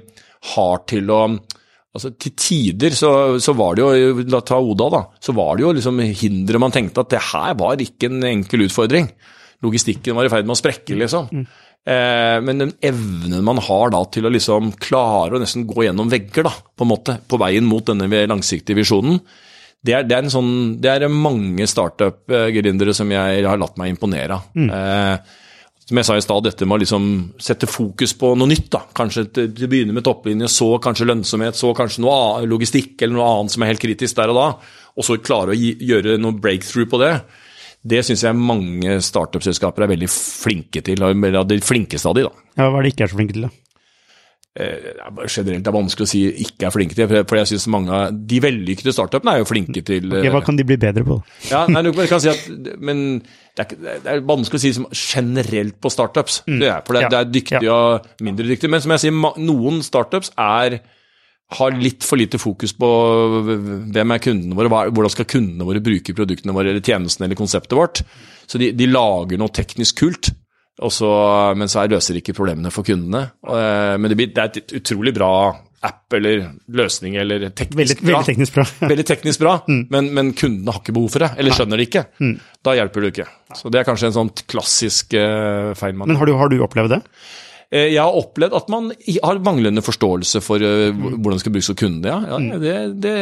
har 0.54 0.86
til 0.90 1.12
å 1.12 1.24
Altså, 1.92 2.08
Til 2.16 2.32
tider 2.32 2.94
så, 2.96 3.36
så 3.36 3.52
var 3.52 3.74
det 3.76 3.82
jo, 3.84 4.22
la 4.32 4.38
ta 4.40 4.56
Oda 4.56 4.86
da, 4.94 5.00
så 5.20 5.34
var 5.36 5.58
det 5.58 5.66
jo 5.66 5.74
liksom 5.76 5.98
hindre 6.22 6.60
man 6.62 6.72
tenkte 6.72 7.02
at 7.04 7.10
det 7.12 7.20
her 7.34 7.52
var 7.60 7.82
ikke 7.84 8.08
en 8.08 8.24
enkel 8.30 8.64
utfordring. 8.64 9.10
logistikken 9.60 10.16
var 10.16 10.24
i 10.24 10.30
ferd 10.32 10.48
med 10.48 10.56
å 10.56 10.58
sprekke, 10.62 10.96
liksom. 10.96 11.28
Eh, 11.84 12.38
men 12.40 12.64
den 12.64 12.72
evnen 12.80 13.44
man 13.44 13.60
har 13.60 13.92
da 13.92 14.00
til 14.08 14.24
å 14.24 14.32
liksom 14.32 14.72
klare 14.80 15.36
å 15.36 15.42
nesten 15.42 15.66
gå 15.68 15.84
gjennom 15.84 16.08
vegger, 16.08 16.48
da, 16.48 16.54
på 16.54 16.86
en 16.86 16.92
måte, 16.94 17.18
på 17.28 17.38
veien 17.42 17.68
mot 17.68 17.84
denne 17.84 18.08
langsiktige 18.30 18.80
visjonen, 18.80 19.20
det 19.82 19.94
er, 19.96 20.04
det 20.06 20.14
er, 20.14 20.26
sånn, 20.30 20.52
det 20.82 20.90
er 20.92 21.08
mange 21.10 21.66
startup-gründere 21.66 22.94
som 22.94 23.10
jeg 23.10 23.42
har 23.42 23.58
latt 23.58 23.78
meg 23.80 23.90
imponere 23.90 24.36
av. 24.38 24.50
Mm. 24.54 24.68
Eh, 24.70 25.40
som 25.82 25.98
jeg 25.98 26.06
sa 26.06 26.16
i 26.16 26.22
stad, 26.22 26.44
dette 26.46 26.66
med 26.68 26.78
å 26.78 26.82
liksom 26.84 27.06
sette 27.42 27.66
fokus 27.66 28.14
på 28.16 28.30
noe 28.38 28.48
nytt. 28.48 28.68
da. 28.72 28.84
Kanskje 28.94 29.26
til 29.34 29.66
å 29.66 29.70
begynne 29.72 29.96
med 29.96 30.06
topplinje, 30.06 30.48
så 30.48 30.76
kanskje 30.82 31.08
lønnsomhet, 31.10 31.58
så 31.58 31.72
kanskje 31.76 32.04
noe 32.04 32.44
logistikk 32.46 33.02
eller 33.02 33.18
noe 33.18 33.32
annet 33.32 33.56
som 33.56 33.64
er 33.64 33.72
helt 33.72 33.82
kritisk 33.82 34.20
der 34.20 34.30
og 34.32 34.38
da. 34.38 34.46
Og 34.94 35.08
så 35.08 35.18
klare 35.18 35.52
å 35.52 35.58
gi, 35.58 35.74
gjøre 35.88 36.14
noe 36.22 36.38
breakthrough 36.38 36.88
på 36.92 37.02
det. 37.02 37.16
Det 37.82 38.04
syns 38.06 38.22
jeg 38.22 38.38
mange 38.38 39.00
startup-selskaper 39.02 39.84
er 39.84 39.92
veldig 39.96 40.10
flinke 40.14 40.84
til. 40.86 41.02
Eller 41.02 41.42
de 41.50 41.58
flinkeste 41.66 42.08
av 42.08 42.14
de, 42.16 42.28
da. 42.28 42.46
Ja, 42.54 42.70
Hva 42.70 42.78
er 42.78 42.86
de 42.86 42.94
ikke 42.94 43.08
er 43.08 43.10
så 43.10 43.18
flinke 43.18 43.34
til, 43.34 43.48
da? 43.50 43.71
Eh, 44.52 44.90
generelt 45.32 45.64
er 45.64 45.72
vanskelig 45.72 46.04
å 46.04 46.10
si 46.10 46.18
ikke 46.44 46.66
er 46.68 46.72
flinke 46.74 46.96
til, 46.96 47.06
for 47.08 47.38
jeg 47.38 47.48
synes 47.54 47.64
mange 47.72 47.92
av 47.96 48.16
de 48.28 48.40
vellykkede 48.44 48.92
startupene 48.92 49.32
er 49.32 49.40
jo 49.40 49.46
flinke 49.48 49.80
til 49.80 50.10
okay, 50.10 50.28
Hva 50.34 50.42
kan 50.44 50.58
de 50.58 50.66
bli 50.68 50.76
bedre 50.76 51.06
på? 51.08 51.16
Ja, 51.48 51.62
nei, 51.72 51.80
men, 51.86 51.96
kan 52.10 52.20
si 52.20 52.28
at, 52.28 52.42
men 52.76 53.22
det 53.56 53.64
er, 53.64 53.78
det 54.04 54.10
er 54.12 54.20
vanskelig 54.28 54.60
å 54.60 54.64
si 54.66 54.74
som 54.76 54.88
generelt 54.92 55.78
på 55.80 55.92
startups. 55.92 56.42
Mm. 56.44 56.58
Det 56.60 56.68
er, 56.68 56.82
for 56.84 56.98
det, 56.98 57.06
ja. 57.06 57.12
det, 57.14 57.22
er 57.22 57.30
dyktige 57.32 57.62
ja. 57.64 57.78
og 57.78 58.26
mindre 58.28 58.50
dyktige. 58.50 58.74
Men 58.74 58.84
som 58.84 58.92
jeg 58.92 59.06
sier, 59.06 59.16
noen 59.40 59.80
startups 59.86 60.34
er 60.36 60.82
har 61.56 61.74
litt 61.76 62.04
for 62.04 62.20
lite 62.20 62.40
fokus 62.40 62.72
på 62.76 62.90
hvem 63.44 64.14
er 64.14 64.22
kundene 64.24 64.56
våre, 64.56 64.84
hvordan 64.92 65.12
skal 65.12 65.28
kundene 65.28 65.66
våre 65.68 65.82
bruke 65.84 66.14
produktene 66.16 66.54
våre 66.56 66.72
eller 66.72 66.84
tjenestene 66.84 67.28
eller 67.28 67.40
konseptet 67.40 67.76
vårt. 67.76 68.04
Så 68.48 68.60
de, 68.60 68.70
de 68.76 68.88
lager 68.88 69.40
noe 69.40 69.52
teknisk 69.52 70.00
kult, 70.00 70.32
så, 70.90 71.10
men 71.54 71.70
så 71.70 71.84
løser 71.86 72.18
ikke 72.18 72.34
problemene 72.34 72.72
for 72.74 72.86
kundene. 72.86 73.28
Eh, 73.46 73.94
men 74.00 74.10
det, 74.10 74.18
blir, 74.18 74.32
det 74.34 74.42
er 74.42 74.50
et 74.62 74.74
utrolig 74.80 75.14
bra 75.14 75.30
app 75.82 76.14
eller 76.14 76.44
løsning 76.78 77.16
eller 77.18 77.48
teknisk 77.58 78.02
veldig, 78.02 78.06
bra. 78.06 78.22
Veldig 78.22 78.30
teknisk 78.30 78.56
bra. 78.56 78.66
veldig 78.92 79.06
teknisk 79.06 79.42
bra, 79.42 79.54
mm. 79.66 79.84
men, 79.90 80.10
men, 80.14 80.32
kundene 80.38 80.74
har 80.74 80.82
ikke 80.82 80.94
behov 80.94 81.14
for 81.14 81.26
det, 81.26 81.32
eller 81.42 81.56
skjønner 81.58 81.80
det 81.80 81.88
ikke. 81.90 82.04
Mm. 82.22 82.34
Da 82.62 82.76
hjelper 82.78 83.04
det 83.04 83.14
ikke. 83.14 83.30
Så 83.58 83.72
det 83.72 83.80
er 83.80 83.88
kanskje 83.88 84.10
en 84.12 84.18
sånn 84.20 84.34
klassisk 84.50 85.16
uh, 85.18 85.72
feil. 85.78 85.96
Men 85.98 86.18
har 86.20 86.30
du, 86.30 86.36
har 86.38 86.52
du 86.52 86.60
opplevd 86.62 86.96
det? 86.96 87.02
Eh, 87.72 87.88
jeg 87.88 87.98
har 87.98 88.14
opplevd 88.14 88.54
at 88.54 88.70
man 88.72 88.90
har 88.92 89.42
manglende 89.42 89.82
forståelse 89.82 90.42
for 90.44 90.62
hvordan 90.62 91.38
det 91.38 91.42
skal 91.42 91.54
brukes 91.56 91.72
av 91.74 91.78
kundene. 91.82 92.12
Ja. 92.12 92.18
ja 92.30 92.40
mm. 92.42 92.50
det, 92.62 92.74
det, 93.02 93.14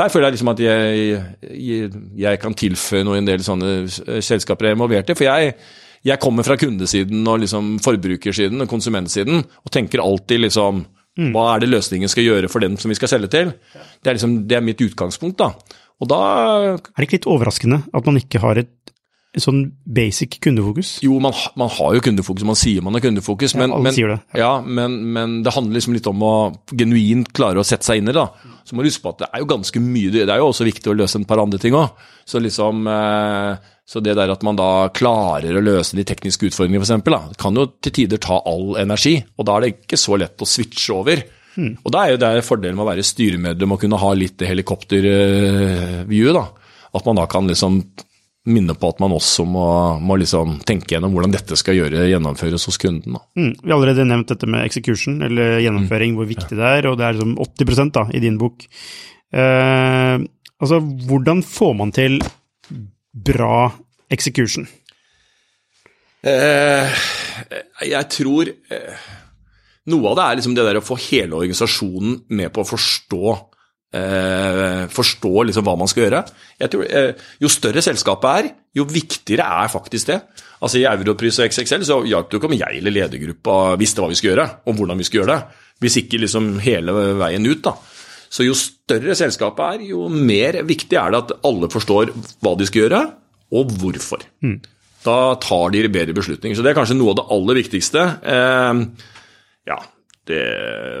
der 0.00 0.12
føler 0.14 0.28
jeg 0.28 0.38
liksom 0.38 0.54
at 0.56 0.62
jeg, 0.64 1.18
jeg, 1.46 1.90
jeg 2.18 2.42
kan 2.42 2.56
tilføye 2.58 3.06
noe 3.06 3.18
i 3.18 3.22
en 3.22 3.30
del 3.30 3.44
sånne 3.46 3.76
selskaper 4.24 4.66
jeg 4.66 4.74
er 4.74 4.80
involvert 4.80 5.12
i. 5.12 5.18
For 5.18 5.28
jeg, 5.28 5.54
jeg 6.06 6.20
kommer 6.22 6.46
fra 6.46 6.56
kundesiden 6.60 7.26
og 7.26 7.42
liksom 7.42 7.76
forbrukersiden 7.84 8.62
og 8.64 8.70
konsumentsiden 8.70 9.42
og 9.42 9.72
tenker 9.74 10.04
alltid 10.04 10.44
liksom 10.46 10.84
mm. 10.84 11.32
Hva 11.34 11.48
er 11.54 11.64
det 11.64 11.72
løsningen 11.72 12.10
skal 12.10 12.28
gjøre 12.28 12.50
for 12.52 12.62
den 12.62 12.78
som 12.78 12.92
vi 12.92 12.98
skal 12.98 13.10
selge 13.10 13.30
til? 13.32 13.52
Det 13.74 14.06
er, 14.06 14.18
liksom, 14.18 14.40
det 14.48 14.58
er 14.58 14.64
mitt 14.64 14.82
utgangspunkt, 14.84 15.40
da. 15.40 15.52
Og 15.98 16.10
da 16.10 16.20
Er 16.78 16.78
det 16.78 17.08
ikke 17.08 17.18
litt 17.18 17.30
overraskende 17.30 17.82
at 17.90 18.06
man 18.06 18.20
ikke 18.20 18.42
har 18.42 18.60
et 18.62 18.74
sånn 19.42 19.60
basic 19.84 20.38
kundefokus? 20.42 20.96
Jo, 21.04 21.18
man, 21.22 21.34
man, 21.58 21.70
har 21.74 21.96
jo 21.96 22.02
kundefokus, 22.04 22.46
man 22.48 22.58
sier 22.58 22.84
man 22.84 22.96
har 22.96 23.02
kundefokus, 23.04 23.54
men, 23.58 23.74
ja, 23.74 23.80
men, 23.84 23.98
det. 23.98 24.18
Ja. 24.38 24.52
men, 24.64 24.96
men, 25.14 25.36
det 25.46 25.52
handler 25.54 25.78
liksom 25.78 25.96
litt 25.96 26.08
om 26.10 26.22
å 26.24 26.34
genuint 26.72 27.32
klare 27.36 27.60
å 27.60 27.66
sette 27.66 27.86
seg 27.86 28.00
inn 28.00 28.10
i 28.10 28.16
det. 28.16 28.24
Så 28.66 28.76
må 28.76 28.84
du 28.84 28.90
huske 28.90 29.04
på 29.04 29.12
at 29.14 29.24
det 29.24 29.30
er 29.32 29.42
jo 29.42 29.50
ganske 29.50 29.80
mye 29.80 30.12
Det 30.12 30.24
er 30.26 30.40
jo 30.40 30.50
også 30.50 30.66
viktig 30.68 30.90
å 30.92 30.96
løse 30.96 31.20
en 31.20 31.28
par 31.28 31.42
andre 31.42 31.60
ting 31.62 31.76
òg. 31.76 31.98
Så 32.28 32.40
liksom 32.42 32.88
eh, 32.92 33.68
så 33.88 34.02
det 34.04 34.18
der 34.18 34.28
at 34.28 34.42
man 34.44 34.58
da 34.58 34.90
klarer 34.92 35.56
å 35.56 35.64
løse 35.64 35.96
de 35.96 36.04
tekniske 36.04 36.50
utfordringene, 36.50 36.84
f.eks., 36.84 37.36
kan 37.40 37.56
jo 37.56 37.64
til 37.80 37.94
tider 37.96 38.20
ta 38.20 38.36
all 38.44 38.74
energi. 38.82 39.14
Og 39.40 39.46
da 39.48 39.54
er 39.56 39.64
det 39.64 39.70
ikke 39.78 39.96
så 39.96 40.18
lett 40.20 40.44
å 40.44 40.48
switche 40.48 40.92
over. 40.92 41.22
Mm. 41.56 41.70
Og 41.80 41.94
da 41.94 42.02
er 42.02 42.12
jo 42.12 42.20
det 42.20 42.44
fordelen 42.44 42.76
med 42.76 42.84
å 42.84 42.90
være 42.90 43.06
styremedlem 43.06 43.72
og 43.72 43.80
kunne 43.80 44.00
ha 44.02 44.10
litt 44.12 44.44
helikopterview. 44.44 46.34
da. 46.36 46.44
At 46.92 47.08
man 47.08 47.16
da 47.16 47.24
kan 47.32 47.48
liksom 47.48 47.80
minne 48.48 48.76
på 48.78 48.90
at 48.92 49.00
man 49.02 49.14
også 49.16 49.44
må, 49.48 49.66
må 50.04 50.16
liksom 50.20 50.58
tenke 50.68 50.94
gjennom 50.94 51.14
hvordan 51.16 51.32
dette 51.34 51.56
skal 51.58 51.76
gjøre, 51.76 52.06
gjennomføres 52.12 52.68
hos 52.68 52.78
kunden. 52.80 53.16
Mm. 53.36 53.54
Vi 53.56 53.70
har 53.70 53.76
allerede 53.76 54.06
nevnt 54.08 54.32
dette 54.32 54.48
med 54.48 54.64
execution, 54.68 55.20
eller 55.24 55.62
gjennomføring, 55.64 56.12
mm. 56.12 56.18
hvor 56.20 56.28
viktig 56.28 56.58
det 56.60 56.74
er, 56.76 56.88
og 56.90 56.98
det 57.00 57.08
er 57.08 57.16
liksom 57.16 57.38
80 57.44 57.94
da, 57.96 58.04
i 58.12 58.22
din 58.24 58.36
bok. 58.40 58.68
Eh, 59.32 60.14
altså, 60.60 60.80
hvordan 61.08 61.42
får 61.44 61.74
man 61.80 61.92
til 61.96 62.20
bra 63.24 63.68
execution? 64.10 64.66
Eh, 66.28 67.04
jeg 67.86 68.10
tror 68.10 68.50
eh, 68.50 69.06
noe 69.92 70.10
av 70.10 70.18
det 70.18 70.24
er 70.24 70.40
liksom 70.40 70.56
det 70.56 70.66
der 70.66 70.80
å 70.80 70.84
få 70.84 70.98
hele 71.08 71.38
organisasjonen 71.38 72.24
med 72.38 72.52
på 72.54 72.64
å 72.64 72.68
forstå 72.68 73.36
eh, 73.94 74.82
forstå 74.92 75.44
liksom 75.48 75.66
hva 75.66 75.76
man 75.80 75.90
skal 75.90 76.06
gjøre. 76.06 76.22
Jeg 76.60 76.72
tror, 76.72 76.84
eh, 76.84 77.28
jo 77.40 77.50
større 77.52 77.84
selskapet 77.84 78.28
er, 78.30 78.50
jo 78.76 78.84
viktigere 78.88 79.46
er 79.62 79.72
faktisk 79.72 80.10
det. 80.12 80.18
Altså 80.60 80.80
I 80.80 80.88
Europris 80.90 81.38
og 81.38 81.48
XXL 81.48 81.86
så 81.86 82.00
hjalp 82.04 82.30
det 82.30 82.40
ikke 82.40 82.50
om 82.50 82.58
jeg 82.58 82.80
eller 82.80 82.94
ledergruppa 82.94 83.76
visste 83.80 84.02
hva 84.02 84.10
vi 84.10 84.18
skulle 84.18 84.34
gjøre, 84.34 84.48
og 84.66 84.74
hvordan 84.74 84.98
vi 84.98 85.06
skulle 85.06 85.24
gjøre 85.24 85.36
det. 85.36 85.64
Hvis 85.78 86.00
ikke 86.02 86.18
liksom 86.24 86.56
hele 86.64 86.94
veien 87.20 87.46
ut, 87.46 87.62
da. 87.62 87.76
Så 88.32 88.46
jo 88.46 88.56
større 88.56 89.16
selskapet 89.18 89.78
er, 89.78 89.84
jo 89.90 90.08
mer 90.12 90.60
viktig 90.68 90.98
er 91.00 91.14
det 91.14 91.22
at 91.24 91.36
alle 91.48 91.70
forstår 91.72 92.12
hva 92.44 92.54
de 92.58 92.66
skal 92.68 92.84
gjøre, 92.84 93.02
og 93.56 93.70
hvorfor. 93.80 94.26
Mm. 94.44 94.58
Da 95.04 95.18
tar 95.40 95.70
de 95.72 95.86
bedre 95.88 96.16
beslutninger. 96.16 96.58
Så 96.58 96.64
det 96.64 96.72
er 96.72 96.78
kanskje 96.78 96.98
noe 96.98 97.14
av 97.14 97.20
det 97.20 97.28
aller 97.36 97.58
viktigste. 97.62 98.04
Eh, 98.34 98.82
ja, 99.70 99.78
det, 100.28 100.42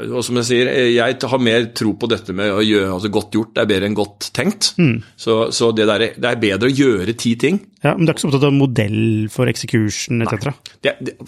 og 0.08 0.22
som 0.24 0.38
jeg 0.40 0.48
sier, 0.48 0.70
jeg 0.90 1.16
har 1.30 1.40
mer 1.42 1.68
tro 1.76 1.92
på 2.00 2.08
dette 2.10 2.34
med 2.36 2.50
å 2.50 2.62
gjøre 2.64 2.94
altså 2.96 3.10
godt 3.12 3.36
gjort 3.36 3.60
er 3.60 3.68
bedre 3.68 3.88
enn 3.88 3.96
godt 3.96 4.30
tenkt. 4.36 4.72
Mm. 4.80 4.96
Så, 5.20 5.36
så 5.54 5.70
det, 5.76 5.86
der, 5.90 6.04
det, 6.16 6.30
er 6.30 6.40
bedre 6.40 6.70
å 6.70 6.72
gjøre 6.72 7.14
ti 7.18 7.34
ting. 7.40 7.60
Ja, 7.84 7.92
Men 7.94 8.06
du 8.06 8.10
er 8.10 8.16
ikke 8.16 8.24
så 8.24 8.30
opptatt 8.30 8.46
av 8.48 8.56
modell 8.56 9.28
for 9.30 9.50
execution 9.50 10.24
etc.? 10.24 10.50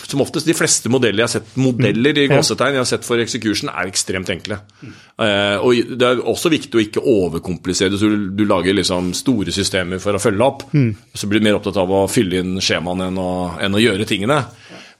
Som 0.09 0.25
oftest, 0.25 0.49
de 0.49 0.57
fleste 0.57 0.91
modeller 0.91 1.23
jeg 1.23 1.29
har 1.29 1.35
sett, 1.37 1.53
modeller 1.61 2.17
mm. 2.17 2.23
i 2.25 2.29
gåsetegn 2.33 2.79
jeg 2.79 2.83
har 2.83 2.91
sett 2.91 3.07
for 3.07 3.23
execution, 3.23 3.71
er 3.71 3.93
ekstremt 3.93 4.33
enkle. 4.35 4.59
Mm. 4.81 4.97
Uh, 5.21 5.57
og 5.61 5.95
Det 6.01 6.09
er 6.09 6.25
også 6.33 6.53
viktig 6.53 6.75
å 6.75 6.85
ikke 6.85 7.05
overkomplisere 7.05 7.95
det, 7.95 8.01
så 8.03 8.11
du, 8.11 8.31
du 8.35 8.47
lager 8.49 8.77
liksom 8.77 9.13
store 9.17 9.55
systemer 9.55 10.03
for 10.03 10.17
å 10.17 10.23
følge 10.23 10.47
opp. 10.47 10.67
Mm. 10.73 10.91
Så 11.15 11.31
blir 11.31 11.43
du 11.43 11.47
mer 11.51 11.61
opptatt 11.61 11.79
av 11.81 11.93
å 11.93 12.07
fylle 12.11 12.43
inn 12.43 12.57
skjemaene 12.65 13.11
enn 13.13 13.21
å, 13.21 13.31
enn 13.61 13.77
å 13.77 13.83
gjøre 13.83 14.09
tingene. 14.09 14.43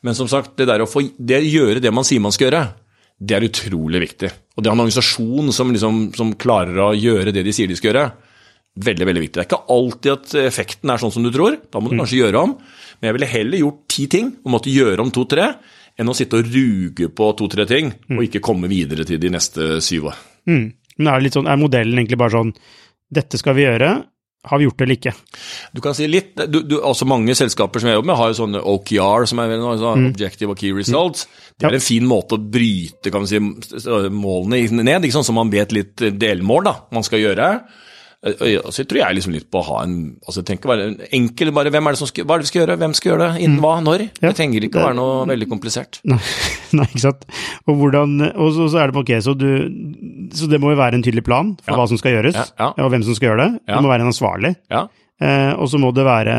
Men 0.07 0.17
som 0.17 0.29
sagt, 0.31 0.55
det 0.57 0.69
der 0.71 0.85
å 0.85 0.89
få 0.89 1.03
det, 1.19 1.43
gjøre 1.45 1.83
det 1.83 1.93
man 1.93 2.07
sier 2.07 2.23
man 2.23 2.33
skal 2.35 2.49
gjøre, 2.49 2.63
det 3.21 3.37
er 3.37 3.47
utrolig 3.47 4.01
viktig. 4.07 4.31
Og 4.57 4.65
det 4.65 4.71
å 4.71 4.73
ha 4.73 4.79
en 4.79 4.83
organisasjon 4.87 5.53
som, 5.53 5.71
liksom, 5.75 6.03
som, 6.17 6.33
klarer 6.41 6.79
å 6.81 6.91
gjøre 6.97 7.35
det 7.37 7.45
de 7.45 7.53
sier 7.55 7.69
de 7.69 7.77
skal 7.77 7.93
gjøre, 7.93 8.05
veldig 8.81 9.09
veldig 9.09 9.23
viktig. 9.27 9.37
Det 9.37 9.43
er 9.45 9.49
ikke 9.49 9.75
alltid 9.77 10.13
at 10.15 10.35
effekten 10.47 10.93
er 10.93 11.03
sånn 11.03 11.13
som 11.13 11.27
du 11.27 11.31
tror. 11.35 11.59
Da 11.69 11.83
må 11.83 11.91
du 11.91 11.99
mm. 11.99 12.03
kanskje 12.05 12.21
gjøre 12.23 12.45
om. 12.47 12.55
Men 13.01 13.11
jeg 13.11 13.19
ville 13.19 13.31
heller 13.35 13.65
gjort 13.65 13.81
ti 13.93 14.07
ting 14.13 14.33
og 14.41 14.55
måtte 14.57 14.73
gjøre 14.73 15.05
om 15.05 15.13
to-tre, 15.13 15.51
enn 16.01 16.09
å 16.09 16.17
sitte 16.17 16.39
og 16.39 16.49
ruge 16.49 17.11
på 17.13 17.33
to-tre 17.37 17.67
ting 17.69 17.91
mm. 17.93 18.17
og 18.17 18.25
ikke 18.25 18.45
komme 18.45 18.71
videre 18.71 19.05
til 19.09 19.21
de 19.21 19.33
neste 19.35 19.73
syv 19.85 20.13
år. 20.13 20.23
Mm. 20.49 20.65
Men 21.01 21.13
er, 21.13 21.29
sånn, 21.35 21.49
er 21.51 21.61
modellen 21.61 22.01
egentlig 22.01 22.21
bare 22.21 22.37
sånn 22.39 22.55
dette 23.11 23.41
skal 23.41 23.57
vi 23.59 23.67
gjøre, 23.67 23.91
har 24.43 24.59
vi 24.59 24.65
gjort 24.65 24.79
det 24.79 24.85
eller 24.87 24.97
ikke? 24.97 25.13
Du 25.77 25.83
kan 25.85 25.97
si 25.97 26.07
litt, 26.09 26.33
du, 26.49 26.63
du, 26.65 26.79
også 26.79 27.05
Mange 27.09 27.35
selskaper 27.37 27.83
som 27.83 27.91
jeg 27.91 27.99
jobber 27.99 28.11
med, 28.13 28.19
har 28.21 28.31
jo 28.31 28.39
sånne 28.39 28.63
OKR, 28.73 29.27
som 29.29 29.43
er 29.43 29.53
sånn 29.59 30.07
mm. 30.07 30.09
Objective 30.15 30.55
og 30.55 30.61
Key 30.61 30.73
Results. 30.77 31.27
Det 31.61 31.69
er 31.69 31.77
en 31.77 31.85
fin 31.85 32.07
måte 32.09 32.39
å 32.39 32.41
bryte 32.41 33.13
si, 33.29 33.41
målene 33.43 34.63
ned, 34.81 35.05
ikke 35.05 35.19
sånn, 35.19 35.29
så 35.29 35.37
man 35.37 35.53
vet 35.53 35.75
litt 35.77 36.07
delmål 36.17 36.67
da, 36.71 36.75
man 36.97 37.05
skal 37.07 37.21
gjøre. 37.21 37.51
Så 38.21 38.85
tror 38.85 38.99
jeg 39.01 39.17
liksom 39.17 39.33
litt 39.33 39.47
på 39.49 39.63
å 39.63 39.65
ha 39.65 39.77
en 39.87 39.95
altså 40.29 40.43
tenk 40.45 40.67
å 40.67 40.71
være 40.75 41.07
enkel 41.17 41.55
bare, 41.57 41.71
hvem 41.73 41.87
er 41.89 41.97
det 41.97 42.01
som 42.03 42.09
skal, 42.11 42.27
Hva 42.29 42.37
er 42.37 42.43
det 42.43 42.45
vi 42.45 42.51
skal 42.51 42.61
gjøre, 42.61 42.77
hvem 42.83 42.97
skal 42.99 43.11
gjøre 43.11 43.23
det, 43.23 43.45
innen 43.47 43.57
mm. 43.57 43.65
hva, 43.65 43.73
når? 43.87 44.05
Ja, 44.11 44.27
det 44.27 44.35
trenger 44.37 44.67
ikke 44.67 44.83
å 44.83 44.85
være 44.85 44.99
noe 44.99 45.25
veldig 45.31 45.49
komplisert. 45.49 46.03
Nei, 46.11 46.21
nei, 46.77 46.87
ikke 46.91 47.05
sant. 47.07 47.25
Og, 47.65 47.73
hvordan, 47.81 48.15
og 48.35 48.53
så, 48.59 48.69
så, 48.69 48.83
er 48.83 48.93
det 48.93 49.01
ok, 49.01 49.15
så, 49.25 49.35
du, 49.41 49.49
så 50.37 50.51
det 50.53 50.61
må 50.61 50.75
jo 50.75 50.83
være 50.83 51.01
en 51.01 51.07
tydelig 51.07 51.25
plan 51.27 51.55
for 51.63 51.73
ja. 51.73 51.81
hva 51.81 51.89
som 51.89 52.01
skal 52.01 52.19
gjøres, 52.19 52.37
ja, 52.37 52.71
og 52.75 52.93
hvem 52.93 53.09
som 53.09 53.17
skal 53.17 53.33
gjøre 53.33 53.47
det. 53.47 53.65
Det 53.73 53.81
må 53.81 53.93
være 53.95 54.05
en 54.05 54.13
ansvarlig. 54.13 54.55
Eh, 54.71 55.53
og 55.57 55.69
så 55.73 55.81
må 55.81 55.91
det 55.97 56.05
være 56.05 56.37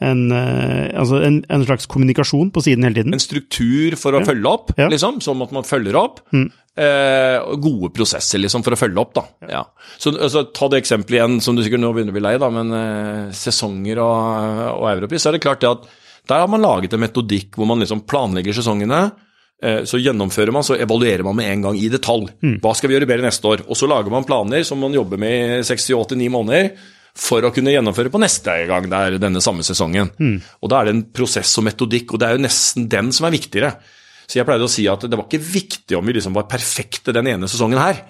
en, 0.00 0.22
eh, 0.32 0.88
altså 1.00 1.20
en, 1.24 1.40
en, 1.48 1.64
slags 1.64 1.88
kommunikasjon 1.90 2.52
på 2.54 2.62
siden 2.64 2.86
hele 2.86 3.00
tiden. 3.00 3.16
En 3.16 3.22
struktur 3.22 3.96
for 4.00 4.16
å 4.16 4.22
følge 4.24 4.48
opp, 4.48 4.72
liksom, 4.76 5.20
sånn 5.24 5.44
at 5.44 5.52
man 5.56 5.66
følger 5.68 5.98
opp. 6.00 6.22
Mm. 6.32 6.48
Eh, 6.78 7.54
gode 7.58 7.90
prosesser 7.92 8.38
liksom, 8.38 8.62
for 8.62 8.76
å 8.76 8.78
følge 8.78 9.02
opp. 9.02 9.14
da. 9.16 9.24
Ja. 9.50 9.62
Så 9.98 10.12
altså, 10.14 10.44
Ta 10.54 10.68
det 10.70 10.84
eksempelet 10.84 11.18
igjen, 11.18 11.40
som 11.42 11.56
du 11.56 11.64
sikkert 11.66 11.82
nå 11.82 11.90
begynner 11.96 12.14
å 12.14 12.18
bli 12.18 12.22
lei, 12.24 12.36
da, 12.40 12.50
men 12.54 12.70
eh, 12.76 13.32
sesonger 13.36 13.98
og, 14.04 14.62
og 14.76 14.86
Europris. 14.92 15.24
Så 15.24 15.32
er 15.32 15.36
det 15.36 15.42
klart 15.44 15.64
det 15.64 15.72
at 15.72 15.90
der 16.30 16.44
har 16.44 16.52
man 16.52 16.62
laget 16.62 16.94
en 16.94 17.02
metodikk 17.02 17.58
hvor 17.58 17.66
man 17.66 17.82
liksom 17.82 18.04
planlegger 18.08 18.54
sesongene. 18.54 19.02
Eh, 19.60 19.82
så 19.88 19.98
gjennomfører 20.00 20.54
man, 20.54 20.64
så 20.64 20.78
evaluerer 20.78 21.26
man 21.26 21.36
med 21.40 21.50
en 21.50 21.66
gang 21.68 21.76
i 21.80 21.90
detalj. 21.92 22.30
Mm. 22.38 22.56
Hva 22.62 22.72
skal 22.78 22.90
vi 22.90 22.96
gjøre 22.96 23.10
bedre 23.10 23.26
neste 23.28 23.50
år? 23.50 23.66
Og 23.66 23.76
så 23.76 23.90
lager 23.90 24.14
man 24.14 24.28
planer 24.28 24.64
som 24.64 24.80
man 24.80 24.94
jobber 24.94 25.20
med 25.20 25.58
i 25.58 25.60
68-9 25.66 26.32
måneder. 26.32 26.72
for 27.20 27.42
å 27.42 27.50
kunne 27.50 27.72
gjennomføre 27.74 28.08
på 28.08 28.20
neste 28.22 28.52
gang 28.68 28.84
det 28.86 28.96
er 28.96 29.16
denne 29.18 29.40
samme 29.42 29.64
sesongen. 29.66 30.12
Og 30.62 30.70
da 30.70 30.78
er 30.78 30.86
det 30.86 30.92
en 30.94 31.02
prosess 31.10 31.50
og 31.58 31.64
metodikk, 31.66 32.14
og 32.14 32.20
det 32.22 32.28
er 32.28 32.36
jo 32.36 32.44
nesten 32.44 32.86
den 32.88 33.10
som 33.12 33.26
er 33.26 33.34
viktigere. 33.34 33.72
Så 34.30 34.38
jeg 34.38 34.46
pleide 34.46 34.62
å 34.68 34.70
si 34.70 34.84
at 34.86 35.02
det 35.10 35.18
var 35.18 35.26
ikke 35.26 35.42
viktig 35.42 35.96
om 35.98 36.06
vi 36.06 36.14
liksom 36.14 36.36
var 36.36 36.46
perfekte 36.50 37.14
den 37.16 37.26
ene 37.32 37.48
sesongen 37.50 37.80
her, 37.82 38.04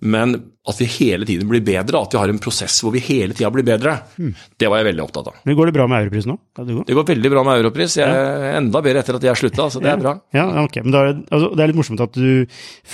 men 0.00 0.38
at 0.66 0.80
vi 0.80 0.86
hele 0.90 1.26
tiden 1.28 1.46
blir 1.50 1.62
bedre, 1.62 2.00
at 2.02 2.14
vi 2.14 2.18
har 2.18 2.30
en 2.32 2.40
prosess 2.42 2.80
hvor 2.82 2.90
vi 2.94 2.98
hele 3.06 3.34
tida 3.36 3.50
blir 3.54 3.62
bedre. 3.66 3.92
Det 4.58 4.66
var 4.70 4.80
jeg 4.80 4.88
veldig 4.88 5.04
opptatt 5.04 5.28
av. 5.30 5.36
Men 5.46 5.56
Går 5.58 5.70
det 5.70 5.74
bra 5.76 5.86
med 5.90 6.02
Europris 6.06 6.26
nå? 6.26 6.34
Det. 6.58 6.76
Det 6.88 6.96
går 6.98 7.06
veldig 7.12 7.30
bra 7.30 7.44
med 7.46 7.60
Europris. 7.62 7.94
Jeg 8.00 8.08
er 8.10 8.56
enda 8.58 8.82
bedre 8.82 9.02
etter 9.04 9.18
at 9.20 9.26
jeg 9.28 9.38
slutta, 9.42 9.68
så 9.70 9.82
det 9.84 9.92
er 9.92 10.00
bra. 10.02 10.16
Ja, 10.34 10.46
ja, 10.56 10.64
ok. 10.66 10.80
Men 10.82 10.96
er 10.98 11.10
altså, 11.30 11.52
det 11.54 11.62
er 11.64 11.70
litt 11.70 11.78
morsomt 11.78 12.02
at 12.02 12.18
du 12.18 12.46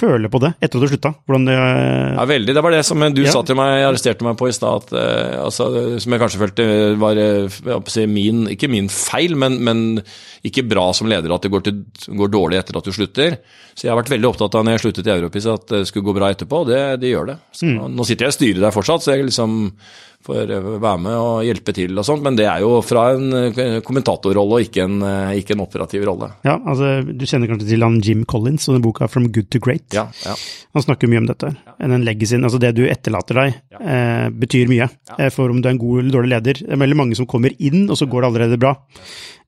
føler 0.02 0.32
på 0.32 0.40
det 0.44 0.52
etter 0.60 0.76
at 0.78 0.84
du 0.84 0.92
slutta. 0.92 1.14
Hvordan 1.26 1.48
det 1.48 1.56
Ja, 1.56 2.26
veldig. 2.28 2.54
Det 2.58 2.64
var 2.66 2.76
det 2.76 2.84
som 2.84 3.00
du 3.14 3.22
Ja. 3.22 3.30
sa 3.32 3.42
til 3.42 3.56
meg, 3.56 3.84
arresterte 3.86 4.26
meg 4.26 4.36
på 4.36 4.48
i 4.50 4.52
stad, 4.52 4.82
at, 4.84 4.92
eh, 4.92 5.38
altså, 5.42 5.98
som 6.02 6.12
jeg 6.12 6.20
kanskje 6.20 6.42
følte 6.42 6.98
var 7.00 7.16
eh, 7.16 7.48
si, 7.88 8.06
min, 8.06 8.44
ikke 8.52 8.68
min 8.68 8.88
feil, 8.92 9.34
men, 9.36 9.58
men 9.64 10.02
ikke 10.44 10.66
bra 10.68 10.90
som 10.92 11.08
leder 11.08 11.32
at 11.32 11.42
det 11.42 11.50
går, 11.52 11.62
til, 11.66 11.82
går 12.18 12.32
dårlig 12.32 12.58
etter 12.60 12.76
at 12.76 12.84
du 12.84 12.92
slutter. 12.92 13.38
Så 13.72 13.86
jeg 13.86 13.92
har 13.94 14.00
vært 14.02 14.10
veldig 14.12 14.28
opptatt 14.28 14.54
av 14.58 14.64
når 14.66 14.76
jeg 14.76 14.82
sluttet 14.84 15.06
i 15.08 15.14
Europris 15.14 15.46
at 15.48 15.66
det 15.70 15.86
skulle 15.88 16.04
gå 16.10 16.14
bra 16.18 16.28
etterpå, 16.34 16.64
og 16.64 16.68
det, 16.68 16.80
det 17.00 17.12
gjør 17.14 17.30
det. 17.32 17.36
Så, 17.56 17.61
Nå 17.62 18.06
sitter 18.08 18.26
jeg 18.28 18.34
i 18.34 18.38
styret 18.38 18.64
der 18.64 18.74
fortsatt, 18.74 19.04
så 19.04 19.14
jeg 19.14 19.28
liksom 19.28 19.72
får 20.22 20.50
eh, 20.54 20.66
være 20.82 21.00
med 21.02 21.16
og 21.18 21.42
hjelpe 21.46 21.74
til 21.74 21.98
og 21.98 22.06
sånt, 22.06 22.22
men 22.22 22.36
det 22.38 22.46
er 22.46 22.62
jo 22.62 22.76
fra 22.86 23.08
en 23.16 23.34
eh, 23.50 23.80
kommentatorrolle 23.82 24.58
og 24.58 24.66
ikke 24.68 24.84
en, 24.84 25.00
eh, 25.06 25.32
ikke 25.40 25.56
en 25.56 25.64
operativ 25.64 26.06
rolle. 26.06 26.30
Ja, 26.46 26.58
altså, 26.60 26.92
Du 27.02 27.26
kjenner 27.26 27.50
kanskje 27.50 27.72
til 27.72 27.82
han 27.82 27.98
Jim 28.04 28.24
Collins 28.28 28.68
og 28.68 28.78
den 28.78 28.84
boka 28.86 29.08
'From 29.10 29.30
Good 29.34 29.50
to 29.50 29.58
Great'? 29.58 29.90
Ja, 29.94 30.08
ja. 30.24 30.36
Han 30.74 30.86
snakker 30.86 31.10
mye 31.10 31.24
om 31.24 31.26
dette. 31.26 31.50
Den 31.80 32.06
legacyen, 32.06 32.46
altså 32.46 32.60
det 32.62 32.74
du 32.78 32.86
etterlater 32.86 33.34
deg, 33.34 33.60
eh, 33.80 34.28
betyr 34.30 34.70
mye 34.70 34.88
eh, 35.18 35.28
for 35.30 35.50
om 35.50 35.60
du 35.60 35.68
er 35.68 35.74
en 35.74 35.82
god 35.82 36.04
eller 36.04 36.16
dårlig 36.18 36.34
leder. 36.36 36.62
Det 36.62 36.72
er 36.72 36.82
veldig 36.86 36.96
mange 37.02 37.18
som 37.18 37.26
kommer 37.26 37.50
inn, 37.58 37.90
og 37.90 37.98
så 37.98 38.06
går 38.06 38.22
det 38.22 38.30
allerede 38.30 38.62
bra. 38.62 38.76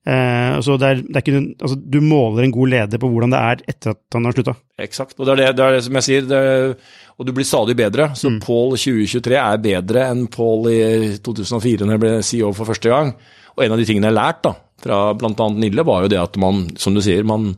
Eh, 0.05 0.59
så 0.61 0.75
det 0.77 0.85
er, 0.85 0.99
det 1.01 1.17
er 1.17 1.23
ikke, 1.23 1.39
altså, 1.65 1.77
du 1.81 1.97
måler 2.05 2.45
en 2.45 2.53
god 2.53 2.69
leder 2.69 3.01
på 3.01 3.09
hvordan 3.09 3.33
det 3.33 3.39
er 3.41 3.63
etter 3.73 3.95
at 3.95 4.13
han 4.13 4.27
har 4.27 4.35
slutta. 4.35 4.53
Eksakt. 4.85 5.17
Og 5.17 5.25
det 5.25 5.33
er 5.33 5.41
det, 5.41 5.47
det 5.57 5.65
er 5.65 5.77
det 5.77 5.83
som 5.87 5.97
jeg 5.97 6.05
sier. 6.05 6.27
Det 6.29 6.41
er, 6.51 6.75
og 7.15 7.27
du 7.27 7.31
blir 7.35 7.47
stadig 7.47 7.77
bedre. 7.79 8.09
Så 8.17 8.31
Paul 8.43 8.75
2023 8.75 9.39
er 9.39 9.63
bedre 9.63 10.05
enn 10.11 10.25
Paul 10.31 10.69
i 10.71 10.79
2004, 11.23 11.85
når 11.85 11.95
jeg 11.95 12.03
ble 12.03 12.13
CEO 12.27 12.51
for 12.55 12.67
første 12.67 12.91
gang. 12.91 13.13
Og 13.55 13.63
en 13.63 13.75
av 13.75 13.79
de 13.79 13.87
tingene 13.87 14.09
jeg 14.09 14.15
har 14.15 14.19
lært 14.19 14.41
da, 14.43 14.53
fra 14.83 15.01
bl.a. 15.15 15.49
Nille, 15.55 15.87
var 15.87 16.03
jo 16.03 16.11
det 16.11 16.19
at 16.19 16.39
man, 16.41 16.65
som 16.81 16.95
du 16.95 17.01
sier, 17.03 17.23
man, 17.27 17.53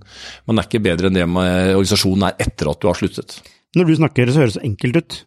man 0.45 0.62
er 0.62 0.70
ikke 0.70 0.84
bedre 0.86 1.10
enn 1.10 1.18
det 1.18 1.26
man, 1.26 1.74
organisasjonen 1.74 2.30
er 2.30 2.43
etter 2.45 2.70
at 2.70 2.84
du 2.84 2.91
har 2.91 2.99
sluttet. 2.99 3.39
Når 3.78 3.89
du 3.89 3.97
snakker, 3.97 4.30
så 4.30 4.43
høres 4.43 4.55
det 4.55 4.62
så 4.62 4.68
enkelt 4.70 5.01
ut. 5.01 5.22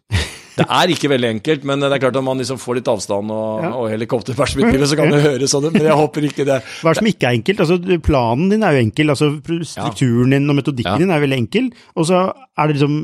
Det 0.61 0.77
er 0.77 0.93
ikke 0.93 1.09
veldig 1.11 1.29
enkelt, 1.35 1.63
men 1.67 1.81
det 1.83 1.89
er 1.95 2.01
klart 2.05 2.19
at 2.21 2.25
man 2.25 2.37
liksom 2.41 2.59
får 2.61 2.77
litt 2.79 2.91
avstand 2.91 3.33
og, 3.33 3.65
og 3.81 3.87
helikopterperspektivet, 3.91 4.87
så 4.91 4.97
kan 4.99 5.11
det 5.13 5.21
høres 5.29 5.51
sånn 5.53 5.67
ut. 5.69 5.73
Men 5.75 5.87
jeg 5.89 5.97
håper 5.99 6.27
ikke 6.29 6.45
det. 6.47 6.59
Hva 6.85 6.93
som 6.97 7.09
ikke 7.11 7.29
er 7.29 7.37
enkelt? 7.39 7.63
Altså, 7.65 7.79
Planen 8.05 8.51
din 8.53 8.63
er 8.67 8.77
jo 8.77 8.83
enkel, 8.85 9.13
altså 9.15 9.31
strukturen 9.67 10.35
din 10.37 10.49
og 10.53 10.59
metodikken 10.61 10.91
Ja. 10.95 11.01
din 11.01 11.11
er 11.15 11.23
veldig 11.23 11.39
enkel. 11.43 11.71
Og 11.95 12.07
så 12.09 12.21
er 12.31 12.67
det 12.67 12.75
liksom 12.77 12.95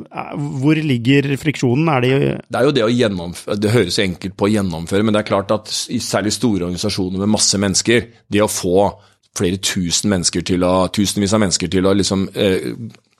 Hvor 0.61 0.79
ligger 0.83 1.29
friksjonen? 1.41 1.87
Er 1.93 2.01
det 2.01 2.11
Det 2.51 2.59
er 2.59 2.65
jo 2.67 2.73
det 2.75 2.83
å 2.85 2.91
gjennomføre 2.93 3.59
Det 3.61 3.71
høres 3.73 3.97
enkelt 4.03 4.35
på 4.37 4.47
å 4.47 4.51
gjennomføre, 4.53 5.03
men 5.07 5.15
det 5.15 5.21
er 5.23 5.29
klart 5.31 5.51
at 5.55 5.71
særlig 5.71 6.33
store 6.35 6.67
organisasjoner 6.67 7.19
med 7.23 7.31
masse 7.37 7.57
mennesker, 7.57 8.07
det 8.31 8.41
å 8.43 8.49
få 8.51 8.89
flere 9.37 9.59
tusen 9.61 10.09
mennesker 10.09 10.41
til 10.41 10.63
å, 10.65 10.87
tusenvis 10.89 11.33
av 11.37 11.43
mennesker 11.43 11.69
til 11.69 11.85
å 11.85 11.91
liksom 11.93 12.23
eh, 12.33 12.71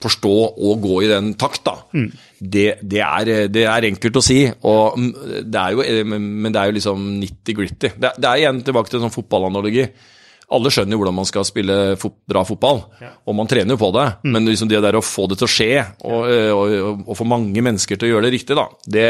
forstå 0.02 0.32
og 0.58 0.80
gå 0.82 0.96
i 1.06 1.10
den 1.10 1.32
takt, 1.38 1.62
da. 1.66 1.76
Det, 2.40 2.66
det, 2.86 3.00
er, 3.02 3.28
eh, 3.34 3.46
det 3.50 3.64
er 3.66 3.86
enkelt 3.88 4.16
å 4.20 4.22
si, 4.22 4.44
og 4.62 4.94
mm, 4.98 5.08
det 5.50 5.58
er 5.64 5.72
jo, 5.74 5.82
eh, 5.82 6.04
men 6.06 6.52
det 6.54 6.60
er 6.60 6.70
jo 6.70 6.76
liksom 6.76 7.08
nitty-gritty. 7.18 7.90
Det, 7.98 8.12
det 8.16 8.28
er 8.30 8.44
igjen 8.44 8.62
tilbake 8.62 8.88
til 8.92 9.00
en 9.00 9.08
sånn 9.08 9.16
fotballanalogi. 9.16 9.88
Alle 10.48 10.70
skjønner 10.72 10.94
jo 10.96 11.00
hvordan 11.02 11.16
man 11.18 11.26
skal 11.28 11.44
spille 11.44 11.74
fot 12.00 12.14
bra 12.30 12.40
fotball, 12.48 12.78
og 13.28 13.34
man 13.36 13.50
trener 13.50 13.74
jo 13.74 13.80
på 13.82 13.90
det. 13.92 14.04
Men 14.32 14.46
liksom 14.48 14.70
det 14.70 14.78
der 14.80 14.96
å 14.96 15.02
få 15.04 15.26
det 15.28 15.36
til 15.42 15.44
å 15.44 15.50
skje, 15.52 15.82
og, 16.08 16.22
eh, 16.32 16.52
og, 16.54 16.72
og, 16.78 17.02
og 17.10 17.18
få 17.18 17.26
mange 17.28 17.60
mennesker 17.66 17.98
til 18.00 18.08
å 18.08 18.12
gjøre 18.14 18.30
det 18.30 18.32
riktig, 18.38 18.56
da 18.56 18.64
det, 18.88 19.04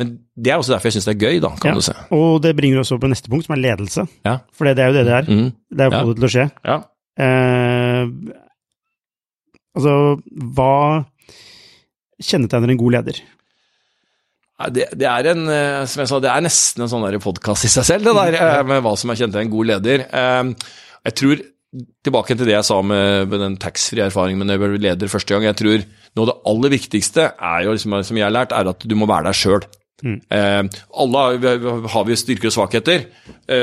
Men 0.00 0.14
det 0.32 0.54
er 0.54 0.56
også 0.62 0.72
derfor 0.76 0.88
jeg 0.88 0.96
syns 0.96 1.10
det 1.10 1.16
er 1.18 1.26
gøy, 1.26 1.42
da, 1.44 1.50
kan 1.60 1.74
Ja. 1.74 1.74
du 1.76 1.84
se. 1.84 1.92
Og 2.16 2.40
det 2.46 2.54
bringer 2.56 2.80
oss 2.80 2.94
over 2.94 3.04
på 3.04 3.10
neste 3.12 3.28
punkt, 3.28 3.44
som 3.50 3.56
er 3.58 3.64
ledelse. 3.66 4.06
Ja. 4.24 4.38
For 4.56 4.64
det, 4.70 4.78
er 4.80 4.94
jo 4.94 4.96
det 4.96 5.04
det 5.10 5.18
er. 5.18 5.28
Mm. 5.28 5.52
Det 5.76 5.84
er 5.84 5.90
å 5.90 5.98
få 5.98 6.00
Ja. 6.00 6.08
det 6.08 6.16
til 6.22 6.28
å 6.30 6.34
skje. 6.38 6.48
ja. 6.64 6.78
Eh, 7.18 8.06
altså, 9.76 9.94
hva 10.56 10.72
kjennetegner 12.22 12.72
en 12.72 12.80
god 12.80 12.92
leder? 12.98 13.18
Det, 14.72 14.86
det 14.96 15.04
er 15.04 15.26
en, 15.34 15.42
eh, 15.52 15.82
som 15.84 16.00
jeg 16.00 16.08
sa, 16.08 16.18
det 16.24 16.30
er 16.32 16.44
nesten 16.46 16.86
en 16.86 16.88
sånn 16.88 17.04
podkast 17.20 17.66
i 17.68 17.72
seg 17.72 17.84
selv, 17.84 18.06
det 18.08 18.14
der, 18.16 18.36
eh, 18.40 18.62
med 18.64 18.80
hva 18.86 18.94
som 18.96 19.10
er 19.12 19.18
kjent 19.20 19.34
til 19.36 19.42
en 19.44 19.52
god 19.52 19.66
leder. 19.74 20.06
Eh, 20.08 20.72
Jeg 21.06 21.14
tror, 21.20 21.42
tilbake 22.02 22.34
til 22.34 22.46
det 22.48 22.54
jeg 22.56 22.64
sa 22.66 22.80
med, 22.82 23.28
med 23.30 23.38
den 23.38 23.56
taxfree 23.62 24.06
erfaringen 24.08 24.40
med 24.40 24.48
når 24.48 24.56
jeg 24.56 24.62
ble 24.64 24.80
leder 24.88 25.10
første 25.12 25.34
gang, 25.36 25.44
jeg 25.46 25.58
tror 25.60 25.84
noe 26.16 26.24
av 26.24 26.30
det 26.32 26.36
aller 26.50 26.72
viktigste 26.72 27.26
er 27.36 27.60
jo, 27.66 27.74
liksom, 27.76 27.94
som 28.08 28.16
jeg 28.18 28.24
har 28.26 28.32
lært, 28.34 28.50
er 28.56 28.66
at 28.72 28.80
du 28.88 28.94
må 28.98 29.06
være 29.06 29.28
deg 29.28 29.36
sjøl. 29.38 29.66
Mm. 30.02 30.16
alle 30.92 31.16
har, 31.22 31.36
vi- 31.40 31.88
har 31.88 32.04
vi 32.04 32.16
styrker 32.20 32.50
og 32.50 32.52
svakheter, 32.56 33.06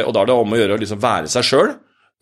og 0.06 0.14
da 0.16 0.22
er 0.22 0.26
det 0.32 0.34
om 0.34 0.54
å 0.56 0.58
gjøre 0.58 0.78
å 0.78 0.80
liksom 0.82 1.01
være 1.04 1.28
seg 1.30 1.43
sjøl. 1.45 1.74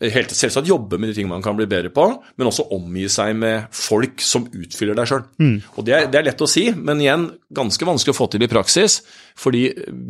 Helt 0.02 0.32
selvsagt 0.34 0.66
jobbe 0.66 0.98
med 0.98 1.12
de 1.12 1.14
ting 1.14 1.28
man 1.30 1.42
kan 1.44 1.54
bli 1.54 1.66
bedre 1.70 1.92
på, 1.94 2.04
men 2.34 2.48
også 2.48 2.64
omgi 2.74 3.04
seg 3.12 3.36
med 3.38 3.68
folk 3.70 4.18
som 4.24 4.48
utfyller 4.50 4.96
deg 4.98 5.06
sjøl. 5.06 5.20
Og 5.76 5.84
det 5.86 5.94
er, 5.94 6.06
det 6.10 6.18
er 6.18 6.26
lett 6.26 6.42
å 6.42 6.48
si, 6.50 6.64
men 6.74 6.98
igjen 7.04 7.28
ganske 7.54 7.86
vanskelig 7.86 8.10
å 8.10 8.18
få 8.18 8.26
til 8.32 8.42
i 8.42 8.48
praksis. 8.50 8.96
Fordi 9.38 9.60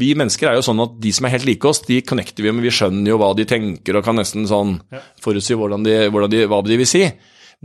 vi 0.00 0.14
mennesker 0.16 0.48
er 0.48 0.56
jo 0.56 0.64
sånn 0.64 0.80
at 0.80 0.94
de 1.02 1.12
som 1.12 1.28
er 1.28 1.34
helt 1.34 1.44
like 1.44 1.68
oss, 1.68 1.82
de 1.84 2.00
connecter 2.08 2.46
vi 2.46 2.54
med. 2.54 2.64
Vi 2.64 2.72
skjønner 2.72 3.12
jo 3.12 3.18
hva 3.20 3.34
de 3.36 3.44
tenker 3.50 3.98
og 3.98 4.06
kan 4.06 4.16
nesten 4.16 4.48
sånn 4.48 4.78
forutsi 5.20 5.58
hvordan 5.58 5.84
de, 5.84 5.98
hvordan 6.08 6.32
de, 6.32 6.46
hva 6.48 6.62
de 6.64 6.78
vil 6.80 6.88
si. 6.88 7.04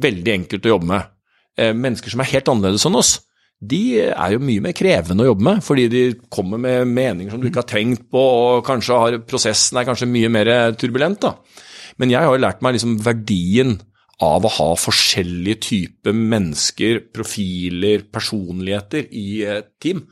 Veldig 0.03 0.33
enkelt 0.33 0.67
å 0.67 0.73
jobbe 0.75 0.91
med. 0.91 1.13
Eh, 1.57 1.71
mennesker 1.73 2.11
som 2.11 2.21
er 2.25 2.31
helt 2.33 2.51
annerledes 2.51 2.85
enn 2.89 2.99
oss, 2.99 3.13
de 3.57 3.79
er 4.05 4.35
jo 4.35 4.41
mye 4.43 4.61
mer 4.61 4.75
krevende 4.77 5.23
å 5.23 5.31
jobbe 5.31 5.45
med, 5.47 5.63
fordi 5.65 5.87
de 5.89 6.01
kommer 6.29 6.59
med 6.61 6.91
meninger 6.91 7.33
som 7.33 7.41
du 7.41 7.47
ikke 7.49 7.63
har 7.63 7.71
tenkt 7.71 8.03
på, 8.13 8.21
og 8.21 8.65
kanskje 8.67 8.99
har 9.01 9.17
prosessen 9.25 9.79
er 9.79 9.87
kanskje 9.87 10.09
mye 10.11 10.29
mer 10.29 10.51
turbulent. 10.77 11.23
da. 11.23 11.63
Men 11.97 12.13
jeg 12.13 12.23
har 12.23 12.35
jo 12.35 12.43
lært 12.43 12.61
meg 12.65 12.77
liksom 12.77 12.97
verdien 13.05 13.77
av 14.23 14.45
å 14.45 14.53
ha 14.57 14.69
forskjellige 14.79 15.59
typer 15.67 16.15
mennesker, 16.17 17.03
profiler, 17.13 18.05
personligheter 18.11 19.09
i 19.13 19.43
et 19.45 19.73
team. 19.83 20.05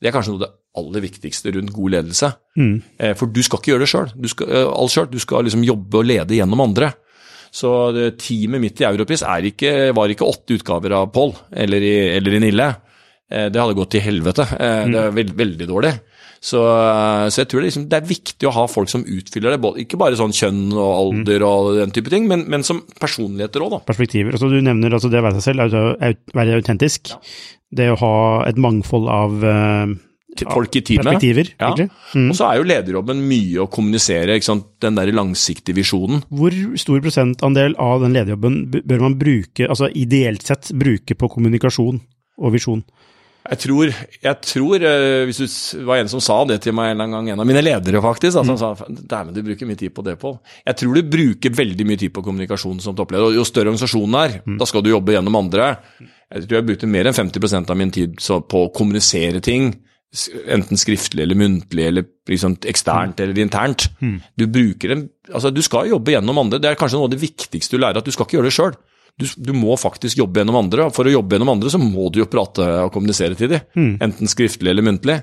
Det 0.00 0.08
er 0.08 0.14
kanskje 0.16 0.32
noe 0.32 0.40
av 0.40 0.46
det 0.46 0.54
aller 0.76 1.04
viktigste 1.04 1.52
rundt 1.56 1.72
god 1.72 1.94
ledelse. 1.96 2.30
Mm. 2.60 2.76
For 3.16 3.32
du 3.32 3.42
skal 3.44 3.60
ikke 3.60 3.72
gjøre 3.72 3.84
det 3.84 3.90
sjøl. 3.92 4.10
Du 4.16 4.28
skal, 4.28 4.50
eh, 4.52 4.88
selv. 4.92 5.10
Du 5.12 5.18
skal 5.20 5.44
liksom 5.44 5.64
jobbe 5.64 6.00
og 6.00 6.08
lede 6.08 6.36
gjennom 6.36 6.64
andre. 6.64 6.92
Så 7.52 7.70
teamet 8.20 8.60
mitt 8.60 8.80
i 8.80 8.84
Europris 8.88 9.22
ikke, 9.22 9.94
var 9.96 10.08
ikke 10.12 10.28
åtte 10.28 10.58
utgaver 10.58 10.92
av 10.92 11.12
Paul 11.12 11.32
eller 11.52 11.80
eller 12.16 12.34
i 12.34 12.40
Nille. 12.40 12.76
Eh, 13.30 13.48
Det 13.48 13.60
hadde 13.60 13.74
gått 13.74 13.90
til 13.90 14.00
helvete. 14.00 14.44
Mm. 14.44 14.92
Det 14.92 15.00
er 15.00 15.10
veld, 15.10 15.32
veldig 15.36 15.68
dårlig. 15.68 16.00
Så, 16.40 16.60
eh, 16.62 17.26
så 17.32 17.42
jeg 17.42 17.48
tror 17.48 17.60
det, 17.62 17.68
liksom, 17.70 17.88
det 17.88 17.98
er 18.02 18.06
viktig 18.08 18.48
å 18.48 18.52
ha 18.54 18.66
folk 18.70 18.88
som 18.92 19.04
utfyller 19.04 19.50
det. 19.54 19.60
både- 19.60 19.80
Ikke 19.86 19.98
bare 19.98 20.16
sånn 20.18 20.34
kjønn 20.36 20.72
og 20.72 20.90
alder 21.00 21.42
og 21.46 21.76
den 21.80 21.90
type 21.90 22.10
ting, 22.10 22.26
men, 22.28 22.44
men 22.48 22.62
som 22.62 22.82
personligheter 23.00 23.60
òg, 23.64 23.70
da. 23.70 23.78
Perspektiver. 23.86 24.32
Altså, 24.32 24.50
du 24.50 24.60
nevner 24.60 24.90
altså 24.92 25.10
det 25.10 25.20
å 25.20 25.26
være 25.26 25.40
seg 25.40 25.54
selv, 25.54 25.66
altså, 25.66 25.96
være 26.34 26.58
autentisk. 26.60 27.12
Det 27.74 27.90
å 27.90 27.98
ha 27.98 28.44
et 28.46 28.56
mangfold 28.56 29.08
av 29.10 29.42
uh, 29.42 29.94
folk 30.52 30.76
i 30.76 30.82
teamet. 30.82 31.04
perspektiver, 31.08 31.48
Ja. 31.58 31.72
egentlig. 31.72 31.90
Og 32.30 32.36
så 32.36 32.46
er 32.52 32.58
jo 32.60 32.68
lederjobben 32.68 33.22
mye 33.26 33.62
å 33.64 33.70
kommunisere 33.72 34.36
den 34.80 34.94
der 34.94 35.10
langsiktige 35.12 35.74
visjonen. 35.74 36.22
Hvor 36.30 36.52
stor 36.78 37.00
prosentandel 37.00 37.74
av 37.78 38.02
den 38.02 38.12
lederjobben 38.14 38.70
bør 38.70 39.00
man 39.00 39.18
bruke, 39.18 39.66
altså 39.68 39.88
ideelt 39.94 40.42
sett 40.46 40.70
bruke 40.76 41.16
på 41.16 41.28
kommunikasjon 41.32 42.00
og 42.38 42.52
visjon? 42.52 42.84
Jeg 43.46 43.60
tror, 43.62 43.90
jeg 44.24 44.38
tror 44.42 44.84
eh, 44.88 45.22
Hvis 45.28 45.38
du 45.76 45.84
var 45.86 46.00
en 46.00 46.10
som 46.10 46.22
sa 46.24 46.38
det 46.48 46.58
til 46.64 46.74
meg 46.76 46.94
en 46.94 47.14
gang, 47.14 47.30
en 47.30 47.42
av 47.42 47.46
mine 47.48 47.62
ledere 47.62 48.02
faktisk, 48.02 48.38
da, 48.38 48.44
som 48.48 48.58
sa 48.58 48.72
dæven, 48.88 49.34
du 49.36 49.42
bruker 49.46 49.68
mye 49.68 49.78
tid 49.78 49.94
på 49.94 50.04
det, 50.06 50.16
Pål. 50.20 50.38
Jeg 50.66 50.78
tror 50.80 50.96
du 50.98 51.10
bruker 51.16 51.54
veldig 51.54 51.86
mye 51.86 52.00
tid 52.00 52.14
på 52.16 52.24
kommunikasjon 52.26 52.80
som 52.82 52.96
toppleder. 52.98 53.28
Og 53.30 53.38
jo 53.38 53.44
større 53.46 53.70
organisasjonen 53.72 54.18
er, 54.22 54.38
da 54.58 54.66
skal 54.68 54.82
du 54.86 54.90
jobbe 54.90 55.14
gjennom 55.14 55.38
andre. 55.38 55.76
Jeg 56.32 56.46
tror 56.46 56.58
jeg 56.58 56.66
brukte 56.72 56.90
mer 56.90 57.06
enn 57.10 57.14
50% 57.16 57.70
av 57.70 57.78
min 57.78 57.92
tid 57.94 58.16
så, 58.22 58.40
på 58.42 58.64
å 58.66 58.72
kommunisere 58.74 59.42
ting. 59.44 59.70
Enten 60.48 60.78
skriftlig 60.80 61.22
eller 61.26 61.36
muntlig, 61.36 61.86
eller 61.90 62.06
liksom 62.30 62.56
eksternt 62.66 63.20
eller 63.20 63.38
internt. 63.42 63.88
Du 64.38 64.46
bruker 64.48 64.94
en, 64.94 65.06
altså 65.32 65.50
du 65.52 65.60
skal 65.66 65.90
jobbe 65.92 66.14
gjennom 66.14 66.38
andre. 66.42 66.58
Det 66.62 66.70
er 66.72 66.78
kanskje 66.80 66.98
noe 66.98 67.10
av 67.10 67.14
det 67.14 67.20
viktigste 67.22 67.76
du 67.76 67.82
lærer, 67.82 68.00
at 68.00 68.06
du 68.06 68.14
skal 68.14 68.26
ikke 68.26 68.38
gjøre 68.38 68.48
det 68.50 68.56
sjøl. 68.56 68.76
Du, 69.16 69.24
du 69.40 69.52
må 69.56 69.72
faktisk 69.80 70.18
jobbe 70.20 70.42
gjennom 70.42 70.58
andre, 70.60 70.88
og 70.90 70.92
for 70.96 71.08
å 71.08 71.12
jobbe 71.14 71.36
gjennom 71.36 71.54
andre 71.54 71.70
så 71.72 71.78
må 71.80 72.10
du 72.12 72.18
jo 72.20 72.26
prate 72.28 72.66
og 72.84 72.90
kommunisere 72.92 73.36
til 73.38 73.48
dem. 73.54 73.94
Enten 74.04 74.28
skriftlig 74.28 74.68
eller 74.74 74.84
muntlig. 74.84 75.22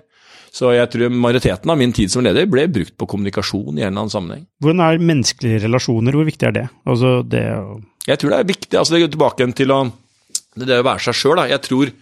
Så 0.53 0.69
jeg 0.73 0.89
tror 0.93 1.09
majoriteten 1.13 1.69
av 1.73 1.77
min 1.79 1.93
tid 1.93 2.11
som 2.13 2.21
leder 2.25 2.45
ble 2.49 2.67
brukt 2.69 2.93
på 2.97 3.07
kommunikasjon 3.09 3.77
i 3.77 3.81
en 3.81 3.87
eller 3.91 4.03
annen 4.03 4.13
sammenheng. 4.13 4.43
Hvordan 4.61 4.83
er 4.85 4.99
menneskelige 5.01 5.63
relasjoner, 5.65 6.13
hvor 6.17 6.27
viktig 6.29 6.45
er 6.49 6.57
det? 6.59 6.65
Altså 6.89 7.13
det 7.25 7.43
å 7.57 7.79
Jeg 8.09 8.19
tror 8.21 8.33
det 8.33 8.39
er 8.39 8.49
viktig. 8.51 8.77
altså 8.77 8.93
Det 8.93 9.01
går 9.05 9.13
tilbake 9.15 9.47
til 9.57 9.73
å 9.73 9.79
det, 10.55 10.77
å 10.77 10.85
være 10.85 11.01
seg 11.07 11.17
sjøl. 11.17 11.41
Jeg 11.49 11.61
tror 11.65 11.93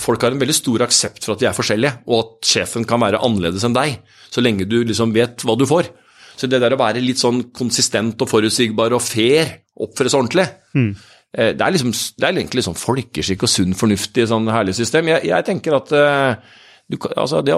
folk 0.00 0.22
har 0.24 0.34
en 0.36 0.42
veldig 0.42 0.56
stor 0.56 0.84
aksept 0.84 1.24
for 1.24 1.34
at 1.34 1.40
de 1.40 1.48
er 1.48 1.56
forskjellige, 1.56 1.94
og 2.08 2.18
at 2.24 2.50
sjefen 2.52 2.84
kan 2.88 3.00
være 3.00 3.20
annerledes 3.24 3.64
enn 3.66 3.74
deg, 3.76 3.96
så 4.30 4.44
lenge 4.44 4.68
du 4.68 4.76
liksom 4.84 5.12
vet 5.16 5.40
hva 5.44 5.56
du 5.58 5.64
får. 5.66 5.88
Så 6.36 6.48
det 6.48 6.60
der 6.62 6.76
å 6.76 6.80
være 6.80 7.00
litt 7.04 7.20
sånn 7.20 7.46
konsistent 7.56 8.20
og 8.22 8.28
forutsigbar 8.30 8.92
og 8.96 9.02
fair, 9.04 9.56
oppføre 9.80 10.12
seg 10.12 10.20
ordentlig, 10.24 10.48
Mm. 10.70 10.92
Eh, 11.36 11.52
det, 11.56 11.66
er 11.66 11.76
liksom, 11.76 11.92
det 11.92 12.26
er 12.26 12.38
egentlig 12.38 12.66
sånn 12.66 12.78
folkeskikk 12.78 13.46
og 13.46 13.52
sunn 13.52 13.76
fornuft 13.78 14.18
i 14.20 14.26
sånn 14.30 14.50
herlig 14.52 14.76
system. 14.78 15.10
Jeg, 15.12 15.28
jeg 15.30 15.46
tenker 15.46 15.78
at 15.78 15.94
eh, 15.96 16.56
du, 16.90 16.96
altså 17.14 17.38
det, 17.46 17.54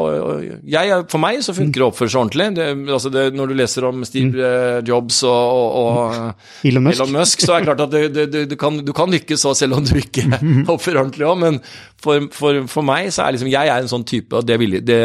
jeg, 0.69 0.97
For 1.09 1.21
meg 1.23 1.39
så 1.41 1.55
funker 1.57 1.81
det 1.81 1.85
å 1.87 1.89
oppføre 1.89 2.13
seg 2.13 2.21
ordentlig. 2.21 2.49
Det, 2.59 2.67
altså 2.93 3.13
det, 3.13 3.23
når 3.33 3.53
du 3.53 3.55
leser 3.57 3.87
om 3.89 4.03
Steve 4.05 4.45
eh, 4.45 4.81
Jobs 4.85 5.23
og, 5.25 5.55
og, 5.57 5.79
og 5.81 6.67
Elon 6.69 6.85
Musk. 6.85 6.99
Elon 6.99 7.15
Musk, 7.17 7.45
så 7.47 7.55
er 7.57 7.63
det 7.63 7.71
klart 7.71 7.85
at 7.87 8.51
du, 8.53 8.57
kan, 8.61 8.83
du 8.85 8.93
kan 8.97 9.13
lykkes 9.13 9.47
så 9.47 9.55
selv 9.57 9.79
om 9.79 9.87
du 9.89 9.95
ikke 10.03 10.27
oppfører 10.75 11.07
ordentlig 11.07 11.31
òg, 11.31 11.41
men 11.41 11.63
for, 12.03 12.29
for, 12.37 12.61
for 12.69 12.85
meg 12.85 13.09
så 13.15 13.25
er 13.25 13.39
liksom 13.39 13.53
Jeg 13.53 13.73
er 13.73 13.81
en 13.81 13.91
sånn 13.95 14.05
type, 14.09 14.37
at 14.37 14.49
det 14.49 14.61
vil, 14.61 14.77
det, 14.85 15.01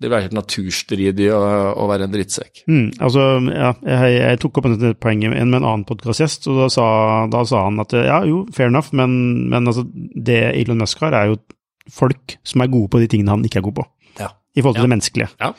det 0.00 0.08
vil 0.08 0.14
være 0.14 0.24
helt 0.28 0.36
naturstridig 0.38 1.26
å, 1.36 1.40
å 1.76 1.86
være 1.90 2.06
en 2.08 2.12
drittsekk. 2.14 2.62
Mm, 2.72 2.86
altså, 3.04 3.24
ja, 3.52 3.70
jeg, 3.84 4.14
jeg 4.16 4.40
tok 4.40 4.58
opp 4.62 4.68
dette 4.72 4.94
poenget 4.96 5.34
med 5.34 5.42
en, 5.42 5.54
annen 5.60 5.84
podkastgjest, 5.88 6.48
og 6.48 6.62
da 6.62 6.68
sa, 6.72 6.86
da 7.32 7.42
sa 7.48 7.66
han 7.66 7.82
at 7.84 7.92
ja, 7.98 8.22
jo, 8.28 8.46
fair 8.56 8.72
enough, 8.72 8.88
men, 8.96 9.12
men 9.52 9.68
altså, 9.68 9.84
det 9.92 10.38
Elon 10.62 10.80
Musk 10.80 11.02
har, 11.04 11.16
er 11.20 11.34
jo 11.34 11.38
folk 11.92 12.38
som 12.46 12.64
er 12.64 12.72
gode 12.72 12.88
på 12.94 13.00
de 13.02 13.08
tingene 13.12 13.34
han 13.34 13.44
ikke 13.44 13.60
er 13.60 13.66
god 13.68 13.76
på, 13.82 13.86
Ja. 14.22 14.30
i 14.56 14.62
forhold 14.64 14.78
til 14.78 14.84
Ja. 14.84 14.88
det 14.88 14.94
menneskelige. 14.96 15.30
Ja. 15.40 15.52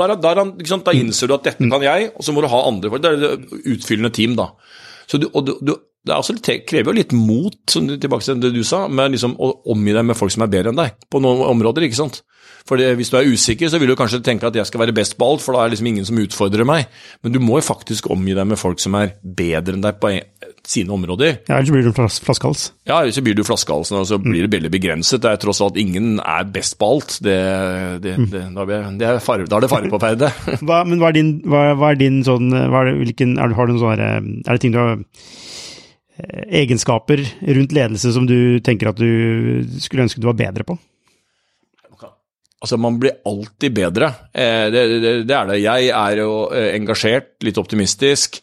Der, 0.00 0.14
der, 0.18 0.40
da, 0.40 0.78
da 0.88 0.92
innser 0.96 1.28
du 1.30 1.34
at 1.36 1.44
dette 1.46 1.68
kan 1.70 1.82
jeg, 1.84 2.08
og 2.16 2.24
så 2.26 2.32
må 2.34 2.42
du 2.42 2.48
ha 2.50 2.64
andre 2.66 2.90
folk. 2.90 3.02
Det 3.04 3.12
er 3.12 3.20
det 3.20 3.60
utfyllende 3.76 4.10
team, 4.16 4.32
da. 4.40 4.48
Så 5.06 5.20
du, 5.22 5.28
og 5.32 5.44
du, 5.46 5.52
du, 5.60 5.76
det 6.04 6.12
er 6.12 6.20
også, 6.20 6.36
det 6.36 6.60
krever 6.68 6.92
jo 6.92 6.98
litt 6.98 7.12
mot, 7.16 7.56
tilbake 7.64 8.26
til 8.26 8.40
det 8.42 8.52
du 8.52 8.60
sa, 8.66 8.84
med 8.92 9.14
liksom 9.14 9.38
å 9.40 9.50
omgi 9.72 9.94
deg 9.96 10.04
med 10.04 10.18
folk 10.18 10.34
som 10.34 10.44
er 10.44 10.52
bedre 10.52 10.74
enn 10.74 10.80
deg 10.82 10.98
på 11.08 11.22
noen 11.24 11.46
områder. 11.48 11.86
ikke 11.86 12.02
sant? 12.02 12.20
For 12.68 12.80
Hvis 12.80 13.10
du 13.12 13.18
er 13.18 13.28
usikker, 13.28 13.68
så 13.68 13.76
vil 13.80 13.90
du 13.92 13.96
kanskje 13.96 14.22
tenke 14.24 14.48
at 14.48 14.56
jeg 14.56 14.64
skal 14.68 14.80
være 14.80 14.94
best 14.96 15.18
på 15.20 15.26
alt, 15.28 15.42
for 15.44 15.52
da 15.52 15.62
er 15.62 15.68
det 15.68 15.76
liksom 15.76 15.88
ingen 15.90 16.06
som 16.08 16.20
utfordrer 16.20 16.64
meg. 16.68 16.86
Men 17.24 17.34
du 17.34 17.40
må 17.40 17.58
jo 17.60 17.66
faktisk 17.66 18.08
omgi 18.12 18.36
deg 18.36 18.48
med 18.48 18.60
folk 18.60 18.80
som 18.80 18.96
er 18.96 19.12
bedre 19.20 19.76
enn 19.76 19.84
deg 19.84 19.98
på 20.00 20.12
sine 20.64 20.92
områder. 20.96 21.42
Ja, 21.44 21.58
ellers 21.58 21.72
blir 21.74 21.84
du 21.84 21.92
flaskehals. 21.92 22.70
Ja, 22.88 23.02
så 23.12 23.24
blir 23.24 23.36
du 23.36 23.44
flaskehalsen, 23.44 23.98
og 24.00 24.08
så 24.08 24.16
blir 24.20 24.46
det 24.46 24.52
veldig 24.56 24.72
begrenset. 24.72 25.20
Det 25.24 25.32
er 25.34 25.40
tross 25.44 25.60
alt 25.64 25.76
ingen 25.80 26.18
er 26.20 26.48
best 26.52 26.78
på 26.80 26.88
alt. 26.94 27.18
Det, 27.24 27.36
det, 28.04 28.16
det, 28.32 28.46
da, 28.56 28.64
er 28.64 29.20
fare, 29.24 29.44
da 29.44 29.60
er 29.60 29.66
det 29.66 29.72
fare 29.72 29.92
på 29.92 30.00
ferde. 30.00 30.32
Hva, 30.64 30.82
men 30.88 31.00
hva 31.00 31.12
er 31.12 31.18
din, 31.18 31.34
hva, 31.44 31.66
hva 31.76 31.92
er 31.92 32.00
din 32.00 32.22
sånn 32.24 32.48
hva 32.48 32.80
er 32.80 32.92
det, 32.92 32.96
hvilken, 33.02 33.36
er, 33.36 33.52
Har 33.56 33.68
du 33.68 33.74
noen 33.74 33.82
sånne 33.82 34.08
Er 34.44 34.56
det 34.56 34.62
ting 34.64 34.72
du 34.72 34.80
har 34.80 34.96
Egenskaper 36.14 37.22
rundt 37.42 37.72
ledelse 37.74 38.12
som 38.14 38.26
du 38.28 38.60
tenker 38.62 38.92
at 38.92 39.00
du 39.00 39.64
skulle 39.82 40.06
ønske 40.06 40.22
du 40.22 40.28
var 40.30 40.38
bedre 40.38 40.66
på? 40.68 40.76
Altså, 42.64 42.78
man 42.80 42.96
blir 42.96 43.18
alltid 43.28 43.74
bedre. 43.76 44.08
Eh, 44.32 44.70
det, 44.72 44.82
det, 45.02 45.12
det 45.28 45.34
er 45.36 45.50
det. 45.50 45.60
Jeg 45.60 45.90
er 45.92 46.20
jo 46.22 46.46
eh, 46.48 46.70
engasjert, 46.78 47.34
litt 47.44 47.60
optimistisk. 47.60 48.38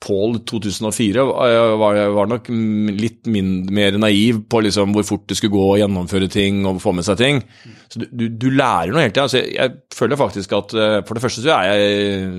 Pål 0.00 0.42
2004 0.48 1.22
var, 1.24 1.98
var 2.12 2.26
nok 2.28 2.48
litt 2.92 3.28
mindre, 3.32 3.72
mer 3.72 3.94
naiv 3.96 4.42
på 4.48 4.60
liksom 4.64 4.92
hvor 4.92 5.06
fort 5.08 5.24
det 5.28 5.38
skulle 5.38 5.54
gå 5.54 5.62
å 5.70 5.78
gjennomføre 5.80 6.28
ting 6.32 6.66
og 6.68 6.82
få 6.84 6.92
med 6.96 7.06
seg 7.06 7.20
ting. 7.20 7.40
Så 7.88 8.02
du, 8.02 8.06
du, 8.12 8.26
du 8.28 8.50
lærer 8.52 8.92
noe 8.92 9.06
hele 9.06 9.14
tida. 9.14 9.24
Altså, 9.24 9.40
jeg, 9.40 9.56
jeg 9.56 9.96
føler 9.96 10.20
faktisk 10.20 10.56
at 10.56 10.76
eh, 10.76 10.98
for 11.08 11.16
det 11.16 11.24
første 11.24 11.44
så 11.44 11.54
er 11.56 11.70
jeg 11.70 12.34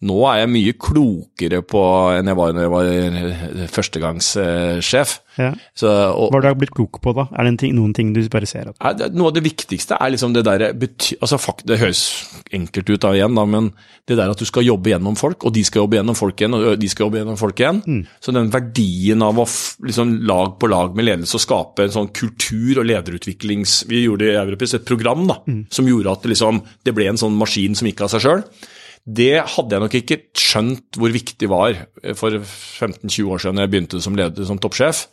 Nå 0.00 0.16
er 0.30 0.38
jeg 0.40 0.48
mye 0.48 0.76
klokere 0.80 1.58
på 1.60 1.80
enn 2.16 2.30
jeg 2.30 2.38
var 2.38 2.54
når 2.56 2.64
jeg 2.64 2.72
var 2.72 3.66
førstegangssjef. 3.68 5.10
Ja. 5.36 5.50
Så, 5.76 5.90
og, 5.90 6.32
Hva 6.32 6.40
har 6.40 6.54
du 6.54 6.62
blitt 6.62 6.72
klok 6.74 6.98
på, 7.04 7.12
da? 7.16 7.26
Er 7.36 7.44
det 7.44 7.52
en 7.52 7.58
ting, 7.60 7.74
noen 7.76 7.92
ting 7.96 8.14
du 8.16 8.20
bare 8.32 8.48
ser 8.48 8.70
at 8.72 9.04
noe 9.12 9.28
av 9.28 9.36
det 9.36 9.44
viktigste 9.44 9.98
er 10.00 10.14
liksom 10.14 10.32
det 10.34 10.46
derre. 10.48 10.72
Altså, 10.72 11.38
det 11.68 11.78
høres 11.82 12.00
enkelt 12.56 12.88
ut 12.88 13.04
da 13.04 13.12
igjen, 13.18 13.36
da, 13.36 13.44
men 13.48 13.70
det 14.08 14.16
der 14.16 14.32
at 14.32 14.40
du 14.40 14.48
skal 14.48 14.64
jobbe 14.66 14.94
gjennom 14.94 15.20
folk, 15.20 15.44
og 15.44 15.54
de 15.54 15.66
skal 15.68 15.84
jobbe 15.84 16.00
gjennom 16.00 16.16
folk 16.18 16.40
igjen, 16.40 16.56
og 16.56 16.80
de 16.80 16.90
skal 16.90 17.06
jobbe 17.06 17.20
gjennom 17.20 17.38
folk 17.40 17.60
igjen. 17.60 17.84
Så 18.24 18.34
den 18.34 18.50
verdien 18.56 19.28
av 19.28 19.38
å 19.38 19.46
liksom 19.86 20.16
lag 20.32 20.56
på 20.60 20.72
lag 20.72 20.96
med 20.96 21.10
ledelse 21.10 21.36
og 21.36 21.44
skape 21.44 21.86
en 21.86 21.96
sånn 22.00 22.12
kultur- 22.16 22.80
og 22.80 22.88
lederutviklings... 22.88 23.82
Vi 23.90 24.06
gjorde 24.06 24.32
i 24.32 24.36
Europris 24.40 24.78
et 24.80 24.88
program 24.88 25.28
da, 25.28 25.42
som 25.68 25.88
gjorde 25.88 26.16
at 26.16 26.24
det, 26.24 26.32
liksom, 26.34 26.64
det 26.88 26.96
ble 26.96 27.12
en 27.12 27.20
sånn 27.20 27.36
maskin 27.36 27.76
som 27.76 27.88
gikk 27.90 28.06
av 28.06 28.14
seg 28.16 28.24
sjøl. 28.24 28.44
Det 29.18 29.32
hadde 29.54 29.76
jeg 29.76 29.84
nok 29.84 29.96
ikke 30.00 30.18
skjønt 30.38 30.98
hvor 31.00 31.14
viktig 31.14 31.48
var 31.50 31.78
eh, 31.78 32.16
for 32.18 32.36
15-20 32.36 33.32
år 33.32 33.42
siden 33.44 33.62
jeg 33.62 33.72
begynte 33.72 34.02
som 34.04 34.18
leder, 34.18 34.46
som 34.48 34.60
toppsjef 34.60 35.06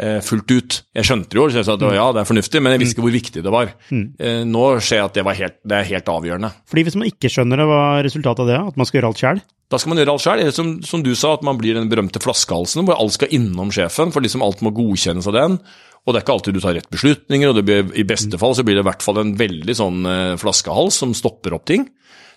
eh, 0.00 0.20
fullt 0.24 0.54
ut. 0.54 0.78
Jeg 0.96 1.08
skjønte 1.08 1.38
jo, 1.38 1.48
så 1.50 1.60
jeg 1.60 1.68
sa 1.68 1.74
at 1.76 1.84
ja, 1.98 2.06
det 2.14 2.22
er 2.22 2.30
fornuftig, 2.30 2.62
men 2.62 2.76
jeg 2.76 2.84
visste 2.84 2.96
ikke 2.96 3.06
hvor 3.08 3.16
viktig 3.16 3.44
det 3.44 3.54
var. 3.54 3.74
Mm. 3.90 4.06
nå 4.52 4.64
ser 4.78 5.02
jeg 5.02 5.10
at 5.10 5.18
det, 5.18 5.26
var 5.26 5.40
helt, 5.40 5.58
det 5.66 5.80
er 5.80 5.90
helt 5.90 6.14
avgjørende. 6.14 6.52
Fordi 6.70 6.86
hvis 6.86 6.98
man 7.00 7.10
ikke 7.10 7.32
skjønner 7.32 7.62
det, 7.62 7.68
hva 7.72 7.82
er 7.98 8.08
resultatet 8.08 8.46
av 8.46 8.52
det? 8.52 8.62
At 8.72 8.80
man 8.80 8.88
skal 8.88 9.00
gjøre 9.00 9.12
alt 9.12 9.24
sjøl? 9.24 9.44
Da 9.66 9.80
skal 9.82 9.90
man 9.90 9.98
gjøre 9.98 10.14
alt 10.14 10.22
sjøl. 10.22 10.44
Som, 10.54 10.72
som 10.86 11.02
du 11.02 11.10
sa, 11.18 11.34
at 11.34 11.44
man 11.46 11.58
blir 11.58 11.74
den 11.74 11.90
berømte 11.90 12.22
flaskehalsen 12.22 12.86
hvor 12.86 13.00
alt 13.00 13.16
skal 13.16 13.34
innom 13.34 13.74
sjefen, 13.74 14.14
for 14.14 14.22
liksom 14.22 14.44
alt 14.46 14.62
må 14.62 14.72
godkjennes 14.76 15.26
av 15.26 15.36
den. 15.36 15.58
Og 16.06 16.14
det 16.14 16.20
er 16.20 16.22
ikke 16.22 16.36
alltid 16.36 16.54
du 16.54 16.62
tar 16.62 16.76
rett 16.78 16.92
beslutninger, 16.92 17.50
og 17.50 17.56
det 17.58 17.64
blir, 17.66 17.88
i 17.98 18.06
beste 18.06 18.38
fall 18.38 18.54
så 18.54 18.62
blir 18.66 18.78
det 18.78 18.84
i 18.84 18.86
hvert 18.86 19.02
fall 19.02 19.18
en 19.18 19.32
veldig 19.38 19.74
sånn 19.74 20.06
eh, 20.06 20.34
flaskehals 20.38 21.00
som 21.02 21.16
stopper 21.18 21.56
opp 21.56 21.66
ting. 21.66 21.88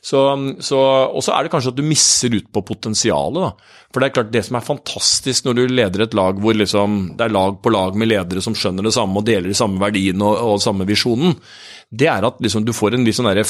Så, 0.01 0.19
så, 0.63 0.79
og 1.11 1.23
så 1.25 1.33
er 1.35 1.45
det 1.45 1.51
kanskje 1.53 1.73
at 1.73 1.79
du 1.79 1.83
misser 1.85 2.35
ut 2.35 2.47
på 2.53 2.63
potensialet. 2.65 3.49
Da. 3.49 3.79
For 3.89 3.99
det 3.99 4.09
er 4.09 4.15
klart 4.15 4.31
det 4.33 4.45
som 4.47 4.59
er 4.59 4.67
fantastisk 4.67 5.47
når 5.47 5.57
du 5.57 5.63
leder 5.73 6.05
et 6.05 6.15
lag 6.17 6.39
hvor 6.39 6.55
liksom, 6.55 6.99
det 7.19 7.27
er 7.27 7.35
lag 7.35 7.57
på 7.63 7.73
lag 7.73 7.97
med 7.99 8.11
ledere 8.11 8.43
som 8.45 8.55
skjønner 8.57 8.87
det 8.87 8.95
samme 8.95 9.19
og 9.19 9.27
deler 9.27 9.51
de 9.51 9.57
samme 9.57 9.81
verdiene 9.81 10.23
og, 10.23 10.37
og 10.53 10.63
samme 10.63 10.87
visjonen, 10.89 11.35
det 11.89 12.07
er 12.11 12.27
at 12.27 12.39
liksom, 12.43 12.63
du 12.67 12.75
får 12.75 12.95
en 12.95 13.05
litt 13.07 13.17
sånn 13.17 13.29
derre 13.31 13.47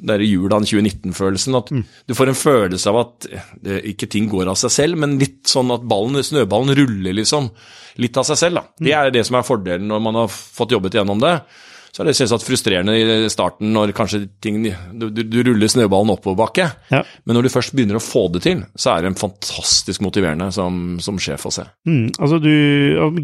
der 0.00 0.22
Julan 0.22 0.64
2019-følelsen. 0.64 1.56
At 1.58 1.72
du 2.06 2.14
får 2.16 2.30
en 2.30 2.38
følelse 2.38 2.92
av 2.92 3.00
at 3.02 3.26
det, 3.60 3.80
ikke 3.92 4.08
ting 4.10 4.28
går 4.30 4.50
av 4.52 4.58
seg 4.60 4.72
selv, 4.74 5.00
men 5.02 5.18
litt 5.20 5.50
sånn 5.50 5.72
at 5.74 5.86
ballen, 5.88 6.22
snøballen 6.24 6.76
ruller 6.78 7.16
liksom 7.18 7.50
litt 8.00 8.16
av 8.20 8.28
seg 8.28 8.38
selv. 8.40 8.60
Da. 8.60 8.86
Det 8.86 8.94
er 8.96 9.12
det 9.14 9.26
som 9.28 9.40
er 9.40 9.46
fordelen 9.46 9.90
når 9.90 10.04
man 10.06 10.22
har 10.22 10.30
fått 10.30 10.76
jobbet 10.76 10.96
gjennom 11.00 11.20
det. 11.22 11.34
Så 11.90 12.02
er 12.02 12.10
det 12.10 12.16
selvsagt 12.18 12.46
frustrerende 12.46 12.94
i 12.94 13.28
starten 13.32 13.72
når 13.74 13.92
kanskje 13.96 14.22
ting, 14.42 14.62
du, 14.94 15.08
du, 15.10 15.38
ruller 15.46 15.70
snøballen 15.70 16.12
oppoverbakke. 16.14 16.68
Ja. 16.92 17.02
Men 17.26 17.36
når 17.38 17.46
du 17.48 17.52
først 17.52 17.74
begynner 17.74 17.98
å 17.98 18.02
få 18.04 18.26
det 18.34 18.44
til, 18.46 18.62
så 18.78 18.94
er 18.94 19.02
det 19.04 19.12
en 19.12 19.18
fantastisk 19.20 20.04
motiverende 20.04 20.50
som, 20.54 20.98
som 21.02 21.18
sjef 21.20 21.48
å 21.48 21.52
se. 21.54 21.64
Mm, 21.88 22.12
altså 22.18 22.38
du, 22.42 22.52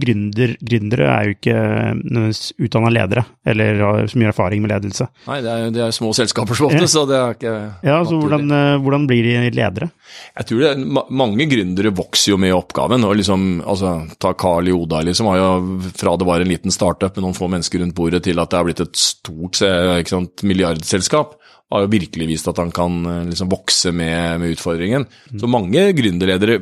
gründer, 0.02 0.56
Gründere 0.66 1.06
er 1.12 1.28
jo 1.28 1.36
ikke 1.36 1.56
nødvendigvis 1.56 2.42
utdanna 2.66 2.90
ledere, 2.94 3.24
eller 3.46 3.82
har 3.84 4.10
så 4.10 4.20
mye 4.20 4.30
erfaring 4.32 4.64
med 4.64 4.72
ledelse. 4.74 5.08
Nei, 5.28 5.38
det 5.44 5.52
er, 5.52 5.70
det 5.74 5.84
er 5.86 5.94
små 5.94 6.12
selskaper 6.16 6.58
som 6.58 6.70
ofte, 6.70 6.88
så 6.90 7.04
det 7.08 7.18
er 7.20 7.36
ikke 7.36 7.54
Ja, 7.86 8.00
så 8.06 8.18
hvordan, 8.18 8.50
eh, 8.50 8.76
hvordan 8.82 9.06
blir 9.10 9.26
de 9.26 9.50
ledere? 9.54 9.90
Jeg 10.36 10.48
tror 10.50 10.62
det, 10.64 10.72
er- 10.72 10.84
Mange 11.16 11.46
gründere 11.48 11.90
vokser 11.94 12.32
jo 12.32 12.36
med 12.40 12.54
oppgaven. 12.54 13.04
og 13.04 13.16
liksom, 13.16 13.62
altså, 13.66 13.92
Ta 14.18 14.32
Carl 14.34 14.68
Joda, 14.68 15.02
liksom, 15.06 15.26
har 15.30 15.38
jo, 15.38 15.80
fra 15.96 16.16
det 16.16 16.26
var 16.26 16.40
en 16.40 16.48
liten 16.48 16.70
startup 16.74 17.16
med 17.16 17.24
noen 17.24 17.36
få 17.36 17.48
mennesker 17.52 17.80
rundt 17.82 17.94
bordet, 17.94 18.22
til 18.24 18.38
at 18.40 18.55
det 18.56 18.62
har 18.62 18.68
blitt 18.70 18.80
et 18.86 18.96
stort 18.96 19.60
ikke 19.60 20.14
sant, 20.14 20.44
milliardselskap, 20.48 21.36
har 21.72 21.82
jo 21.84 21.90
virkelig 21.92 22.28
vist 22.30 22.48
at 22.48 22.60
han 22.62 22.72
kan 22.74 23.02
eh, 23.10 23.24
liksom, 23.32 23.50
vokse 23.52 23.92
med, 23.92 24.40
med 24.40 24.54
utfordringen. 24.54 25.06
Så 25.36 25.50
mange 25.50 25.90
gründerledere 25.98 26.60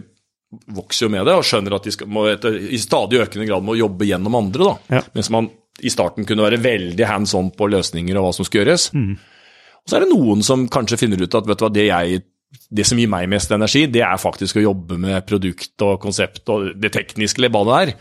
vokser 0.75 1.07
jo 1.07 1.13
med 1.13 1.27
det 1.27 1.35
og 1.39 1.47
skjønner 1.47 1.77
at 1.77 1.87
de 1.87 1.93
skal, 1.95 2.11
må, 2.11 2.27
etter, 2.31 2.57
i 2.57 2.79
stadig 2.81 3.21
økende 3.25 3.47
grad 3.49 3.65
må 3.67 3.77
jobbe 3.79 4.09
gjennom 4.09 4.39
andre. 4.39 4.71
da. 4.71 4.99
Ja. 4.99 5.05
Mens 5.17 5.31
man 5.35 5.51
i 5.85 5.91
starten 5.91 6.27
kunne 6.27 6.47
være 6.47 6.61
veldig 6.63 7.07
hands 7.11 7.35
on 7.35 7.51
på 7.55 7.69
løsninger 7.71 8.19
og 8.19 8.29
hva 8.29 8.37
som 8.37 8.47
skal 8.47 8.63
gjøres. 8.63 8.91
Og 9.85 9.91
så 9.91 9.99
er 9.99 10.05
det 10.05 10.15
noen 10.15 10.45
som 10.47 10.69
kanskje 10.73 11.01
finner 11.03 11.21
ut 11.21 11.35
at 11.35 11.51
hva, 11.51 11.69
det, 11.75 11.89
jeg, 11.91 12.23
det 12.71 12.87
som 12.89 13.01
gir 13.01 13.11
meg 13.11 13.27
mest 13.33 13.53
energi, 13.53 13.85
det 13.91 14.05
er 14.07 14.23
faktisk 14.23 14.61
å 14.61 14.65
jobbe 14.69 14.97
med 15.03 15.27
produkt 15.29 15.85
og 15.85 15.99
konsept 16.01 16.49
og 16.55 16.71
det 16.81 16.95
tekniske, 16.95 17.43
eller 17.43 17.53
hva 17.53 17.65
det 17.69 17.81
er. 17.83 17.95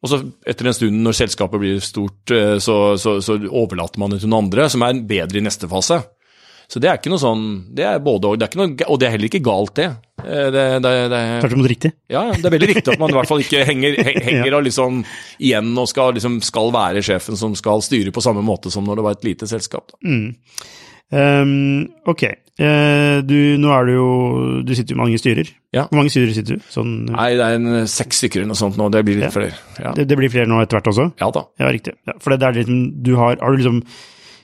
Og 0.00 0.08
så 0.08 0.18
etter 0.48 0.70
en 0.70 0.76
stund, 0.76 1.02
når 1.04 1.16
selskapet 1.18 1.60
blir 1.60 1.82
stort, 1.84 2.30
eh, 2.32 2.56
så, 2.62 2.76
så, 3.00 3.18
så 3.24 3.36
overlater 3.50 4.00
man 4.00 4.14
det 4.14 4.22
til 4.22 4.30
noen 4.32 4.46
andre 4.46 4.68
som 4.72 4.82
er 4.86 5.02
bedre 5.04 5.42
i 5.42 5.44
neste 5.44 5.68
fase. 5.68 5.98
Så 6.70 6.78
det 6.78 6.86
er 6.86 7.00
ikke 7.00 7.10
noe 7.10 7.18
sånn 7.18 7.40
Det 7.74 7.82
er 7.82 7.96
både 7.98 8.28
og. 8.30 8.36
Det 8.38 8.44
er 8.46 8.50
ikke 8.52 8.60
noe, 8.60 8.84
og 8.94 8.98
det 9.02 9.06
er 9.08 9.12
heller 9.16 9.26
ikke 9.26 9.40
galt, 9.42 9.72
det. 9.74 9.88
Eh, 10.22 10.48
det, 10.54 10.64
det, 10.84 10.92
det 11.10 11.20
Tvert 11.42 11.56
imot 11.56 11.68
riktig. 11.72 11.90
ja, 12.14 12.22
det 12.32 12.46
er 12.46 12.54
veldig 12.54 12.68
riktig 12.70 12.92
at 12.94 13.00
man 13.02 13.10
i 13.10 13.16
hvert 13.18 13.28
fall 13.32 13.42
ikke 13.42 13.64
henger, 13.66 13.96
he- 14.06 14.20
henger 14.28 14.56
og 14.60 14.64
liksom 14.68 15.00
igjen 15.42 15.72
og 15.82 15.88
skal, 15.90 16.14
liksom, 16.16 16.38
skal 16.46 16.70
være 16.78 17.02
sjefen 17.04 17.36
som 17.40 17.56
skal 17.58 17.82
styre 17.82 18.14
på 18.14 18.22
samme 18.22 18.44
måte 18.46 18.70
som 18.70 18.86
når 18.86 19.00
det 19.02 19.06
var 19.08 19.18
et 19.18 19.26
lite 19.32 19.50
selskap. 19.50 19.90
Da. 19.98 20.14
Ehm, 21.12 21.88
ok, 22.08 22.28
Uh, 22.60 23.22
du, 23.24 23.56
nå 23.56 23.70
er 23.72 23.86
du 23.88 23.90
jo 23.94 24.06
Du 24.68 24.74
sitter 24.76 24.92
jo 24.92 24.98
mange 25.00 25.16
styrer. 25.16 25.48
Ja. 25.72 25.86
Hvor 25.88 25.96
mange 25.96 26.10
styrer 26.12 26.34
sitter 26.36 26.58
du? 26.58 26.64
Sånn, 26.68 27.06
Nei, 27.08 27.30
det 27.38 27.40
er 27.46 27.54
en 27.56 27.86
seks 27.88 28.18
stykker 28.20 28.42
eller 28.42 28.50
noe 28.50 28.58
sånt 28.60 28.76
nå, 28.76 28.90
det 28.92 29.00
blir 29.06 29.16
litt 29.16 29.30
Ja. 29.30 29.32
flere. 29.32 29.54
Ja. 29.80 29.92
det, 29.96 30.04
det 30.10 30.18
blir 30.20 30.28
flere 30.28 30.44
nå 30.50 30.58
etter 30.60 30.76
hvert 30.76 30.90
også? 30.92 31.06
ja 31.22 31.30
da. 31.32 31.46
Ja, 31.62 31.70
riktig. 31.72 31.94
Ja, 32.04 32.18
for 32.20 32.34
det 32.36 32.44
er 32.44 32.58
liksom 32.58 32.82
Du 33.00 33.14
har, 33.16 33.38
har 33.40 33.54
du 33.56 33.62
liksom 33.62 33.78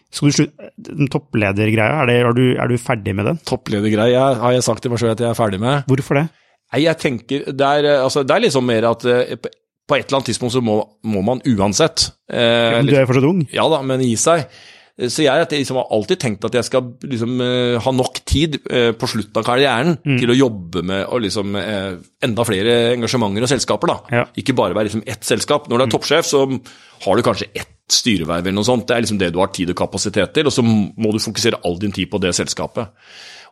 Skal 0.09 0.31
du 0.31 0.37
slutte 0.39 0.71
Den 0.89 1.11
toppledergreia, 1.13 1.99
er, 2.07 2.09
det, 2.09 2.15
er, 2.23 2.33
du, 2.39 2.45
er 2.57 2.73
du 2.73 2.79
ferdig 2.81 3.13
med 3.19 3.29
den? 3.29 3.41
Toppledergreia 3.53 4.23
har 4.41 4.55
jeg 4.57 4.65
sagt 4.65 4.87
til 4.87 4.95
meg 4.95 5.03
selv 5.03 5.13
at 5.13 5.21
jeg 5.21 5.29
er 5.35 5.37
ferdig 5.43 5.61
med. 5.61 5.85
Hvorfor 5.93 6.17
det? 6.23 6.25
Nei, 6.73 6.81
jeg 6.87 6.97
tenker 7.03 7.45
Det 7.53 7.69
er, 7.69 7.91
eh, 7.99 8.05
altså, 8.07 8.23
det 8.25 8.33
er 8.39 8.47
liksom 8.47 8.65
mer 8.65 8.89
at 8.95 9.05
eh, 9.13 9.37
på 9.37 9.99
et 9.99 10.07
eller 10.09 10.23
annet 10.23 10.31
tidspunkt 10.33 10.57
så 10.57 10.65
må, 10.65 10.79
må 11.05 11.21
man 11.21 11.45
uansett 11.53 12.09
eh, 12.33 12.79
Men 12.81 12.89
du 12.89 12.97
er 12.97 13.05
jo 13.05 13.11
fortsatt 13.13 13.29
ung. 13.29 13.45
Ja 13.53 13.69
da, 13.69 13.83
men 13.85 14.01
gi 14.09 14.17
seg. 14.17 14.49
Så 14.97 15.27
jeg, 15.27 15.29
jeg 15.29 15.61
liksom 15.61 15.77
har 15.77 15.91
alltid 15.93 16.21
tenkt 16.23 16.45
at 16.49 16.55
jeg 16.57 16.65
skal 16.65 16.87
liksom, 17.05 17.35
eh, 17.45 17.75
ha 17.85 17.93
nok 17.93 18.23
tid 18.25 18.57
eh, 18.65 18.95
på 18.97 19.09
slutten 19.13 19.37
av 19.37 19.45
karrieren 19.45 19.99
til 20.01 20.33
å 20.33 20.37
jobbe 20.39 20.81
med 20.89 21.03
og 21.13 21.21
liksom, 21.21 21.53
eh, 21.61 21.99
enda 22.25 22.47
flere 22.49 22.77
engasjementer 22.95 23.45
og 23.45 23.53
selskaper. 23.53 23.93
da. 23.93 23.97
Ja. 24.17 24.25
Ikke 24.41 24.57
bare 24.57 24.73
være 24.73 24.89
liksom 24.89 25.05
ett 25.05 25.29
selskap. 25.29 25.69
Når 25.69 25.83
du 25.83 25.85
er 25.85 25.93
toppsjef, 25.93 26.31
så 26.31 26.47
har 26.49 27.17
du 27.17 27.27
kanskje 27.27 27.51
ett 27.53 27.75
styreverv 27.93 28.41
eller 28.49 28.57
noe 28.57 28.65
sånt. 28.65 28.87
Det 28.89 28.97
er 28.97 29.05
liksom 29.05 29.21
det 29.21 29.35
du 29.35 29.39
har 29.43 29.53
tid 29.53 29.75
og 29.75 29.77
kapasitet 29.77 30.33
til, 30.33 30.49
og 30.49 30.57
så 30.57 30.65
må 30.65 31.13
du 31.13 31.21
fokusere 31.21 31.61
all 31.69 31.77
din 31.83 31.93
tid 31.93 32.09
på 32.09 32.23
det 32.25 32.33
selskapet. 32.39 32.89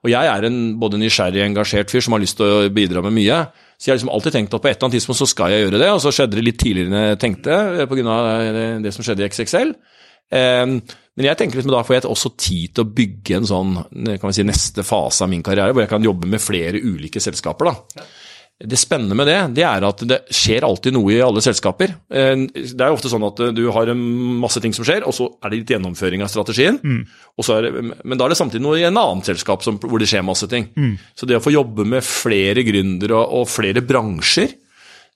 Og 0.04 0.10
jeg 0.12 0.28
er 0.28 0.48
en 0.48 0.58
både 0.80 0.98
nysgjerrig 1.00 1.40
og 1.42 1.46
engasjert 1.50 1.92
fyr 1.92 2.02
som 2.04 2.16
har 2.16 2.24
lyst 2.24 2.36
til 2.40 2.48
å 2.48 2.72
bidra 2.72 3.04
med 3.04 3.12
mye. 3.20 3.38
Så 3.76 3.88
jeg 3.88 3.92
har 3.92 4.00
liksom 4.00 4.12
alltid 4.16 4.36
tenkt 4.36 4.56
at 4.56 4.64
på 4.64 4.68
et 4.68 4.76
eller 4.76 4.88
annet 4.88 4.96
tidspunkt 4.98 5.20
så 5.20 5.28
skal 5.28 5.52
jeg 5.52 5.64
gjøre 5.64 5.80
det, 5.80 5.92
og 5.92 6.00
så 6.00 6.12
skjedde 6.12 6.40
det 6.40 6.44
litt 6.48 6.60
tidligere 6.60 6.88
enn 6.88 7.08
jeg 7.12 7.20
tenkte 7.20 7.86
pga. 7.88 8.18
det, 8.56 8.66
det 8.84 8.92
som 8.96 9.04
skjedde 9.04 9.24
i 9.24 9.28
XXL. 9.28 9.72
Eh, 11.14 11.20
men 11.22 11.26
jeg 11.30 11.38
tenker 11.38 11.56
liksom 11.60 11.70
da 11.72 11.84
får 11.86 12.00
jeg 12.00 12.10
også 12.10 12.34
tid 12.36 12.74
til 12.74 12.84
å 12.84 12.92
bygge 12.94 13.36
en 13.38 13.46
sånn 13.46 13.74
kan 14.18 14.28
vi 14.30 14.32
si, 14.34 14.42
neste 14.44 14.82
fase 14.82 15.22
av 15.24 15.30
min 15.30 15.42
karriere, 15.46 15.72
hvor 15.72 15.84
jeg 15.84 15.92
kan 15.94 16.02
jobbe 16.02 16.26
med 16.26 16.40
flere 16.42 16.80
ulike 16.82 17.20
selskaper. 17.22 17.70
da. 17.70 18.04
Det 18.64 18.78
spennende 18.78 19.16
med 19.18 19.26
det, 19.26 19.38
det 19.56 19.64
er 19.66 19.82
at 19.82 19.98
det 20.06 20.20
skjer 20.30 20.62
alltid 20.62 20.94
noe 20.94 21.10
i 21.10 21.20
alle 21.20 21.40
selskaper. 21.42 21.90
Eh, 22.08 22.36
Det 22.54 22.80
er 22.80 22.88
jo 22.92 22.94
ofte 22.98 23.10
sånn 23.10 23.24
at 23.26 23.40
eh, 23.40 23.50
du 23.52 23.64
har 23.74 23.90
masse 23.94 24.60
ting 24.62 24.72
som 24.72 24.84
skjer, 24.86 25.02
og 25.06 25.12
så 25.14 25.26
er 25.42 25.50
det 25.50 25.58
litt 25.58 25.72
gjennomføring 25.74 26.22
av 26.22 26.30
strategien. 26.30 26.78
Og 27.36 27.44
så 27.44 27.58
er 27.58 27.62
det, 27.66 27.82
men 28.04 28.16
da 28.18 28.24
er 28.24 28.28
det 28.34 28.38
samtidig 28.38 28.62
noe 28.62 28.78
i 28.78 28.86
en 28.86 28.96
annen 28.96 29.22
selskap 29.26 29.62
som, 29.66 29.78
hvor 29.82 29.98
det 29.98 30.06
skjer 30.08 30.22
masse 30.22 30.46
ting. 30.48 30.68
Så 31.18 31.26
det 31.26 31.36
å 31.38 31.42
få 31.42 31.50
jobbe 31.54 31.84
med 31.84 32.02
flere 32.06 32.62
gründere 32.66 33.18
og, 33.18 33.40
og 33.42 33.48
flere 33.50 33.82
bransjer, 33.82 34.54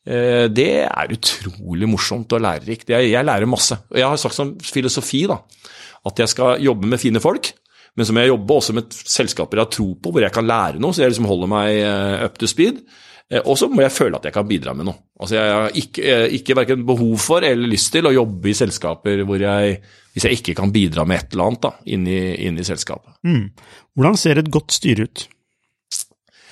eh, 0.07 0.49
det 0.51 0.70
er 0.91 1.15
utrolig 1.15 1.89
morsomt 1.89 2.33
og 2.35 2.43
lærerikt. 2.43 2.91
Jeg, 2.91 3.11
jeg 3.15 3.25
lærer 3.25 3.47
masse. 3.51 3.79
Og 3.91 3.99
jeg 4.03 4.09
har 4.11 4.16
sagt 4.19 4.35
som 4.35 4.57
filosofi 4.59 5.27
da, 5.31 5.39
at 6.07 6.19
jeg 6.23 6.29
skal 6.29 6.62
jobbe 6.62 6.87
med 6.87 7.01
fine 7.03 7.20
folk. 7.20 7.53
Men 7.99 8.07
så 8.07 8.15
må 8.15 8.23
jeg 8.23 8.31
jobbe 8.31 8.55
også 8.55 8.75
med 8.77 8.95
selskaper 8.95 9.59
jeg 9.59 9.65
har 9.66 9.73
tro 9.75 9.89
på, 9.99 10.12
hvor 10.15 10.23
jeg 10.23 10.33
kan 10.33 10.47
lære 10.47 10.79
noe, 10.79 10.95
så 10.95 11.03
jeg 11.03 11.11
liksom 11.11 11.27
holder 11.27 11.51
meg 11.51 11.79
eh, 11.83 12.25
up 12.29 12.37
to 12.39 12.47
speed. 12.47 12.83
Eh, 13.31 13.41
Og 13.43 13.59
så 13.59 13.66
må 13.69 13.83
jeg 13.83 13.91
føle 13.93 14.16
at 14.20 14.29
jeg 14.29 14.33
kan 14.37 14.47
bidra 14.49 14.75
med 14.79 14.87
noe. 14.87 15.01
Altså 15.19 15.35
Jeg 15.35 15.55
har 15.57 15.75
ikke, 15.83 16.05
eh, 16.05 16.27
ikke 16.39 16.57
verken 16.61 16.85
behov 16.87 17.16
for 17.19 17.43
eller 17.43 17.66
lyst 17.73 17.91
til 17.93 18.07
å 18.07 18.12
jobbe 18.15 18.53
i 18.53 18.55
selskaper 18.55 19.25
hvor 19.27 19.43
jeg, 19.43 19.81
hvis 20.15 20.29
jeg 20.29 20.39
ikke 20.39 20.55
kan 20.61 20.70
bidra 20.73 21.05
med 21.09 21.19
et 21.25 21.35
eller 21.35 21.49
annet 21.51 21.65
da, 21.66 21.73
inn 21.91 22.07
i, 22.07 22.20
inn 22.47 22.61
i 22.62 22.69
selskapet. 22.69 23.19
Hvordan 23.99 24.16
ser 24.20 24.39
et 24.45 24.51
godt 24.55 24.77
styre 24.79 25.09
ut? 25.09 25.27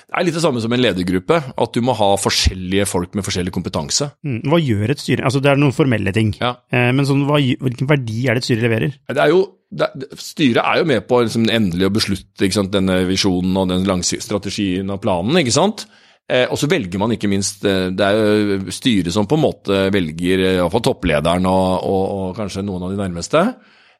Det 0.07 0.21
er 0.21 0.27
litt 0.29 0.37
det 0.39 0.43
samme 0.45 0.61
som 0.63 0.71
en 0.71 0.83
ledergruppe, 0.83 1.37
at 1.59 1.73
du 1.75 1.81
må 1.83 1.95
ha 1.99 2.13
forskjellige 2.23 2.87
folk 2.87 3.17
med 3.19 3.27
forskjellig 3.27 3.51
kompetanse. 3.55 4.07
Mm, 4.23 4.39
Hva 4.47 4.61
gjør 4.63 4.93
et 4.95 5.03
styre? 5.03 5.25
Altså 5.27 5.43
Det 5.43 5.51
er 5.51 5.59
noen 5.59 5.75
formelle 5.75 6.13
ting, 6.15 6.31
Ja. 6.39 6.53
Eh, 6.71 6.93
men 6.95 7.09
sånn, 7.09 7.25
hva, 7.27 7.41
hvilken 7.43 7.91
verdi 7.91 8.29
er 8.29 8.39
det 8.39 8.45
et 8.45 8.49
styre 8.49 8.69
leverer? 8.69 8.95
Det 9.11 9.19
er 9.19 9.33
jo, 9.35 9.43
det, 9.75 9.91
styret 10.23 10.63
er 10.63 10.79
jo 10.79 10.89
med 10.93 11.09
på 11.11 11.25
liksom, 11.27 11.49
endelig 11.51 11.89
å 11.89 11.95
beslutte 11.99 12.53
sant, 12.55 12.71
denne 12.71 13.01
visjonen 13.09 13.59
og 13.59 13.69
den 13.75 13.87
langsiktige 13.89 14.29
strategien 14.29 14.95
og 14.95 15.03
planen. 15.03 15.43
ikke 15.43 15.59
sant? 15.59 15.89
Eh, 16.31 16.47
og 16.51 16.59
så 16.59 16.71
velger 16.71 16.99
man 16.99 17.13
ikke 17.15 17.29
minst 17.31 17.63
eh, 17.71 17.85
Det 17.95 18.03
er 18.03 18.17
jo 18.19 18.73
styret 18.75 19.15
som 19.15 19.29
på 19.31 19.37
en 19.39 19.45
måte 19.45 19.85
velger 19.95 20.41
eh, 20.43 20.57
i 20.57 20.59
hvert 20.59 20.75
fall 20.75 20.83
topplederen 20.83 21.47
og, 21.47 21.85
og, 21.87 22.05
og 22.17 22.39
kanskje 22.39 22.65
noen 22.67 22.87
av 22.87 22.95
de 22.95 22.99
nærmeste. 22.99 23.43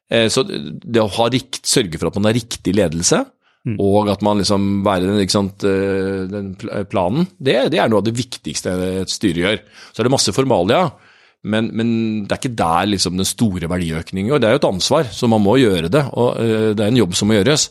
Eh, 0.07 0.27
så 0.31 0.43
det 0.47 1.03
å 1.03 1.27
rikt, 1.31 1.61
sørge 1.67 1.99
for 1.99 2.09
at 2.09 2.19
man 2.19 2.31
har 2.31 2.35
riktig 2.39 2.75
ledelse, 2.75 3.25
og 3.75 4.11
at 4.13 4.23
man 4.25 4.39
liksom 4.41 4.69
være 4.85 5.09
den, 5.09 5.19
ikke 5.23 5.35
sant, 5.35 5.65
eh, 5.67 6.23
den 6.31 6.53
planen, 6.91 7.27
det, 7.37 7.59
det 7.73 7.81
er 7.81 7.91
noe 7.91 8.03
av 8.03 8.07
det 8.07 8.15
viktigste 8.17 8.73
et 9.03 9.11
styre 9.11 9.43
gjør. 9.43 9.61
Så 9.91 10.01
er 10.01 10.07
det 10.07 10.15
masse 10.15 10.35
formalia, 10.35 10.85
men, 11.47 11.69
men 11.77 11.89
det 12.25 12.33
er 12.33 12.39
ikke 12.41 12.57
der 12.59 12.87
liksom 12.89 13.19
den 13.19 13.27
store 13.27 13.69
verdiøkningen 13.69 14.33
Og 14.33 14.41
det 14.41 14.47
er 14.49 14.55
jo 14.55 14.59
et 14.59 14.65
ansvar, 14.67 15.05
så 15.13 15.29
man 15.29 15.43
må 15.45 15.53
gjøre 15.61 15.91
det. 15.93 16.01
og 16.17 16.39
eh, 16.41 16.71
Det 16.75 16.83
er 16.83 16.89
en 16.89 16.99
jobb 16.99 17.13
som 17.15 17.29
må 17.29 17.37
gjøres. 17.37 17.69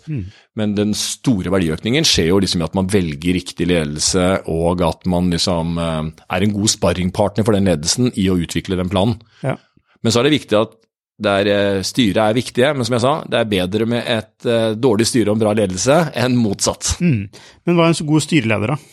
Men 0.56 0.76
den 0.78 0.94
store 0.96 1.52
verdiøkningen 1.52 2.06
skjer 2.06 2.30
jo 2.30 2.40
liksom 2.40 2.62
i 2.62 2.68
at 2.68 2.76
man 2.78 2.88
velger 2.88 3.36
riktig 3.36 3.68
ledelse, 3.68 4.26
og 4.48 4.80
at 4.86 5.04
man 5.10 5.28
liksom 5.34 5.76
eh, 5.82 6.02
er 6.38 6.46
en 6.46 6.56
god 6.56 6.72
sparringpartner 6.72 7.46
for 7.46 7.58
den 7.58 7.68
ledelsen 7.68 8.12
i 8.14 8.30
å 8.32 8.38
utvikle 8.40 8.78
den 8.80 8.92
planen. 8.92 9.18
Ja. 9.42 9.58
Men 10.00 10.14
så 10.14 10.22
er 10.22 10.28
det 10.28 10.36
viktig 10.38 10.58
at 10.60 10.78
der 11.16 11.48
eh, 11.48 11.78
styret 11.86 12.20
er 12.20 12.36
viktige, 12.36 12.72
men 12.76 12.84
som 12.84 12.96
jeg 12.98 13.04
sa, 13.04 13.14
det 13.30 13.38
er 13.40 13.48
bedre 13.48 13.88
med 13.88 14.04
et 14.04 14.48
eh, 14.48 14.74
dårlig 14.76 15.06
styre 15.08 15.30
og 15.30 15.38
en 15.38 15.44
bra 15.46 15.54
ledelse 15.56 15.96
enn 16.18 16.36
motsatt. 16.36 16.96
Mm. 17.00 17.24
Men 17.64 17.78
hva 17.78 17.86
er 17.86 17.94
en 17.94 17.98
så 18.02 18.08
god 18.08 18.24
styreleder, 18.26 18.74
da? 18.74 18.92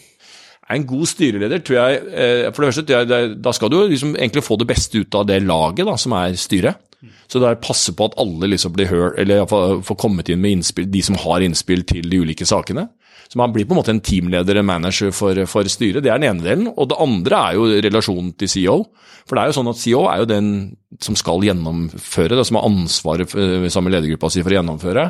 En 0.73 0.85
god 0.87 1.09
styreleder 1.11 1.59
tror 1.59 1.75
jeg 1.75 1.97
eh, 2.15 2.45
For 2.55 2.63
det 2.63 2.69
første, 2.69 2.95
jeg, 2.95 3.33
da 3.43 3.51
skal 3.53 3.69
du 3.69 3.81
liksom 3.81 4.15
egentlig 4.15 4.45
få 4.45 4.55
det 4.61 4.69
beste 4.69 5.03
ut 5.03 5.19
av 5.19 5.27
det 5.27 5.41
laget 5.43 5.85
da, 5.89 5.97
som 5.99 6.15
er 6.17 6.39
styret. 6.39 6.79
Så 7.27 7.41
det 7.41 7.49
er 7.49 7.59
passe 7.59 7.91
på 7.91 8.05
at 8.07 8.15
alle 8.21 8.47
liksom 8.47 8.71
blir 8.75 8.87
hørt, 8.87 9.17
eller 9.19 9.43
får 9.49 9.97
kommet 9.99 10.29
inn 10.31 10.39
med 10.39 10.55
innspill, 10.55 10.87
de 10.87 11.01
som 11.03 11.17
har 11.19 11.43
innspill 11.43 11.83
til 11.89 12.07
de 12.07 12.21
ulike 12.23 12.47
sakene. 12.47 12.87
Så 13.33 13.39
man 13.41 13.49
blir 13.49 13.65
på 13.65 13.73
en 13.73 13.79
måte 13.79 13.89
en 13.89 14.01
teamleder, 14.05 14.59
en 14.59 14.67
manager 14.67 15.09
for, 15.09 15.39
for 15.49 15.65
styret. 15.65 16.03
Det 16.05 16.11
er 16.13 16.19
den 16.21 16.27
ene 16.27 16.45
delen. 16.45 16.67
Og 16.69 16.85
det 16.91 16.99
andre 17.01 17.39
er 17.39 17.55
jo 17.57 17.63
relasjonen 17.81 18.27
til 18.37 18.51
CEO. 18.51 18.75
For 19.25 19.33
det 19.33 19.41
er 19.41 19.49
jo 19.49 19.55
sånn 19.57 19.71
at 19.71 19.79
CEO 19.81 20.03
er 20.11 20.19
jo 20.21 20.27
den 20.29 20.49
som 21.01 21.17
skal 21.17 21.41
gjennomføre, 21.41 22.37
det 22.37 22.45
som 22.45 22.59
har 22.59 22.67
ansvaret 22.67 23.31
for, 23.31 23.65
sammen 23.73 23.89
med 23.89 23.95
ledergruppa 23.95 24.29
si 24.29 24.43
for 24.43 24.53
å 24.53 24.59
gjennomføre. 24.59 25.07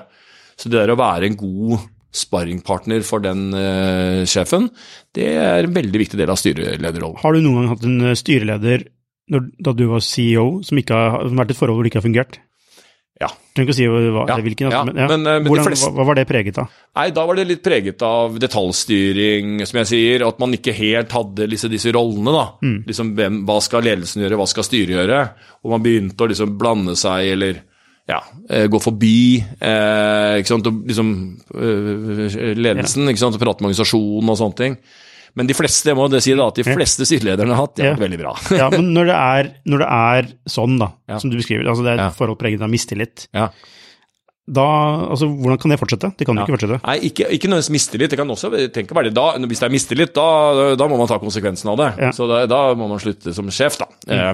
Så 0.55 0.71
det 0.71 0.79
der 0.79 0.93
å 0.93 1.01
være 1.01 1.27
en 1.27 1.35
god 1.41 1.83
sparringpartner 2.15 3.03
for 3.03 3.25
den 3.25 3.49
uh, 3.51 4.23
sjefen, 4.29 4.69
det 5.17 5.27
er 5.41 5.67
en 5.67 5.75
veldig 5.75 6.03
viktig 6.05 6.21
del 6.21 6.31
av 6.31 6.39
styrelederrollen. 6.39 7.19
Har 7.25 7.35
du 7.35 7.43
noen 7.43 7.59
gang 7.59 7.71
hatt 7.73 7.87
en 7.89 7.99
eh, 8.07 8.15
styreleder 8.15 8.87
når, 9.33 9.49
da 9.67 9.75
du 9.75 9.83
var 9.89 10.03
CEO, 10.05 10.61
som 10.63 10.79
har 10.79 11.19
som 11.25 11.33
har 11.33 11.43
vært 11.43 11.55
et 11.57 11.59
forhold 11.59 11.81
hvor 11.81 11.83
det 11.83 11.91
ikke 11.91 11.99
har 11.99 12.07
fungert? 12.07 12.39
Ja. 13.23 13.29
Trenger 13.53 13.69
ikke 13.69 13.73
å 13.75 13.77
si 13.77 13.85
hva, 13.87 14.23
Ja, 14.27 14.35
hvilken, 14.43 14.71
ja, 14.73 14.81
men, 14.87 14.95
men, 14.97 15.11
eh, 15.29 15.37
men 15.39 15.43
de 15.45 15.49
Hvordan, 15.51 15.67
fleste- 15.69 15.89
hva, 15.91 15.95
hva 16.01 16.05
var 16.09 16.17
det 16.19 16.25
preget 16.29 16.57
av? 16.61 16.71
Nei, 16.97 17.07
da 17.15 17.25
var 17.29 17.37
det 17.39 17.45
litt 17.47 17.63
preget 17.65 18.01
av 18.05 18.37
detaljstyring, 18.41 19.61
som 19.69 19.79
jeg 19.81 19.89
sier, 19.91 20.25
at 20.27 20.39
man 20.41 20.55
ikke 20.57 20.73
helt 20.75 21.13
hadde 21.15 21.47
disse, 21.51 21.69
disse 21.71 21.93
rollene, 21.95 22.33
da. 22.33 22.45
Liksom, 22.89 23.13
hvem, 23.17 23.43
hva 23.47 23.59
skal 23.63 23.85
ledelsen 23.85 24.23
gjøre, 24.25 24.39
hva 24.41 24.47
skal 24.49 24.65
styret 24.67 24.95
gjøre? 24.97 25.21
Og 25.63 25.71
man 25.75 25.85
begynte 25.85 26.25
å 26.25 26.29
liksom 26.31 26.57
blande 26.59 26.95
seg, 26.99 27.31
eller 27.35 27.61
ja, 28.09 28.19
eh, 28.49 28.65
gå 28.67 28.81
forbi 28.83 29.37
eh, 29.39 30.41
ikke 30.41 30.51
sant, 30.51 30.67
og 30.67 30.81
liksom, 30.89 31.13
eh, 31.55 32.53
ledelsen, 32.59 33.07
ikke 33.07 33.21
sant, 33.21 33.37
og 33.37 33.43
prate 33.45 33.61
med 33.63 33.71
organisasjonen 33.71 34.33
og 34.33 34.39
sånne 34.41 34.59
ting. 34.59 34.77
Men 35.35 35.47
de 35.49 35.55
fleste, 35.57 35.89
jeg 35.89 35.97
må 35.97 36.05
det 36.13 36.19
si 36.21 36.33
da, 36.37 36.45
at 36.51 36.59
de 36.59 36.65
fleste 36.67 37.07
styrelederne 37.09 37.55
har 37.55 37.63
hatt, 37.65 37.75
de 37.79 37.85
har 37.87 37.95
vært 37.95 38.03
veldig 38.05 38.19
bra. 38.21 38.33
Ja, 38.61 38.67
men 38.73 38.91
når 38.93 39.07
det 39.09 39.15
er, 39.17 39.47
når 39.73 39.81
det 39.81 39.87
er 39.97 40.27
sånn, 40.53 40.75
da, 40.81 40.91
som 41.17 41.31
du 41.33 41.37
beskriver, 41.39 41.65
altså 41.71 41.85
det 41.87 41.95
er 41.95 42.03
et 42.05 42.17
forhold 42.19 42.37
preget 42.41 42.61
av 42.61 42.69
mistillit, 42.73 43.27
Ja. 43.33 43.47
Da, 44.43 44.63
altså 45.07 45.29
hvordan 45.31 45.57
kan 45.61 45.71
det 45.71 45.77
fortsette? 45.79 46.09
Det 46.19 46.25
kan 46.27 46.35
jo 46.35 46.41
Ja. 46.41 46.45
ikke 46.45 46.57
fortsette. 46.57 46.79
Nei, 46.83 46.97
ikke, 47.07 47.27
ikke 47.31 47.47
nødvendigvis 47.47 47.71
mistillit. 47.71 48.09
Det 48.11 48.17
kan 48.19 48.27
også 48.33 48.49
tenke 48.75 48.91
bare 48.97 49.07
det. 49.07 49.13
Da, 49.15 49.37
hvis 49.39 49.61
det 49.61 49.67
er 49.69 49.71
mistillit, 49.71 50.11
da, 50.13 50.75
da 50.75 50.87
må 50.91 50.97
man 50.99 51.07
ta 51.07 51.15
konsekvensen 51.21 51.69
av 51.71 51.77
det. 51.79 51.87
Ja. 52.03 52.09
Så 52.11 52.27
da, 52.27 52.41
da 52.51 52.59
må 52.75 52.89
man 52.91 52.99
slutte 52.99 53.31
som 53.33 53.47
sjef, 53.55 53.77
da. 53.79 53.87
Eh, 54.11 54.33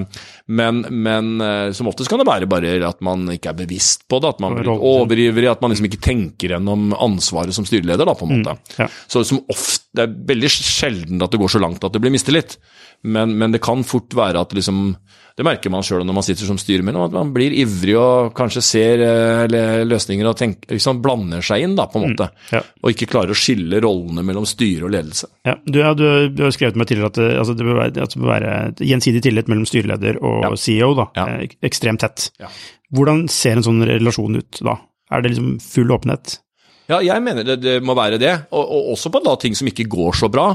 men, 0.50 0.82
men 0.90 1.30
eh, 1.46 1.72
som 1.78 1.88
oftest 1.92 2.10
kan 2.10 2.18
det 2.24 2.26
være 2.26 2.50
bare 2.50 2.74
at 2.88 3.02
man 3.06 3.28
ikke 3.36 3.52
er 3.54 3.60
bevisst 3.62 4.08
på 4.10 4.18
det, 4.24 4.34
at 4.34 4.42
man 4.42 4.58
blir 4.58 4.72
overivrig, 4.74 5.46
at 5.52 5.62
man 5.62 5.70
liksom 5.76 5.86
ikke 5.92 6.02
tenker 6.02 6.56
gjennom 6.56 6.90
ansvaret 6.98 7.54
som 7.54 7.68
styreleder, 7.70 8.10
da, 8.10 8.18
på 8.18 8.26
en 8.26 8.40
måte. 8.42 8.58
Ja. 8.82 8.90
Så 9.08 9.22
som 9.30 9.44
ofte, 9.48 9.86
Det 9.90 10.04
er 10.06 10.12
veldig 10.30 10.50
sjelden 10.54 11.22
at 11.26 11.32
det 11.34 11.40
går 11.42 11.50
så 11.50 11.60
langt 11.62 11.84
at 11.84 11.94
det 11.94 12.02
blir 12.02 12.12
mistillit, 12.14 12.58
men, 13.04 13.32
men 13.40 13.52
det 13.52 13.62
kan 13.66 13.82
fort 13.84 14.14
være 14.14 14.42
at 14.42 14.54
liksom 14.54 14.92
Det 15.40 15.46
merker 15.48 15.72
man 15.72 15.86
sjøl 15.88 16.02
når 16.04 16.16
man 16.18 16.26
sitter 16.28 16.44
som 16.50 16.58
styremedlem, 16.60 17.06
at 17.06 17.14
man 17.16 17.30
blir 17.32 17.54
ivrig 17.56 17.94
og 17.96 18.34
kanskje 18.36 18.64
ser 18.66 19.04
eh, 19.06 19.84
løsninger 19.88 20.28
og 20.28 20.36
tenker, 20.36 20.74
liksom 20.76 21.00
blander 21.00 21.46
seg 21.46 21.64
inn, 21.64 21.78
da, 21.80 21.86
på 21.88 22.02
en 22.02 22.10
måte. 22.10 22.28
Ja. 22.52 22.60
Og 22.84 22.92
ikke 22.92 23.08
klarer 23.14 23.32
å 23.32 23.38
skille 23.40 23.80
rollene 23.86 24.26
mellom 24.28 24.44
styre 24.50 24.90
og 24.90 24.92
ledelse. 24.98 25.30
Ja, 25.48 25.56
du, 25.64 25.80
ja, 25.80 25.94
du, 25.96 26.04
du 26.36 26.44
har 26.44 26.52
skrevet 26.52 26.76
meg 26.76 26.90
tidligere 26.92 27.14
at 27.14 27.22
det, 27.22 27.30
altså 27.40 27.56
det, 27.56 27.70
bør 27.70 27.80
være, 27.80 28.04
at 28.04 28.18
det 28.18 28.20
bør 28.20 28.34
være 28.34 28.58
gjensidig 28.92 29.24
tillit 29.30 29.48
mellom 29.54 29.70
styreleder 29.70 30.20
og 30.20 30.44
Ja. 30.44 30.52
CEO, 30.60 30.92
da, 31.00 31.08
eh, 31.24 31.48
ekstremt 31.72 32.04
tett. 32.04 32.30
Ja. 32.44 32.52
Hvordan 32.92 33.30
ser 33.32 33.56
en 33.62 33.68
sånn 33.70 33.80
relasjon 33.88 34.36
ut 34.42 34.60
da? 34.66 34.76
Er 35.08 35.24
det 35.24 35.32
liksom 35.38 35.56
full 35.64 35.96
åpenhet? 35.96 36.42
Ja, 36.90 36.98
jeg 37.06 37.22
mener 37.22 37.46
det, 37.46 37.60
det 37.62 37.76
må 37.86 37.94
være 37.98 38.18
det, 38.22 38.32
og, 38.50 38.64
og 38.66 38.92
også 38.96 39.12
på 39.14 39.22
da 39.22 39.36
ting 39.38 39.54
som 39.58 39.68
ikke 39.70 39.86
går 39.92 40.16
så 40.18 40.30
bra. 40.34 40.48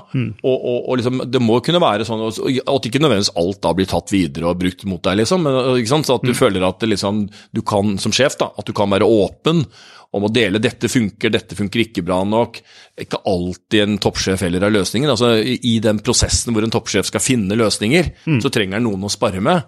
Og, 0.43 0.55
og, 0.56 0.78
og 0.90 0.98
liksom, 0.98 1.23
Det 1.31 1.43
må 1.43 1.61
kunne 1.62 1.82
være 1.82 2.06
sånn 2.09 2.24
at 2.27 2.89
ikke 2.89 3.02
nødvendigvis 3.02 3.35
alt 3.39 3.61
da 3.62 3.74
blir 3.78 3.90
tatt 3.90 4.11
videre 4.11 4.51
og 4.51 4.59
brukt 4.59 4.82
mot 4.90 5.02
deg, 5.06 5.20
liksom. 5.23 5.47
Men? 5.47 5.85
Så 5.86 6.19
at 6.19 6.27
du 6.27 6.35
føler 6.35 6.66
at 6.66 6.81
det 6.82 6.90
liksom, 6.90 7.28
du 7.55 7.62
kan, 7.62 7.94
som 8.02 8.15
sjef, 8.15 8.39
da, 8.40 8.51
at 8.59 8.66
du 8.66 8.74
kan 8.74 8.90
være 8.90 9.06
åpen 9.06 9.62
om 10.15 10.27
å 10.27 10.31
dele 10.31 10.61
'dette 10.62 10.86
funker, 10.90 11.32
dette 11.35 11.56
funker 11.59 11.82
ikke 11.82 12.05
bra 12.06 12.20
nok'. 12.27 12.61
Ikke 13.02 13.19
alltid 13.27 13.81
en 13.82 13.97
toppsjef 13.98 14.44
heller 14.47 14.62
er 14.62 14.74
løsningen. 14.74 15.11
Altså, 15.11 15.32
i, 15.43 15.78
den 15.82 15.98
prosessen 15.98 16.55
hvor 16.55 16.66
en 16.66 16.74
toppsjef 16.74 17.11
skal 17.11 17.23
finne 17.23 17.59
løsninger, 17.59 18.12
så 18.43 18.51
trenger 18.55 18.78
han 18.78 18.86
noen 18.86 19.06
å 19.06 19.11
spare 19.11 19.43
med. 19.43 19.66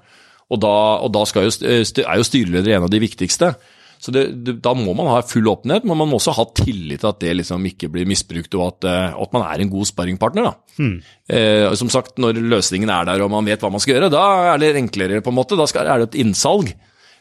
Og 0.51 0.61
da, 0.63 0.75
og 1.03 1.11
da 1.15 1.25
skal 1.27 1.49
jo, 1.49 1.55
er 1.67 2.21
jo 2.21 2.27
styreleder 2.27 2.77
en 2.77 2.87
av 2.87 2.93
de 2.93 3.03
viktigste. 3.03 3.57
Så 4.03 4.13
det, 4.15 4.25
det, 4.47 4.59
Da 4.65 4.75
må 4.77 4.95
man 4.97 5.09
ha 5.11 5.21
full 5.27 5.49
åpenhet, 5.51 5.87
men 5.87 5.99
man 5.99 6.11
må 6.11 6.21
også 6.21 6.35
ha 6.37 6.47
tillit 6.57 7.03
til 7.03 7.11
at 7.11 7.21
det 7.23 7.37
liksom 7.41 7.65
ikke 7.71 7.91
blir 7.93 8.09
misbrukt, 8.09 8.55
og 8.59 8.67
at, 8.69 8.89
uh, 8.89 9.23
at 9.23 9.37
man 9.37 9.47
er 9.49 9.63
en 9.63 9.73
god 9.73 9.89
sparringpartner. 9.91 10.53
Mm. 10.81 10.99
Uh, 11.33 11.71
som 11.79 11.93
sagt, 11.93 12.19
Når 12.23 12.41
løsningen 12.41 12.93
er 12.93 13.09
der 13.09 13.25
og 13.25 13.33
man 13.33 13.47
vet 13.49 13.63
hva 13.63 13.73
man 13.73 13.83
skal 13.83 13.97
gjøre, 13.97 14.13
da 14.13 14.27
er 14.53 14.63
det 14.63 14.75
enklere. 14.77 15.23
på 15.25 15.33
en 15.33 15.41
måte. 15.41 15.59
Da 15.59 15.67
skal, 15.71 15.89
er 15.89 16.05
det 16.05 16.13
et 16.13 16.21
innsalg. 16.25 16.75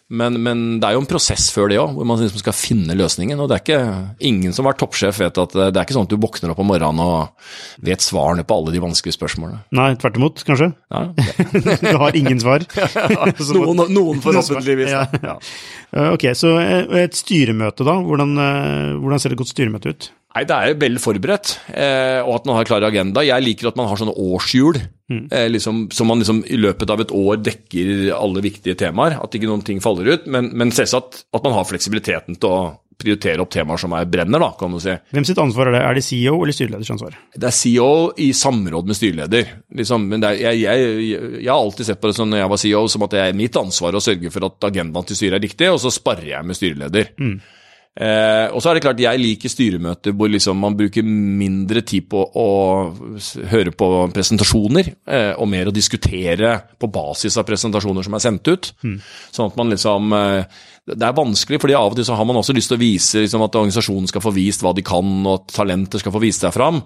Men, 0.06 0.36
men, 0.38 0.60
det 0.78 0.86
er 0.86 0.94
jo 0.94 1.02
en 1.02 1.08
prosess 1.10 1.48
før 1.50 1.72
det 1.72 1.80
òg, 1.82 1.96
hvor 1.96 2.06
man 2.06 2.20
liksom 2.22 2.38
skal 2.44 2.54
finne 2.54 2.94
løsningen. 2.98 3.40
og 3.42 3.50
det 3.50 3.56
er 3.56 3.64
ikke, 3.64 3.78
Ingen 4.30 4.54
som 4.54 4.66
har 4.66 4.76
vært 4.76 4.84
toppsjef 4.84 5.22
vet 5.24 5.40
at 5.42 5.56
det 5.56 5.72
er 5.72 5.82
ikke 5.82 5.96
sånn 5.98 6.06
at 6.06 6.14
du 6.14 6.22
våkner 6.22 6.54
opp 6.54 6.62
om 6.62 6.70
morgenen 6.70 7.02
og 7.02 7.88
vet 7.88 8.06
svarene 8.06 8.46
på 8.46 8.60
alle 8.60 8.76
de 8.76 8.84
vanskelige 8.84 9.18
spørsmålene. 9.18 9.64
Nei, 9.74 9.88
tvert 10.02 10.20
imot, 10.22 10.44
kanskje? 10.46 10.70
Ja, 10.94 11.08
du 11.88 11.98
har 12.04 12.20
ingen 12.20 12.44
svar? 12.44 12.68
noen, 13.58 13.82
noen 13.96 14.22
forhåpentligvis. 14.22 14.94
Ja, 14.94 15.08
ja. 15.26 15.40
Eh, 15.96 16.12
ok, 16.14 16.28
så 16.38 16.54
eh, 16.62 16.86
et 17.02 17.18
styremøte, 17.18 17.88
da. 17.88 17.98
Hvordan, 18.06 18.38
eh, 18.46 18.94
hvordan 19.02 19.26
ser 19.26 19.34
et 19.34 19.42
godt 19.42 19.56
styremøte 19.56 19.96
ut? 19.96 20.12
Nei, 20.36 20.44
Det 20.44 20.56
er 20.56 20.80
vel 20.80 20.98
forberedt, 21.00 21.54
eh, 21.72 22.20
og 22.20 22.34
at 22.36 22.48
man 22.48 22.58
har 22.58 22.68
klar 22.68 22.84
agenda. 22.84 23.24
Jeg 23.24 23.44
liker 23.44 23.70
at 23.70 23.78
man 23.80 23.88
har 23.88 24.00
sånne 24.02 24.18
årshjul, 24.20 24.82
mm. 25.08 25.28
eh, 25.32 25.48
liksom, 25.48 25.86
som 25.96 26.12
man 26.12 26.20
liksom 26.20 26.42
i 26.52 26.60
løpet 26.60 26.92
av 26.92 27.06
et 27.06 27.14
år 27.16 27.40
dekker 27.40 28.10
alle 28.18 28.44
viktige 28.44 28.76
temaer. 28.76 29.16
At 29.24 29.38
ikke 29.38 29.48
noen 29.48 29.64
ting 29.64 29.80
faller 29.84 30.12
ut. 30.12 30.28
Men, 30.28 30.52
men 30.52 30.76
selvsagt 30.76 31.24
at 31.32 31.48
man 31.48 31.56
har 31.56 31.70
fleksibiliteten 31.70 32.36
til 32.36 32.52
å 32.52 32.60
prioritere 33.00 33.44
opp 33.44 33.52
temaer 33.52 33.80
som 33.80 33.96
er 33.96 34.08
brenner, 34.08 34.40
da, 34.44 34.52
kan 34.60 34.72
du 34.76 34.80
si. 34.84 34.94
Hvem 35.16 35.26
sitt 35.28 35.40
ansvar 35.42 35.70
er 35.70 35.78
det? 35.78 35.82
Er 35.88 35.98
det 35.98 36.06
CEO 36.06 36.38
eller 36.38 36.56
styreleders 36.56 36.94
ansvar? 36.96 37.18
Det 37.36 37.50
er 37.50 37.56
CEO 37.56 37.90
i 38.24 38.30
samråd 38.36 38.92
med 38.92 39.00
styreleder. 39.00 39.52
Liksom, 39.80 40.08
men 40.12 40.24
er, 40.24 40.40
jeg, 40.40 40.64
jeg, 40.64 40.96
jeg, 41.42 41.50
har 41.50 41.60
alltid 41.60 41.90
sett 41.90 42.02
på 42.04 42.12
det 42.12 42.20
som 42.20 42.32
når 42.32 42.44
jeg 42.44 42.54
var 42.54 42.64
CEO, 42.64 42.88
som 42.92 43.08
at 43.08 43.16
det 43.16 43.24
er 43.24 43.38
mitt 43.44 43.60
ansvar 43.60 43.96
å 43.96 44.04
sørge 44.04 44.32
for 44.36 44.48
at 44.48 44.68
agendaen 44.68 45.08
til 45.08 45.20
styret 45.20 45.40
er 45.40 45.48
riktig, 45.48 45.72
og 45.72 45.80
så 45.84 45.92
sparrer 45.96 46.34
jeg 46.34 46.48
med 46.48 46.60
styreleder. 46.60 47.12
Mm. 47.20 47.38
Eh, 47.96 48.52
og 48.52 48.60
så 48.60 48.70
er 48.70 48.76
det 48.76 48.84
klart, 48.84 49.00
jeg 49.00 49.20
liker 49.22 49.52
styremøter 49.52 50.12
hvor 50.20 50.28
liksom 50.28 50.60
man 50.60 50.76
bruker 50.76 51.06
mindre 51.06 51.80
tid 51.88 52.10
på 52.12 52.26
å 52.28 52.48
høre 53.54 53.72
på 53.72 53.88
presentasjoner, 54.12 54.90
eh, 55.08 55.32
og 55.40 55.48
mer 55.48 55.72
å 55.72 55.76
diskutere 55.76 56.58
på 56.76 56.92
basis 56.92 57.40
av 57.40 57.48
presentasjoner 57.48 58.04
som 58.04 58.18
er 58.18 58.26
sendt 58.26 58.52
ut. 58.52 58.74
Mm. 58.84 58.98
Sånn 59.32 59.48
at 59.48 59.60
man 59.60 59.72
liksom 59.72 60.16
eh, 60.20 60.62
Det 60.86 61.02
er 61.02 61.18
vanskelig, 61.18 61.58
fordi 61.64 61.74
av 61.74 61.94
og 61.94 61.98
til 61.98 62.06
så 62.06 62.14
har 62.20 62.28
man 62.30 62.38
også 62.38 62.54
lyst 62.54 62.70
til 62.70 62.78
å 62.78 62.84
vise 62.84 63.24
liksom, 63.24 63.42
at 63.42 63.56
organisasjonen 63.58 64.12
skal 64.12 64.22
få 64.22 64.36
vist 64.36 64.62
hva 64.62 64.76
de 64.76 64.84
kan, 64.86 65.16
og 65.24 65.40
at 65.40 65.56
talenter 65.56 66.04
skal 66.04 66.14
få 66.14 66.22
vise 66.22 66.44
seg 66.44 66.54
fram. 66.54 66.84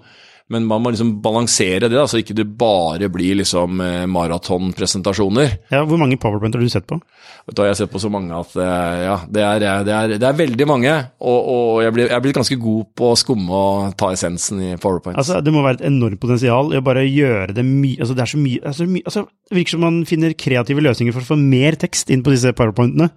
Men 0.50 0.66
man 0.66 0.82
må 0.82 0.90
liksom 0.90 1.12
balansere 1.22 1.86
det, 1.86 1.94
da, 1.94 2.06
så 2.10 2.18
ikke 2.18 2.34
det 2.34 2.46
bare 2.58 3.06
blir 3.12 3.38
liksom 3.38 3.80
eh, 3.84 4.06
maratonpresentasjoner. 4.10 5.52
Ja, 5.70 5.84
Hvor 5.86 6.00
mange 6.00 6.18
powerpoint 6.18 6.56
har 6.56 6.62
du 6.62 6.72
sett 6.72 6.88
på? 6.90 6.98
Vet 7.46 7.56
du, 7.56 7.62
Jeg 7.62 7.70
har 7.70 7.78
sett 7.78 7.92
på 7.92 8.02
så 8.02 8.10
mange 8.10 8.34
at 8.34 8.56
eh, 8.58 9.02
ja, 9.06 9.16
det 9.30 9.44
er, 9.46 9.60
det 9.86 9.94
er, 9.94 10.14
det 10.18 10.26
er 10.26 10.40
veldig 10.40 10.66
mange. 10.66 10.94
Og, 11.22 11.38
og 11.54 11.82
jeg, 11.84 11.94
blir, 11.94 12.10
jeg 12.10 12.24
blitt 12.24 12.40
ganske 12.40 12.58
god 12.64 12.88
på 12.98 13.12
å 13.12 13.18
skumme 13.18 13.60
og 13.60 13.94
ta 14.00 14.10
essensen 14.14 14.64
i 14.64 14.72
powerpoint. 14.80 15.18
Altså, 15.20 15.38
Det 15.44 15.54
må 15.54 15.62
være 15.62 15.80
et 15.80 15.86
enormt 15.90 16.22
potensial 16.22 16.74
i 16.74 16.80
å 16.80 16.86
bare 16.86 17.06
gjøre 17.06 17.54
det 17.54 17.66
mye 17.66 18.00
altså, 18.00 18.16
Det 18.18 18.26
er 18.26 18.32
så 18.34 18.42
mye, 18.42 18.64
altså, 18.72 18.88
my, 18.90 19.04
altså, 19.06 19.24
virker 19.54 19.76
som 19.76 19.86
man 19.86 20.02
finner 20.08 20.34
kreative 20.34 20.82
løsninger 20.82 21.14
for 21.14 21.22
å 21.22 21.30
få 21.30 21.38
mer 21.38 21.78
tekst 21.78 22.10
inn 22.10 22.26
på 22.26 22.34
disse 22.34 22.50
powerpointene. 22.58 23.10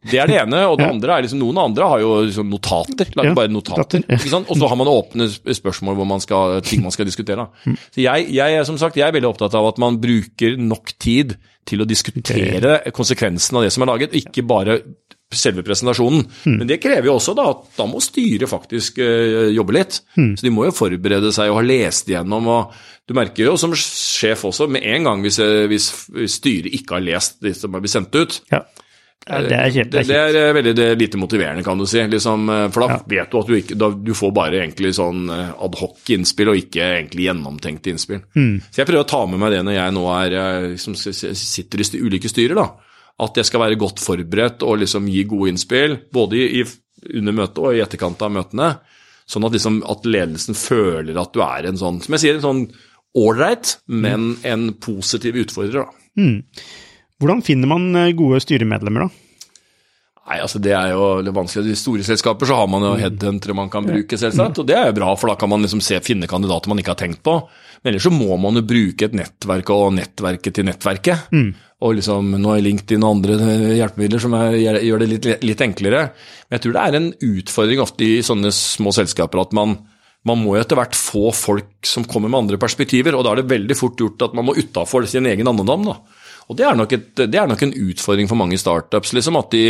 Det 0.00 0.16
er 0.16 0.30
det 0.30 0.38
ene. 0.40 0.62
Og 0.70 0.78
det 0.80 0.86
ja. 0.86 0.94
andre 0.94 1.16
er 1.16 1.26
liksom 1.26 1.42
Noen 1.42 1.60
andre 1.60 1.90
har 1.92 2.02
jo 2.02 2.14
liksom 2.24 2.48
notater. 2.52 3.10
Lager 3.18 3.32
ja, 3.32 3.36
bare 3.36 3.52
notater. 3.52 4.04
Ja. 4.08 4.40
Og 4.40 4.56
så 4.56 4.70
har 4.70 4.80
man 4.80 4.90
åpne 4.90 5.28
spørsmål 5.28 5.98
hvor 5.98 6.08
man 6.08 6.24
skal, 6.24 6.58
ting 6.64 6.84
man 6.84 6.94
skal 6.94 7.08
diskutere. 7.08 7.50
Mm. 7.66 7.76
Så 7.76 8.04
jeg, 8.04 8.30
jeg, 8.36 8.64
som 8.68 8.80
sagt, 8.80 8.98
jeg 9.00 9.08
er 9.08 9.16
veldig 9.16 9.32
opptatt 9.34 9.56
av 9.58 9.68
at 9.72 9.80
man 9.82 10.00
bruker 10.00 10.56
nok 10.60 10.94
tid 11.00 11.36
til 11.68 11.84
å 11.84 11.88
diskutere 11.88 12.80
konsekvensen 12.96 13.58
av 13.58 13.66
det 13.66 13.74
som 13.74 13.84
er 13.84 13.90
laget, 13.92 14.16
ikke 14.16 14.46
bare 14.48 14.80
selve 15.30 15.62
presentasjonen. 15.62 16.24
Mm. 16.44 16.56
Men 16.58 16.70
det 16.70 16.80
krever 16.82 17.06
jo 17.06 17.16
også 17.18 17.36
da 17.38 17.46
at 17.52 17.62
da 17.76 17.86
må 17.86 18.00
styret 18.02 18.50
faktisk 18.50 18.98
uh, 18.98 19.46
jobbe 19.54 19.76
litt. 19.76 20.00
Mm. 20.18 20.32
Så 20.38 20.46
de 20.46 20.54
må 20.54 20.66
jo 20.66 20.74
forberede 20.74 21.30
seg 21.34 21.52
og 21.52 21.60
ha 21.60 21.66
lest 21.66 22.10
igjennom. 22.10 22.48
og 22.50 22.74
Du 23.06 23.14
merker 23.18 23.46
jo 23.46 23.56
som 23.60 23.76
sjef 23.78 24.46
også, 24.48 24.66
med 24.72 24.86
en 24.90 25.06
gang 25.06 25.22
hvis, 25.22 25.38
hvis, 25.70 25.90
hvis 26.16 26.40
styret 26.40 26.80
ikke 26.80 26.98
har 26.98 27.06
lest 27.06 27.38
det 27.44 27.54
som 27.58 27.74
er 27.74 27.84
blitt 27.84 27.94
sendt 27.94 28.16
ut, 28.16 28.40
ja. 28.50 28.64
Ja, 29.28 29.38
det, 29.44 29.52
er 29.52 29.72
kjent, 29.74 29.90
det, 29.92 30.02
det, 30.08 30.16
er 30.16 30.36
eh, 30.38 30.52
veldig 30.56 30.72
det 30.74 30.84
er 30.90 30.98
lite 30.98 31.18
motiverende, 31.20 31.62
kan 31.64 31.78
du 31.78 31.84
si. 31.88 32.00
Liksom, 32.08 32.46
eh, 32.54 32.66
for 32.72 32.86
da 32.86 32.94
ja. 32.94 33.00
vet 33.12 33.30
du 33.30 33.36
at 33.38 33.50
du 33.50 33.56
ikke 33.58 33.76
da, 33.78 33.90
Du 33.92 34.14
får 34.16 34.32
bare 34.36 34.62
egentlig 34.62 34.94
sånn 34.96 35.28
eh, 35.34 35.50
adhoc-innspill, 35.66 36.52
og 36.52 36.60
ikke 36.62 36.86
egentlig 36.86 37.26
gjennomtenkte 37.28 37.92
innspill. 37.92 38.22
Mm. 38.32 38.54
Så 38.64 38.80
jeg 38.80 38.88
prøver 38.88 39.04
å 39.04 39.10
ta 39.12 39.20
med 39.28 39.42
meg 39.42 39.54
det 39.54 39.60
når 39.68 39.76
jeg 39.76 39.96
nå 39.98 40.06
er, 40.14 40.38
liksom, 40.72 40.96
sitter 40.96 41.84
i 41.84 42.02
ulike 42.02 42.32
styrer. 42.32 42.62
da, 42.62 42.66
At 43.26 43.42
jeg 43.42 43.50
skal 43.50 43.64
være 43.66 43.80
godt 43.80 44.00
forberedt 44.02 44.64
og 44.64 44.80
liksom 44.86 45.12
gi 45.12 45.26
gode 45.28 45.52
innspill, 45.52 45.98
både 46.16 46.40
i, 46.40 46.64
under 47.20 47.40
møtet 47.44 47.60
og 47.60 47.76
i 47.76 47.84
etterkant 47.84 48.24
av 48.24 48.34
møtene. 48.40 48.74
Sånn 49.30 49.46
at, 49.46 49.54
liksom, 49.54 49.82
at 49.86 50.08
ledelsen 50.08 50.56
føler 50.58 51.20
at 51.20 51.36
du 51.36 51.44
er 51.44 51.68
en 51.68 51.78
sånn, 51.78 52.00
som 52.02 52.16
jeg 52.16 52.24
sier, 52.24 52.40
en 52.40 52.48
sånn 52.48 52.68
ålreit, 53.20 53.76
men 53.86 54.32
mm. 54.32 54.46
en 54.48 54.70
positiv 54.80 55.36
utfordrer. 55.44 55.84
da. 55.84 56.08
Mm. 56.18 56.40
Hvordan 57.20 57.42
finner 57.44 57.68
man 57.70 57.90
eh, 58.00 58.14
gode 58.16 58.40
styremedlemmer, 58.42 59.06
da? 59.06 59.26
Nei, 60.30 60.36
altså 60.44 60.60
Det 60.62 60.70
er 60.76 60.92
jo 60.92 61.06
litt 61.24 61.34
vanskelig. 61.34 61.72
I 61.74 61.78
store 61.78 62.04
selskaper 62.06 62.46
så 62.46 62.60
har 62.60 62.68
man 62.70 62.84
jo 62.86 62.92
headhuntere 63.00 63.56
man 63.56 63.70
kan 63.72 63.86
bruke, 63.86 64.18
selvsagt. 64.20 64.60
Og 64.62 64.68
det 64.68 64.76
er 64.78 64.86
jo 64.90 64.98
bra, 65.00 65.08
for 65.18 65.32
da 65.32 65.34
kan 65.40 65.50
man 65.50 65.64
liksom 65.64 65.82
se, 65.82 65.98
finne 66.06 66.28
kandidater 66.30 66.70
man 66.70 66.78
ikke 66.78 66.94
har 66.94 67.00
tenkt 67.00 67.24
på. 67.26 67.34
Men 67.80 67.90
ellers 67.90 68.06
så 68.06 68.12
må 68.14 68.36
man 68.38 68.60
jo 68.60 68.62
bruke 68.68 69.08
et 69.08 69.16
nettverk 69.16 69.72
og 69.74 69.96
nettverket 69.96 70.54
til 70.54 70.68
nettverket. 70.68 71.32
Mm. 71.34 71.48
Og 71.82 71.96
liksom, 71.98 72.36
Nå 72.38 72.52
er 72.54 72.62
LinkedIn 72.62 73.02
og 73.02 73.16
andre 73.16 73.38
hjelpemidler 73.80 74.22
som 74.22 74.36
er, 74.38 74.54
gjør 74.60 75.02
det 75.02 75.10
litt, 75.10 75.28
litt, 75.48 75.66
enklere. 75.66 76.04
Men 76.46 76.58
jeg 76.58 76.66
tror 76.66 76.76
det 76.76 76.84
er 76.84 77.00
en 77.00 77.10
utfordring 77.32 77.82
ofte 77.82 78.06
i 78.06 78.22
sånne 78.22 78.54
små 78.54 78.94
selskaper 78.94 79.42
at 79.42 79.56
man, 79.56 79.78
man 80.28 80.42
må 80.44 80.54
jo 80.54 80.62
etter 80.62 80.78
hvert 80.78 80.94
få 80.94 81.32
folk 81.34 81.88
som 81.88 82.06
kommer 82.06 82.30
med 82.30 82.44
andre 82.44 82.60
perspektiver. 82.62 83.18
Og 83.18 83.26
da 83.26 83.34
er 83.34 83.42
det 83.42 83.50
veldig 83.50 83.80
fort 83.80 83.98
gjort 83.98 84.28
at 84.28 84.38
man 84.38 84.46
må 84.46 84.54
utafor 84.60 85.10
sin 85.10 85.26
egen 85.26 85.50
andedam. 85.50 85.90
da. 85.90 85.98
Og 86.50 86.58
det 86.58 86.66
er, 86.66 86.74
nok, 86.74 86.92
et, 86.96 87.10
det 87.30 87.38
er 87.38 87.46
nok 87.46 87.62
en 87.62 87.76
utfordring 87.78 88.26
for 88.30 88.38
mange 88.40 88.58
startups, 88.58 89.12
liksom, 89.14 89.38
at 89.38 89.54
de, 89.54 89.64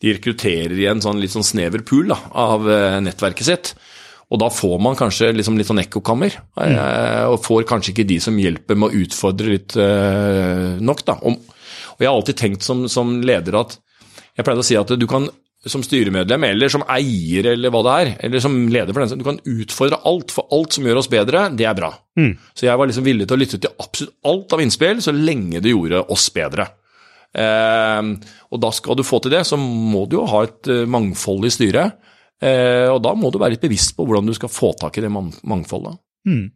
de 0.00 0.14
rekrutterer 0.16 0.72
i 0.80 0.88
en 0.88 1.02
sånn 1.04 1.20
litt 1.20 1.34
sånn 1.34 1.44
snever 1.44 1.84
pool 1.84 2.08
da, 2.14 2.16
av 2.32 2.64
eh, 2.72 2.96
nettverket 3.04 3.48
sitt. 3.48 3.74
Og 4.32 4.40
da 4.42 4.48
får 4.50 4.80
man 4.82 4.96
kanskje 4.98 5.28
liksom 5.36 5.58
litt 5.58 5.68
sånn 5.68 5.84
ekkokammer, 5.84 6.38
mm. 6.56 6.62
Eh, 6.64 7.24
og 7.30 7.42
får 7.44 7.68
kanskje 7.68 7.92
ikke 7.92 8.08
de 8.08 8.16
som 8.24 8.38
hjelper 8.40 8.80
med 8.80 8.88
å 8.88 9.04
utfordre 9.04 9.52
litt 9.52 9.76
uh, 9.78 10.80
nok. 10.82 11.04
da. 11.06 11.18
Og, 11.28 11.52
jeg 12.00 12.08
har 12.08 12.16
alltid 12.16 12.40
tenkt 12.40 12.64
som, 12.66 12.82
som 12.92 13.18
leder 13.24 13.56
at 13.60 13.78
jeg 14.36 14.44
pleide 14.44 14.60
å 14.60 14.66
si 14.66 14.76
at 14.76 14.90
du 15.00 15.06
kan 15.08 15.28
som 15.70 15.82
styremedlem 15.84 16.46
eller 16.48 16.72
som 16.72 16.84
eier 16.92 17.50
eller 17.52 17.72
hva 17.74 17.82
det 17.86 17.94
er, 18.00 18.10
eller 18.28 18.42
som 18.42 18.56
leder 18.72 18.94
for 18.94 19.02
den, 19.02 19.20
du 19.20 19.26
kan 19.26 19.40
utfordre 19.42 20.00
alt, 20.08 20.34
for 20.34 20.48
alt 20.54 20.76
som 20.76 20.86
gjør 20.86 21.02
oss 21.02 21.10
bedre, 21.12 21.46
det 21.56 21.68
er 21.68 21.76
bra. 21.78 21.92
Mm. 22.18 22.32
Så 22.54 22.68
jeg 22.68 22.80
var 22.80 22.90
liksom 22.90 23.06
villig 23.06 23.28
til 23.28 23.36
å 23.36 23.40
lytte 23.42 23.60
til 23.62 23.74
absolutt 23.82 24.16
alt 24.30 24.56
av 24.56 24.64
innspill, 24.64 25.02
så 25.04 25.14
lenge 25.14 25.62
det 25.64 25.74
gjorde 25.74 26.04
oss 26.14 26.28
bedre. 26.34 26.68
Eh, 27.36 28.10
og 28.50 28.62
da 28.62 28.72
skal 28.74 28.98
du 28.98 29.04
få 29.06 29.20
til 29.22 29.34
det, 29.36 29.44
så 29.48 29.58
må 29.60 30.06
du 30.08 30.18
jo 30.20 30.26
ha 30.30 30.44
et 30.46 30.72
uh, 30.72 30.84
mangfold 30.88 31.48
i 31.48 31.52
styret. 31.52 31.98
Eh, 32.42 32.88
og 32.92 33.00
da 33.04 33.14
må 33.16 33.30
du 33.32 33.38
være 33.40 33.56
litt 33.56 33.64
bevisst 33.64 33.96
på 33.96 34.04
hvordan 34.04 34.28
du 34.28 34.34
skal 34.36 34.52
få 34.52 34.74
tak 34.78 34.98
i 34.98 35.06
det 35.06 35.12
mangfoldet. 35.12 35.96
Mm. 36.28 36.50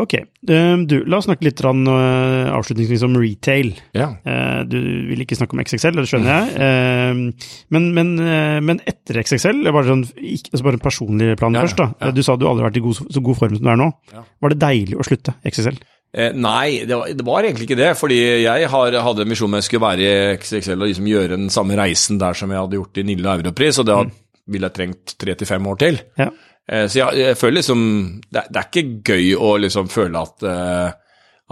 Ok. 0.00 0.16
Ehm, 0.48 0.86
du, 0.90 0.96
la 1.04 1.20
oss 1.20 1.28
snakke 1.28 1.46
litt 1.46 1.60
rann, 1.64 1.84
avslutningsvis 1.86 3.04
om 3.06 3.18
retail. 3.20 3.72
Ja. 3.96 4.10
Uh, 4.24 4.62
du 4.68 4.78
vil 5.10 5.24
ikke 5.24 5.38
snakke 5.38 5.56
om 5.56 5.62
XXL, 5.62 6.00
det 6.00 6.08
skjønner 6.10 6.32
jeg. 6.32 6.56
Uh, 6.56 7.54
men, 7.76 7.90
men, 7.96 8.12
uh, 8.20 8.58
men, 8.64 8.82
etter 8.88 9.20
XXL, 9.22 9.62
bare, 9.68 9.86
sånn, 9.90 10.04
altså 10.08 10.66
bare 10.66 10.80
en 10.80 10.84
personlig 10.84 11.32
plan 11.40 11.56
ja, 11.56 11.64
først. 11.66 11.80
da. 11.80 11.90
Ja. 12.00 12.12
Du 12.16 12.24
sa 12.26 12.38
du 12.40 12.48
aldri 12.48 12.64
har 12.64 12.70
vært 12.70 12.80
i 12.80 12.84
god, 12.84 13.00
så 13.06 13.24
god 13.24 13.40
form 13.40 13.56
som 13.56 13.66
du 13.66 13.72
er 13.72 13.80
nå. 13.80 13.90
Var 14.16 14.54
det 14.54 14.62
deilig 14.64 15.00
å 15.00 15.06
slutte 15.06 15.36
XXL? 15.46 15.80
Eh, 16.10 16.32
nei, 16.34 16.82
det 16.90 16.96
var, 16.98 17.10
det 17.14 17.26
var, 17.26 17.46
egentlig 17.46 17.68
ikke 17.68 17.78
det. 17.78 17.92
Fordi 17.98 18.18
jeg 18.42 18.70
har, 18.72 18.98
hadde 19.06 19.24
en 19.24 19.30
misjon 19.30 19.50
med 19.52 19.62
jeg 19.62 19.70
skulle 19.70 19.86
være 19.86 20.06
i 20.06 20.38
XXL 20.40 20.78
og 20.78 20.90
liksom 20.90 21.10
gjøre 21.10 21.36
den 21.36 21.50
samme 21.54 21.78
reisen 21.78 22.18
der 22.20 22.38
som 22.38 22.50
jeg 22.50 22.62
hadde 22.62 22.80
gjort 22.80 23.02
i 23.02 23.06
Nille 23.06 23.36
Europris, 23.40 23.78
og 23.82 23.88
det 23.88 23.98
mm. 23.98 24.14
ville 24.54 24.70
jeg 24.70 24.78
trengt 24.78 25.14
tre 25.22 25.36
til 25.38 25.50
fem 25.50 25.70
år 25.70 25.82
til. 25.84 26.00
Ja. 26.18 26.30
Eh, 26.68 26.86
så 26.90 27.00
jeg, 27.00 27.20
jeg, 27.20 27.38
føler 27.38 27.60
liksom 27.60 27.80
det, 28.28 28.44
det, 28.50 28.58
er 28.58 28.68
ikke 28.68 29.12
gøy 29.12 29.30
å 29.38 29.54
liksom 29.62 29.90
føle 29.92 30.20
at, 30.20 30.46
uh, 30.46 30.90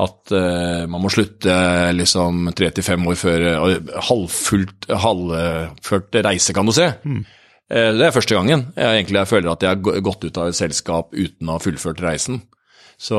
at 0.04 0.34
uh, 0.34 0.84
man 0.90 1.02
må 1.02 1.10
slutte 1.12 1.54
liksom 1.96 2.50
tre 2.58 2.70
til 2.74 2.86
fem 2.86 3.08
år 3.10 3.18
før 3.18 3.48
halvført 4.10 6.22
reise, 6.28 6.54
kan 6.56 6.68
du 6.68 6.74
se. 6.76 6.92
Mm. 7.04 7.22
Det 7.68 8.00
er 8.00 8.14
første 8.14 8.32
gangen 8.32 8.62
jeg 8.78 8.96
egentlig 8.96 9.18
jeg 9.18 9.28
føler 9.28 9.50
at 9.52 9.60
jeg 9.60 9.74
har 9.74 10.00
gått 10.00 10.22
ut 10.24 10.38
av 10.40 10.46
et 10.48 10.56
selskap 10.56 11.10
uten 11.12 11.50
å 11.50 11.58
ha 11.58 11.60
fullført 11.60 12.00
reisen. 12.00 12.38
Så, 12.98 13.18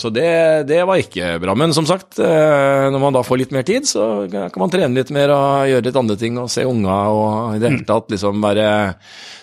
så 0.00 0.08
det, 0.08 0.28
det, 0.64 0.78
var 0.88 0.96
ikke 0.96 1.34
bra. 1.42 1.52
Men 1.58 1.74
som 1.76 1.84
sagt, 1.84 2.16
eh, 2.24 2.86
når 2.88 3.02
man 3.02 3.12
da 3.12 3.20
får 3.20 3.42
litt 3.42 3.50
mer 3.52 3.66
tid, 3.68 3.84
så 3.84 4.24
kan 4.32 4.56
man 4.62 4.72
trene 4.72 4.96
litt 4.96 5.12
mer 5.12 5.34
og 5.34 5.68
gjøre 5.68 5.84
litt 5.90 5.98
andre 6.00 6.16
ting 6.16 6.38
og 6.40 6.48
se 6.48 6.64
unga 6.64 6.96
og 7.12 7.58
i 7.58 7.60
det 7.60 7.74
hele 7.74 7.84
tatt 7.88 8.08
liksom 8.14 8.40
være 8.40 8.64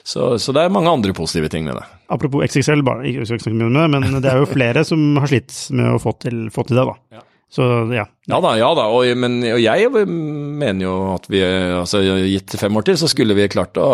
så, 0.02 0.34
så, 0.42 0.54
det 0.56 0.64
er 0.64 0.74
mange 0.74 0.90
andre 0.90 1.14
positive 1.14 1.52
ting 1.54 1.70
med 1.70 1.78
det. 1.78 1.86
Apropos 2.10 2.42
XXL, 2.48 2.82
bare, 2.88 3.06
ikke 3.06 3.30
snakke 3.30 3.54
mye 3.54 3.70
om 3.70 3.78
det, 3.78 3.88
men 3.94 4.10
det 4.24 4.34
er 4.34 4.42
jo 4.42 4.50
flere 4.50 4.82
som 4.88 5.02
har 5.22 5.30
slitt 5.30 5.54
med 5.78 5.94
å 5.94 6.02
få 6.02 6.18
til, 6.26 6.48
få 6.54 6.66
til 6.66 6.82
det, 6.82 6.90
da. 6.90 6.98
Ja. 7.20 7.26
Så 7.54 7.64
ja. 7.94 8.04
Ja 8.28 8.42
da, 8.44 8.58
ja 8.60 8.74
da. 8.76 8.90
Og, 8.92 9.08
men, 9.20 9.40
og 9.54 9.62
jeg 9.62 9.92
mener 10.10 10.88
jo 10.88 10.96
at 11.14 11.30
vi, 11.32 11.46
altså 11.78 12.02
gitt 12.02 12.58
fem 12.60 12.82
år 12.82 12.90
til, 12.90 12.98
så 13.00 13.12
skulle 13.14 13.38
vi 13.38 13.46
klart 13.54 13.78
å, 13.78 13.88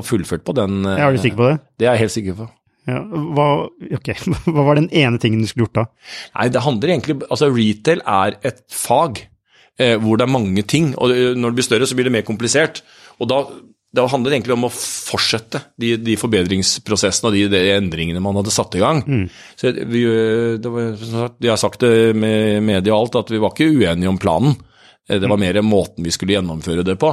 fullført 0.04 0.42
på 0.42 0.58
den. 0.58 0.82
Jeg 0.90 1.06
er 1.06 1.14
du 1.14 1.22
sikker 1.22 1.38
på 1.38 1.52
det? 1.52 1.60
Det 1.78 1.86
er 1.86 1.94
jeg 1.94 2.08
helt 2.08 2.18
sikker 2.18 2.42
på. 2.42 2.54
Ja, 2.90 3.00
hva, 3.06 3.48
okay. 3.98 4.16
hva 4.52 4.66
var 4.66 4.80
den 4.80 4.90
ene 4.90 5.20
tingen 5.22 5.42
du 5.44 5.50
skulle 5.50 5.68
gjort 5.68 5.80
da? 5.80 5.88
Nei, 6.36 6.48
det 6.52 6.64
handler 6.66 6.94
egentlig 6.94 7.18
Altså, 7.28 7.50
retail 7.54 8.04
er 8.04 8.38
et 8.46 8.62
fag 8.74 9.24
eh, 9.80 9.96
hvor 10.00 10.20
det 10.20 10.26
er 10.26 10.36
mange 10.36 10.64
ting. 10.66 10.92
Og 10.98 11.12
når 11.12 11.52
det 11.52 11.60
blir 11.60 11.68
større, 11.68 11.88
så 11.88 11.98
blir 11.98 12.10
det 12.10 12.16
mer 12.18 12.26
komplisert. 12.26 12.82
Og 13.20 13.30
da 13.30 13.44
det 13.90 14.04
handler 14.06 14.36
egentlig 14.36 14.54
om 14.54 14.68
å 14.68 14.70
fortsette 14.70 15.64
de, 15.80 15.96
de 15.98 16.14
forbedringsprosessene 16.18 17.26
og 17.26 17.34
de, 17.34 17.46
de, 17.50 17.62
endringene 17.74 18.22
man 18.22 18.38
hadde 18.38 18.52
satt 18.54 18.76
i 18.78 18.82
gang. 18.82 19.00
Mm. 19.02 19.24
Så 19.58 19.72
vi, 19.74 20.04
var, 20.62 21.32
jeg 21.42 21.50
har 21.50 21.58
sagt 21.58 21.82
det 21.82 22.12
med 22.14 22.62
media 22.68 22.94
og 22.94 23.00
alt, 23.00 23.18
at 23.24 23.32
vi 23.34 23.40
var 23.42 23.50
ikke 23.50 23.66
uenige 23.66 24.12
om 24.12 24.20
planen. 24.22 24.54
Eh, 25.08 25.18
det 25.18 25.26
var 25.26 25.40
mm. 25.40 25.42
mer 25.42 25.60
måten 25.66 26.06
vi 26.06 26.14
skulle 26.14 26.36
gjennomføre 26.36 26.86
det 26.86 26.94
på. 27.02 27.10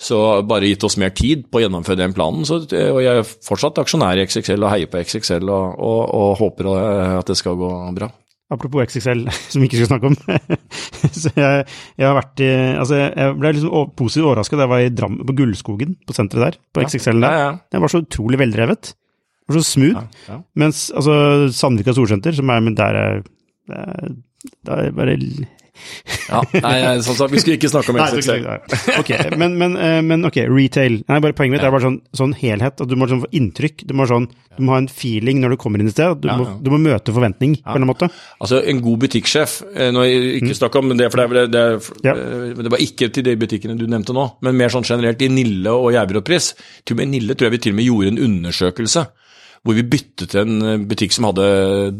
Så 0.00 0.16
bare 0.48 0.70
gitt 0.70 0.84
oss 0.86 0.96
mer 1.00 1.12
tid 1.12 1.44
på 1.52 1.60
å 1.60 1.62
gjennomføre 1.64 2.00
den 2.00 2.14
planen. 2.16 2.46
Så, 2.48 2.62
og 2.64 3.00
jeg 3.04 3.20
er 3.20 3.34
fortsatt 3.44 3.82
aksjonær 3.82 4.16
i 4.16 4.24
XXL 4.24 4.64
og 4.64 4.72
heier 4.72 4.88
på 4.88 5.02
XXL 5.02 5.44
og, 5.44 5.74
og, 5.76 6.00
og 6.16 6.30
håper 6.40 6.70
at 7.18 7.28
det 7.28 7.36
skal 7.36 7.58
gå 7.60 7.68
bra. 7.98 8.08
Apropos 8.50 8.82
XXL, 8.82 9.26
som 9.52 9.62
vi 9.62 9.68
ikke 9.68 9.82
skal 9.82 9.90
snakke 9.92 10.10
om. 10.10 10.16
så 11.20 11.34
jeg, 11.36 11.66
jeg, 12.00 12.24
i 12.42 12.48
Altså, 12.80 12.96
jeg 12.96 13.36
ble 13.42 13.52
liksom 13.58 13.92
positivt 13.98 14.26
overrasket 14.26 14.58
da 14.58 14.66
jeg 14.66 14.72
var 14.72 14.86
i 14.86 14.94
Dram, 15.02 15.20
på 15.28 15.36
Gullskogen, 15.42 15.94
på 16.08 16.16
senteret 16.16 16.46
der, 16.46 16.58
på 16.74 16.86
XXL-en 16.86 17.26
der. 17.26 17.36
Ja, 17.36 17.44
ja. 17.44 17.52
Det 17.70 17.84
var 17.84 17.92
så 17.92 18.02
utrolig 18.02 18.40
veldrevet. 18.40 18.94
Var 19.50 19.60
så 19.60 19.66
smooth. 19.68 20.02
Ja, 20.26 20.40
Mens 20.64 20.88
altså, 20.96 21.14
Sandvika 21.54 21.94
Storsenter, 21.94 22.34
som 22.34 22.50
er 22.50 22.64
Men 22.64 22.78
der 22.78 22.98
er 23.04 23.22
der 23.70 24.76
er 24.86 24.92
bare 24.96 25.16
ja, 26.28 26.40
nei, 26.64 26.76
sånn 27.04 27.16
sagt, 27.18 27.32
Vi 27.32 27.40
skulle 27.42 27.56
ikke 27.58 27.70
snakke 27.72 27.92
om 27.92 27.98
XXL. 28.02 28.46
ok, 29.00 29.10
men, 29.40 29.56
men, 29.60 29.76
eh, 29.80 29.98
men, 30.04 30.26
ok, 30.28 30.42
retail. 30.50 31.00
Nei, 31.08 31.20
bare 31.22 31.36
Poenget 31.36 31.56
mitt 31.56 31.66
er 31.66 31.72
bare 31.72 31.86
sånn, 31.86 31.98
sånn 32.16 32.34
helhet. 32.36 32.82
at 32.82 32.90
Du 32.90 32.96
må 32.98 33.08
sånn 33.10 33.22
få 33.24 33.30
inntrykk. 33.36 33.84
Du 33.88 33.94
må, 33.96 34.06
sånn, 34.10 34.28
du 34.56 34.62
må, 34.64 34.74
ha 34.74 34.80
en 34.82 34.90
feeling 34.90 35.40
når 35.42 35.54
du 35.54 35.60
kommer 35.62 35.82
inn 35.82 35.90
et 35.90 35.96
sted. 35.96 36.20
Du, 36.22 36.28
ja, 36.28 36.36
ja. 36.36 36.40
Må, 36.40 36.58
du 36.62 36.72
må, 36.74 36.80
møte 36.90 37.14
forventning 37.14 37.56
på 37.60 37.64
en 37.64 37.70
eller 37.70 37.84
annen 37.84 37.92
måte. 37.92 38.10
Altså, 38.40 38.62
En 38.70 38.82
god 38.84 39.00
butikksjef 39.04 39.56
Nå 39.94 40.02
har 40.02 40.06
jeg 40.08 40.34
Ikke 40.40 40.50
mm. 40.52 40.58
snakk 40.58 40.76
om 40.80 40.92
det, 40.94 41.08
for 41.12 41.22
det, 41.22 41.44
det, 41.52 41.64
det, 42.04 42.14
det, 42.60 42.72
var 42.72 42.84
ikke 42.84 43.10
til 43.14 43.26
de 43.26 43.36
butikkene 43.40 43.78
du 43.78 43.86
nevnte 43.90 44.14
nå, 44.16 44.26
men 44.44 44.58
mer 44.58 44.72
sånn 44.72 44.86
generelt 44.86 45.22
i 45.24 45.30
Nille 45.32 45.72
og 45.72 45.92
Gjerbrod-pris. 45.94 46.52
Til 46.84 46.96
og 46.96 47.02
med 47.02 47.12
Nille 47.14 47.36
tror 47.36 47.48
jeg 47.48 47.56
vi 47.56 47.64
til 47.66 47.74
og 47.74 47.80
med 47.80 47.88
gjorde 47.88 48.12
en 48.14 48.22
undersøkelse 48.28 49.06
hvor 49.66 49.76
vi 49.76 49.84
byttet 49.84 50.34
en 50.40 50.54
eh, 50.64 50.82
butikk 50.88 51.12
som 51.12 51.26
hadde 51.28 51.46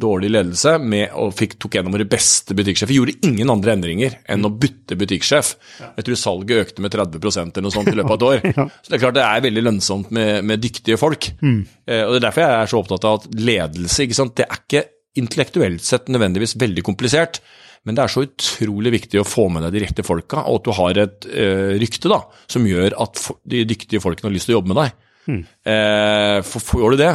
dårlig 0.00 0.30
ledelse, 0.32 0.76
med, 0.80 1.10
og 1.20 1.34
fikk, 1.36 1.58
tok 1.60 1.76
en 1.76 1.90
av 1.90 1.96
våre 1.96 2.06
beste 2.08 2.56
butikksjefer. 2.56 2.96
Gjorde 2.96 3.18
ingen 3.28 3.52
andre 3.52 3.74
endringer 3.76 4.16
enn 4.32 4.48
å 4.48 4.52
bytte 4.52 4.96
butikksjef. 5.00 5.52
Jeg 5.84 6.06
tror 6.06 6.20
salget 6.20 6.64
økte 6.64 6.84
med 6.84 6.94
30 6.94 7.20
eller 7.20 7.66
noe 7.66 7.74
sånt 7.74 7.92
i 7.92 7.96
løpet 7.98 8.14
av 8.14 8.16
et 8.16 8.28
år. 8.30 8.70
Så 8.80 8.92
det 8.92 8.96
er 8.96 9.04
klart 9.04 9.18
det 9.18 9.26
er 9.26 9.44
veldig 9.48 9.66
lønnsomt 9.66 10.14
med, 10.16 10.32
med 10.48 10.64
dyktige 10.64 11.00
folk. 11.00 11.32
Mm. 11.44 11.60
Eh, 11.84 12.04
og 12.06 12.14
Det 12.14 12.22
er 12.22 12.26
derfor 12.30 12.46
jeg 12.46 12.60
er 12.60 12.72
så 12.72 12.80
opptatt 12.80 13.08
av 13.10 13.20
at 13.20 13.28
ledelse 13.50 14.06
ikke 14.06 14.20
sant? 14.22 14.36
det 14.40 14.46
er 14.48 14.62
ikke 14.62 14.86
intellektuelt 15.20 15.84
sett 15.84 16.08
nødvendigvis 16.08 16.56
veldig 16.60 16.86
komplisert. 16.86 17.42
Men 17.84 17.96
det 17.96 18.04
er 18.04 18.12
så 18.12 18.24
utrolig 18.26 18.92
viktig 18.92 19.20
å 19.20 19.26
få 19.26 19.46
med 19.52 19.64
deg 19.64 19.76
de 19.76 19.84
rette 19.86 20.04
folka, 20.04 20.44
og 20.48 20.60
at 20.60 20.66
du 20.66 20.72
har 20.76 21.00
et 21.00 21.28
eh, 21.32 21.76
rykte 21.80 22.10
da, 22.12 22.20
som 22.50 22.66
gjør 22.68 22.96
at 23.00 23.22
de 23.48 23.62
dyktige 23.68 24.02
folkene 24.04 24.28
har 24.28 24.34
lyst 24.34 24.50
til 24.50 24.56
å 24.56 24.58
jobbe 24.58 24.72
med 24.72 24.80
deg. 24.82 24.98
Mm. 25.30 25.40
Eh, 25.72 26.36
for 26.44 26.64
Får 26.64 26.94
du 26.94 27.00
det, 27.00 27.14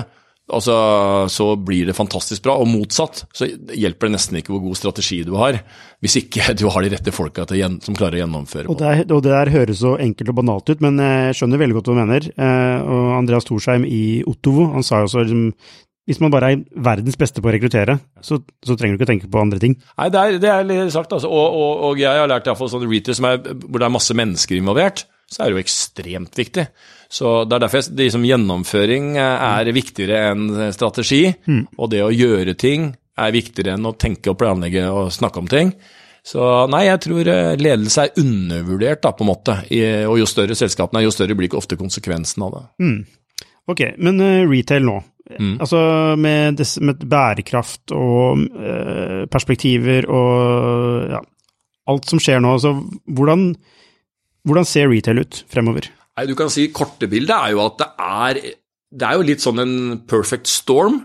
altså, 0.52 0.76
så 1.32 1.48
blir 1.56 1.90
det 1.90 1.96
fantastisk 1.98 2.46
bra. 2.46 2.58
Og 2.62 2.70
motsatt 2.70 3.24
så 3.36 3.48
hjelper 3.48 4.10
det 4.10 4.16
nesten 4.18 4.40
ikke 4.40 4.54
hvor 4.56 4.64
god 4.68 4.80
strategi 4.80 5.22
du 5.28 5.34
har, 5.40 5.60
hvis 6.04 6.20
ikke 6.22 6.54
du 6.60 6.68
har 6.72 6.86
de 6.86 6.92
rette 6.96 7.16
folka 7.16 7.48
som 7.48 7.98
klarer 7.98 8.20
å 8.20 8.24
gjennomføre. 8.24 8.70
Og 8.72 8.80
det, 8.82 8.92
er, 8.92 9.08
og 9.10 9.24
det, 9.26 9.34
der 9.34 9.54
høres 9.56 9.82
så 9.84 9.96
enkelt 10.02 10.34
og 10.34 10.40
banalt 10.42 10.70
ut, 10.70 10.84
men 10.86 11.02
jeg 11.02 11.40
skjønner 11.40 11.64
veldig 11.64 11.80
godt 11.80 11.90
hva 11.90 11.98
du 11.98 12.04
mener. 12.04 12.30
Eh, 12.36 12.78
og 12.86 13.10
Andreas 13.22 13.48
Thorsheim 13.48 13.88
i 13.88 14.06
Ottovo 14.30 14.70
han 14.76 14.86
sa 14.86 15.02
jo 15.02 15.10
også 15.10 15.26
liksom, 15.26 15.50
hvis 16.06 16.22
man 16.22 16.34
bare 16.34 16.52
er 16.54 16.62
verdens 16.86 17.18
beste 17.18 17.42
på 17.42 17.50
å 17.50 17.54
rekruttere, 17.56 17.98
så, 18.22 18.38
så, 18.62 18.76
trenger 18.78 18.94
du 18.94 19.00
ikke 19.00 19.08
å 19.08 19.12
tenke 19.14 19.30
på 19.32 19.42
andre 19.42 19.58
ting. 19.62 19.74
Nei, 19.98 20.10
det 20.14 20.22
er, 20.22 20.38
det 20.70 20.78
er 20.78 20.92
sagt, 20.94 21.16
altså. 21.18 21.32
Og, 21.34 21.58
og, 21.58 21.72
og, 21.90 22.02
jeg 22.02 22.22
har 22.22 22.30
lært 22.30 22.46
iallfall 22.46 22.70
sånn 22.70 22.86
reaters 22.86 23.22
hvor 23.24 23.80
det 23.80 23.88
er 23.88 23.94
masse 23.94 24.18
mennesker 24.18 24.60
involvert, 24.60 25.08
så 25.32 25.42
er 25.42 25.50
det 25.50 25.58
jo 25.58 25.64
ekstremt 25.64 26.38
viktig. 26.38 26.68
Så 27.10 27.34
Det 27.46 27.56
er 27.56 27.66
derfor 27.66 27.82
jeg, 27.82 27.96
liksom, 27.98 28.26
gjennomføring 28.28 29.16
er 29.18 29.72
viktigere 29.74 30.22
enn 30.32 30.72
strategi. 30.76 31.28
Mm. 31.48 31.66
Og 31.78 31.92
det 31.92 32.04
å 32.06 32.14
gjøre 32.14 32.56
ting 32.60 32.92
er 33.18 33.36
viktigere 33.36 33.76
enn 33.76 33.88
å 33.88 33.96
tenke 33.98 34.34
og 34.34 34.40
planlegge 34.40 34.86
og 34.92 35.14
snakke 35.16 35.42
om 35.42 35.50
ting. 35.52 35.74
Så 36.26 36.42
nei, 36.74 36.88
jeg 36.88 37.04
tror 37.06 37.28
eh, 37.30 37.56
ledelse 37.62 38.08
er 38.08 38.22
undervurdert, 38.22 39.04
da, 39.04 39.12
på 39.14 39.26
en 39.26 39.30
måte. 39.30 39.60
og 40.10 40.18
jo 40.18 40.26
større 40.30 40.58
selskapene 40.58 41.04
er, 41.04 41.06
jo 41.06 41.14
større 41.14 41.38
blir 41.38 41.50
ikke 41.50 41.62
ofte 41.62 41.78
konsekvensen 41.78 42.46
av 42.48 42.56
det. 42.56 42.64
Mm. 42.82 42.98
Ok, 43.70 43.84
men 43.98 44.22
retail 44.50 44.86
nå. 44.86 45.00
Mm. 45.26 45.56
Altså 45.60 45.80
med, 46.22 46.60
des, 46.60 46.76
med, 46.86 47.02
bærekraft 47.10 47.94
og 47.98 48.44
uh, 48.54 49.24
perspektiver 49.32 50.06
og 50.06 51.16
ja, 51.16 51.22
alt 51.90 52.10
som 52.10 52.22
skjer 52.22 52.44
nå. 52.44 52.56
Altså, 52.58 52.76
hvordan, 53.18 53.48
hvordan 54.46 54.68
ser 54.68 54.92
retail 54.92 55.24
ut 55.24 55.42
fremover? 55.52 55.90
Nei, 56.16 56.28
du 56.30 56.36
kan 56.38 56.52
si 56.54 56.70
Korte 56.74 57.10
bildet 57.12 57.36
er 57.36 57.56
jo 57.56 57.64
at 57.66 57.82
det 57.82 57.90
er, 58.06 58.40
det 58.96 59.08
er 59.08 59.20
jo 59.20 59.28
litt 59.28 59.44
sånn 59.44 59.62
en 59.64 59.76
perfect 60.08 60.48
storm 60.52 61.02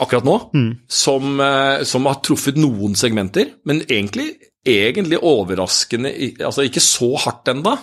akkurat 0.00 0.24
nå, 0.26 0.38
mm. 0.56 0.70
som, 0.88 1.36
eh, 1.44 1.84
som, 1.88 2.08
har 2.08 2.22
truffet 2.24 2.56
noen 2.58 2.96
segmenter, 2.98 3.52
men 3.68 3.82
egentlig, 3.84 4.32
egentlig 4.64 5.18
overraskende 5.20 6.12
Altså 6.46 6.64
ikke 6.66 6.82
så 6.82 7.12
hardt 7.26 7.50
enda, 7.52 7.76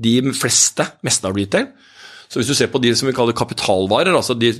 de 0.00 0.16
fleste, 0.36 0.86
meste 1.04 1.28
av 1.28 1.36
retail. 1.36 1.68
Så 2.30 2.38
hvis 2.38 2.50
du 2.52 2.54
ser 2.54 2.70
på 2.70 2.78
de 2.78 2.92
som 2.94 3.08
vi 3.08 3.14
kaller 3.14 3.34
kapitalvarer, 3.34 4.14
altså 4.14 4.36
de 4.38 4.52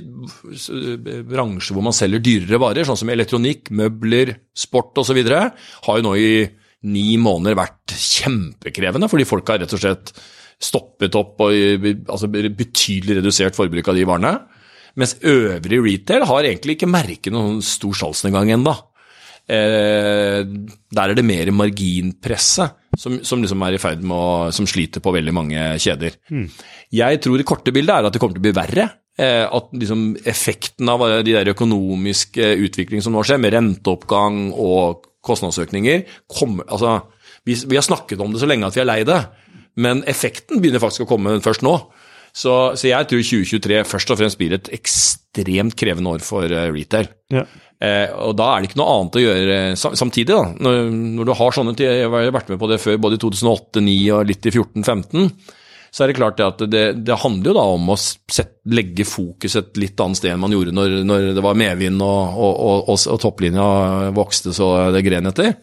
bransjer 1.23 1.71
hvor 1.71 1.85
man 1.85 1.95
selger 1.95 2.19
dyrere 2.19 2.59
varer, 2.59 2.83
sånn 2.87 2.99
som 2.99 3.11
elektronikk, 3.13 3.71
møbler, 3.71 4.33
sport 4.51 4.99
osv., 4.99 5.21
har 5.23 6.01
jo 6.01 6.03
nå 6.03 6.17
i 6.19 6.33
ni 6.89 7.17
måneder 7.21 7.57
vært 7.59 7.93
kjempekrevende, 7.93 9.09
fordi 9.11 9.27
folk 9.29 9.51
har 9.51 9.61
rett 9.61 9.75
og 9.75 9.81
slett 9.81 10.13
stoppet 10.61 11.15
opp 11.17 11.41
og 11.41 11.85
altså 12.09 12.29
betydelig 12.29 13.19
redusert 13.19 13.57
forbruk 13.57 13.89
av 13.89 13.97
de 13.97 14.05
varene. 14.07 14.33
Mens 14.99 15.15
øvrig 15.23 15.79
retail 15.85 16.25
har 16.27 16.47
egentlig 16.47 16.77
ikke 16.77 16.89
merket 16.91 17.33
noen 17.33 17.61
stor 17.65 17.95
salgsnedgang 17.97 18.53
ennå. 18.57 18.73
Eh, 19.51 20.41
der 20.45 21.11
er 21.11 21.17
det 21.17 21.25
mer 21.25 21.49
marginpresset 21.55 22.77
som, 22.99 23.17
som, 23.25 23.41
liksom 23.41 23.63
er 23.65 23.75
i 23.75 23.79
ferd 23.81 24.03
med 24.05 24.13
å 24.13 24.51
Som 24.53 24.67
sliter 24.69 25.01
på 25.03 25.13
veldig 25.15 25.33
mange 25.33 25.63
kjeder. 25.81 26.17
Mm. 26.29 26.45
Jeg 26.93 27.21
tror 27.23 27.39
det 27.39 27.47
korte 27.49 27.73
bildet 27.73 27.95
er 27.95 28.07
at 28.07 28.13
det 28.13 28.21
kommer 28.21 28.37
til 28.37 28.43
å 28.43 28.47
bli 28.49 28.55
verre. 28.55 28.89
Eh, 29.17 29.43
at 29.43 29.71
liksom 29.75 30.13
effekten 30.27 30.91
av 30.91 31.03
de 31.25 31.33
der 31.33 31.51
økonomiske 31.51 32.53
utviklingene 32.67 33.03
som 33.03 33.15
nå 33.15 33.23
skjer, 33.27 33.41
med 33.41 33.55
renteoppgang 33.55 34.43
og 34.53 35.07
kostnadsøkninger 35.25 36.05
kommer, 36.29 36.67
altså, 36.71 36.99
vi, 37.47 37.55
vi, 37.55 37.77
har 37.77 37.85
snakket 37.85 38.21
om 38.21 38.33
det 38.33 38.41
så 38.41 38.49
lenge 38.49 38.67
at 38.67 38.77
vi 38.77 38.83
er 38.83 38.89
lei 38.89 39.01
det, 39.07 39.19
men 39.81 40.03
effekten 40.09 40.61
begynner 40.61 40.83
faktisk 40.83 41.05
å 41.05 41.11
komme 41.13 41.39
først 41.43 41.65
nå. 41.65 41.75
Så, 42.31 42.53
så, 42.79 42.87
jeg 42.87 43.07
tror 43.11 43.23
2023 43.27 43.81
først 43.87 44.13
og 44.13 44.19
fremst 44.21 44.39
blir 44.39 44.55
et 44.55 44.69
ekstremt 44.75 45.75
krevende 45.79 46.13
år 46.13 46.23
for 46.23 46.47
uh, 46.47 46.69
retail. 46.71 47.09
Ja. 47.33 47.43
Eh, 47.81 48.11
og 48.13 48.35
da 48.37 48.51
er 48.51 48.61
det 48.61 48.69
ikke 48.69 48.79
noe 48.79 48.93
annet 48.93 49.17
å 49.17 49.23
gjøre 49.23 49.55
samtidig. 49.79 50.29
da, 50.29 50.43
når, 50.53 50.83
når, 51.17 51.27
du 51.27 51.33
har 51.39 51.55
sånne 51.55 51.73
Jeg 51.81 52.05
har 52.05 52.35
vært 52.35 52.51
med 52.53 52.59
på 52.61 52.69
det 52.69 52.77
før, 52.83 52.99
både 53.01 53.17
i 53.17 53.23
2008, 53.23 53.81
2009 53.81 53.95
og 54.13 54.29
litt 54.29 54.45
i 54.45 54.53
2014-2015. 54.53 55.31
Så 55.91 56.05
er 56.05 56.11
det 56.11 56.15
klart 56.15 56.39
at 56.39 56.61
det, 56.71 56.83
det, 57.03 57.19
handler 57.19 57.51
jo 57.51 57.55
da 57.57 57.63
om 57.73 57.89
å 57.91 57.97
sette, 57.99 58.61
legge 58.71 59.03
fokus 59.03 59.57
et 59.59 59.79
litt 59.81 59.99
annet 59.99 60.21
sted 60.21 60.31
enn 60.31 60.39
man 60.39 60.53
gjorde 60.55 60.71
når, 60.75 61.01
når 61.03 61.25
det 61.35 61.43
var 61.43 61.57
medvind 61.59 62.03
og, 62.05 62.37
og, 62.39 62.77
og, 62.93 62.99
og 63.11 63.19
topplinja 63.19 63.65
vokste 64.15 64.53
så 64.55 64.69
det 64.95 65.03
gren 65.03 65.27
etter. 65.27 65.57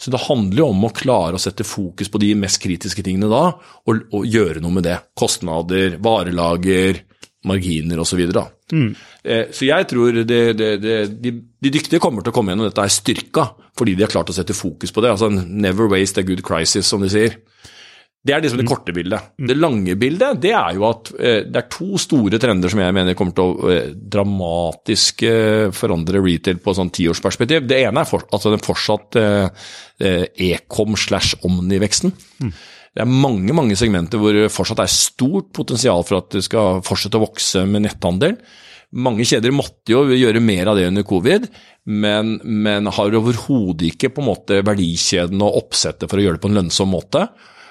Så 0.00 0.12
det 0.12 0.22
handler 0.26 0.62
jo 0.62 0.70
om 0.72 0.84
å 0.84 0.92
klare 0.96 1.36
å 1.36 1.40
sette 1.40 1.64
fokus 1.64 2.08
på 2.12 2.20
de 2.20 2.34
mest 2.40 2.60
kritiske 2.60 3.04
tingene 3.04 3.28
da, 3.28 3.42
og, 3.88 4.04
og 4.16 4.28
gjøre 4.28 4.62
noe 4.64 4.76
med 4.78 4.86
det. 4.88 4.96
Kostnader, 5.16 5.98
varelager, 6.00 7.02
marginer 7.48 8.00
osv. 8.00 8.20
Så, 8.32 8.44
mm. 8.72 8.88
Eh, 9.24 9.44
så 9.52 9.68
jeg 9.68 9.88
tror 9.90 10.22
det, 10.22 10.40
det, 10.56 10.70
det, 10.80 10.96
de, 11.20 11.34
de, 11.36 11.72
dyktige 11.72 12.00
kommer 12.00 12.24
til 12.24 12.32
å 12.32 12.36
komme 12.36 12.52
gjennom 12.52 12.68
dette 12.68 12.84
er 12.84 12.92
styrka 12.92 13.46
fordi 13.76 13.94
de 13.96 14.04
har 14.04 14.12
klart 14.12 14.32
å 14.32 14.36
sette 14.36 14.56
fokus 14.56 14.92
på 14.92 15.04
det. 15.04 15.12
Altså 15.14 15.30
never 15.32 15.88
waste 15.88 16.20
a 16.20 16.26
good 16.26 16.42
crisis, 16.44 16.88
som 16.88 17.04
de 17.04 17.08
sier. 17.12 17.36
Det 18.20 18.34
er 18.36 18.42
liksom 18.44 18.60
det 18.60 18.66
mm. 18.66 18.68
korte 18.68 18.92
bildet. 18.92 19.28
Mm. 19.40 19.46
Det 19.48 19.54
lange 19.56 19.94
bildet 19.96 20.40
det 20.42 20.50
er 20.52 20.74
jo 20.76 20.84
at 20.90 21.10
eh, 21.16 21.38
det 21.48 21.56
er 21.56 21.68
to 21.72 21.96
store 22.00 22.40
trender 22.42 22.68
som 22.72 22.82
jeg 22.82 22.92
mener 22.92 23.16
kommer 23.16 23.36
til 23.36 23.46
å 23.48 23.70
eh, 23.72 23.92
dramatisk 24.16 25.24
eh, 25.24 25.68
forandre 25.72 26.20
retail 26.20 26.58
på 26.60 26.74
sånn 26.76 26.92
tiårsperspektiv. 26.92 27.64
Det 27.68 27.78
ene 27.80 28.02
er 28.02 28.08
for, 28.08 28.26
altså 28.28 28.52
den 28.52 28.64
fortsatt 28.64 29.16
e-com 30.00 30.96
slash 31.00 31.38
omni-veksten. 31.48 32.12
Mm. 32.44 32.52
Det 32.90 33.04
er 33.04 33.08
mange 33.08 33.54
mange 33.56 33.76
segmenter 33.78 34.20
hvor 34.20 34.36
det 34.36 34.50
fortsatt 34.52 34.82
er 34.84 34.92
stort 34.92 35.52
potensial 35.56 36.04
for 36.04 36.20
at 36.20 36.34
det 36.34 36.42
skal 36.44 36.82
fortsette 36.84 37.16
å 37.16 37.24
vokse 37.24 37.62
med 37.68 37.86
netthandel. 37.86 38.36
Mange 39.00 39.24
kjeder 39.28 39.54
måtte 39.54 39.94
jo 39.94 40.02
gjøre 40.10 40.42
mer 40.42 40.72
av 40.72 40.76
det 40.76 40.88
under 40.90 41.06
covid, 41.06 41.46
men, 41.88 42.34
men 42.42 42.90
har 42.90 43.16
overhodet 43.16 43.94
ikke 43.94 44.10
på 44.12 44.24
en 44.24 44.28
måte 44.28 44.60
verdikjeden 44.66 45.40
og 45.46 45.60
oppsettet 45.62 46.10
for 46.10 46.20
å 46.20 46.26
gjøre 46.26 46.40
det 46.40 46.44
på 46.44 46.50
en 46.50 46.60
lønnsom 46.60 46.92
måte 46.92 47.24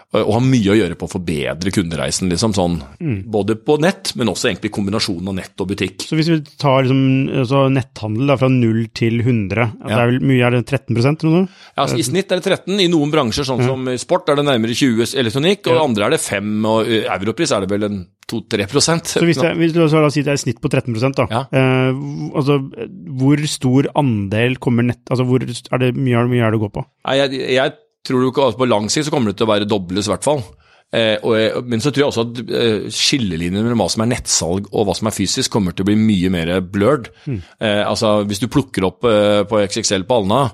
og 0.10 0.32
har 0.34 0.42
mye 0.42 0.72
å 0.74 0.78
gjøre 0.78 0.96
på 0.98 1.06
å 1.06 1.12
forbedre 1.12 1.72
kundereisen, 1.74 2.32
liksom 2.32 2.56
sånn. 2.58 2.80
Mm. 2.98 3.18
Både 3.30 3.54
på 3.62 3.76
nett, 3.82 4.16
men 4.18 4.32
også 4.32 4.50
egentlig 4.50 4.72
kombinasjonen 4.74 5.30
av 5.30 5.36
nett 5.38 5.62
og 5.62 5.70
butikk. 5.70 6.02
Så 6.10 6.18
hvis 6.18 6.32
vi 6.32 6.40
tar 6.58 6.88
liksom, 6.88 7.04
altså 7.44 7.68
netthandel 7.70 8.32
da, 8.32 8.38
fra 8.42 8.50
0 8.50 8.80
til 8.98 9.20
100, 9.22 9.68
ja. 9.68 9.84
det 9.86 10.00
er 10.00 10.14
vel 10.14 10.24
mye, 10.32 10.40
er 10.48 10.58
det 10.58 10.64
13 10.66 10.98
eller 10.98 11.36
noe? 11.36 11.44
Ja, 11.76 11.84
altså, 11.86 12.00
I 12.02 12.08
snitt 12.08 12.34
er 12.34 12.42
det 12.42 12.56
13. 12.58 12.80
I 12.82 12.88
noen 12.90 13.14
bransjer, 13.14 13.46
sånn 13.46 13.62
ja. 13.62 13.70
som 13.70 13.92
sport, 14.02 14.32
er 14.34 14.40
det 14.40 14.48
nærmere 14.48 14.78
20 14.80 15.14
elektronikk, 15.22 15.70
og 15.70 15.78
i 15.78 15.84
andre 15.84 16.08
er 16.08 16.16
det 16.16 16.22
5, 16.24 16.56
og 16.72 16.90
i 16.90 17.04
europris 17.06 17.54
er 17.54 17.66
det 17.66 17.70
vel 17.76 17.86
en 17.86 18.00
2-3 18.30 18.66
Så 18.82 19.24
hvis, 19.26 19.42
jeg, 19.42 19.58
hvis 19.58 19.76
du 19.76 19.80
la 19.82 19.90
oss 20.06 20.14
si 20.14 20.24
det 20.26 20.34
er 20.34 20.42
snitt 20.42 20.60
på 20.62 20.70
13 20.70 20.98
da, 21.18 21.26
ja. 21.30 21.44
eh, 21.54 22.02
altså, 22.38 22.60
hvor 23.22 23.46
stor 23.50 23.90
andel 23.98 24.58
kommer 24.62 24.86
nett, 24.90 25.06
altså 25.10 25.26
hvor 25.30 25.46
er 25.46 25.86
det 25.86 25.94
mye, 25.98 26.26
mye 26.30 26.46
er 26.46 26.54
det 26.54 26.62
å 26.62 26.66
gå 26.66 26.72
på? 26.78 26.86
Nei, 27.06 27.18
jeg, 27.22 27.42
jeg 27.58 27.78
tror 28.06 28.24
du 28.24 28.30
ikke 28.30 28.48
at 28.52 28.60
på 28.60 28.68
lang 28.70 28.88
sikt 28.92 29.08
så 29.08 29.14
kommer 29.14 29.32
det 29.32 29.40
til 29.40 29.48
å 29.48 29.54
være 29.54 29.70
dobles, 29.70 30.08
i 30.08 30.14
hvert 30.14 30.28
fall. 30.28 30.44
Eh, 30.90 31.22
og, 31.22 31.68
men 31.70 31.84
så 31.84 31.92
tror 31.94 32.02
jeg 32.02 32.10
også 32.10 32.24
at 32.26 32.40
eh, 32.50 32.88
skillelinjen 32.94 33.62
mellom 33.62 33.84
hva 33.84 33.90
som 33.94 34.04
er 34.06 34.10
nettsalg 34.10 34.72
og 34.72 34.88
hva 34.88 34.96
som 34.98 35.10
er 35.10 35.14
fysisk, 35.14 35.52
kommer 35.54 35.76
til 35.76 35.86
å 35.86 35.90
bli 35.92 35.98
mye 36.00 36.32
mer 36.34 36.54
blurred. 36.66 37.12
Mm. 37.30 37.44
Eh, 37.60 37.84
altså, 37.86 38.24
Hvis 38.30 38.42
du 38.42 38.50
plukker 38.50 38.88
opp 38.90 39.06
eh, 39.06 39.44
på 39.50 39.62
XXL 39.68 40.08
på 40.10 40.24
Alna, 40.24 40.48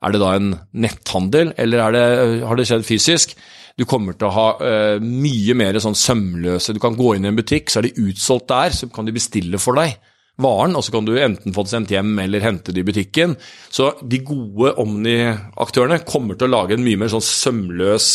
er 0.00 0.14
det 0.14 0.20
da 0.22 0.34
en 0.36 0.52
netthandel, 0.80 1.50
eller 1.60 1.96
det, 1.96 2.04
har 2.48 2.56
det 2.56 2.68
skjedd 2.70 2.86
fysisk? 2.88 3.34
Du 3.76 3.84
kommer 3.88 4.16
til 4.16 4.28
å 4.28 4.34
ha 4.34 4.46
eh, 4.64 5.02
mye 5.02 5.56
mer 5.56 5.78
sånn 5.80 5.96
sømløse 5.96 6.74
Du 6.76 6.80
kan 6.82 6.96
gå 6.98 7.14
inn 7.16 7.26
i 7.26 7.30
en 7.30 7.36
butikk, 7.36 7.70
så 7.72 7.80
er 7.80 7.88
de 7.88 8.06
utsolgt 8.08 8.48
der, 8.52 8.76
så 8.76 8.88
kan 8.92 9.08
de 9.08 9.16
bestille 9.16 9.60
for 9.60 9.78
deg 9.80 9.98
varen, 10.42 10.76
og 10.78 10.84
så 10.84 10.94
kan 10.94 11.06
du 11.06 11.14
enten 11.18 11.54
få 11.56 11.64
det 11.66 11.72
sendt 11.72 11.94
hjem 11.94 12.12
eller 12.22 12.44
hente 12.44 12.74
det 12.74 12.82
i 12.82 12.88
butikken. 12.88 13.36
Så 13.70 13.92
de 14.02 14.22
gode 14.26 14.74
Omni-aktørene 14.80 16.02
kommer 16.08 16.38
til 16.38 16.50
å 16.50 16.54
lage 16.56 16.76
en 16.76 16.84
mye 16.84 17.00
mer 17.00 17.12
sånn 17.12 17.24
sømløs 17.24 18.10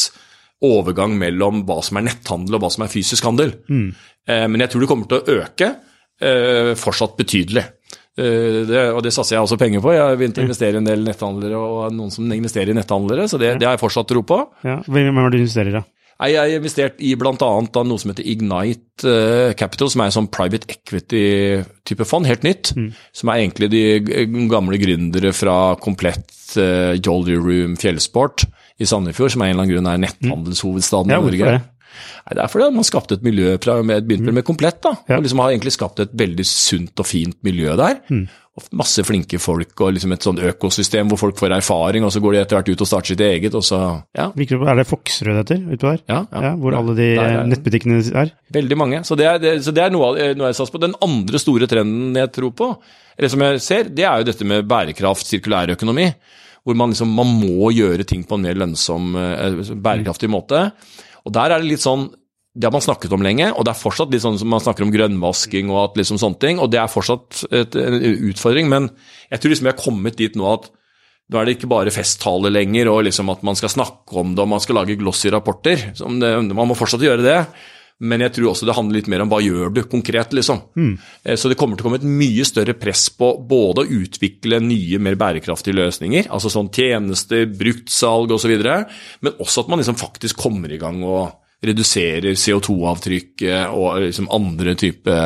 overgang 0.65 1.17
mellom 1.19 1.63
hva 1.67 1.81
som 1.85 1.99
er 1.99 2.07
netthandel 2.07 2.57
og 2.57 2.65
hva 2.65 2.71
som 2.73 2.85
er 2.85 2.91
fysisk 2.91 3.27
handel. 3.27 3.55
Mm. 3.69 3.89
Eh, 4.27 4.45
men 4.49 4.63
jeg 4.63 4.73
tror 4.73 4.83
det 4.83 4.91
kommer 4.91 5.09
til 5.11 5.21
å 5.21 5.39
øke 5.41 5.71
eh, 6.21 6.71
fortsatt 6.79 7.17
betydelig. 7.19 7.65
Eh, 8.15 8.61
det, 8.69 8.83
og 8.95 9.01
det 9.05 9.13
satser 9.15 9.37
jeg 9.37 9.45
også 9.45 9.59
penger 9.61 9.83
på. 9.83 9.91
Jeg 9.95 10.03
har 10.03 10.19
begynt 10.19 10.39
å 10.39 10.45
investere 10.45 10.79
i 10.79 10.81
en 10.81 10.87
del 10.87 11.03
netthandlere 11.05 11.59
og 11.59 11.95
noen 11.95 12.13
som 12.13 12.31
investerer 12.31 12.71
i 12.71 12.77
netthandlere, 12.77 13.27
så 13.31 13.41
det, 13.41 13.57
det 13.59 13.67
har 13.67 13.75
jeg 13.75 13.83
fortsatt 13.83 14.09
tro 14.11 14.23
på. 14.27 14.39
Ja. 14.65 14.79
Hvem 14.87 15.11
er 15.11 15.27
det 15.27 15.35
du 15.35 15.43
investerer 15.43 15.81
i? 15.81 15.83
Jeg 16.15 16.37
har 16.39 16.53
investert 16.55 17.01
i 17.03 17.11
bl.a. 17.19 17.33
noe 17.35 17.99
som 17.99 18.11
heter 18.11 18.27
Ignite 18.31 19.03
uh, 19.03 19.51
Capital, 19.59 19.89
som 19.91 20.01
er 20.01 20.11
en 20.11 20.15
sånn 20.15 20.29
private 20.31 20.69
equity-type 20.71 22.07
fond, 22.07 22.27
helt 22.29 22.45
nytt. 22.47 22.71
Mm. 22.77 22.89
Som 23.15 23.31
er 23.31 23.41
egentlig 23.41 23.69
de 23.73 23.83
gamle 24.51 24.79
gründere 24.79 25.33
fra 25.35 25.75
Komplett, 25.83 26.31
uh, 26.55 26.95
Jolly 26.95 27.35
Room, 27.35 27.75
Fjellsport 27.79 28.47
i 28.79 28.87
Sandefjord, 28.87 29.35
som 29.35 29.43
av 29.43 29.49
en 29.49 29.57
eller 29.57 29.65
annen 29.65 29.75
grunn 29.75 29.91
er 29.91 30.03
netthandelshovedstaden 30.05 31.11
mm. 31.11 31.17
i 31.17 31.25
Norge. 31.27 31.55
Ja, 31.57 31.63
Nei, 32.25 32.33
Det 32.35 32.41
er 32.43 32.51
fordi 32.51 32.65
man 32.75 32.87
skapte 32.87 33.15
et 33.15 33.23
miljø 33.23 33.53
fra 33.63 33.77
med, 33.79 34.07
begynte 34.07 34.31
mm. 34.31 34.39
med 34.39 34.47
Komplett. 34.47 34.81
da, 34.83 34.95
ja. 35.07 35.19
og 35.19 35.27
liksom 35.27 35.43
har 35.43 35.51
egentlig 35.51 35.75
skapt 35.75 36.01
et 36.03 36.15
veldig 36.15 36.47
sunt 36.47 37.03
og 37.03 37.07
fint 37.07 37.37
miljø 37.43 37.75
der. 37.79 38.01
Mm 38.07 38.25
masse 38.71 39.03
flinke 39.03 39.35
folk 39.41 39.81
og 39.83 39.95
liksom 39.97 40.13
et 40.15 40.25
sånn 40.25 40.37
økosystem 40.47 41.09
hvor 41.11 41.19
folk 41.19 41.39
får 41.39 41.57
erfaring, 41.57 42.05
og 42.07 42.13
så 42.13 42.21
går 42.23 42.35
de 42.35 42.39
etter 42.39 42.57
hvert 42.57 42.69
ut 42.71 42.83
og 42.85 42.87
starter 42.87 43.11
sitt 43.11 43.23
eget, 43.25 43.57
og 43.57 43.65
så 43.67 43.79
ja. 44.15 44.29
Er 44.31 44.79
det 44.79 44.87
Foksrød 44.87 45.41
heter 45.41 45.59
utpå 45.75 45.89
der? 45.89 46.03
Ja, 46.07 46.21
ja, 46.31 46.43
ja, 46.47 46.53
Hvor 46.61 46.77
alle 46.77 46.95
de 46.95 47.09
er, 47.19 47.41
nettbutikkene 47.51 47.99
er? 48.15 48.31
Veldig 48.55 48.77
mange. 48.79 49.03
Så 49.07 49.19
det 49.19 49.27
er, 49.27 49.41
det, 49.43 49.57
så 49.65 49.75
det 49.75 49.83
er 49.83 49.91
noe, 49.91 50.13
noe 50.39 50.53
jeg 50.53 50.59
satser 50.61 50.77
på. 50.77 50.83
Den 50.85 50.95
andre 51.03 51.41
store 51.41 51.67
trenden 51.71 52.15
jeg 52.15 52.31
tror 52.37 52.55
på, 52.55 52.71
eller 53.19 53.31
som 53.31 53.43
jeg 53.43 53.63
ser, 53.65 53.91
det 53.91 54.07
er 54.07 54.23
jo 54.23 54.29
dette 54.31 54.47
med 54.47 54.67
bærekraft, 54.71 55.27
sirkulær 55.27 55.75
økonomi. 55.75 56.07
Hvor 56.65 56.79
man 56.79 56.95
liksom 56.95 57.11
man 57.13 57.29
må 57.35 57.69
gjøre 57.75 58.07
ting 58.07 58.23
på 58.25 58.39
en 58.39 58.47
mer 58.47 58.57
lønnsom, 58.57 59.11
eh, 59.19 59.59
bærekraftig 59.75 60.31
måte. 60.31 60.69
Og 61.27 61.35
der 61.35 61.51
er 61.51 61.59
det 61.59 61.75
litt 61.75 61.83
sånn 61.83 62.07
det 62.55 62.69
har 62.69 62.71
man 62.71 62.83
snakket 62.83 63.11
om 63.11 63.23
lenge, 63.25 63.49
og 63.51 63.65
det 63.67 63.73
er 63.73 63.81
fortsatt 63.81 64.13
litt 64.15 64.23
sånn 64.23 64.37
som 64.39 64.47
man 64.47 64.63
snakker 64.63 64.85
om 64.85 64.93
grønnvasking 64.93 65.67
og 65.73 65.81
at 65.81 65.99
liksom 65.99 66.19
sånne 66.21 66.39
ting, 66.39 66.61
og 66.63 66.71
det 66.71 66.79
er 66.79 66.91
fortsatt 66.91 67.43
et, 67.51 67.75
en 67.75 67.99
utfordring. 68.31 68.71
Men 68.71 68.87
jeg 69.27 69.41
tror 69.41 69.51
liksom 69.51 69.67
vi 69.67 69.73
har 69.73 69.81
kommet 69.81 70.19
dit 70.21 70.39
nå 70.39 70.47
at 70.53 70.69
nå 71.25 71.39
er 71.39 71.47
det 71.47 71.55
ikke 71.57 71.71
bare 71.73 71.91
festtaler 71.91 72.53
lenger, 72.53 72.87
og 72.91 73.03
liksom 73.07 73.31
at 73.33 73.43
man 73.43 73.57
skal 73.59 73.73
snakke 73.73 74.21
om 74.21 74.35
det 74.37 74.43
og 74.45 74.51
man 74.53 74.63
skal 74.63 74.79
lage 74.79 74.95
glossy 74.99 75.33
rapporter. 75.33 75.89
Det, 75.97 76.31
man 76.53 76.69
må 76.69 76.77
fortsatt 76.77 77.03
gjøre 77.03 77.25
det. 77.25 77.39
Men 78.03 78.19
jeg 78.25 78.33
tror 78.35 78.49
også 78.51 78.67
det 78.67 78.75
handler 78.75 78.99
litt 78.99 79.07
mer 79.11 79.21
om 79.23 79.29
hva 79.31 79.37
gjør 79.39 79.69
du 79.71 79.81
konkret, 79.87 80.33
liksom. 80.35 80.65
Mm. 80.75 80.97
Så 81.39 81.47
det 81.47 81.55
kommer 81.59 81.79
til 81.79 81.85
å 81.85 81.87
komme 81.87 81.99
et 82.01 82.07
mye 82.07 82.43
større 82.47 82.75
press 82.75 83.07
på 83.15 83.29
både 83.47 83.85
å 83.85 84.01
utvikle 84.01 84.59
nye, 84.63 84.99
mer 84.99 85.15
bærekraftige 85.19 85.77
løsninger, 85.79 86.27
altså 86.27 86.51
sånn 86.51 86.67
tjenester, 86.75 87.47
bruktsalg 87.55 88.35
osv., 88.35 88.51
men 88.59 89.39
også 89.39 89.63
at 89.63 89.71
man 89.71 89.79
liksom 89.79 89.99
faktisk 89.99 90.43
kommer 90.43 90.75
i 90.75 90.79
gang 90.81 90.99
og 91.07 91.31
reduserer 91.71 92.37
CO2-avtrykket 92.39 93.73
og 93.73 94.05
liksom 94.05 94.29
andre 94.33 94.75
type 94.79 95.17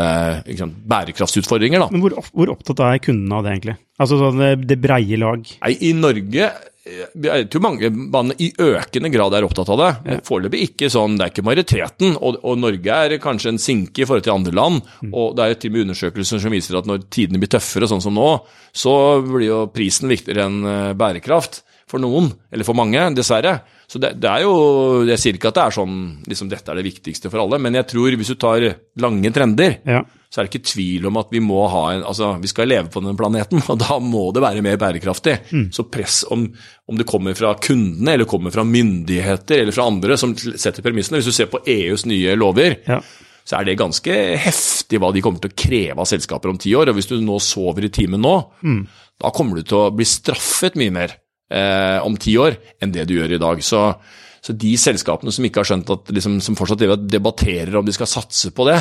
liksom, 0.48 0.74
bærekraftsutfordringer. 0.90 1.84
Da. 1.84 1.91
Men 1.94 2.03
hvor, 2.06 2.18
hvor, 2.32 2.56
opptatt 2.56 2.84
er 2.86 3.03
kundene 3.03 3.40
av 3.40 3.45
det, 3.45 3.56
egentlig? 3.57 3.78
Altså 3.99 4.20
sånn 4.22 4.41
det, 4.41 4.52
det 4.70 4.80
breie 4.82 5.20
lag? 5.20 5.45
Nei, 5.60 5.76
I 5.90 5.94
Norge 5.98 6.52
jeg 6.90 7.48
tror 7.52 7.64
mange 7.64 7.90
man 7.91 8.32
i 8.41 8.49
økende 8.64 9.11
grad 9.14 9.36
er 9.36 9.45
opptatt 9.45 9.70
av 9.74 9.80
det. 9.82 9.90
Ja. 10.10 10.20
Foreløpig 10.26 10.61
ikke 10.70 10.90
sånn, 10.91 11.18
det 11.20 11.26
er 11.26 11.34
ikke 11.34 11.45
majoriteten. 11.45 12.16
Og, 12.18 12.40
og, 12.41 12.60
Norge 12.61 12.99
er 13.06 13.18
kanskje 13.22 13.53
en 13.53 13.61
sinke 13.61 14.03
i 14.03 14.07
forhold 14.10 14.26
til 14.26 14.36
andre 14.36 14.56
land. 14.56 14.82
Mm. 15.03 15.14
Og 15.14 15.36
det 15.38 15.45
er 15.45 15.60
til 15.60 15.74
og 15.74 15.76
med 15.76 15.88
undersøkelser 15.88 16.44
som 16.44 16.56
viser 16.56 16.80
at 16.80 16.90
når 16.90 17.06
tidene 17.14 17.41
blir 17.41 17.52
tøffere, 17.52 17.90
sånn 17.91 18.03
som 18.03 18.16
nå, 18.18 18.30
så 18.74 18.94
blir 19.26 19.48
jo 19.48 19.64
prisen 19.74 20.11
viktigere 20.11 20.48
enn 20.48 20.61
eh, 20.64 20.94
bærekraft 20.98 21.64
for 21.90 22.02
noen, 22.02 22.30
eller 22.53 22.68
for 22.68 22.78
mange, 22.78 23.02
dessverre. 23.18 23.57
Så 23.90 23.98
det, 24.02 24.14
det, 24.22 24.30
er 24.30 24.44
jo 24.45 25.02
Jeg 25.10 25.18
sier 25.18 25.38
ikke 25.38 25.49
at 25.49 25.57
det 25.57 25.64
er 25.64 25.76
sånn 25.80 25.94
liksom 26.30 26.49
dette 26.52 26.70
er 26.70 26.78
det 26.78 26.86
viktigste 26.86 27.32
for 27.32 27.41
alle, 27.41 27.57
men 27.61 27.78
jeg 27.80 27.88
tror 27.90 28.18
hvis 28.20 28.30
du 28.30 28.38
tar 28.38 28.66
lange 29.02 29.32
trender, 29.34 29.80
ja. 29.82 30.03
så 30.30 30.41
er 30.41 30.45
det 30.45 30.52
ikke 30.52 30.70
tvil 30.70 31.07
om 31.10 31.18
at 31.22 31.32
vi 31.34 31.41
må 31.41 31.64
ha 31.74 31.84
en 31.95 32.03
Altså, 32.10 32.36
vi 32.41 32.52
skal 32.52 32.70
leve 32.70 32.91
på 32.94 33.02
denne 33.02 33.18
planeten, 33.18 33.64
og 33.72 33.80
da 33.82 33.98
må 34.03 34.28
det 34.36 34.44
være 34.45 34.61
mer 34.66 34.78
bærekraftig. 34.82 35.40
Mm. 35.49 35.64
Så 35.74 35.88
press 35.90 36.22
om, 36.30 36.45
om, 36.86 36.99
det 36.99 37.07
kommer 37.10 37.38
fra 37.38 37.56
kundene, 37.57 38.14
eller 38.14 38.30
kommer 38.30 38.53
fra 38.53 38.66
myndigheter, 38.68 39.64
eller 39.64 39.76
fra 39.76 39.88
andre 39.90 40.20
som 40.22 40.36
setter 40.38 40.86
premissene 40.86 41.22
Hvis 41.22 41.32
du 41.32 41.36
ser 41.40 41.49
på 41.49 41.64
EUs 41.66 42.06
nye 42.10 42.36
lover, 42.38 42.78
ja. 42.86 42.99
så 43.41 43.57
er 43.57 43.72
det 43.72 43.80
ganske 43.82 44.20
heftig 44.44 45.02
hva 45.02 45.10
de 45.16 45.24
kommer 45.26 45.41
til 45.41 45.49
å 45.49 45.57
kreve 45.66 45.98
av 45.98 46.11
selskaper 46.11 46.53
om 46.53 46.61
ti 46.61 46.76
år. 46.78 46.94
Og 46.94 46.99
hvis 46.99 47.10
du 47.10 47.18
nå 47.18 47.41
sover 47.41 47.90
i 47.90 47.94
timen 47.94 48.22
nå, 48.22 48.36
mm. 48.61 48.84
da 49.26 49.34
kommer 49.34 49.57
du 49.57 49.66
til 49.66 49.82
å 49.82 49.90
bli 49.98 50.06
straffet 50.06 50.78
mye 50.78 50.94
mer 50.94 51.18
eh, 51.49 51.97
om 52.05 52.15
ti 52.19 52.38
år 52.39 52.57
enn 52.81 52.93
det 52.95 53.07
du 53.09 53.15
gjør 53.17 53.35
i 53.35 53.41
dag. 53.41 53.63
Så, 53.65 53.84
så 54.41 54.55
de 54.55 54.76
selskapene 54.80 55.34
som 55.35 55.45
ikke 55.45 55.63
har 55.63 55.69
skjønt 55.71 55.91
at, 55.95 56.13
liksom, 56.15 56.39
som 56.45 56.57
fortsatt 56.59 56.85
debatterer 57.09 57.80
om 57.80 57.88
de 57.88 57.95
skal 57.95 58.09
satse 58.09 58.53
på 58.55 58.67
det, 58.69 58.80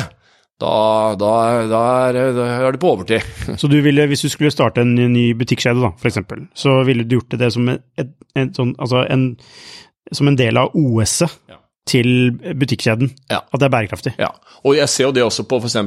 da, 0.59 0.71
da, 1.15 1.33
da, 1.71 1.83
er, 2.09 2.33
da, 2.35 2.47
er, 2.51 2.73
det 2.75 2.81
på 2.81 2.89
overtid. 2.91 3.23
Så 3.61 3.69
du 3.71 3.77
ville, 3.79 4.09
hvis 4.11 4.25
du 4.25 4.27
skulle 4.27 4.51
starte 4.51 4.83
en 4.83 4.91
ny 4.91 5.29
butikkskjede, 5.39 5.79
da, 5.85 5.93
f.eks., 5.95 6.19
så 6.51 6.81
ville 6.83 7.05
du 7.07 7.15
gjort 7.15 7.37
det 7.39 7.47
som 7.55 7.69
en, 7.71 7.79
en, 8.35 8.51
sånn, 8.57 8.73
altså 8.75 9.05
en, 9.07 9.29
som 10.11 10.27
en 10.27 10.39
del 10.39 10.59
av 10.59 10.75
OS-et? 10.75 11.39
Ja 11.47 11.61
til 11.89 12.09
butikkjeden. 12.59 13.11
Ja. 13.31 13.41
At 13.41 13.59
det 13.59 13.67
er 13.67 13.73
bærekraftig. 13.73 14.13
Ja, 14.21 14.29
og 14.63 14.75
jeg 14.77 14.91
ser 14.91 15.07
jo 15.07 15.13
det 15.15 15.25
også 15.25 15.45
på 15.49 15.59
f.eks. 15.63 15.77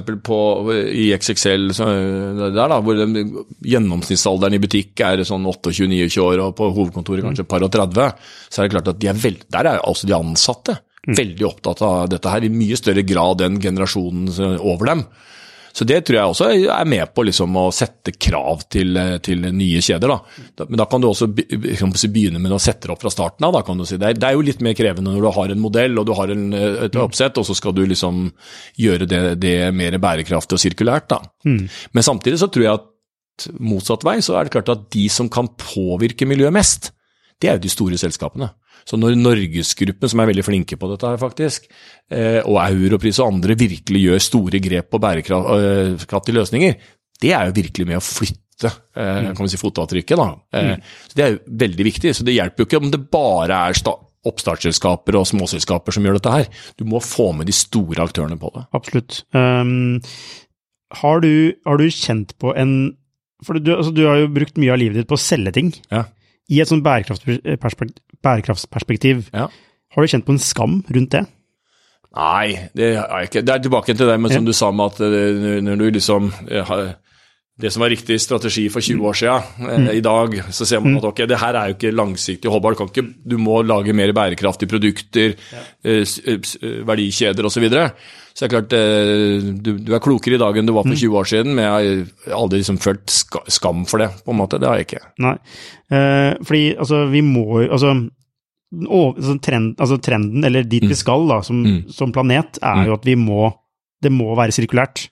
i 0.98 1.08
XXL, 1.16 1.68
der 1.76 2.56
da, 2.58 2.78
hvor 2.82 2.98
gjennomsnittsalderen 2.98 4.56
i 4.58 4.62
butikk 4.62 5.04
er 5.06 5.24
sånn 5.28 5.46
28-29 5.48 6.22
år, 6.24 6.46
og 6.46 6.56
på 6.58 6.70
hovedkontoret 6.74 7.26
kanskje 7.26 7.48
par 7.48 7.64
og 7.64 7.72
30, 7.74 8.30
så 8.48 8.62
er 8.62 8.68
det 8.68 8.76
klart 8.76 8.94
at 8.94 9.02
de 9.02 9.12
er 9.12 9.20
veld, 9.22 9.44
der 9.52 9.68
er 9.74 9.82
altså 9.82 10.08
de 10.08 10.16
ansatte 10.16 10.78
mm. 11.06 11.16
veldig 11.18 11.48
opptatt 11.48 11.84
av 11.86 12.06
dette 12.12 12.32
her, 12.32 12.46
i 12.46 12.52
mye 12.52 12.78
større 12.80 13.04
grad 13.06 13.44
enn 13.46 13.60
generasjonen 13.62 14.58
over 14.58 14.92
dem. 14.92 15.06
Så 15.72 15.86
det 15.88 16.02
tror 16.04 16.18
jeg 16.18 16.32
også 16.32 16.48
er 16.52 16.88
med 16.88 17.14
på 17.16 17.24
liksom 17.24 17.56
å 17.56 17.64
sette 17.74 18.12
krav 18.12 18.66
til, 18.72 18.98
til 19.24 19.46
nye 19.56 19.80
kjeder. 19.84 20.12
Da. 20.12 20.66
Men 20.68 20.80
da 20.82 20.86
kan 20.90 21.02
du 21.02 21.08
også 21.08 21.30
begynne 21.32 22.40
med 22.42 22.52
å 22.52 22.60
sette 22.62 22.88
det 22.88 22.94
opp 22.94 23.04
fra 23.04 23.12
starten 23.12 23.46
av. 23.48 23.56
kan 23.66 23.80
du 23.80 23.86
si. 23.88 23.98
Det 24.00 24.12
er, 24.12 24.36
jo 24.36 24.44
litt 24.44 24.60
mer 24.64 24.76
krevende 24.78 25.14
når 25.14 25.24
du 25.24 25.30
har 25.38 25.54
en 25.54 25.62
modell 25.62 25.98
og 25.98 26.08
du 26.08 26.14
har 26.18 26.32
en, 26.34 26.46
et 26.52 27.00
oppsett, 27.00 27.40
og 27.40 27.48
så 27.48 27.56
skal 27.56 27.76
du 27.76 27.84
liksom 27.88 28.26
gjøre 28.80 29.08
det, 29.08 29.22
det 29.42 29.56
mer 29.76 29.96
bærekraftig 30.02 30.58
og 30.58 30.64
sirkulært. 30.64 31.08
Da. 31.12 31.22
Mm. 31.48 31.64
Men 31.96 32.08
samtidig 32.08 32.42
så 32.42 32.50
tror 32.52 32.66
jeg 32.66 32.80
at 32.80 32.88
motsatt 33.58 34.04
vei 34.06 34.18
så 34.22 34.36
er 34.36 34.46
det 34.46 34.56
klart 34.58 34.72
at 34.74 34.88
de 34.92 35.06
som 35.10 35.30
kan 35.32 35.48
påvirke 35.56 36.28
miljøet 36.28 36.54
mest, 36.54 36.92
det 37.40 37.48
er 37.48 37.56
jo 37.56 37.64
de 37.64 37.72
store 37.72 37.98
selskapene. 37.98 38.52
Så 38.88 38.98
når 39.00 39.16
Norgesgruppen, 39.18 40.10
som 40.10 40.22
er 40.22 40.30
veldig 40.32 40.46
flinke 40.46 40.78
på 40.78 40.90
dette 40.90 41.10
her 41.10 41.20
faktisk, 41.20 41.68
eh, 42.10 42.40
og 42.42 42.60
Europris 42.64 43.20
og 43.22 43.34
andre 43.34 43.58
virkelig 43.58 44.04
gjør 44.06 44.24
store 44.28 44.62
grep 44.64 44.90
på 44.92 45.02
bærekraftige 45.02 46.38
løsninger, 46.38 46.78
det 47.22 47.34
er 47.36 47.48
jo 47.48 47.58
virkelig 47.60 47.88
med 47.88 48.00
å 48.00 48.04
flytte 48.04 48.70
eh, 48.70 49.28
kan 49.32 49.44
vi 49.44 49.50
si, 49.52 49.60
fotavtrykket. 49.60 50.18
da. 50.18 50.30
Eh, 50.54 50.72
mm. 50.72 50.94
Så 51.08 51.18
Det 51.18 51.24
er 51.24 51.34
jo 51.34 51.42
veldig 51.64 51.88
viktig. 51.90 52.14
så 52.14 52.26
Det 52.26 52.36
hjelper 52.36 52.64
jo 52.64 52.70
ikke 52.70 52.82
om 52.82 52.90
det 52.90 53.04
bare 53.12 53.60
er 53.68 53.78
oppstartsselskaper 54.22 55.18
og 55.18 55.26
småselskaper 55.26 55.94
som 55.94 56.06
gjør 56.06 56.18
dette 56.18 56.32
her. 56.32 56.48
Du 56.78 56.86
må 56.88 57.02
få 57.02 57.32
med 57.34 57.48
de 57.50 57.54
store 57.56 58.04
aktørene 58.04 58.38
på 58.38 58.52
det. 58.54 58.64
Absolutt. 58.76 59.22
Um, 59.34 60.00
har 61.02 61.22
du, 61.24 61.54
har 61.66 61.80
du 61.80 61.88
kjent 61.88 62.36
på 62.38 62.52
en 62.58 62.96
For 63.42 63.58
du, 63.58 63.72
altså, 63.74 63.90
du 63.90 64.04
har 64.06 64.20
jo 64.20 64.30
brukt 64.30 64.58
mye 64.60 64.70
av 64.70 64.78
livet 64.78 65.00
ditt 65.00 65.08
på 65.10 65.18
å 65.18 65.22
selge 65.22 65.50
ting. 65.56 65.72
Ja. 65.90 66.04
I 66.52 66.60
et 66.60 66.68
sånn 66.68 66.82
bærekraftsperspektiv, 68.22 69.28
Ja. 69.32 69.48
har 69.94 70.02
du 70.02 70.08
kjent 70.08 70.26
på 70.26 70.32
en 70.34 70.38
skam 70.42 70.82
rundt 70.92 71.10
det? 71.10 71.26
Nei, 72.14 72.68
det 72.76 72.90
er 72.92 73.06
jeg 73.08 73.28
ikke. 73.30 73.42
Det 73.46 73.54
er 73.54 73.58
tilbake 73.64 73.94
til 73.96 74.06
det 74.06 74.20
men 74.20 74.30
som 74.30 74.44
Ja. 74.44 74.46
du 74.46 74.52
sa 74.52 74.70
med 74.70 74.84
at 74.92 75.00
eh, 75.00 75.60
når 75.64 75.78
du 75.78 75.90
liksom 75.90 76.32
eh, 76.50 76.62
har- 76.64 76.96
Det 77.60 77.68
som 77.70 77.82
var 77.84 77.90
riktig 77.92 78.16
strategi 78.20 78.68
for 78.72 78.80
20 78.80 79.04
år 79.06 79.12
siden, 79.14 79.42
Mm. 79.60 79.88
eh, 79.88 79.96
i 79.98 80.00
dag 80.00 80.32
så 80.50 80.64
ser 80.66 80.80
man 80.80 80.96
at 80.96 81.04
ok, 81.04 81.26
det 81.28 81.38
her 81.38 81.54
er 81.54 81.68
jo 81.68 81.74
ikke 81.76 81.92
langsiktig 81.94 82.50
holdbart. 82.50 82.78
Du, 82.78 82.86
kan 82.86 82.88
ikke, 82.88 83.14
du 83.28 83.36
må 83.38 83.62
lage 83.62 83.92
mer 83.94 84.10
bærekraftige 84.12 84.68
produkter, 84.72 85.34
s- 85.84 86.18
eh, 86.24 86.38
eh, 86.62 86.82
verdikjeder 86.88 87.44
osv. 87.44 87.52
Så, 87.52 87.60
videre. 87.60 87.92
så 88.34 88.40
det 88.40 88.48
er 88.48 88.54
klart, 88.56 89.62
du, 89.62 89.78
du 89.78 89.92
er 89.94 90.00
klokere 90.00 90.34
i 90.34 90.38
dag 90.38 90.56
enn 90.56 90.66
du 90.66 90.72
var 90.72 90.84
for 90.88 90.96
20 90.96 91.12
år 91.20 91.24
siden, 91.28 91.54
men 91.54 91.64
jeg 91.64 92.06
har 92.32 92.38
aldri 92.40 92.58
liksom 92.62 92.78
følt 92.80 93.06
skam 93.52 93.84
for 93.86 93.98
det, 93.98 94.08
på 94.24 94.32
en 94.32 94.38
måte. 94.40 94.58
Det 94.58 94.66
har 94.68 94.78
jeg 94.80 94.86
ikke. 94.88 95.04
Nei. 95.20 95.36
Eh, 95.92 96.34
fordi 96.42 96.64
altså, 96.78 97.04
vi 97.12 97.20
må 97.20 97.68
Altså, 97.70 98.08
altså, 98.72 99.38
trend, 99.44 99.74
altså 99.78 99.98
trenden, 100.00 100.44
eller 100.48 100.64
dit 100.64 100.82
vi 100.88 100.94
skal 100.96 101.28
da, 101.28 101.42
som, 101.42 101.62
Mm. 101.62 101.92
som 101.92 102.10
planet, 102.12 102.58
er 102.62 102.86
jo 102.86 102.94
at 102.94 103.04
vi 103.04 103.14
må 103.14 103.52
Det 104.02 104.10
må 104.10 104.34
være 104.34 104.50
sirkulært. 104.50 105.10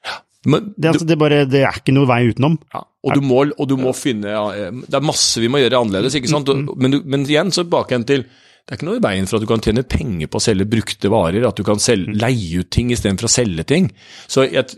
Men, 0.49 0.71
Det, 0.77 0.95
altså, 0.95 1.07
det, 1.09 1.19
bare, 1.21 1.43
det 1.49 1.65
er 1.69 1.81
ikke 1.83 1.93
noe 1.93 2.09
vei 2.09 2.23
utenom. 2.31 2.57
Ja, 2.73 2.85
og 3.05 3.17
du 3.17 3.25
må, 3.25 3.43
og 3.51 3.67
du 3.69 3.75
må 3.81 3.93
finne 3.97 4.33
ja, 4.33 4.45
eh, 4.57 4.71
Det 4.87 4.97
er 4.97 5.05
masse 5.05 5.41
vi 5.41 5.51
må 5.53 5.61
gjøre 5.61 5.83
annerledes, 5.83 6.17
ikke 6.17 6.31
sant? 6.33 6.49
Og, 6.53 6.77
men, 6.81 6.95
du, 6.97 7.03
men 7.05 7.27
igjen, 7.29 7.53
så 7.53 7.67
bak 7.69 7.93
igjen 7.93 8.09
til 8.09 8.25
det 8.71 8.77
er 8.77 8.79
ikke 8.79 8.87
noe 8.87 8.99
i 9.01 9.03
veien 9.03 9.27
for 9.27 9.41
at 9.41 9.43
du 9.43 9.49
kan 9.51 9.63
tjene 9.65 9.83
penger 9.89 10.29
på 10.31 10.39
å 10.39 10.43
selge 10.45 10.67
brukte 10.71 11.11
varer, 11.11 11.43
at 11.49 11.59
du 11.59 11.65
kan 11.67 11.81
selge, 11.83 12.13
leie 12.21 12.61
ut 12.61 12.69
ting 12.71 12.93
istedenfor 12.95 13.27
å 13.27 13.33
selge 13.33 13.65
ting. 13.67 13.89
Så 14.31 14.45
jeg, 14.47 14.69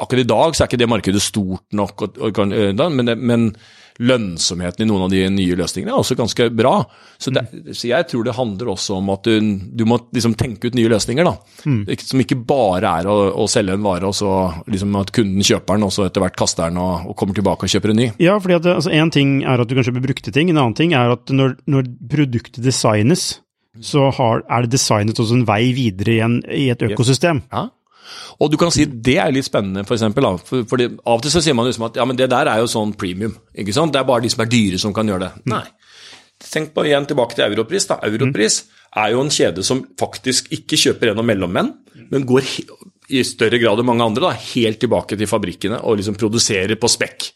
akkurat 0.00 0.22
i 0.22 0.30
dag 0.30 0.56
så 0.56 0.62
er 0.62 0.70
ikke 0.70 0.80
det 0.80 0.88
markedet 0.88 1.20
stort 1.20 1.76
nok, 1.76 2.06
og, 2.06 2.20
og 2.22 2.32
kan, 2.38 2.54
eh, 2.56 2.72
men, 2.72 3.12
men 3.20 3.50
lønnsomheten 4.02 4.84
i 4.84 4.88
noen 4.88 5.06
av 5.06 5.12
de 5.12 5.22
nye 5.32 5.56
løsningene 5.58 5.92
er 5.92 6.00
også 6.00 6.16
ganske 6.18 6.48
bra. 6.54 6.74
Så, 7.20 7.32
det, 7.34 7.44
så 7.76 7.90
jeg 7.90 8.08
tror 8.10 8.26
det 8.26 8.36
handler 8.36 8.72
også 8.74 8.98
om 8.98 9.12
at 9.14 9.28
du, 9.28 9.52
du 9.70 9.84
må 9.88 9.98
liksom 10.14 10.34
tenke 10.38 10.68
ut 10.70 10.78
nye 10.78 10.90
løsninger, 10.92 11.28
da. 11.28 11.36
Mm. 11.68 11.82
Som 12.02 12.24
ikke 12.24 12.40
bare 12.48 12.96
er 13.02 13.10
å, 13.10 13.16
å 13.44 13.46
selge 13.50 13.76
en 13.76 13.84
vare, 13.86 14.08
og 14.08 14.16
så 14.16 14.32
liksom 14.70 14.98
at 15.00 15.12
kunden 15.14 15.46
kjøper 15.46 15.78
den, 15.78 15.86
og 15.88 15.94
så 15.94 16.06
etter 16.08 16.24
hvert 16.24 16.38
kaster 16.38 16.72
den 16.72 16.80
og, 16.82 17.08
og 17.12 17.16
kommer 17.18 17.38
tilbake 17.38 17.68
og 17.68 17.74
kjøper 17.74 17.94
en 17.94 18.02
ny. 18.02 18.08
Ja, 18.22 18.38
fordi 18.42 18.58
at 18.58 18.68
altså, 18.74 18.92
en 18.94 19.14
ting 19.14 19.38
er 19.46 19.62
at 19.62 19.70
du 19.70 19.76
kan 19.78 19.86
kjøpe 19.86 20.04
brukte 20.04 20.34
ting, 20.34 20.50
en 20.52 20.60
annen 20.60 20.78
ting 20.78 20.96
er 20.98 21.14
at 21.14 21.32
når, 21.32 21.56
når 21.70 21.92
produktet 22.12 22.62
designes, 22.64 23.36
så 23.80 24.10
har, 24.12 24.42
er 24.52 24.66
det 24.66 24.74
designet 24.74 25.20
også 25.20 25.38
en 25.38 25.46
vei 25.48 25.62
videre 25.76 26.12
i, 26.12 26.18
en, 26.24 26.40
i 26.52 26.66
et 26.72 26.82
økosystem. 26.90 27.40
Ja. 27.52 27.70
Og 28.42 28.50
du 28.52 28.58
kan 28.60 28.72
si 28.74 28.86
det 28.86 29.18
er 29.22 29.32
litt 29.34 29.48
spennende, 29.48 29.84
for 29.88 29.96
eksempel. 29.96 30.26
For, 30.48 30.82
av 30.82 31.16
og 31.16 31.22
til 31.24 31.34
så 31.34 31.42
sier 31.44 31.56
man 31.56 31.68
liksom 31.68 31.88
at 31.88 31.98
ja, 32.00 32.06
men 32.08 32.18
det 32.18 32.30
der 32.32 32.50
er 32.50 32.62
jo 32.62 32.70
sånn 32.70 32.94
premium. 32.98 33.34
ikke 33.54 33.74
sant? 33.76 33.94
Det 33.94 34.02
er 34.02 34.08
bare 34.08 34.24
de 34.24 34.32
som 34.32 34.44
er 34.44 34.52
dyre 34.52 34.80
som 34.82 34.94
kan 34.96 35.08
gjøre 35.08 35.28
det. 35.28 35.46
Nei. 35.52 35.64
Tenk 36.42 36.72
på 36.74 36.84
igjen 36.88 37.06
tilbake 37.06 37.38
til 37.38 37.46
Europris. 37.46 37.86
da. 37.86 38.00
Europris 38.08 38.64
er 38.98 39.12
jo 39.14 39.20
en 39.22 39.30
kjede 39.32 39.64
som 39.66 39.84
faktisk 40.00 40.50
ikke 40.52 40.78
kjøper 40.80 41.10
gjennom 41.12 41.28
mellommenn, 41.28 41.70
men 42.10 42.26
går 42.28 42.48
i 43.12 43.22
større 43.26 43.60
grad 43.62 43.80
enn 43.80 43.88
mange 43.88 44.04
andre 44.04 44.26
da, 44.26 44.32
helt 44.54 44.80
tilbake 44.82 45.18
til 45.18 45.30
fabrikkene 45.30 45.80
og 45.86 46.00
liksom 46.00 46.18
produserer 46.18 46.78
på 46.80 46.90
spekk. 46.90 47.30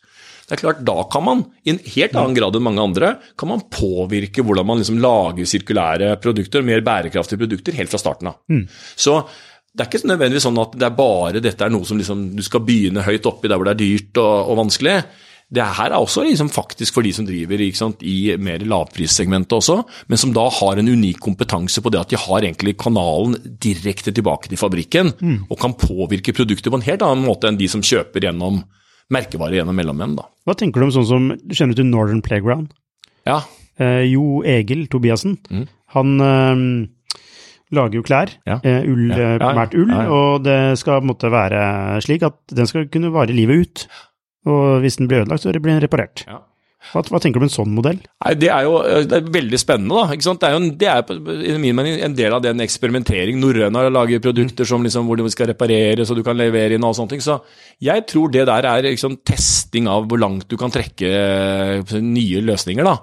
Det 0.46 0.54
er 0.54 0.60
klart, 0.60 0.84
Da 0.86 1.02
kan 1.10 1.24
man, 1.26 1.40
i 1.66 1.72
en 1.72 1.80
helt 1.82 2.14
annen 2.14 2.36
grad 2.36 2.54
enn 2.54 2.62
mange 2.62 2.82
andre, 2.82 3.16
kan 3.38 3.50
man 3.50 3.64
påvirke 3.66 4.44
hvordan 4.46 4.66
man 4.66 4.78
liksom 4.78 5.00
lager 5.02 5.48
sirkulære 5.48 6.12
produkter, 6.22 6.62
mer 6.62 6.84
bærekraftige 6.86 7.40
produkter, 7.40 7.74
helt 7.74 7.90
fra 7.90 7.98
starten 7.98 8.30
av. 8.30 8.38
Så 8.94 9.18
det 9.76 9.84
er 9.84 9.90
ikke 9.90 10.08
nødvendigvis 10.08 10.46
sånn 10.48 10.58
at 10.62 10.74
det 10.80 10.86
er 10.88 10.94
bare 10.96 11.40
dette 11.44 11.64
er 11.66 11.72
noe 11.72 11.84
som 11.84 11.98
liksom, 12.00 12.20
du 12.36 12.42
skal 12.46 12.62
begynne 12.64 13.02
høyt 13.04 13.26
oppi 13.28 13.48
der 13.50 13.58
hvor 13.60 13.68
det 13.68 13.74
er 13.76 13.82
dyrt 13.82 14.20
og, 14.22 14.50
og 14.50 14.56
vanskelig. 14.64 14.94
Det 15.52 15.62
her 15.62 15.92
er 15.92 16.00
også 16.00 16.24
liksom 16.26 16.48
faktisk 16.50 16.96
for 16.96 17.06
de 17.06 17.12
som 17.14 17.26
driver 17.28 17.60
sant, 17.76 18.00
i 18.02 18.32
mer 18.40 18.64
lavprissegmentet 18.66 19.52
også, 19.54 19.76
men 20.08 20.18
som 20.18 20.32
da 20.34 20.48
har 20.50 20.80
en 20.80 20.88
unik 20.90 21.20
kompetanse 21.22 21.78
på 21.84 21.92
det 21.94 22.00
at 22.00 22.10
de 22.10 22.18
har 22.18 22.40
egentlig 22.42 22.74
kanalen 22.80 23.36
direkte 23.62 24.10
tilbake 24.16 24.48
til 24.50 24.58
fabrikken, 24.58 25.12
og 25.46 25.60
kan 25.60 25.76
påvirke 25.78 26.34
produktet 26.34 26.72
på 26.72 26.80
en 26.80 26.88
helt 26.88 27.04
annen 27.06 27.22
måte 27.28 27.46
enn 27.46 27.60
de 27.60 27.68
som 27.70 27.84
kjøper 27.84 28.26
gjennom 28.26 28.64
merkevarer 29.12 29.60
gjennom 29.60 29.76
mellommenn. 29.78 30.16
da. 30.18 30.24
Hva 30.48 30.56
tenker 30.58 30.82
du 30.82 30.88
om 30.88 30.96
sånn 30.96 31.06
som 31.06 31.28
Du 31.38 31.54
kjenner 31.54 31.76
til 31.78 31.86
Northern 31.86 32.22
Playground? 32.26 32.72
Ja, 33.26 33.44
Eh, 33.78 34.06
jo 34.08 34.40
Egil 34.40 34.86
Tobiassen, 34.88 35.36
Mm. 35.52 35.66
han 35.92 36.20
eh, 36.20 36.88
lager 37.72 37.94
jo 37.98 38.02
klær, 38.02 38.30
Ja. 38.46 38.60
eh, 38.62 38.82
ull, 38.86 39.10
eh, 39.10 39.38
primært 39.38 39.74
ull, 39.74 39.90
og 40.12 40.44
det 40.44 40.78
skal 40.78 41.00
på 41.00 41.04
en 41.04 41.10
måte 41.14 41.30
være 41.30 42.00
slik 42.02 42.22
at 42.22 42.34
den 42.54 42.66
skal 42.66 42.86
kunne 42.88 43.12
vare 43.12 43.34
livet 43.34 43.60
ut. 43.66 43.86
Og 44.46 44.80
hvis 44.80 44.96
den 44.98 45.08
blir 45.08 45.24
ødelagt, 45.24 45.42
så 45.42 45.50
blir 45.52 45.72
den 45.74 45.82
reparert. 45.82 46.24
Ja. 46.28 46.38
Hva, 46.92 47.02
hva 47.10 47.20
tenker 47.22 47.40
du 47.40 47.44
om 47.44 47.48
en 47.48 47.52
sånn 47.54 47.74
modell? 47.76 47.98
Nei, 48.24 48.34
Det 48.40 48.48
er 48.52 48.66
jo 48.66 48.76
det 49.06 49.18
er 49.18 49.30
veldig 49.36 49.60
spennende. 49.60 50.02
da? 50.06 50.16
Det 50.16 50.48
er 50.48 50.56
en, 50.56 50.68
det 50.80 50.88
er 50.90 51.52
i 51.52 51.56
min 51.62 51.76
mening 51.76 52.00
en 52.04 52.14
del 52.16 52.36
av 52.36 52.42
den 52.44 52.62
eksperimentering. 52.64 53.38
Norrøna 53.40 53.86
lager 53.92 54.22
produkter 54.24 54.68
som 54.68 54.84
liksom, 54.86 55.06
hvor 55.08 55.20
de 55.20 55.30
skal 55.32 55.50
repareres 55.52 56.10
og 56.10 56.20
du 56.20 56.24
kan 56.26 56.38
levere 56.38 56.76
inn 56.78 56.84
og 56.86 56.94
sånne 56.98 57.14
ting. 57.14 57.24
Så 57.24 57.38
jeg 57.82 58.06
tror 58.10 58.30
det 58.34 58.46
der 58.48 58.68
er 58.70 58.86
liksom, 58.88 59.18
testing 59.26 59.88
av 59.90 60.06
hvor 60.10 60.20
langt 60.22 60.48
du 60.50 60.56
kan 60.60 60.72
trekke 60.74 61.10
eh, 61.10 61.96
nye 62.02 62.44
løsninger. 62.46 62.84
da. 62.86 62.96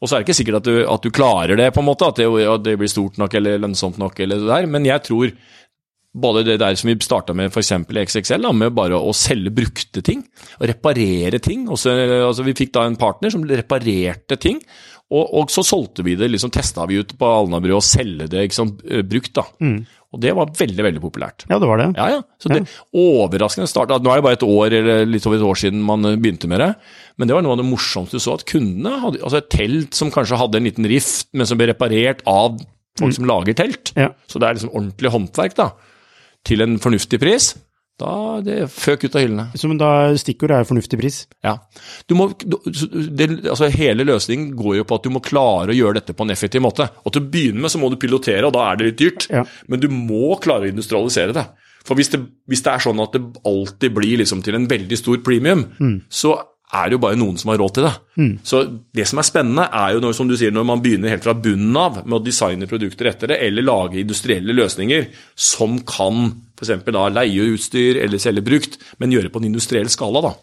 Og 0.00 0.08
så 0.08 0.16
er 0.16 0.22
det 0.22 0.28
ikke 0.28 0.40
sikkert 0.40 0.60
at 0.62 0.70
du, 0.70 0.80
at 0.96 1.02
du 1.06 1.10
klarer 1.14 1.56
det, 1.60 1.72
på 1.76 1.82
en 1.84 1.90
måte, 1.90 2.08
at 2.08 2.16
det, 2.22 2.26
at 2.46 2.64
det 2.66 2.78
blir 2.80 2.90
stort 2.90 3.18
nok 3.20 3.34
eller 3.38 3.60
lønnsomt 3.62 3.98
nok, 4.02 4.18
eller 4.24 4.40
det 4.42 4.50
der, 4.50 4.66
men 4.70 4.88
jeg 4.88 5.02
tror 5.06 5.30
både 6.16 6.44
det 6.46 6.58
der 6.62 6.76
som 6.78 6.90
vi 6.90 6.96
starta 7.04 7.34
med 7.36 7.50
f.eks. 7.52 7.72
XXL, 7.86 8.46
da, 8.46 8.52
med 8.56 8.74
bare 8.76 8.98
å 8.98 9.14
selge 9.16 9.52
brukte 9.54 10.02
ting, 10.04 10.24
og 10.58 10.68
reparere 10.70 11.40
ting. 11.44 11.66
Og 11.68 11.80
så, 11.80 11.94
altså, 12.22 12.46
vi 12.46 12.56
fikk 12.56 12.72
da 12.76 12.86
en 12.88 12.98
partner 13.00 13.34
som 13.34 13.44
reparerte 13.48 14.38
ting, 14.40 14.62
og, 15.06 15.22
og 15.38 15.52
så 15.54 15.62
solgte 15.62 16.02
vi 16.02 16.16
det, 16.18 16.32
liksom 16.32 16.50
testa 16.54 16.86
vi 16.90 16.98
ut 16.98 17.12
på 17.18 17.28
Alnabru 17.30 17.76
og 17.76 17.84
selge 17.86 18.26
det 18.32 18.48
liksom, 18.48 18.74
brukt. 19.06 19.36
da. 19.38 19.44
Og 20.16 20.22
det 20.22 20.32
var 20.38 20.52
veldig, 20.56 20.84
veldig 20.86 21.02
populært. 21.02 21.44
Ja, 21.50 21.58
det 21.60 21.68
var 21.68 21.80
det. 21.82 21.88
Ja, 21.98 22.06
ja. 22.14 22.20
Så 22.40 22.48
det 22.48 22.62
overraskende 22.96 23.68
start. 23.68 23.92
Nå 24.00 24.12
er 24.12 24.20
det 24.20 24.24
bare 24.24 24.38
et 24.38 24.46
år 24.46 24.76
eller 24.78 25.08
litt 25.08 25.26
over 25.28 25.36
et 25.36 25.44
år 25.44 25.58
siden 25.60 25.82
man 25.84 26.08
eh, 26.08 26.16
begynte 26.20 26.48
med 26.48 26.62
det. 26.62 26.70
Men 27.20 27.28
det 27.28 27.36
var 27.36 27.44
noe 27.44 27.56
av 27.56 27.60
det 27.60 27.66
morsomste 27.68 28.16
du 28.16 28.22
så, 28.22 28.38
at 28.38 28.46
kundene 28.48 28.94
hadde 29.02 29.20
altså 29.20 29.42
et 29.42 29.50
telt 29.52 29.98
som 29.98 30.12
kanskje 30.14 30.38
hadde 30.40 30.60
en 30.60 30.68
liten 30.68 30.88
rift, 30.88 31.28
men 31.36 31.48
som 31.48 31.60
ble 31.60 31.68
reparert 31.72 32.22
av 32.30 32.56
folk 32.96 33.16
som 33.18 33.28
lager 33.28 33.58
telt. 33.58 33.92
Ja. 33.98 34.12
Så 34.30 34.40
det 34.40 34.48
er 34.48 34.56
liksom 34.56 34.72
ordentlig 34.72 35.12
håndverk, 35.12 35.58
da. 35.58 35.68
Til 36.46 36.62
en 36.64 36.76
fornuftig 36.82 37.20
pris. 37.22 37.54
Da 37.96 38.42
det 38.44 38.66
føk 38.68 39.06
ut 39.06 39.14
av 39.16 39.22
hyllene. 39.24 39.44
Så, 39.56 39.70
men 39.70 39.78
da 39.80 39.90
stikkordet 40.20 40.58
er 40.58 40.68
fornuftig 40.68 40.98
pris. 41.00 41.22
Ja. 41.44 41.54
Du 42.04 42.12
må, 42.18 42.28
det, 42.36 43.28
altså 43.48 43.70
hele 43.72 44.04
løsningen 44.04 44.50
går 44.58 44.82
jo 44.82 44.88
på 44.88 44.98
at 44.98 45.06
du 45.06 45.14
må 45.14 45.22
klare 45.24 45.72
å 45.72 45.76
gjøre 45.76 46.02
dette 46.02 46.16
på 46.16 46.26
en 46.26 46.34
effektiv 46.34 46.64
måte. 46.66 46.90
Og 47.04 47.14
Til 47.14 47.24
å 47.24 47.30
begynne 47.32 47.64
med 47.64 47.72
så 47.72 47.80
må 47.80 47.88
du 47.92 47.96
pilotere, 48.00 48.44
og 48.44 48.52
da 48.56 48.66
er 48.68 48.76
det 48.76 48.90
litt 48.90 49.00
dyrt. 49.00 49.28
Ja. 49.32 49.46
Men 49.72 49.80
du 49.80 49.88
må 49.92 50.36
klare 50.44 50.68
å 50.68 50.74
industrialisere 50.74 51.36
det. 51.36 51.46
For 51.86 51.96
hvis 51.96 52.12
det, 52.12 52.20
hvis 52.50 52.64
det 52.66 52.74
er 52.74 52.82
sånn 52.82 53.00
at 53.00 53.14
det 53.14 53.22
alltid 53.46 53.94
blir 53.96 54.20
liksom 54.20 54.42
til 54.44 54.58
en 54.58 54.68
veldig 54.68 54.98
stor 54.98 55.22
premium, 55.24 55.64
så 56.10 56.34
er 56.74 56.88
det 56.88 56.96
jo 56.96 57.02
bare 57.04 57.18
noen 57.18 57.36
som 57.38 57.52
har 57.52 57.60
råd 57.62 57.74
til 57.76 57.84
det. 57.86 57.92
Så 58.46 58.62
det 58.96 59.06
som 59.06 59.20
er 59.20 59.26
spennende, 59.28 59.68
er 59.70 59.94
jo 59.94 60.00
når, 60.02 60.16
som 60.18 60.26
du 60.26 60.34
sier, 60.38 60.54
når 60.54 60.66
man 60.66 60.82
begynner 60.82 61.12
helt 61.12 61.26
fra 61.26 61.36
bunnen 61.38 61.76
av 61.78 62.00
med 62.02 62.16
å 62.18 62.22
designe 62.24 62.66
produkter 62.70 63.10
etter 63.12 63.30
det, 63.30 63.38
eller 63.46 63.66
lage 63.66 64.00
industrielle 64.02 64.56
løsninger 64.56 65.06
som 65.38 65.78
kan 65.86 66.32
f.eks. 66.56 66.88
leie 67.14 67.46
utstyr 67.52 68.00
eller 68.02 68.22
selge 68.22 68.42
brukt, 68.46 68.80
men 68.98 69.14
gjøre 69.14 69.30
på 69.30 69.42
en 69.42 69.50
industriell 69.52 69.92
skala. 69.92 70.24
da. 70.26 70.34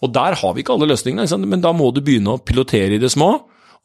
Og 0.00 0.12
der 0.14 0.38
har 0.40 0.56
vi 0.56 0.64
ikke 0.64 0.76
alle 0.76 0.88
løsningene, 0.92 1.44
men 1.44 1.64
da 1.64 1.74
må 1.76 1.90
du 1.92 2.00
begynne 2.04 2.36
å 2.36 2.42
pilotere 2.42 2.96
i 2.96 3.02
det 3.02 3.12
små. 3.12 3.34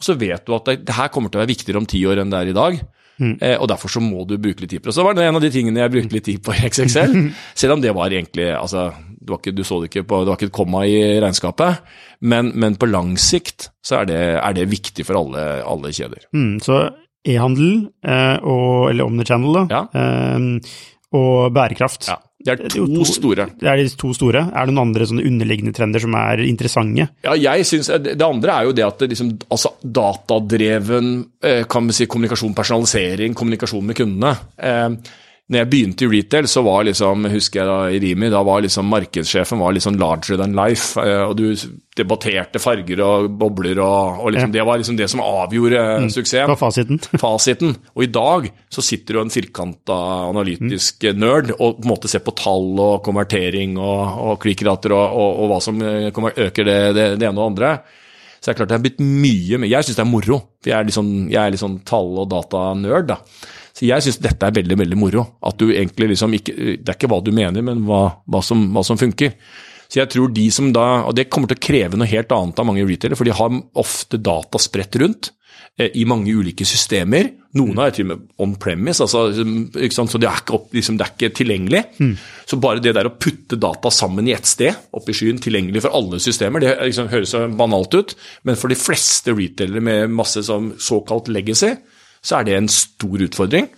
Og 0.01 0.05
så 0.05 0.15
vet 0.18 0.47
du 0.47 0.55
at 0.55 0.69
det, 0.69 0.81
det 0.88 0.97
her 0.97 1.11
kommer 1.13 1.30
til 1.30 1.41
å 1.41 1.43
være 1.43 1.53
viktigere 1.53 1.81
om 1.81 1.89
ti 1.89 2.01
år 2.07 2.23
enn 2.23 2.31
det 2.31 2.39
er 2.39 2.53
i 2.53 2.57
dag. 2.57 2.81
Eh, 3.22 3.57
og 3.59 3.68
derfor 3.69 3.91
så 3.91 4.01
må 4.01 4.23
du 4.26 4.38
bruke 4.41 4.63
litt 4.63 4.72
tid 4.73 4.81
på 4.81 4.89
det. 4.89 4.95
Så 4.97 5.05
var 5.05 5.18
det 5.18 5.27
en 5.27 5.38
av 5.38 5.43
de 5.43 5.51
tingene 5.53 5.84
jeg 5.84 5.93
brukte 5.93 6.18
litt 6.18 6.26
tid 6.26 6.41
på 6.45 6.55
i 6.55 6.63
XXL. 6.69 7.18
Selv 7.61 7.77
om 7.77 7.84
det 7.84 7.93
var 7.97 8.13
egentlig 8.13 8.47
altså, 8.55 8.89
var 9.30 9.38
ikke, 9.39 9.53
Du 9.56 9.64
så 9.64 9.81
det 9.81 9.89
ikke 9.91 10.07
på, 10.07 10.22
det 10.23 10.27
var 10.31 10.38
ikke 10.39 10.49
et 10.49 10.56
komma 10.57 10.85
i 10.88 11.19
regnskapet. 11.22 11.81
Men, 12.22 12.52
men 12.56 12.76
på 12.76 12.89
lang 12.89 13.14
sikt 13.18 13.69
så 13.84 14.02
er 14.02 14.06
det, 14.06 14.22
er 14.41 14.53
det 14.53 14.69
viktig 14.72 15.06
for 15.06 15.19
alle, 15.22 15.45
alle 15.65 15.91
kjeder. 15.93 16.26
Mm, 16.34 16.60
så 16.64 16.81
e-handel, 17.27 17.91
eh, 18.03 18.38
eller 18.41 19.06
omnichannel, 19.06 19.53
da, 19.53 19.68
Ja. 19.69 19.84
eh, 19.93 20.73
og 21.14 21.52
bærekraft. 21.53 22.07
Ja, 22.07 22.18
Det 22.41 22.53
er 22.65 22.69
to 22.73 22.88
to- 22.88 23.03
store. 23.06 23.45
Det 23.60 23.68
er 23.69 23.76
de 23.77 23.89
to 23.95 24.14
store. 24.14 24.49
Er 24.56 24.65
det 24.65 24.73
noen 24.73 24.88
andre 24.88 25.06
sånne 25.06 25.22
underliggende 25.27 25.73
trender 25.76 25.99
som 26.02 26.15
er 26.15 26.39
interessante? 26.41 27.10
Ja, 27.23 27.35
jeg 27.35 27.65
synes, 27.68 27.88
Det 28.02 28.18
det 28.18 28.22
andre 28.26 28.49
er 28.56 28.64
jo 28.65 28.72
det 28.73 28.84
at 28.88 28.98
det 28.98 29.10
liksom, 29.11 29.38
altså 29.52 29.69
datadreven 29.85 31.26
eh, 31.43 31.64
kan 31.69 31.85
vi 31.88 31.93
si, 31.93 32.07
kommunikasjon, 32.07 32.56
personalisering, 32.57 33.35
kommunikasjon 33.38 33.85
med 33.85 33.95
kundene. 33.99 34.31
Eh, 34.57 34.89
når 35.52 35.60
jeg 35.60 35.68
begynte 35.72 36.06
i 36.06 36.10
retail, 36.14 36.45
så 36.48 36.61
var 36.64 36.86
liksom, 36.88 37.26
husker 37.28 37.60
jeg 37.60 37.68
da 37.68 37.80
i 37.91 37.98
Rimi, 37.99 38.30
da 38.32 38.40
var 38.48 38.61
liksom 38.64 38.88
markedssjefen 38.88 39.60
var 39.60 39.73
liksom 39.76 39.98
larger 39.99 40.38
than 40.40 40.53
life. 40.56 40.95
eh, 41.02 41.26
Og 41.28 41.34
du 41.36 41.49
debatterte 41.99 42.60
farger 42.64 43.02
og 43.03 43.26
bobler, 43.36 43.80
og, 43.84 44.22
og 44.23 44.32
liksom, 44.32 44.53
det 44.56 44.64
var 44.64 44.80
liksom 44.80 44.95
det 44.95 45.10
som 45.11 45.19
avgjorde 45.26 45.82
mm. 46.06 46.07
Det 46.15 46.45
var 46.53 46.60
fasiten. 46.61 47.02
Fasiten. 47.26 47.76
Og 47.98 48.06
i 48.06 48.10
dag 48.15 48.48
så 48.72 48.82
sitter 48.86 49.18
du 49.18 49.22
en 49.26 49.34
firkanta 49.34 49.98
analytisk 50.30 51.03
nerd 51.19 51.52
og 51.57 51.82
på 51.82 51.84
en 51.84 51.91
måte 51.91 52.07
ser 52.11 52.23
på 52.23 52.32
tall 52.40 52.72
og 52.80 53.02
konvertering 53.03 53.76
og, 53.76 54.22
og 54.32 54.40
klikkrater 54.44 54.95
og, 54.95 55.03
og, 55.19 55.41
og 55.44 55.52
hva 55.52 55.60
som 55.68 55.84
eh, 55.84 56.10
kommer- 56.15 56.38
øker 56.48 56.64
det, 56.72 56.80
det, 56.95 57.10
det 57.19 57.28
ene 57.28 57.36
og 57.36 57.44
det 57.44 57.49
andre. 57.52 57.73
Så 58.41 58.48
det 58.48 58.53
er 58.56 58.60
klart 58.64 58.72
det 58.72 58.78
har 58.80 58.86
blitt 58.88 59.02
mye 59.06 59.57
mer 59.61 59.69
Jeg 59.69 59.86
syns 59.86 59.99
det 59.99 60.02
er 60.07 60.10
moro. 60.15 60.38
Jeg 60.65 60.73
er 60.80 60.88
litt 60.88 60.95
sånn, 60.95 61.11
jeg 61.30 61.38
er 61.44 61.52
litt 61.53 61.61
sånn 61.61 61.82
tall- 61.86 62.23
og 62.23 62.32
datanerd, 62.32 63.11
da. 63.11 63.19
Så 63.82 63.90
jeg 63.90 64.06
syns 64.06 64.22
dette 64.22 64.45
er 64.45 64.53
veldig, 64.53 64.78
veldig 64.78 64.98
moro. 65.02 65.26
At 65.41 65.58
du 65.58 65.72
egentlig 65.72 66.12
liksom 66.14 66.38
ikke 66.38 66.53
Det 66.53 66.86
er 66.86 66.98
ikke 66.99 67.10
hva 67.10 67.18
du 67.26 67.32
mener, 67.34 67.66
men 67.66 67.82
hva, 67.88 68.03
hva, 68.30 68.44
som, 68.45 68.68
hva 68.76 68.86
som 68.86 68.99
funker. 69.02 69.34
Så 69.90 70.03
jeg 70.03 70.14
tror 70.14 70.30
de 70.32 70.45
som 70.53 70.70
da 70.76 71.03
Og 71.10 71.16
det 71.18 71.32
kommer 71.34 71.49
til 71.49 71.58
å 71.58 71.66
kreve 71.66 71.98
noe 71.98 72.10
helt 72.12 72.32
annet 72.36 72.62
av 72.62 72.68
mange 72.70 72.86
retailere, 72.86 73.18
for 73.18 73.26
de 73.26 73.34
har 73.34 73.62
ofte 73.82 74.22
data 74.22 74.62
spredt 74.62 74.99
rundt 75.02 75.32
eh, 75.82 75.90
i 75.98 76.06
mange 76.06 76.30
ulike 76.30 76.68
systemer. 76.70 77.32
Noen 77.58 77.82
har 77.82 77.90
til 77.95 78.06
og 78.06 78.12
med 78.14 78.28
on 78.45 78.53
premise, 78.62 79.02
altså, 79.02 79.26
så 79.34 80.22
det 80.22 80.30
er 80.30 80.44
ikke, 80.44 80.60
opp, 80.60 80.70
liksom, 80.78 80.99
det 81.02 81.08
er 81.08 81.16
ikke 81.18 81.34
tilgjengelig. 81.41 81.82
Så 82.48 82.62
bare 82.62 82.84
det 82.86 82.94
der 82.95 83.10
å 83.10 83.16
putte 83.18 83.58
data 83.60 83.91
sammen 83.91 84.30
i 84.30 84.36
ett 84.38 84.48
sted, 84.48 84.78
oppe 84.95 85.12
i 85.12 85.18
skyen, 85.18 85.41
tilgjengelig 85.41 85.82
for 85.84 85.98
alle 85.98 86.22
systemer, 86.24 86.64
det 86.64 86.78
liksom, 86.80 87.10
høres 87.12 87.34
banalt 87.60 87.98
ut, 87.98 88.14
men 88.48 88.62
for 88.62 88.72
de 88.72 88.78
fleste 88.80 89.34
retailere 89.36 89.84
med 89.84 90.14
masse 90.16 90.45
sånn, 90.48 90.78
såkalt 90.80 91.28
legacy, 91.34 91.74
så 92.23 92.39
er 92.39 92.48
det 92.48 92.57
en 92.57 92.68
stor 92.72 93.23
utfordring. 93.27 93.69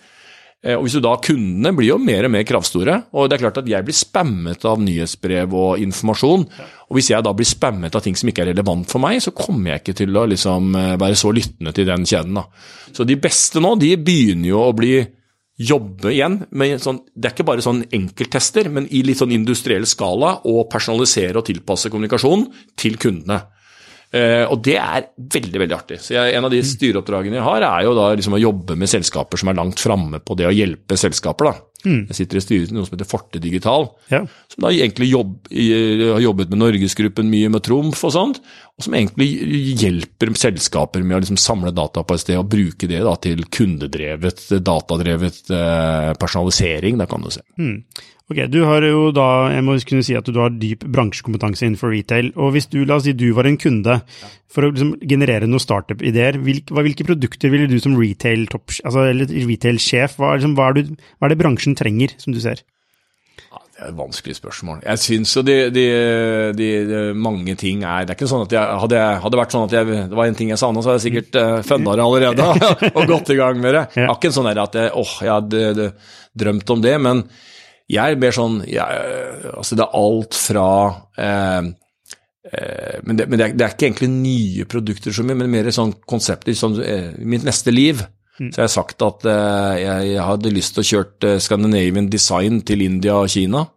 Eh, 0.63 0.75
Og 0.77 0.85
hvis 0.85 0.95
du 0.95 1.01
da 1.03 1.15
Kundene 1.19 1.73
blir 1.75 1.89
jo 1.89 1.97
mer 1.99 2.25
og 2.25 2.31
mer 2.31 2.43
kravstore. 2.47 3.03
og 3.11 3.29
det 3.29 3.35
er 3.35 3.43
klart 3.43 3.57
at 3.57 3.67
Jeg 3.67 3.83
blir 3.83 3.93
spammet 3.93 4.63
av 4.65 4.79
nyhetsbrev 4.79 5.53
og 5.53 5.79
informasjon. 5.79 6.47
og 6.89 6.93
Hvis 6.95 7.09
jeg 7.09 7.23
da 7.23 7.33
blir 7.33 7.45
spammet 7.45 7.95
av 7.95 8.01
ting 8.01 8.15
som 8.15 8.29
ikke 8.29 8.43
er 8.43 8.53
relevant 8.53 8.87
for 8.87 8.99
meg, 8.99 9.19
så 9.21 9.31
kommer 9.35 9.71
jeg 9.71 9.81
ikke 9.83 9.95
til 9.95 10.15
å 10.15 10.27
liksom 10.27 10.75
eh, 10.75 10.95
være 10.97 11.15
så 11.15 11.33
lyttende 11.33 11.73
til 11.73 11.85
den 11.85 12.05
kjeden. 12.05 12.33
da. 12.35 12.45
Så 12.93 13.05
de 13.05 13.15
beste 13.15 13.59
nå, 13.59 13.77
de 13.79 13.95
begynner 13.97 14.49
jo 14.49 14.59
å 14.63 14.75
bli 14.75 15.05
jobbe 15.59 16.09
igjen 16.09 16.47
med 16.51 16.79
sånn 16.81 17.01
Det 17.15 17.27
er 17.29 17.33
ikke 17.35 17.45
bare 17.45 17.61
sånn 17.61 17.83
enkelttester, 17.93 18.69
men 18.73 18.87
i 18.89 19.03
litt 19.03 19.19
sånn 19.19 19.31
industriell 19.31 19.85
skala 19.85 20.39
og 20.49 20.69
personalisere 20.71 21.37
og 21.37 21.45
tilpasse 21.45 21.91
kommunikasjon 21.93 22.47
til 22.75 22.97
kundene. 22.97 23.43
Eh, 24.13 24.45
og 24.45 24.59
det 24.61 24.75
er 24.77 25.07
veldig 25.17 25.59
veldig 25.63 25.73
artig. 25.75 25.97
Så 26.05 26.13
jeg, 26.13 26.35
En 26.37 26.45
av 26.45 26.51
de 26.53 26.59
styreoppdragene 26.61 27.39
jeg 27.39 27.45
har, 27.47 27.63
er 27.65 27.83
jo 27.87 27.95
da 27.97 28.11
liksom 28.13 28.35
å 28.37 28.41
jobbe 28.43 28.75
med 28.77 28.91
selskaper 28.91 29.41
som 29.41 29.49
er 29.49 29.57
langt 29.57 29.81
framme 29.81 30.19
på 30.21 30.37
det 30.37 30.45
å 30.45 30.53
hjelpe 30.53 30.97
selskaper. 30.99 31.49
da. 31.49 31.53
Jeg 31.83 32.15
sitter 32.15 32.37
i 32.37 32.41
styret 32.45 32.69
til 32.69 32.77
noe 32.77 32.85
som 32.87 32.93
heter 32.95 33.09
Forte 33.09 33.41
Digital, 33.43 33.89
Ja. 34.09 34.21
som 34.47 34.61
da 34.63 34.69
egentlig 34.71 35.09
jobb, 35.11 35.49
har 35.51 36.21
jobbet 36.23 36.49
med 36.53 36.59
Norgesgruppen 36.61 37.27
mye 37.27 37.49
med 37.51 37.61
Trumf 37.65 38.03
og 38.07 38.13
sånt, 38.13 38.39
og 38.77 38.85
som 38.85 38.93
egentlig 38.93 39.27
hjelper 39.81 40.31
selskaper 40.39 41.03
med 41.03 41.17
å 41.17 41.19
liksom 41.25 41.37
samle 41.37 41.73
data 41.75 42.05
på 42.07 42.13
et 42.15 42.21
sted 42.23 42.37
og 42.39 42.47
bruke 42.53 42.87
det 42.87 43.01
da 43.03 43.15
til 43.19 43.43
kundedrevet, 43.51 44.45
datadrevet 44.63 45.51
eh, 45.51 46.13
personalisering, 46.21 46.97
da 47.01 47.05
kan 47.05 47.21
du 47.25 47.29
se. 47.35 47.41
Ok, 48.31 48.39
Du 48.47 48.61
har 48.63 48.85
jo 48.87 49.09
da, 49.11 49.51
jeg 49.51 49.63
må 49.67 49.75
kunne 49.83 50.03
si 50.05 50.15
at 50.15 50.27
du 50.31 50.37
har 50.39 50.53
dyp 50.55 50.85
bransjekompetanse 50.87 51.65
innenfor 51.67 51.91
retail. 51.91 52.31
og 52.39 52.53
Hvis 52.55 52.69
du, 52.71 52.79
la 52.87 52.95
oss 52.95 53.03
si 53.03 53.11
du 53.13 53.27
var 53.35 53.49
en 53.49 53.59
kunde, 53.59 53.99
for 54.47 54.63
å 54.63 54.71
liksom 54.71 54.93
generere 55.01 55.49
noen 55.49 55.61
startup-ideer, 55.61 56.39
hvilke, 56.39 57.03
produkter 57.03 57.51
ville 57.51 57.67
du 57.67 57.75
som 57.83 57.97
retail-sjef, 57.99 58.85
altså, 58.87 59.09
retail 59.11 59.81
hva, 60.15 60.31
er 60.31 60.39
liksom, 60.39 60.55
hva, 60.55 60.69
er 60.71 60.87
hva 61.19 61.27
er 61.27 61.33
det 61.33 61.41
bransjen 61.41 61.75
trenger, 61.75 62.15
som 62.21 62.31
du 62.31 62.39
ser? 62.39 62.63
Ja, 63.43 63.59
Det 63.59 63.83
er 63.83 63.91
et 63.91 63.99
vanskelig 63.99 64.39
spørsmål. 64.39 64.81
Jeg 64.87 65.03
syns 65.03 65.35
jo 65.35 65.43
de, 65.43 65.59
de, 65.75 65.85
de, 66.55 66.71
de 66.87 67.05
mange 67.17 67.57
ting 67.59 67.83
er 67.83 68.05
Det 68.05 68.13
er 68.13 68.17
ikke 68.21 68.29
sånn 68.29 68.45
at 68.45 68.53
jeg 68.55 68.81
Hadde, 68.83 68.99
hadde 69.19 69.35
det 69.35 69.39
vært 69.41 69.55
sånn 69.55 69.65
at 69.67 69.73
jeg, 69.75 70.01
det 70.13 70.17
var 70.19 70.29
en 70.29 70.37
ting 70.37 70.53
jeg 70.53 70.61
savna, 70.61 70.81
så 70.81 70.93
hadde 70.93 71.01
jeg 71.01 71.09
sikkert 71.09 71.39
uh, 71.41 71.55
funda 71.65 71.97
det 71.97 72.05
allerede 72.05 72.51
og 72.97 73.09
gått 73.09 73.33
i 73.33 73.41
gang 73.41 73.59
med 73.59 73.75
det. 73.75 73.87
Jeg 73.97 74.07
har 74.07 74.15
ikke 74.15 74.31
en 74.31 74.37
sånn 74.37 74.53
at 74.53 74.77
jeg, 74.79 74.93
åh, 74.95 75.17
jeg 75.25 75.33
hadde 75.33 75.89
drømt 76.39 76.77
om 76.77 76.85
det, 76.85 77.01
men 77.03 77.27
jeg 77.91 78.15
er 78.15 78.19
mer 78.19 78.35
sånn 78.35 78.61
jeg, 78.63 79.07
Altså, 79.51 79.75
det 79.75 79.83
er 79.83 79.95
alt 79.99 80.37
fra 80.39 80.67
eh, 81.19 81.69
eh, 82.47 82.97
men, 83.03 83.17
det, 83.19 83.27
men 83.27 83.39
det, 83.39 83.45
er, 83.45 83.55
det 83.59 83.65
er 83.65 83.75
ikke 83.75 83.89
egentlig 83.89 84.11
nye 84.13 84.67
produkter 84.69 85.15
så 85.15 85.25
mye, 85.27 85.39
men 85.41 85.51
mer 85.51 85.71
sånn 85.75 85.95
konsepter. 86.07 86.55
Sånn, 86.57 86.79
eh, 86.83 87.11
mitt 87.19 87.45
neste 87.47 87.73
liv 87.75 88.03
så 88.33 88.63
har 88.63 88.65
jeg 88.65 88.73
sagt 88.73 89.03
at 89.05 89.25
eh, 89.29 89.73
jeg, 89.83 90.05
jeg 90.15 90.25
hadde 90.25 90.53
lyst 90.55 90.73
til 90.73 90.81
å 90.81 90.87
kjøre 90.89 91.29
eh, 91.29 91.41
Scandinavian 91.43 92.09
design 92.09 92.63
til 92.65 92.81
India 92.81 93.19
og 93.21 93.29
Kina. 93.29 93.67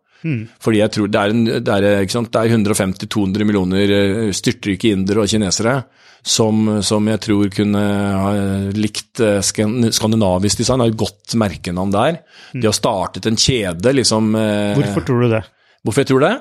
Fordi 0.62 0.80
jeg 0.82 0.94
tror 0.96 1.12
det 1.12 1.20
er, 1.22 1.34
en, 1.34 1.44
det 1.46 1.76
er, 1.76 1.88
er 2.02 2.56
150-200 2.56 3.46
millioner 3.48 3.94
eh, 3.98 4.32
styrtrike 4.36 4.92
indere 4.94 5.24
og 5.24 5.30
kinesere 5.30 5.80
som, 6.26 6.82
som 6.82 7.06
jeg 7.06 7.22
tror 7.22 7.50
kunne 7.54 7.82
ha 8.22 8.30
likt 8.74 9.22
eh, 9.22 9.38
skandinavisk 9.44 10.62
design. 10.62 10.82
Har 10.82 10.90
et 10.90 10.98
godt 10.98 11.36
merkenavn 11.38 11.94
der. 11.94 12.18
De 12.56 12.66
har 12.66 12.74
startet 12.76 13.28
en 13.30 13.38
kjede, 13.38 13.94
liksom. 13.94 14.34
eh, 14.34 14.74
Hvorfor 14.80 15.06
tror 15.06 15.22
du 15.22 15.28
det? 15.36 15.44
Hvorfor 15.86 16.02
jeg 16.02 16.10
tror 16.10 16.26
det? 16.26 16.34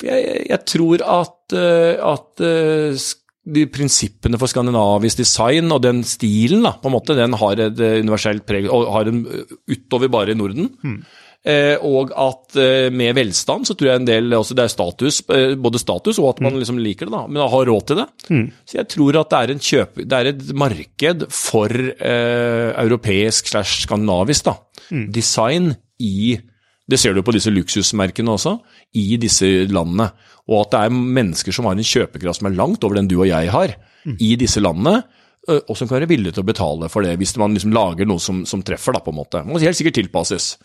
For 0.00 0.08
jeg, 0.08 0.46
jeg, 0.50 0.64
tror 0.72 1.04
at, 1.20 1.54
eh, 1.54 1.94
at 2.12 2.42
eh, 2.48 3.08
de 3.56 3.64
prinsippene 3.74 4.38
for 4.38 4.50
skandinavisk 4.50 5.22
design 5.22 5.70
og 5.74 5.82
den 5.82 6.02
stilen, 6.06 6.62
da, 6.66 6.76
på 6.78 6.90
en 6.90 6.96
måte, 6.96 7.16
den 7.18 7.34
har 7.38 7.62
et 7.62 7.82
eh, 7.82 7.98
universelt 8.02 8.46
preg 8.48 8.68
og 8.70 8.90
har 8.94 9.10
en 9.10 9.22
eh, 9.26 9.56
utover 9.70 10.10
bare 10.12 10.34
i 10.34 10.38
Norden. 10.38 10.70
Eh, 10.82 11.18
og 11.82 12.12
at 12.14 12.54
eh, 12.60 12.88
med 12.94 13.16
velstand 13.18 13.66
så 13.66 13.74
tror 13.74 13.88
jeg 13.88 14.00
en 14.00 14.06
del 14.06 14.34
også 14.36 14.54
det 14.54 14.62
er 14.62 14.70
status, 14.70 15.16
eh, 15.34 15.54
både 15.58 15.80
status 15.82 16.20
og 16.22 16.28
at 16.36 16.42
man 16.46 16.54
liksom 16.54 16.78
liker 16.78 17.08
det, 17.08 17.14
da, 17.16 17.24
men 17.26 17.42
har 17.42 17.66
råd 17.66 17.86
til 17.88 17.98
det. 17.98 18.06
Så 18.68 18.78
jeg 18.78 18.90
tror 18.94 19.18
at 19.18 19.32
det 19.32 19.40
er, 19.40 19.54
en 19.54 19.64
kjøp, 19.66 19.98
det 20.06 20.20
er 20.20 20.30
et 20.30 20.44
marked 20.54 21.26
for 21.34 21.74
eh, 21.74 22.68
europeisk 22.84 23.50
slash 23.50 23.88
skandinavisk 23.88 24.46
da, 24.52 24.54
design 25.10 25.72
i 25.98 26.36
det 26.92 26.98
ser 26.98 27.14
du 27.14 27.22
på 27.24 27.32
disse 27.34 27.50
luksusmerkene 27.50 28.34
også, 28.34 28.56
i 28.98 29.16
disse 29.16 29.46
landene. 29.70 30.08
Og 30.50 30.64
at 30.64 30.72
det 30.74 30.80
er 30.82 30.94
mennesker 31.18 31.54
som 31.54 31.68
har 31.68 31.78
en 31.78 31.86
kjøpekraft 31.86 32.40
som 32.40 32.50
er 32.50 32.56
langt 32.58 32.82
over 32.84 32.98
den 32.98 33.08
du 33.08 33.14
og 33.20 33.28
jeg 33.30 33.50
har, 33.54 33.74
i 34.18 34.32
disse 34.36 34.60
landene, 34.60 34.98
og 35.46 35.76
som 35.78 35.86
kan 35.86 36.00
være 36.00 36.10
villige 36.10 36.34
til 36.34 36.42
å 36.42 36.48
betale 36.50 36.90
for 36.90 37.06
det, 37.06 37.14
hvis 37.22 37.36
man 37.40 37.54
liksom 37.54 37.72
lager 37.74 38.10
noe 38.10 38.20
som, 38.20 38.42
som 38.50 38.66
treffer, 38.66 38.98
da, 38.98 39.00
på 39.02 39.14
en 39.14 39.20
måte. 39.22 39.44
Må 39.46 39.62
helt 39.62 39.78
sikkert 39.78 40.00
tilpasses. 40.02 40.56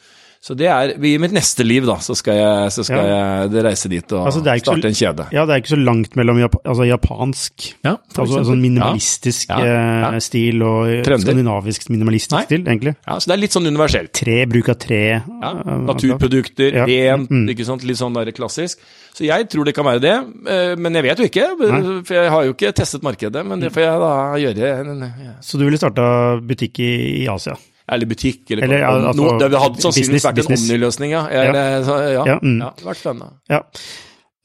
Så 0.41 0.55
det 0.55 0.67
er, 0.69 0.93
I 1.03 1.17
mitt 1.19 1.33
neste 1.35 1.65
liv 1.65 1.83
da, 1.87 1.95
så 1.99 2.15
skal 2.15 2.37
jeg, 2.37 2.71
så 2.71 2.83
skal 2.85 3.03
jeg 3.09 3.63
reise 3.65 3.89
dit 3.91 4.13
og 4.15 4.27
Altså, 4.29 4.39
er 4.45 4.59
så- 4.61 4.63
starte 4.63 4.87
en 4.87 4.93
kjede. 4.95 5.25
Ja, 5.33 5.45
det 5.45 5.53
er 5.55 5.61
ikke 5.63 5.73
så 5.75 5.79
langt 5.83 6.15
mellom 6.15 6.37
jap 6.39 6.55
altså, 6.63 6.85
japansk, 6.87 7.65
Ja, 7.83 7.95
altså 8.15 8.43
sånn 8.45 8.61
minimalistisk 8.61 9.49
Ja, 9.49 9.57
ja, 9.65 9.73
ja. 9.73 10.11
eh, 10.13 10.19
stil, 10.19 10.61
og 10.63 11.03
Trender. 11.03 11.25
skandinavisk 11.25 11.89
minimalistisk 11.89 12.31
Nei. 12.37 12.43
stil, 12.45 12.63
egentlig. 12.67 12.95
Ja, 13.07 13.17
så 13.19 13.27
det 13.27 13.33
er 13.37 13.41
litt 13.41 13.51
sånn 13.57 13.67
universelt. 13.67 14.13
Tre, 14.13 14.45
bruk 14.45 14.69
av 14.69 14.77
tre. 14.79 15.01
Ja, 15.41 15.51
eh, 15.51 15.77
naturprodukter, 15.89 16.73
Ja. 16.73 16.85
rent, 16.85 17.29
ikke 17.49 17.65
sant? 17.65 17.83
litt 17.83 17.97
sånn 17.97 18.13
der 18.13 18.31
klassisk. 18.31 18.77
Så 19.17 19.25
jeg 19.25 19.49
tror 19.49 19.65
det 19.65 19.73
kan 19.75 19.85
være 19.85 19.99
det, 20.01 20.15
eh, 20.47 20.75
men 20.75 20.93
jeg 20.93 21.03
vet 21.03 21.17
jo 21.17 21.25
ikke. 21.25 22.05
For 22.05 22.13
jeg 22.13 22.29
har 22.29 22.43
jo 22.45 22.53
ikke 22.53 22.73
testet 22.73 23.01
markedet, 23.01 23.45
men 23.45 23.59
det 23.59 23.71
får 23.73 23.81
jeg 23.83 23.99
da 23.99 24.13
gjøre. 24.37 25.15
ja. 25.25 25.31
Så 25.41 25.57
du 25.57 25.65
ville 25.65 25.77
starta 25.77 26.39
butikk 26.39 26.79
i, 26.79 27.23
i 27.23 27.27
Asia? 27.27 27.55
Eller 27.87 28.09
butikk, 28.09 28.43
eller, 28.51 28.65
Eller, 28.67 28.83
ja, 28.83 28.89
altså, 28.91 29.37
Det 29.39 29.61
hadde 29.61 29.83
sannsynligvis 29.85 30.25
business, 30.25 30.25
vært 30.27 30.43
en 30.43 30.57
Omni-løsning, 30.57 31.13
ja. 31.15 31.23
Eller, 31.31 31.87
ja, 31.87 32.25
Ja, 32.33 32.35
mm. 32.41 32.59
ja, 32.59 32.67
det 32.67 32.83
hadde 32.83 32.89
vært 32.89 33.01
spennende. 33.03 33.31
Ja. 33.51 33.63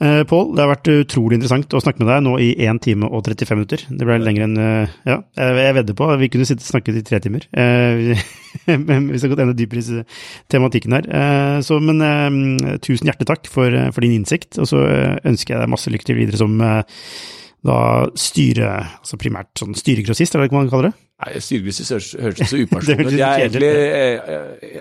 Uh, 0.02 0.24
Pål, 0.26 0.48
det 0.56 0.64
har 0.64 0.70
vært 0.72 0.88
utrolig 0.90 1.36
interessant 1.38 1.74
å 1.76 1.80
snakke 1.82 2.02
med 2.02 2.08
deg 2.10 2.22
nå 2.26 2.32
i 2.42 2.48
1 2.66 2.80
time 2.82 3.06
og 3.06 3.22
35 3.22 3.58
minutter. 3.60 3.84
Det 3.86 4.06
ble 4.08 4.16
lenger 4.18 4.46
enn 4.48 4.56
uh, 4.58 4.94
Ja, 5.06 5.20
jeg 5.38 5.76
vedder 5.76 5.98
på 5.98 6.08
vi 6.18 6.30
kunne 6.32 6.46
sittet 6.48 6.64
og 6.66 6.72
snakket 6.72 6.98
i 6.98 7.04
tre 7.06 7.20
timer. 7.22 7.46
Eh, 7.54 8.24
men 8.88 9.06
vi 9.12 9.20
skal 9.20 9.30
gått 9.30 9.44
enda 9.44 9.54
dypere 9.54 9.82
i 9.82 10.00
tematikken 10.50 10.96
her. 10.96 11.06
Så, 11.62 11.78
men 11.82 12.02
tusen 12.82 13.08
hjertelig 13.08 13.30
takk 13.30 13.46
for, 13.50 13.74
for 13.94 14.04
din 14.04 14.16
innsikt, 14.18 14.58
og 14.62 14.68
så 14.70 14.82
ønsker 15.22 15.54
jeg 15.54 15.62
deg 15.62 15.70
masse 15.70 15.92
lykke 15.92 16.08
til 16.08 16.18
videre 16.18 16.40
som 16.40 16.58
da 17.66 17.78
styre, 18.18 18.70
altså 18.98 19.18
primært 19.20 19.52
sånn 19.60 19.76
styregrossist, 19.78 20.34
er 20.34 20.42
det 20.42 20.50
ikke 20.50 20.58
man 20.58 20.70
kaller 20.72 20.90
det? 20.90 20.94
Nei, 21.22 21.38
Styregrossist 21.38 21.94
høres 21.94 22.08
høres 22.18 22.40
så 22.50 22.56
Det 22.58 22.64
upersonlig 22.66 23.04
ut. 23.06 23.18
Jeg 23.20 23.26
er 23.28 23.44
egentlig 23.44 23.68
eh, 23.70 24.32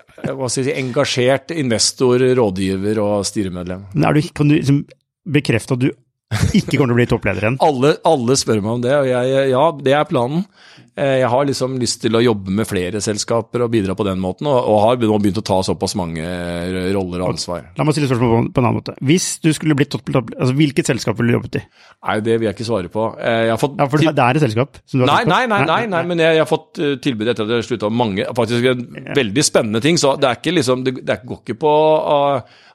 eh, 0.01 0.31
hva 0.33 0.49
skal 0.49 0.63
jeg 0.63 0.69
si, 0.71 0.77
engasjert 0.81 1.53
investor, 1.53 2.25
rådgiver 2.39 3.01
og 3.03 3.27
styremedlem. 3.29 3.85
Du, 3.93 4.21
kan 4.33 4.49
du 4.49 4.57
liksom 4.57 4.79
bekrefte 5.29 5.77
at 5.77 5.83
du 5.83 5.91
ikke 6.57 6.79
kommer 6.79 6.93
til 6.93 6.95
å 6.95 6.99
bli 7.01 7.07
toppleder 7.11 7.45
igjen. 7.45 7.59
Alle, 7.67 7.93
alle 8.07 8.37
spør 8.39 8.63
meg 8.63 8.77
om 8.79 8.83
det, 8.85 8.95
og 8.97 9.09
jeg, 9.09 9.47
ja, 9.51 9.63
det 9.85 9.95
er 9.99 10.07
planen. 10.09 10.45
Eh, 10.91 11.21
jeg 11.21 11.27
har 11.31 11.45
liksom 11.47 11.77
lyst 11.79 12.01
til 12.03 12.17
å 12.17 12.19
jobbe 12.19 12.51
med 12.51 12.67
flere 12.67 12.99
selskaper 13.03 13.63
og 13.63 13.69
bidra 13.71 13.93
på 13.95 14.03
den 14.03 14.19
måten, 14.19 14.49
og, 14.51 14.73
har 14.83 14.97
nå 14.99 15.19
begynt 15.23 15.39
å 15.39 15.43
ta 15.45 15.61
såpass 15.63 15.93
mange 15.95 16.25
roller 16.91 17.23
og 17.23 17.31
ansvar. 17.31 17.69
La 17.77 17.85
meg 17.87 17.95
stille 17.95 18.09
spørsmål 18.09 18.49
på 18.51 18.59
en 18.59 18.67
annen 18.67 18.79
måte. 18.81 18.95
Hvis 19.07 19.37
du 19.43 19.47
skulle 19.55 19.77
blitt 19.79 19.93
topp, 19.93 20.11
topp, 20.11 20.33
altså 20.35 20.55
Hvilket 20.57 20.89
selskap 20.91 21.15
ville 21.17 21.31
du 21.31 21.37
jobbet 21.37 21.61
i? 21.61 21.63
Nei, 21.63 22.17
det 22.25 22.35
vil 22.35 22.49
jeg 22.49 22.57
ikke 22.57 22.67
svare 22.67 22.91
på. 22.91 23.05
Eh, 23.21 23.37
jeg 23.47 23.53
har 23.53 23.61
fått 23.61 23.77
ja, 23.79 23.87
For 23.93 24.03
det 24.03 24.25
er 24.25 24.39
et 24.39 24.43
selskap? 24.43 24.81
Som 24.83 24.99
du 24.99 25.05
har 25.05 25.13
Nei, 25.13 25.21
nei, 25.29 25.45
nei, 25.47 25.61
nei, 25.69 25.85
nei, 25.93 26.01
men 26.09 26.23
jeg, 26.25 26.41
har 26.41 26.49
fått 26.49 26.81
eh, 26.83 26.97
tilbud 27.03 27.31
etter 27.31 27.47
at 27.47 27.55
jeg 27.55 27.69
slutta 27.69 27.91
med 27.91 28.01
mange 28.01 28.25
Faktisk 28.35 28.67
en 28.73 28.83
veldig 29.15 29.45
spennende 29.47 29.81
ting. 29.83 29.99
Så 30.01 30.17
det 30.19 30.27
er 30.27 30.41
ikke 30.41 30.55
liksom 30.57 30.83
Det, 30.83 30.97
går 31.23 31.39
ikke 31.45 31.57
på 31.61 31.71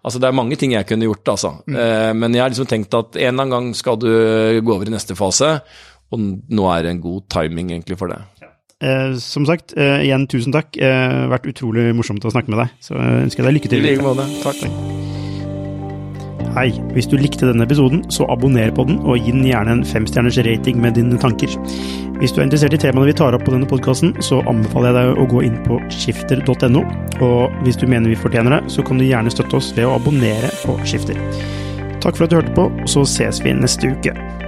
Altså, 0.07 0.21
det 0.23 0.29
er 0.29 0.39
mange 0.39 0.55
ting 0.55 0.71
jeg 0.71 0.87
kunne 0.87 1.09
gjort, 1.09 1.33
altså. 1.33 1.49
Mm. 1.67 2.21
Men 2.21 2.35
jeg 2.37 2.45
har 2.45 2.53
liksom 2.53 2.69
tenkt 2.71 2.95
at 2.95 3.17
en 3.17 3.25
eller 3.25 3.43
annen 3.43 3.55
gang 3.57 3.65
skal 3.75 3.97
du 3.99 4.07
gå 4.63 4.75
over 4.77 4.87
i 4.87 4.93
neste 4.95 5.17
fase, 5.19 5.49
og 6.13 6.23
nå 6.23 6.69
er 6.73 6.87
det 6.87 6.95
en 6.95 7.05
god 7.05 7.27
timing 7.33 7.73
egentlig 7.75 7.99
for 7.99 8.13
det. 8.13 8.21
Eh, 8.85 9.15
som 9.17 9.47
sagt, 9.49 9.73
eh, 9.77 10.05
igjen 10.05 10.27
tusen 10.29 10.53
takk. 10.53 10.73
Det 10.77 10.85
Eh, 10.85 11.29
vært 11.33 11.49
utrolig 11.49 11.95
morsomt 11.97 12.25
å 12.25 12.31
snakke 12.31 12.49
med 12.49 12.59
deg. 12.59 12.69
Så 12.81 12.95
ønsker 12.95 13.43
jeg 13.43 13.47
deg 13.47 13.57
lykke 13.57 13.69
til. 13.69 13.79
I 13.79 13.91
like 13.91 14.03
måte. 14.05 14.27
Takk. 14.43 14.61
Hei. 16.57 16.71
Hvis 16.95 17.09
du 17.09 17.17
likte 17.19 17.45
denne 17.45 17.67
episoden, 17.67 18.05
så 18.09 18.25
abonner 18.33 18.71
på 18.73 18.87
den, 18.87 18.99
og 19.05 19.19
gi 19.19 19.31
den 19.31 19.45
gjerne 19.45 19.73
en 19.77 19.85
femstjerners 19.85 20.39
rating 20.39 20.81
med 20.81 20.95
dine 20.95 21.19
tanker. 21.19 21.49
Hvis 22.17 22.33
du 22.33 22.41
er 22.41 22.47
interessert 22.47 22.73
i 22.73 22.81
temaene 22.81 23.11
vi 23.11 23.13
tar 23.13 23.35
opp 23.35 23.45
på 23.45 23.53
denne 23.53 23.69
podkasten, 23.69 24.15
så 24.25 24.41
anbefaler 24.49 24.95
jeg 24.95 24.97
deg 24.97 25.21
å 25.21 25.29
gå 25.29 25.43
inn 25.45 25.59
på 25.67 25.81
skifter.no. 25.93 26.81
Og 27.21 27.53
hvis 27.67 27.77
du 27.77 27.87
mener 27.87 28.09
vi 28.09 28.17
fortjener 28.17 28.57
det, 28.57 28.73
så 28.73 28.83
kan 28.83 28.97
du 28.97 29.05
gjerne 29.05 29.33
støtte 29.33 29.57
oss 29.57 29.75
ved 29.77 29.85
å 29.85 29.97
abonnere 29.99 30.49
på 30.65 30.79
Skifter. 30.85 31.21
Takk 32.01 32.17
for 32.17 32.25
at 32.25 32.31
du 32.31 32.41
hørte 32.41 32.57
på, 32.57 32.71
så 32.89 33.05
ses 33.05 33.45
vi 33.45 33.53
neste 33.53 33.93
uke. 33.93 34.46